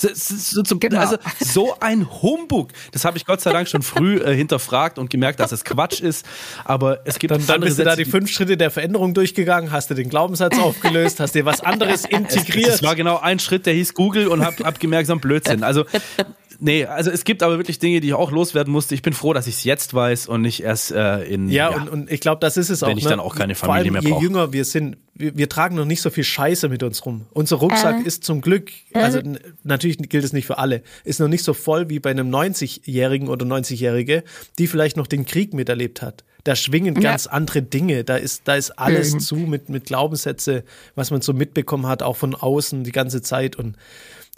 So, 0.00 0.08
so, 0.12 0.62
so, 0.64 0.78
Genau. 0.78 1.00
Also 1.00 1.16
so 1.40 1.76
ein 1.80 2.08
Humbug. 2.22 2.70
Das 2.92 3.04
habe 3.04 3.16
ich 3.16 3.26
Gott 3.26 3.40
sei 3.40 3.52
Dank 3.52 3.68
schon 3.68 3.82
früh 3.82 4.18
äh, 4.18 4.34
hinterfragt 4.34 4.98
und 4.98 5.10
gemerkt, 5.10 5.40
dass 5.40 5.50
es 5.50 5.64
Quatsch 5.64 6.00
ist. 6.00 6.24
Aber 6.64 7.00
es 7.04 7.18
gibt 7.18 7.32
Dann, 7.32 7.44
dann 7.46 7.60
bist 7.60 7.78
du 7.78 7.84
da 7.84 7.90
Sätze, 7.90 8.04
die 8.04 8.10
fünf 8.10 8.30
Schritte 8.30 8.56
der 8.56 8.70
Veränderung 8.70 9.12
durchgegangen, 9.12 9.72
hast 9.72 9.90
du 9.90 9.94
den 9.94 10.08
Glaubenssatz 10.08 10.58
aufgelöst, 10.60 11.18
hast 11.18 11.34
dir 11.34 11.44
was 11.44 11.60
anderes 11.60 12.04
integriert. 12.04 12.68
Das 12.68 12.82
war 12.82 12.94
genau 12.94 13.18
ein 13.18 13.40
Schritt, 13.40 13.66
der 13.66 13.74
hieß 13.74 13.94
Google 13.94 14.28
und 14.28 14.44
hab, 14.44 14.60
hab 14.64 14.78
gemerkt, 14.78 15.08
so 15.08 15.14
ein 15.14 15.20
Blödsinn. 15.20 15.64
Also, 15.64 15.84
nee, 16.60 16.84
also 16.84 17.10
es 17.10 17.24
gibt 17.24 17.42
aber 17.42 17.58
wirklich 17.58 17.78
Dinge, 17.78 18.00
die 18.00 18.08
ich 18.08 18.14
auch 18.14 18.30
loswerden 18.30 18.72
musste. 18.72 18.94
Ich 18.94 19.02
bin 19.02 19.12
froh, 19.12 19.32
dass 19.32 19.46
ich 19.46 19.54
es 19.56 19.64
jetzt 19.64 19.94
weiß 19.94 20.26
und 20.28 20.42
nicht 20.42 20.62
erst 20.62 20.90
äh, 20.92 21.22
in. 21.24 21.48
Ja, 21.48 21.68
Und, 21.68 21.88
und 21.88 22.10
ich 22.12 22.20
glaube, 22.20 22.40
das 22.40 22.56
ist 22.56 22.70
es 22.70 22.82
auch. 22.82 22.88
Wenn 22.88 22.98
ich 22.98 23.04
ne? 23.04 23.10
dann 23.10 23.20
auch 23.20 23.34
keine 23.34 23.54
Vor 23.54 23.68
Familie 23.68 23.92
allem, 23.92 23.92
mehr 23.94 24.02
Je 24.02 24.10
brauche. 24.10 24.22
jünger 24.24 24.52
wir 24.52 24.64
sind, 24.64 24.96
wir, 25.14 25.36
wir 25.36 25.48
tragen 25.48 25.76
noch 25.76 25.84
nicht 25.84 26.00
so 26.02 26.10
viel 26.10 26.24
Scheiße 26.24 26.68
mit 26.68 26.82
uns 26.82 27.04
rum. 27.06 27.26
Unser 27.32 27.56
Rucksack 27.56 28.04
ist 28.06 28.24
zum 28.24 28.40
Glück, 28.40 28.70
also 28.92 29.18
n- 29.18 29.38
natürlich 29.64 29.98
gilt 30.08 30.24
es 30.24 30.32
nicht 30.32 30.46
für 30.46 30.58
alle, 30.58 30.82
ist 31.04 31.20
noch 31.20 31.28
nicht 31.28 31.44
so 31.44 31.54
voll 31.54 31.88
wie 31.88 31.98
bei 32.00 32.10
einem 32.10 32.30
90-Jährigen 32.34 33.28
oder 33.28 33.44
90-Jährige, 33.46 34.24
die 34.58 34.66
vielleicht 34.66 34.96
noch 34.96 35.06
den 35.06 35.24
Krieg 35.26 35.54
miterlebt 35.54 36.02
hat. 36.02 36.24
Da 36.44 36.54
schwingen 36.56 36.94
Ja. 36.94 37.00
ganz 37.10 37.26
andere 37.26 37.62
Dinge. 37.62 38.04
Da 38.04 38.16
ist, 38.16 38.42
da 38.46 38.54
ist 38.54 38.70
alles 38.78 39.18
zu 39.18 39.34
mit, 39.36 39.68
mit 39.68 39.84
Glaubenssätze, 39.86 40.64
was 40.94 41.10
man 41.10 41.20
so 41.20 41.32
mitbekommen 41.34 41.86
hat, 41.86 42.02
auch 42.02 42.16
von 42.16 42.34
außen 42.34 42.84
die 42.84 42.92
ganze 42.92 43.20
Zeit. 43.22 43.56
Und 43.56 43.76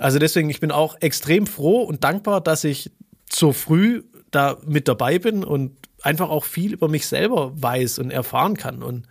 also 0.01 0.19
deswegen, 0.19 0.51
ich 0.51 0.61
bin 0.61 0.71
auch 0.73 0.97
extrem 1.01 1.47
froh 1.47 1.83
und 1.83 2.03
dankbar, 2.05 2.41
dass 2.41 2.65
ich 2.65 2.91
so 3.31 3.53
früh 3.53 4.03
da 4.31 4.57
mit 4.67 4.89
dabei 4.89 5.19
bin 5.19 5.45
und 5.45 5.77
einfach 6.03 6.31
auch 6.31 6.45
viel 6.45 6.73
über 6.73 6.89
mich 6.89 7.07
selber 7.07 7.53
weiß 7.61 7.99
und 7.99 8.11
erfahren 8.11 8.57
kann 8.57 8.83
und 8.83 9.07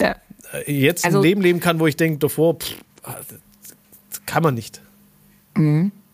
Ja. 0.00 0.16
äh, 0.52 0.72
jetzt 0.72 1.04
Also- 1.04 1.18
ein 1.18 1.22
Leben 1.22 1.40
leben 1.42 1.60
kann, 1.60 1.80
wo 1.80 1.86
ich 1.86 1.96
denke, 1.96 2.18
davor 2.18 2.58
pff, 2.58 2.76
das 3.02 4.24
kann 4.26 4.42
man 4.42 4.54
nicht. 4.54 4.80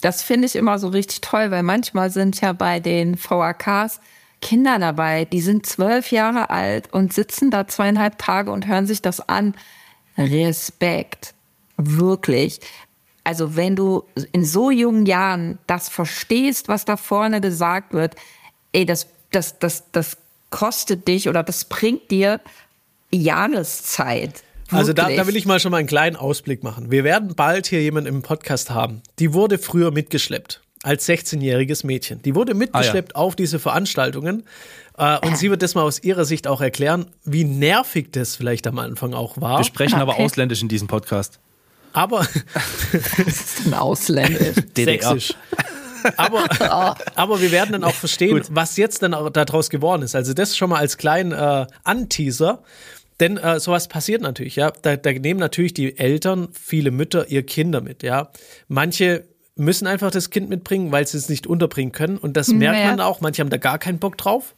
Das 0.00 0.22
finde 0.22 0.46
ich 0.46 0.56
immer 0.56 0.78
so 0.78 0.88
richtig 0.88 1.20
toll, 1.20 1.50
weil 1.50 1.62
manchmal 1.62 2.10
sind 2.10 2.40
ja 2.40 2.52
bei 2.52 2.80
den 2.80 3.16
VAKs 3.16 4.00
Kinder 4.40 4.78
dabei, 4.78 5.24
die 5.24 5.40
sind 5.40 5.66
zwölf 5.66 6.10
Jahre 6.12 6.50
alt 6.50 6.92
und 6.92 7.12
sitzen 7.12 7.50
da 7.50 7.66
zweieinhalb 7.66 8.18
Tage 8.18 8.50
und 8.52 8.66
hören 8.68 8.86
sich 8.86 9.02
das 9.02 9.20
an. 9.28 9.54
Respekt. 10.16 11.34
Wirklich. 11.76 12.60
Also 13.28 13.56
wenn 13.56 13.76
du 13.76 14.04
in 14.32 14.42
so 14.46 14.70
jungen 14.70 15.04
Jahren 15.04 15.58
das 15.66 15.90
verstehst, 15.90 16.66
was 16.68 16.86
da 16.86 16.96
vorne 16.96 17.42
gesagt 17.42 17.92
wird, 17.92 18.14
ey, 18.72 18.86
das, 18.86 19.06
das, 19.32 19.58
das, 19.58 19.84
das 19.92 20.16
kostet 20.48 21.06
dich 21.06 21.28
oder 21.28 21.42
das 21.42 21.66
bringt 21.66 22.10
dir 22.10 22.40
Jahreszeit. 23.12 24.42
Also 24.70 24.94
da, 24.94 25.02
Wirklich. 25.02 25.18
da 25.18 25.26
will 25.26 25.36
ich 25.36 25.44
mal 25.44 25.60
schon 25.60 25.72
mal 25.72 25.76
einen 25.76 25.86
kleinen 25.88 26.16
Ausblick 26.16 26.62
machen. 26.62 26.90
Wir 26.90 27.04
werden 27.04 27.34
bald 27.34 27.66
hier 27.66 27.82
jemanden 27.82 28.08
im 28.08 28.22
Podcast 28.22 28.70
haben. 28.70 29.02
Die 29.18 29.34
wurde 29.34 29.58
früher 29.58 29.90
mitgeschleppt. 29.90 30.62
Als 30.82 31.06
16-jähriges 31.06 31.84
Mädchen. 31.84 32.22
Die 32.22 32.34
wurde 32.34 32.54
mitgeschleppt 32.54 33.14
auf 33.14 33.36
diese 33.36 33.58
Veranstaltungen. 33.58 34.44
Äh, 34.96 35.18
und 35.26 35.36
sie 35.36 35.50
wird 35.50 35.60
das 35.60 35.74
mal 35.74 35.82
aus 35.82 36.02
ihrer 36.02 36.24
Sicht 36.24 36.46
auch 36.46 36.62
erklären, 36.62 37.06
wie 37.24 37.44
nervig 37.44 38.08
das 38.12 38.36
vielleicht 38.36 38.66
am 38.66 38.78
Anfang 38.78 39.12
auch 39.12 39.38
war. 39.38 39.58
wir 39.58 39.64
sprechen 39.64 39.96
aber 40.00 40.12
Okay. 40.14 40.24
ausländisch 40.24 40.62
in 40.62 40.68
diesem 40.68 40.88
Podcast. 40.88 41.40
Aber 41.92 42.26
Das 42.82 43.26
ist 43.28 43.66
ein 43.66 43.74
Ausländisch. 43.74 44.56
sächsisch. 44.76 45.34
Aber, 46.16 46.44
aber 47.16 47.40
wir 47.40 47.50
werden 47.50 47.72
dann 47.72 47.84
auch 47.84 47.94
verstehen, 47.94 48.40
was 48.50 48.76
jetzt 48.76 49.02
dann 49.02 49.14
auch 49.14 49.30
daraus 49.30 49.68
geworden 49.70 50.02
ist. 50.02 50.14
Also 50.14 50.32
das 50.32 50.56
schon 50.56 50.70
mal 50.70 50.78
als 50.78 50.96
kleinen 50.96 51.32
äh, 51.32 51.66
Anteaser. 51.84 52.62
Denn 53.20 53.36
äh, 53.36 53.58
sowas 53.58 53.88
passiert 53.88 54.22
natürlich, 54.22 54.54
ja. 54.54 54.70
Da, 54.82 54.96
da 54.96 55.10
nehmen 55.12 55.40
natürlich 55.40 55.74
die 55.74 55.98
Eltern, 55.98 56.48
viele 56.52 56.92
Mütter, 56.92 57.28
ihr 57.28 57.44
Kinder 57.44 57.80
mit, 57.80 58.04
ja. 58.04 58.30
Manche 58.68 59.24
müssen 59.56 59.88
einfach 59.88 60.12
das 60.12 60.30
Kind 60.30 60.48
mitbringen, 60.48 60.92
weil 60.92 61.04
sie 61.04 61.18
es 61.18 61.28
nicht 61.28 61.48
unterbringen 61.48 61.90
können. 61.90 62.16
Und 62.16 62.36
das 62.36 62.46
merkt 62.46 62.78
Ja. 62.78 62.86
man 62.90 63.00
auch. 63.00 63.20
Manche 63.20 63.40
haben 63.42 63.50
da 63.50 63.56
gar 63.56 63.80
keinen 63.80 63.98
Bock 63.98 64.16
drauf. 64.18 64.54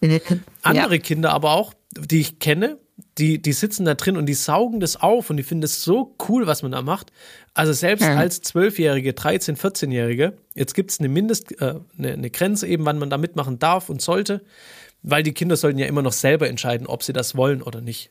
Andere 0.60 0.98
Kinder 0.98 1.32
aber 1.32 1.52
auch, 1.52 1.72
die 1.96 2.20
ich 2.20 2.38
kenne, 2.38 2.76
die, 3.18 3.40
die 3.40 3.52
sitzen 3.52 3.84
da 3.84 3.94
drin 3.94 4.16
und 4.16 4.26
die 4.26 4.34
saugen 4.34 4.80
das 4.80 4.96
auf 5.00 5.30
und 5.30 5.36
die 5.36 5.42
finden 5.42 5.64
es 5.64 5.82
so 5.82 6.14
cool, 6.28 6.46
was 6.46 6.62
man 6.62 6.72
da 6.72 6.82
macht. 6.82 7.12
Also 7.54 7.72
selbst 7.72 8.02
Ja. 8.04 8.16
als 8.16 8.42
Zwölfjährige, 8.42 9.10
13-, 9.12 9.56
14-Jährige, 9.56 10.34
jetzt 10.54 10.74
gibt 10.74 10.90
es 10.90 11.00
eine 11.00 11.08
Mindest, 11.08 11.60
äh, 11.60 11.74
eine, 11.98 12.12
eine 12.12 12.30
Grenze 12.30 12.66
eben, 12.66 12.84
wann 12.84 12.98
man 12.98 13.10
da 13.10 13.18
mitmachen 13.18 13.58
darf 13.58 13.88
und 13.88 14.00
sollte, 14.02 14.42
weil 15.02 15.22
die 15.22 15.32
Kinder 15.32 15.56
sollten 15.56 15.78
ja 15.78 15.86
immer 15.86 16.02
noch 16.02 16.12
selber 16.12 16.48
entscheiden, 16.48 16.86
ob 16.86 17.02
sie 17.02 17.12
das 17.12 17.36
wollen 17.36 17.62
oder 17.62 17.80
nicht. 17.80 18.10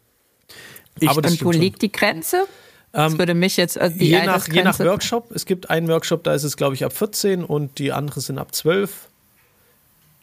aber 1.06 1.22
das 1.22 1.34
Und 1.34 1.46
wo 1.46 1.52
schon. 1.54 1.62
liegt 1.62 1.82
die 1.82 1.92
Grenze? 1.92 2.46
Das 2.92 3.18
würde 3.20 3.36
mich 3.36 3.56
jetzt, 3.58 3.78
also 3.78 3.96
die 3.98 4.10
je, 4.10 4.26
nach, 4.26 4.48
je 4.48 4.64
nach 4.64 4.80
Workshop, 4.80 5.32
es 5.36 5.46
gibt 5.46 5.70
einen 5.70 5.88
Workshop, 5.90 6.24
da 6.24 6.34
ist 6.34 6.44
es, 6.44 6.58
glaube 6.58 6.74
ich, 6.74 6.84
ab 6.84 6.92
14 6.92 7.44
und 7.44 7.78
die 7.78 7.92
anderen 7.92 8.20
sind 8.22 8.40
ab 8.40 8.56
12. 8.56 9.09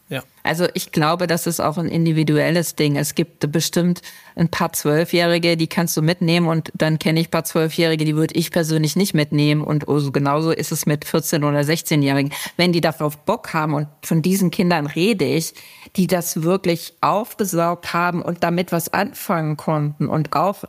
Ja. 0.08 0.22
Also 0.44 0.68
ich 0.74 0.92
glaube, 0.92 1.26
das 1.26 1.48
ist 1.48 1.58
auch 1.58 1.78
ein 1.78 1.88
individuelles 1.88 2.76
Ding. 2.76 2.96
Es 2.96 3.16
gibt 3.16 3.50
bestimmt 3.50 4.02
ein 4.36 4.48
paar 4.48 4.72
Zwölfjährige, 4.72 5.56
die 5.56 5.66
kannst 5.66 5.96
du 5.96 6.02
mitnehmen 6.02 6.46
und 6.46 6.70
dann 6.74 7.00
kenne 7.00 7.18
ich 7.18 7.26
ein 7.26 7.30
paar 7.32 7.44
Zwölfjährige, 7.44 8.04
die 8.04 8.14
würde 8.14 8.34
ich 8.36 8.52
persönlich 8.52 8.94
nicht 8.94 9.14
mitnehmen 9.14 9.62
und 9.62 9.88
also 9.88 10.12
genauso 10.12 10.52
ist 10.52 10.70
es 10.70 10.86
mit 10.86 11.04
14- 11.04 11.38
oder 11.38 11.60
16-Jährigen. 11.60 12.32
Wenn 12.56 12.72
die 12.72 12.80
darauf 12.80 13.18
Bock 13.18 13.52
haben 13.52 13.74
und 13.74 13.88
von 14.02 14.22
diesen 14.22 14.52
Kindern 14.52 14.86
rede 14.86 15.24
ich, 15.24 15.54
die 15.96 16.06
das 16.06 16.42
wirklich 16.42 16.94
aufgesaugt 17.00 17.92
haben 17.92 18.22
und 18.22 18.44
damit 18.44 18.70
was 18.70 18.92
anfangen 18.92 19.56
konnten 19.56 20.06
und 20.06 20.34
auch 20.34 20.64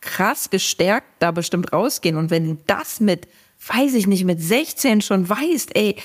krass 0.00 0.50
gestärkt 0.50 1.06
da 1.18 1.32
bestimmt 1.32 1.72
rausgehen 1.72 2.16
und 2.16 2.30
wenn 2.30 2.46
du 2.46 2.62
das 2.68 3.00
mit, 3.00 3.26
weiß 3.66 3.94
ich 3.94 4.06
nicht, 4.06 4.24
mit 4.24 4.40
16 4.40 5.00
schon 5.00 5.28
weißt, 5.28 5.74
ey, 5.74 5.96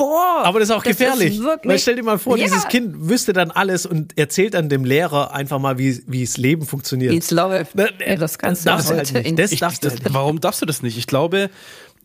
boah. 0.00 0.42
Aber 0.44 0.58
das 0.60 0.68
ist 0.70 0.74
auch 0.74 0.82
gefährlich. 0.82 1.38
wirklich- 1.40 1.70
Weil 1.70 1.78
stell 1.78 1.96
dir 1.96 2.02
mal 2.02 2.18
vor, 2.18 2.36
Ja. 2.36 2.44
dieses 2.44 2.66
Kind 2.68 3.08
wüsste 3.08 3.32
dann 3.32 3.50
alles 3.50 3.86
und 3.86 4.16
erzählt 4.18 4.54
dann 4.54 4.68
dem 4.68 4.84
Lehrer 4.84 5.32
einfach 5.34 5.58
mal, 5.58 5.78
wie, 5.78 6.02
wie 6.06 6.24
das 6.24 6.36
Leben 6.36 6.66
funktioniert. 6.66 7.30
Läuft. 7.30 7.74
Ne, 7.74 7.88
Ja, 8.06 8.16
das 8.16 8.38
kannst 8.38 8.64
du 8.64 8.70
darfst 8.70 8.88
du 8.90 8.94
heute 8.94 8.98
halt 9.04 9.14
nicht. 9.14 9.26
in- 9.26 9.36
Das 9.36 9.52
Ich, 9.52 9.60
darfst 9.60 9.82
du 9.84 9.88
das, 9.88 9.94
halt 9.94 10.04
nicht. 10.04 10.14
warum 10.14 10.40
darfst 10.40 10.60
du 10.62 10.66
das 10.66 10.82
nicht? 10.82 10.96
Ich 10.98 11.06
glaube, 11.06 11.50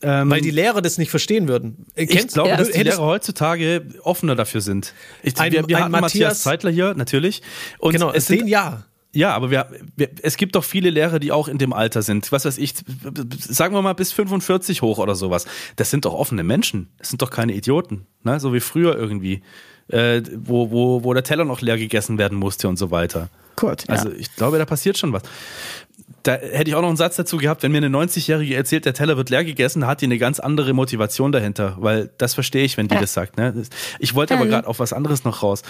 Ähm, 0.02 0.30
Weil 0.30 0.42
die 0.42 0.52
Lehrer 0.52 0.82
das 0.82 0.98
nicht 0.98 1.10
verstehen 1.10 1.48
würden. 1.48 1.86
Kennst, 1.96 2.14
ich 2.14 2.28
glaube, 2.28 2.50
ja. 2.50 2.58
dass 2.58 2.70
die 2.70 2.84
Lehrer 2.84 3.00
heutzutage 3.06 3.88
offener 4.04 4.36
dafür 4.36 4.60
sind. 4.60 4.94
Ich, 5.24 5.40
ein, 5.40 5.54
wir 5.54 5.66
wir 5.70 5.80
hatten 5.80 5.90
Matthias, 5.90 6.02
Matthias 6.14 6.44
Zeitler 6.44 6.70
hier, 6.70 6.94
natürlich. 6.96 7.42
Und 7.80 7.94
genau, 7.94 8.12
es 8.12 8.28
sind, 8.28 8.48
ja. 8.48 8.84
Ja, 9.16 9.34
aber 9.34 9.50
wir, 9.50 9.68
wir, 9.96 10.10
es 10.22 10.36
gibt 10.36 10.56
doch 10.56 10.64
viele 10.64 10.90
Lehrer, 10.90 11.20
die 11.20 11.32
auch 11.32 11.48
in 11.48 11.58
dem 11.58 11.72
Alter 11.72 12.02
sind. 12.02 12.32
Was 12.34 12.44
weiß 12.44 12.58
ich, 12.58 12.74
sagen 13.40 13.74
wir 13.74 13.82
mal 13.82 13.94
bis 13.94 14.12
45 14.12 14.82
hoch 14.82 14.98
oder 14.98 15.16
sowas. 15.16 15.46
Das 15.78 15.90
sind 15.90 16.04
doch 16.04 16.14
offene 16.14 16.44
Menschen. 16.44 16.90
Das 16.98 17.10
sind 17.10 17.22
doch 17.22 17.30
keine 17.32 17.54
Idioten. 17.54 18.06
Ne? 18.24 18.42
So 18.42 18.54
wie 18.54 18.60
früher 18.60 18.98
irgendwie, 18.98 19.42
äh, 19.88 20.22
wo, 20.36 20.70
wo, 20.70 21.06
wo 21.06 21.14
der 21.14 21.24
Teller 21.24 21.46
noch 21.46 21.62
leer 21.62 21.78
gegessen 21.78 22.18
werden 22.18 22.38
musste 22.38 22.68
und 22.68 22.78
so 22.78 22.92
weiter. 22.92 23.30
Gut, 23.56 23.88
ja. 23.88 23.96
Also 23.96 24.12
ich 24.12 24.36
glaube, 24.36 24.58
da 24.58 24.66
passiert 24.66 24.98
schon 24.98 25.14
was. 25.14 25.24
Da 26.26 26.34
hätte 26.34 26.70
ich 26.70 26.76
auch 26.76 26.82
noch 26.82 26.88
einen 26.88 26.98
Satz 26.98 27.16
dazu 27.16 27.38
gehabt, 27.38 27.64
wenn 27.64 27.72
mir 27.72 27.78
eine 27.78 27.88
90-Jährige 27.88 28.56
erzählt, 28.56 28.86
der 28.86 28.94
Teller 28.94 29.16
wird 29.16 29.30
leer 29.30 29.46
gegessen, 29.46 29.86
hat 29.86 30.02
die 30.02 30.06
eine 30.06 30.18
ganz 30.18 30.40
andere 30.40 30.74
Motivation 30.74 31.32
dahinter, 31.32 31.78
weil 31.80 32.10
das 32.18 32.34
verstehe 32.34 32.64
ich, 32.64 32.78
wenn 32.78 32.88
die 32.88 32.96
ja. 32.96 33.02
das 33.02 33.14
sagt. 33.14 33.38
Ne? 33.38 33.64
Ich 34.00 34.16
wollte 34.16 34.34
aber 34.34 34.48
gerade 34.48 34.68
auf 34.68 34.80
was 34.80 34.92
anderes 34.92 35.24
noch 35.24 35.44
raus 35.44 35.62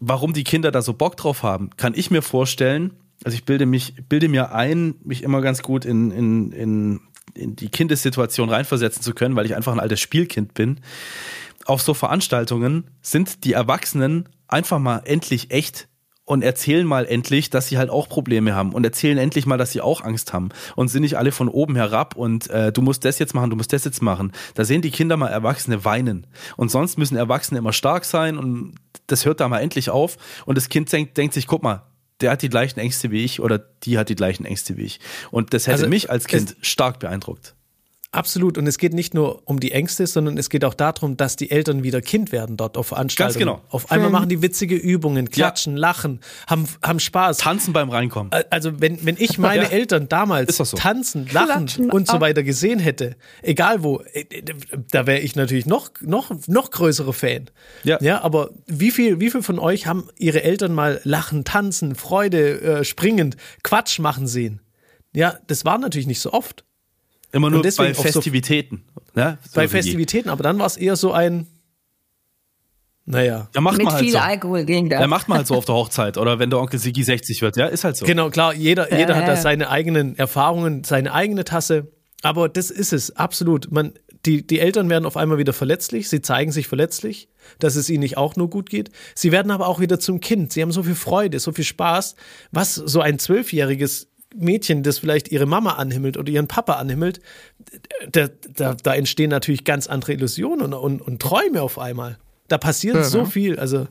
warum 0.00 0.32
die 0.32 0.44
Kinder 0.44 0.70
da 0.70 0.82
so 0.82 0.92
Bock 0.92 1.16
drauf 1.16 1.42
haben, 1.42 1.70
kann 1.76 1.94
ich 1.94 2.10
mir 2.10 2.22
vorstellen. 2.22 2.94
Also 3.24 3.36
ich 3.36 3.44
bilde 3.44 3.66
mich, 3.66 3.94
bilde 4.08 4.28
mir 4.28 4.52
ein, 4.52 4.96
mich 5.04 5.22
immer 5.22 5.40
ganz 5.40 5.62
gut 5.62 5.84
in, 5.84 6.10
in, 6.10 6.52
in, 6.52 7.00
in 7.34 7.56
die 7.56 7.68
Kindessituation 7.68 8.48
reinversetzen 8.48 9.02
zu 9.02 9.14
können, 9.14 9.36
weil 9.36 9.46
ich 9.46 9.56
einfach 9.56 9.72
ein 9.72 9.80
altes 9.80 10.00
Spielkind 10.00 10.54
bin. 10.54 10.80
Auf 11.64 11.80
so 11.80 11.94
Veranstaltungen 11.94 12.90
sind 13.00 13.44
die 13.44 13.52
Erwachsenen 13.52 14.28
einfach 14.48 14.78
mal 14.78 15.02
endlich 15.04 15.50
echt 15.50 15.88
und 16.24 16.42
erzählen 16.42 16.86
mal 16.86 17.06
endlich, 17.06 17.50
dass 17.50 17.68
sie 17.68 17.78
halt 17.78 17.90
auch 17.90 18.08
Probleme 18.08 18.54
haben 18.54 18.72
und 18.72 18.84
erzählen 18.84 19.18
endlich 19.18 19.46
mal, 19.46 19.58
dass 19.58 19.72
sie 19.72 19.80
auch 19.80 20.00
Angst 20.00 20.32
haben 20.32 20.48
und 20.74 20.88
sind 20.88 21.02
nicht 21.02 21.18
alle 21.18 21.32
von 21.32 21.48
oben 21.48 21.76
herab 21.76 22.16
und 22.16 22.48
äh, 22.50 22.72
du 22.72 22.82
musst 22.82 23.04
das 23.04 23.18
jetzt 23.18 23.34
machen, 23.34 23.50
du 23.50 23.56
musst 23.56 23.72
das 23.72 23.84
jetzt 23.84 24.02
machen. 24.02 24.32
Da 24.54 24.64
sehen 24.64 24.82
die 24.82 24.90
Kinder 24.90 25.16
mal 25.16 25.28
Erwachsene 25.28 25.84
weinen 25.84 26.26
und 26.56 26.70
sonst 26.70 26.96
müssen 26.96 27.16
Erwachsene 27.16 27.58
immer 27.58 27.72
stark 27.72 28.04
sein 28.04 28.38
und 28.38 28.74
das 29.06 29.26
hört 29.26 29.40
da 29.40 29.48
mal 29.48 29.60
endlich 29.60 29.90
auf 29.90 30.16
und 30.46 30.56
das 30.56 30.68
Kind 30.68 30.90
denkt, 30.90 31.16
denkt 31.18 31.34
sich, 31.34 31.46
guck 31.46 31.62
mal, 31.62 31.82
der 32.20 32.30
hat 32.30 32.42
die 32.42 32.48
gleichen 32.48 32.80
Ängste 32.80 33.10
wie 33.10 33.24
ich 33.24 33.40
oder 33.40 33.58
die 33.58 33.98
hat 33.98 34.08
die 34.08 34.14
gleichen 34.14 34.46
Ängste 34.46 34.76
wie 34.76 34.84
ich 34.84 35.00
und 35.30 35.52
das 35.52 35.66
hätte 35.66 35.74
also, 35.74 35.88
mich 35.88 36.10
als 36.10 36.26
Kind 36.26 36.56
stark 36.62 37.00
beeindruckt. 37.00 37.54
Absolut. 38.14 38.58
Und 38.58 38.66
es 38.66 38.78
geht 38.78 38.94
nicht 38.94 39.12
nur 39.12 39.42
um 39.44 39.60
die 39.60 39.72
Ängste, 39.72 40.06
sondern 40.06 40.38
es 40.38 40.48
geht 40.48 40.64
auch 40.64 40.74
darum, 40.74 41.16
dass 41.16 41.36
die 41.36 41.50
Eltern 41.50 41.82
wieder 41.82 42.00
Kind 42.00 42.32
werden 42.32 42.56
dort 42.56 42.76
auf 42.76 42.88
Veranstaltungen. 42.88 43.46
Ganz 43.46 43.58
genau. 43.58 43.68
Auf 43.70 43.90
einmal 43.90 44.10
machen 44.10 44.28
die 44.28 44.40
witzige 44.40 44.76
Übungen, 44.76 45.30
klatschen, 45.30 45.74
ja. 45.74 45.80
lachen, 45.80 46.20
haben, 46.46 46.66
haben 46.82 47.00
Spaß. 47.00 47.38
Tanzen 47.38 47.72
beim 47.72 47.90
Reinkommen. 47.90 48.30
Also 48.50 48.80
wenn, 48.80 49.04
wenn 49.04 49.16
ich 49.18 49.38
meine 49.44 49.64
ja. 49.64 49.70
Eltern 49.70 50.08
damals 50.08 50.56
so. 50.56 50.76
tanzen, 50.76 51.26
lachen 51.32 51.66
Klatschen 51.66 51.90
und 51.90 52.06
so 52.06 52.20
weiter 52.20 52.42
gesehen 52.42 52.78
hätte, 52.78 53.16
egal 53.42 53.82
wo, 53.82 54.00
äh, 54.12 54.24
da 54.90 55.06
wäre 55.06 55.20
ich 55.20 55.34
natürlich 55.34 55.66
noch, 55.66 55.90
noch, 56.00 56.30
noch 56.46 56.70
größere 56.70 57.12
Fan. 57.12 57.50
Ja. 57.82 57.98
Ja, 58.00 58.22
aber 58.22 58.50
wie 58.66 58.90
viel, 58.90 59.20
wie 59.20 59.30
viel 59.30 59.42
von 59.42 59.58
euch 59.58 59.86
haben 59.86 60.08
ihre 60.16 60.42
Eltern 60.42 60.72
mal 60.72 61.00
lachen, 61.04 61.44
tanzen, 61.44 61.94
Freude, 61.94 62.60
äh, 62.60 62.84
springend, 62.84 63.36
Quatsch 63.62 63.98
machen 63.98 64.26
sehen? 64.26 64.60
Ja, 65.14 65.38
das 65.46 65.64
war 65.64 65.78
natürlich 65.78 66.06
nicht 66.06 66.20
so 66.20 66.32
oft. 66.32 66.64
Immer 67.34 67.50
nur 67.50 67.62
bei 67.62 67.94
Festivitäten. 67.94 68.84
So, 68.94 69.20
ne? 69.20 69.38
so 69.42 69.50
bei 69.56 69.66
Festivitäten, 69.66 70.28
aber 70.28 70.44
dann 70.44 70.58
war 70.58 70.66
es 70.66 70.76
eher 70.76 70.94
so 70.94 71.12
ein, 71.12 71.48
naja. 73.06 73.48
Ja, 73.52 73.60
macht 73.60 73.76
Mit 73.76 73.86
man 73.86 73.94
halt 73.94 74.04
viel 74.04 74.12
so. 74.12 74.18
Alkohol 74.18 74.64
ging 74.64 74.88
da. 74.88 75.00
Ja, 75.00 75.06
macht 75.08 75.28
man 75.28 75.38
halt 75.38 75.46
so 75.48 75.56
auf 75.56 75.64
der 75.64 75.74
Hochzeit 75.74 76.16
oder 76.16 76.38
wenn 76.38 76.48
der 76.48 76.60
Onkel 76.60 76.78
Sigi 76.78 77.02
60 77.02 77.42
wird. 77.42 77.56
Ja, 77.56 77.66
ist 77.66 77.84
halt 77.84 77.96
so. 77.96 78.06
Genau, 78.06 78.30
klar. 78.30 78.54
Jeder, 78.54 78.96
jeder 78.96 79.16
hat 79.16 79.28
da 79.28 79.36
seine 79.36 79.68
eigenen 79.68 80.16
Erfahrungen, 80.16 80.84
seine 80.84 81.12
eigene 81.12 81.44
Tasse. 81.44 81.92
Aber 82.22 82.48
das 82.48 82.70
ist 82.70 82.92
es, 82.92 83.14
absolut. 83.16 83.70
Man, 83.70 83.92
die, 84.24 84.46
die 84.46 84.60
Eltern 84.60 84.88
werden 84.88 85.04
auf 85.04 85.16
einmal 85.16 85.36
wieder 85.36 85.52
verletzlich. 85.52 86.08
Sie 86.08 86.22
zeigen 86.22 86.52
sich 86.52 86.68
verletzlich, 86.68 87.28
dass 87.58 87.76
es 87.76 87.90
ihnen 87.90 88.00
nicht 88.00 88.16
auch 88.16 88.36
nur 88.36 88.48
gut 88.48 88.70
geht. 88.70 88.90
Sie 89.14 89.32
werden 89.32 89.50
aber 89.50 89.66
auch 89.66 89.80
wieder 89.80 90.00
zum 90.00 90.20
Kind. 90.20 90.52
Sie 90.52 90.62
haben 90.62 90.72
so 90.72 90.84
viel 90.84 90.94
Freude, 90.94 91.40
so 91.40 91.52
viel 91.52 91.64
Spaß, 91.64 92.14
was 92.52 92.74
so 92.74 93.00
ein 93.00 93.18
Zwölfjähriges 93.18 94.13
Mädchen, 94.36 94.82
das 94.82 94.98
vielleicht 94.98 95.30
ihre 95.30 95.46
Mama 95.46 95.74
anhimmelt 95.74 96.16
oder 96.16 96.30
ihren 96.30 96.48
Papa 96.48 96.74
anhimmelt, 96.74 97.20
da, 98.10 98.28
da, 98.56 98.74
da 98.74 98.94
entstehen 98.94 99.30
natürlich 99.30 99.64
ganz 99.64 99.86
andere 99.86 100.12
Illusionen 100.12 100.72
und, 100.72 100.74
und, 100.74 101.00
und 101.00 101.22
Träume 101.22 101.62
auf 101.62 101.78
einmal. 101.78 102.18
Da 102.48 102.58
passiert 102.58 102.96
ja, 102.96 103.04
so 103.04 103.22
ne? 103.22 103.26
viel. 103.26 103.58
Also 103.58 103.86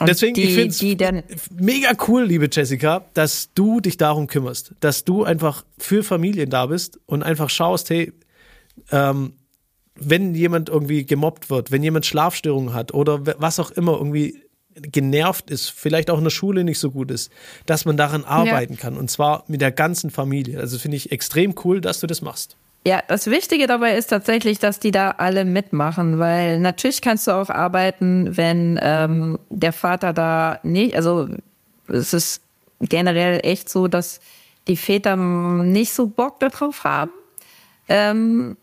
deswegen, 0.00 0.34
die, 0.34 0.42
ich 0.42 0.54
finde 0.54 1.24
es 1.28 1.50
mega 1.50 1.92
cool, 2.08 2.24
liebe 2.24 2.48
Jessica, 2.50 3.04
dass 3.14 3.50
du 3.54 3.80
dich 3.80 3.96
darum 3.96 4.26
kümmerst, 4.26 4.74
dass 4.80 5.04
du 5.04 5.24
einfach 5.24 5.64
für 5.78 6.02
Familien 6.02 6.50
da 6.50 6.66
bist 6.66 7.00
und 7.06 7.22
einfach 7.22 7.50
schaust, 7.50 7.90
hey, 7.90 8.12
ähm, 8.90 9.32
wenn 9.98 10.34
jemand 10.34 10.68
irgendwie 10.68 11.06
gemobbt 11.06 11.48
wird, 11.48 11.70
wenn 11.70 11.82
jemand 11.82 12.04
Schlafstörungen 12.04 12.74
hat 12.74 12.92
oder 12.92 13.26
was 13.40 13.58
auch 13.58 13.70
immer 13.70 13.96
irgendwie 13.96 14.42
genervt 14.80 15.50
ist, 15.50 15.70
vielleicht 15.70 16.10
auch 16.10 16.18
in 16.18 16.24
der 16.24 16.30
Schule 16.30 16.64
nicht 16.64 16.78
so 16.78 16.90
gut 16.90 17.10
ist, 17.10 17.32
dass 17.66 17.84
man 17.84 17.96
daran 17.96 18.24
arbeiten 18.24 18.74
ja. 18.74 18.80
kann 18.80 18.96
und 18.96 19.10
zwar 19.10 19.44
mit 19.48 19.60
der 19.60 19.72
ganzen 19.72 20.10
Familie. 20.10 20.60
Also 20.60 20.78
finde 20.78 20.96
ich 20.96 21.12
extrem 21.12 21.54
cool, 21.64 21.80
dass 21.80 22.00
du 22.00 22.06
das 22.06 22.20
machst. 22.20 22.56
Ja, 22.86 23.02
das 23.08 23.26
Wichtige 23.26 23.66
dabei 23.66 23.96
ist 23.96 24.06
tatsächlich, 24.08 24.60
dass 24.60 24.78
die 24.78 24.92
da 24.92 25.10
alle 25.10 25.44
mitmachen, 25.44 26.20
weil 26.20 26.60
natürlich 26.60 27.00
kannst 27.00 27.26
du 27.26 27.32
auch 27.32 27.50
arbeiten, 27.50 28.36
wenn 28.36 28.78
ähm, 28.80 29.40
der 29.50 29.72
Vater 29.72 30.12
da 30.12 30.60
nicht, 30.62 30.94
also 30.94 31.28
es 31.88 32.12
ist 32.12 32.42
generell 32.80 33.40
echt 33.42 33.68
so, 33.68 33.88
dass 33.88 34.20
die 34.68 34.76
Väter 34.76 35.16
nicht 35.16 35.94
so 35.94 36.06
Bock 36.06 36.38
darauf 36.38 36.84
haben. 36.84 37.10
Ähm, 37.88 38.56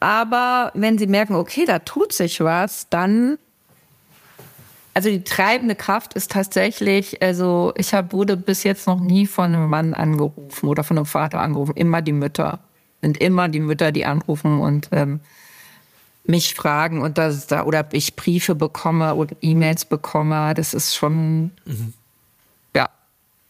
aber 0.00 0.70
wenn 0.74 0.98
sie 0.98 1.06
merken, 1.06 1.34
okay, 1.34 1.64
da 1.66 1.78
tut 1.78 2.12
sich 2.12 2.40
was, 2.40 2.88
dann 2.88 3.38
also 4.96 5.10
die 5.10 5.24
treibende 5.24 5.74
Kraft 5.74 6.14
ist 6.14 6.30
tatsächlich, 6.30 7.22
also 7.22 7.74
ich 7.76 7.92
hab, 7.92 8.14
wurde 8.14 8.34
bis 8.34 8.62
jetzt 8.62 8.86
noch 8.86 8.98
nie 8.98 9.26
von 9.26 9.54
einem 9.54 9.68
Mann 9.68 9.92
angerufen 9.92 10.66
oder 10.70 10.84
von 10.84 10.96
einem 10.96 11.04
Vater 11.04 11.38
angerufen. 11.38 11.76
Immer 11.76 12.00
die 12.00 12.12
Mütter. 12.14 12.60
Sind 13.02 13.18
immer 13.18 13.50
die 13.50 13.60
Mütter, 13.60 13.92
die 13.92 14.06
anrufen 14.06 14.58
und 14.58 14.88
ähm, 14.92 15.20
mich 16.24 16.54
fragen 16.54 17.02
und 17.02 17.18
das 17.18 17.46
da 17.46 17.64
oder 17.64 17.86
ich 17.92 18.16
Briefe 18.16 18.54
bekomme 18.54 19.16
oder 19.16 19.36
E-Mails 19.42 19.84
bekomme. 19.84 20.54
Das 20.54 20.72
ist 20.72 20.96
schon 20.96 21.50
mhm. 21.66 21.92
ja. 22.74 22.88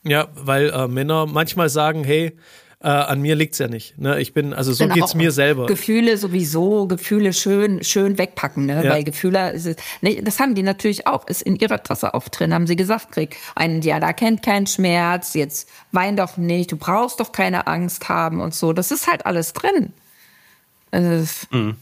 Ja, 0.03 0.27
weil 0.35 0.71
äh, 0.71 0.89
Männer 0.89 1.27
manchmal 1.27 1.69
sagen, 1.69 2.03
hey, 2.03 2.37
äh, 2.81 2.89
an 2.89 3.23
mir 3.23 3.35
liegt's 3.35 3.59
ja 3.59 3.69
nicht. 3.69 3.99
Ne? 3.99 4.21
Ich 4.21 4.35
bin, 4.35 4.53
also 4.53 4.73
so 4.73 4.85
genau. 4.85 4.95
geht's 4.95 5.15
mir 5.15 5.33
selber. 5.33 5.67
Gefühle 5.67 6.17
sowieso, 6.19 6.87
Gefühle 6.87 7.33
schön, 7.33 7.83
schön 7.83 8.19
wegpacken, 8.19 8.67
ne? 8.67 8.85
Ja. 8.85 8.91
Weil 8.91 9.03
Gefühle, 9.03 9.53
ist, 9.53 9.81
ne, 10.03 10.23
das 10.23 10.39
haben 10.41 10.55
die 10.55 10.63
natürlich 10.63 11.07
auch, 11.07 11.27
ist 11.27 11.43
in 11.43 11.57
ihrer 11.57 11.83
Tasse 11.83 12.13
auch 12.13 12.29
drin, 12.29 12.53
haben 12.53 12.67
sie 12.67 12.77
gesagt, 12.77 13.13
krieg 13.13 13.37
ein, 13.55 13.81
ja, 13.81 13.99
da 13.99 14.13
kennt 14.13 14.43
keinen 14.43 14.67
Schmerz, 14.67 15.35
jetzt 15.35 15.71
wein 15.93 16.17
doch 16.17 16.37
nicht, 16.37 16.71
du 16.71 16.77
brauchst 16.77 17.19
doch 17.19 17.33
keine 17.33 17.67
Angst 17.67 18.09
haben 18.11 18.41
und 18.41 18.55
so. 18.55 18.75
Das 18.75 18.91
ist 18.91 19.07
halt 19.07 19.25
alles 19.25 19.55
drin. 19.55 19.93
Also, 20.91 21.27
mhm. 21.51 21.77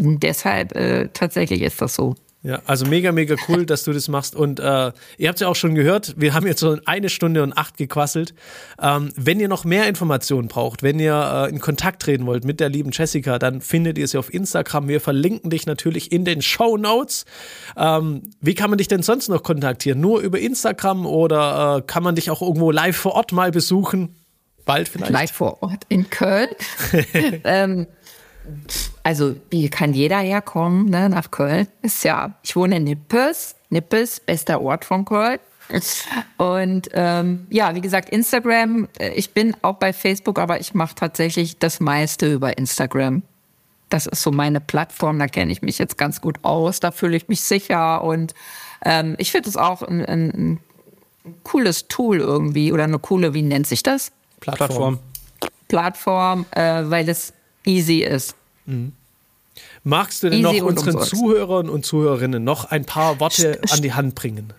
Deshalb 0.00 0.76
äh, 0.76 1.08
tatsächlich 1.12 1.62
ist 1.62 1.82
das 1.82 1.94
so. 1.94 2.14
Ja, 2.42 2.62
also 2.66 2.86
mega, 2.86 3.10
mega 3.10 3.34
cool, 3.48 3.66
dass 3.66 3.82
du 3.82 3.92
das 3.92 4.06
machst. 4.06 4.36
Und 4.36 4.60
äh, 4.60 4.92
ihr 5.16 5.28
habt 5.28 5.40
ja 5.40 5.48
auch 5.48 5.56
schon 5.56 5.74
gehört, 5.74 6.14
wir 6.16 6.34
haben 6.34 6.46
jetzt 6.46 6.60
so 6.60 6.78
eine 6.84 7.08
Stunde 7.08 7.42
und 7.42 7.52
acht 7.58 7.76
gequasselt. 7.76 8.32
Ähm, 8.80 9.10
wenn 9.16 9.40
ihr 9.40 9.48
noch 9.48 9.64
mehr 9.64 9.88
Informationen 9.88 10.46
braucht, 10.46 10.84
wenn 10.84 11.00
ihr 11.00 11.46
äh, 11.46 11.50
in 11.50 11.58
Kontakt 11.58 12.02
treten 12.02 12.26
wollt 12.26 12.44
mit 12.44 12.60
der 12.60 12.68
lieben 12.68 12.90
Jessica, 12.92 13.40
dann 13.40 13.60
findet 13.60 13.98
ihr 13.98 14.06
sie 14.06 14.18
auf 14.18 14.32
Instagram. 14.32 14.86
Wir 14.86 15.00
verlinken 15.00 15.50
dich 15.50 15.66
natürlich 15.66 16.12
in 16.12 16.24
den 16.24 16.40
Show 16.40 16.76
Notes. 16.76 17.24
Ähm, 17.76 18.22
wie 18.40 18.54
kann 18.54 18.70
man 18.70 18.78
dich 18.78 18.88
denn 18.88 19.02
sonst 19.02 19.28
noch 19.28 19.42
kontaktieren? 19.42 20.00
Nur 20.00 20.20
über 20.20 20.38
Instagram 20.38 21.06
oder 21.06 21.78
äh, 21.78 21.82
kann 21.82 22.04
man 22.04 22.14
dich 22.14 22.30
auch 22.30 22.40
irgendwo 22.40 22.70
live 22.70 22.96
vor 22.96 23.14
Ort 23.14 23.32
mal 23.32 23.50
besuchen? 23.50 24.14
Bald 24.64 24.88
vielleicht? 24.88 25.10
Live 25.10 25.32
vor 25.32 25.62
Ort 25.62 25.84
in 25.88 26.08
Köln. 26.08 26.50
ähm, 27.44 27.88
also 29.02 29.36
wie 29.50 29.68
kann 29.68 29.94
jeder 29.94 30.18
herkommen 30.18 30.86
ne, 30.90 31.08
nach 31.08 31.30
Köln? 31.30 31.68
Ist 31.82 32.04
ja, 32.04 32.34
ich 32.42 32.56
wohne 32.56 32.76
in 32.76 32.84
Nippes, 32.84 33.56
Nippes, 33.70 34.20
bester 34.20 34.60
Ort 34.60 34.84
von 34.84 35.04
Köln. 35.04 35.38
Und 36.38 36.88
ähm, 36.92 37.46
ja, 37.50 37.74
wie 37.74 37.80
gesagt, 37.80 38.08
Instagram, 38.10 38.88
äh, 38.98 39.10
ich 39.10 39.32
bin 39.34 39.54
auch 39.62 39.76
bei 39.76 39.92
Facebook, 39.92 40.38
aber 40.38 40.60
ich 40.60 40.74
mache 40.74 40.94
tatsächlich 40.94 41.58
das 41.58 41.80
meiste 41.80 42.32
über 42.32 42.56
Instagram. 42.56 43.22
Das 43.90 44.06
ist 44.06 44.22
so 44.22 44.30
meine 44.30 44.60
Plattform, 44.60 45.18
da 45.18 45.26
kenne 45.26 45.52
ich 45.52 45.62
mich 45.62 45.78
jetzt 45.78 45.96
ganz 45.96 46.20
gut 46.20 46.38
aus, 46.42 46.80
da 46.80 46.90
fühle 46.90 47.16
ich 47.16 47.28
mich 47.28 47.40
sicher 47.42 48.02
und 48.02 48.34
ähm, 48.84 49.14
ich 49.18 49.30
finde 49.30 49.48
es 49.48 49.56
auch 49.56 49.82
ein, 49.82 50.04
ein, 50.04 50.28
ein, 50.28 50.60
cooles 51.42 51.88
Tool 51.88 52.20
irgendwie 52.20 52.72
oder 52.72 52.84
eine 52.84 52.98
coole, 52.98 53.34
wie 53.34 53.42
nennt 53.42 53.66
sich 53.66 53.82
das? 53.82 54.12
Plattform. 54.40 54.98
Plattform, 55.68 56.46
äh, 56.52 56.84
weil 56.84 57.08
es 57.08 57.34
easy 57.68 57.98
ist. 57.98 58.34
Mhm. 58.66 58.92
Magst 59.84 60.22
du 60.22 60.30
denn 60.30 60.44
Easy 60.44 60.60
noch 60.60 60.68
unseren 60.68 60.94
umsonst. 60.94 61.10
Zuhörern 61.10 61.68
und 61.68 61.84
Zuhörerinnen 61.84 62.42
noch 62.42 62.66
ein 62.66 62.84
paar 62.84 63.20
Worte 63.20 63.60
St 63.64 63.72
an 63.72 63.82
die 63.82 63.92
Hand 63.92 64.14
bringen? 64.14 64.52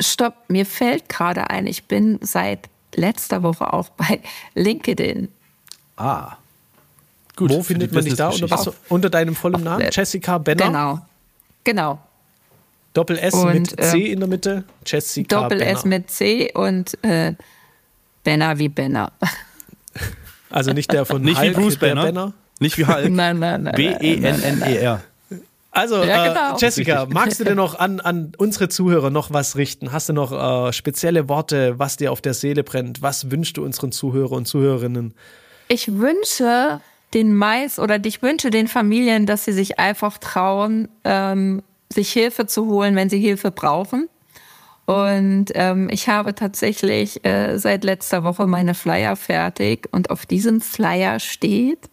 Stopp, 0.00 0.34
mir 0.48 0.66
fällt 0.66 1.08
gerade 1.08 1.50
ein, 1.50 1.66
ich 1.66 1.84
bin 1.84 2.18
seit 2.20 2.68
letzter 2.94 3.42
Woche 3.42 3.72
auch 3.72 3.88
bei 3.96 4.20
LinkedIn. 4.54 5.28
Ah. 5.96 6.36
Gut, 7.36 7.50
Wo 7.50 7.62
findet 7.62 7.92
man 7.92 8.04
dich 8.04 8.14
da? 8.14 8.28
Unter, 8.28 8.50
was, 8.50 8.70
unter 8.88 9.10
deinem 9.10 9.34
vollen 9.34 9.64
Namen? 9.64 9.88
Jessica 9.90 10.38
Benner? 10.38 10.66
Genau. 10.66 11.00
Genau. 11.64 11.98
Doppel 12.92 13.18
S 13.18 13.34
und, 13.34 13.52
mit 13.52 13.80
C 13.80 13.98
äh, 13.98 14.12
in 14.12 14.20
der 14.20 14.28
Mitte. 14.28 14.64
Jessica 14.86 15.42
Doppel 15.42 15.58
Benner. 15.58 15.70
S 15.72 15.84
mit 15.84 16.10
C 16.10 16.52
und 16.52 16.96
äh, 17.02 17.34
Benner 18.22 18.58
wie 18.58 18.68
Benner. 18.68 19.12
Also 20.50 20.72
nicht 20.72 20.92
der 20.92 21.04
von 21.04 21.22
nicht 21.22 21.40
Hulk, 21.40 21.56
wie 21.56 21.60
Bruce 21.60 21.76
Banner. 21.76 22.04
Benner. 22.04 22.32
Nicht 22.60 22.78
wie 22.78 22.86
Hulk. 22.86 23.08
Nein, 23.10 23.38
nein, 23.38 23.64
nein. 23.64 23.74
B-E-N-N-E-R. 23.74 25.02
Also, 25.70 26.04
ja, 26.04 26.24
äh, 26.24 26.28
genau. 26.28 26.54
äh, 26.54 26.60
Jessica, 26.60 27.06
magst 27.10 27.40
du 27.40 27.44
dir 27.44 27.56
noch 27.56 27.78
an, 27.78 27.98
an 27.98 28.32
unsere 28.38 28.68
Zuhörer 28.68 29.10
noch 29.10 29.32
was 29.32 29.56
richten? 29.56 29.90
Hast 29.90 30.08
du 30.08 30.12
noch 30.12 30.30
äh, 30.68 30.72
spezielle 30.72 31.28
Worte, 31.28 31.78
was 31.80 31.96
dir 31.96 32.12
auf 32.12 32.20
der 32.20 32.32
Seele 32.32 32.62
brennt? 32.62 33.02
Was 33.02 33.32
wünschst 33.32 33.56
du 33.56 33.64
unseren 33.64 33.90
Zuhörern 33.90 34.38
und 34.38 34.46
Zuhörerinnen? 34.46 35.14
Ich 35.66 35.92
wünsche 35.98 36.80
den 37.12 37.34
Mais 37.34 37.80
oder 37.80 37.98
ich 38.04 38.22
wünsche 38.22 38.50
den 38.50 38.68
Familien, 38.68 39.26
dass 39.26 39.44
sie 39.44 39.52
sich 39.52 39.80
einfach 39.80 40.18
trauen, 40.18 40.88
ähm, 41.02 41.62
sich 41.92 42.12
Hilfe 42.12 42.46
zu 42.46 42.66
holen, 42.66 42.94
wenn 42.94 43.10
sie 43.10 43.20
Hilfe 43.20 43.50
brauchen. 43.50 44.08
Und 44.86 45.46
ähm, 45.54 45.88
ich 45.90 46.08
habe 46.08 46.34
tatsächlich 46.34 47.24
äh, 47.24 47.58
seit 47.58 47.82
letzter 47.84 48.22
Woche 48.22 48.46
meine 48.46 48.74
Flyer 48.74 49.16
fertig 49.16 49.88
und 49.90 50.10
auf 50.10 50.26
diesem 50.26 50.60
Flyer 50.60 51.18
steht, 51.18 51.88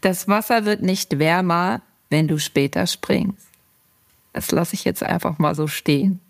das 0.00 0.28
Wasser 0.28 0.64
wird 0.64 0.82
nicht 0.82 1.18
wärmer, 1.18 1.82
wenn 2.08 2.28
du 2.28 2.38
später 2.38 2.86
springst. 2.86 3.46
Das 4.32 4.50
lasse 4.50 4.74
ich 4.74 4.84
jetzt 4.84 5.02
einfach 5.02 5.38
mal 5.38 5.54
so 5.54 5.66
stehen. 5.66 6.20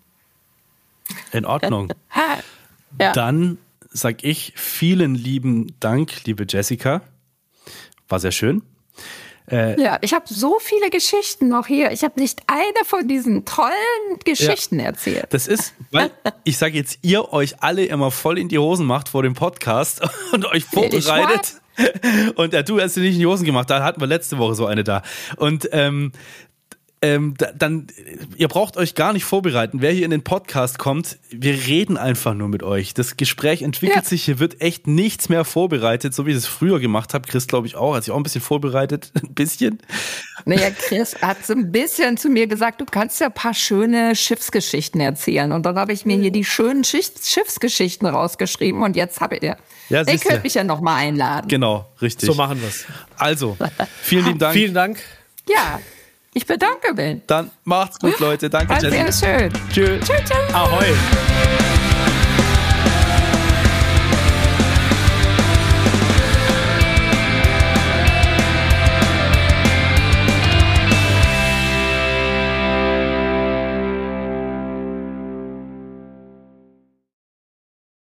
In 1.31 1.45
Ordnung. 1.45 1.93
ja. 2.99 3.11
Dann 3.13 3.57
sag 3.89 4.23
ich 4.23 4.53
vielen 4.55 5.15
lieben 5.15 5.75
Dank, 5.79 6.25
liebe 6.25 6.45
Jessica. 6.47 7.01
War 8.07 8.19
sehr 8.19 8.31
schön. 8.31 8.63
Äh, 9.49 9.81
ja, 9.81 9.97
ich 10.01 10.13
habe 10.13 10.25
so 10.27 10.59
viele 10.59 10.89
Geschichten 10.89 11.49
noch 11.49 11.67
hier. 11.67 11.91
Ich 11.91 12.03
habe 12.03 12.19
nicht 12.19 12.41
eine 12.47 12.85
von 12.85 13.07
diesen 13.07 13.43
tollen 13.43 13.71
Geschichten 14.23 14.79
ja, 14.79 14.85
erzählt. 14.85 15.27
Das 15.31 15.47
ist, 15.47 15.73
weil 15.91 16.11
ich 16.43 16.57
sage 16.57 16.77
jetzt, 16.77 16.99
ihr 17.01 17.33
euch 17.33 17.61
alle 17.61 17.85
immer 17.85 18.11
voll 18.11 18.37
in 18.37 18.47
die 18.47 18.59
Hosen 18.59 18.85
macht 18.85 19.09
vor 19.09 19.23
dem 19.23 19.33
Podcast 19.33 20.01
und 20.31 20.45
euch 20.45 20.63
vorbereitet. 20.65 21.60
Und 22.35 22.53
ja, 22.53 22.63
du 22.63 22.79
hast 22.79 22.97
dir 22.97 23.01
nicht 23.01 23.13
in 23.13 23.19
die 23.19 23.25
Hosen 23.25 23.45
gemacht, 23.45 23.69
da 23.69 23.83
hatten 23.83 24.01
wir 24.01 24.07
letzte 24.07 24.37
Woche 24.37 24.55
so 24.55 24.65
eine 24.65 24.83
da. 24.83 25.01
Und 25.37 25.69
ähm, 25.71 26.11
ähm, 27.03 27.33
dann, 27.55 27.87
ihr 28.37 28.47
braucht 28.47 28.77
euch 28.77 28.93
gar 28.93 29.11
nicht 29.11 29.25
vorbereiten. 29.25 29.81
Wer 29.81 29.91
hier 29.91 30.05
in 30.05 30.11
den 30.11 30.23
Podcast 30.23 30.77
kommt, 30.77 31.17
wir 31.31 31.53
reden 31.53 31.97
einfach 31.97 32.35
nur 32.35 32.47
mit 32.47 32.61
euch. 32.61 32.93
Das 32.93 33.17
Gespräch 33.17 33.63
entwickelt 33.63 34.03
ja. 34.03 34.07
sich, 34.07 34.23
hier 34.23 34.37
wird 34.37 34.61
echt 34.61 34.85
nichts 34.85 35.27
mehr 35.27 35.43
vorbereitet, 35.43 36.13
so 36.13 36.27
wie 36.27 36.31
ich 36.31 36.37
es 36.37 36.45
früher 36.45 36.79
gemacht 36.79 37.15
habe. 37.15 37.27
Chris, 37.27 37.47
glaube 37.47 37.65
ich, 37.65 37.75
auch, 37.75 37.95
hat 37.95 38.03
sich 38.03 38.13
auch 38.13 38.17
ein 38.17 38.23
bisschen 38.23 38.41
vorbereitet, 38.41 39.11
ein 39.23 39.33
bisschen. 39.33 39.79
Naja, 40.45 40.69
Chris 40.69 41.19
hat 41.23 41.43
so 41.43 41.53
ein 41.53 41.71
bisschen 41.71 42.17
zu 42.17 42.29
mir 42.29 42.45
gesagt, 42.45 42.81
du 42.81 42.85
kannst 42.85 43.19
ja 43.19 43.27
ein 43.27 43.33
paar 43.33 43.55
schöne 43.55 44.15
Schiffsgeschichten 44.15 45.01
erzählen. 45.01 45.51
Und 45.53 45.65
dann 45.65 45.79
habe 45.79 45.93
ich 45.93 46.05
mir 46.05 46.17
hier 46.17 46.31
die 46.31 46.45
schönen 46.45 46.83
Schiffsgeschichten 46.83 48.07
rausgeschrieben 48.07 48.83
und 48.83 48.95
jetzt 48.95 49.21
habe 49.21 49.37
ich, 49.37 49.43
ja, 49.43 49.55
ja 49.89 50.03
ihr 50.03 50.19
könnt 50.19 50.43
mich 50.43 50.53
ja 50.53 50.63
nochmal 50.63 50.97
einladen. 50.97 51.47
Genau, 51.47 51.91
richtig. 51.99 52.27
So 52.27 52.35
machen 52.35 52.61
wir 52.61 52.67
es. 52.67 52.85
Also, 53.17 53.57
vielen 54.03 54.25
lieben 54.25 54.39
Dank. 54.39 54.53
Vielen 54.53 54.73
Dank. 54.75 54.99
Ja. 55.49 55.79
Ich 56.33 56.45
bedanke 56.45 56.93
mich. 56.93 57.21
Dann 57.27 57.51
macht's 57.65 57.99
gut, 57.99 58.17
Leute. 58.19 58.49
Danke, 58.49 58.69
War 58.73 58.79
Sehr 58.79 59.11
schön. 59.11 59.51
Tschüss. 59.69 59.99
Tschüss. 60.07 60.31
Ahoi. 60.53 60.85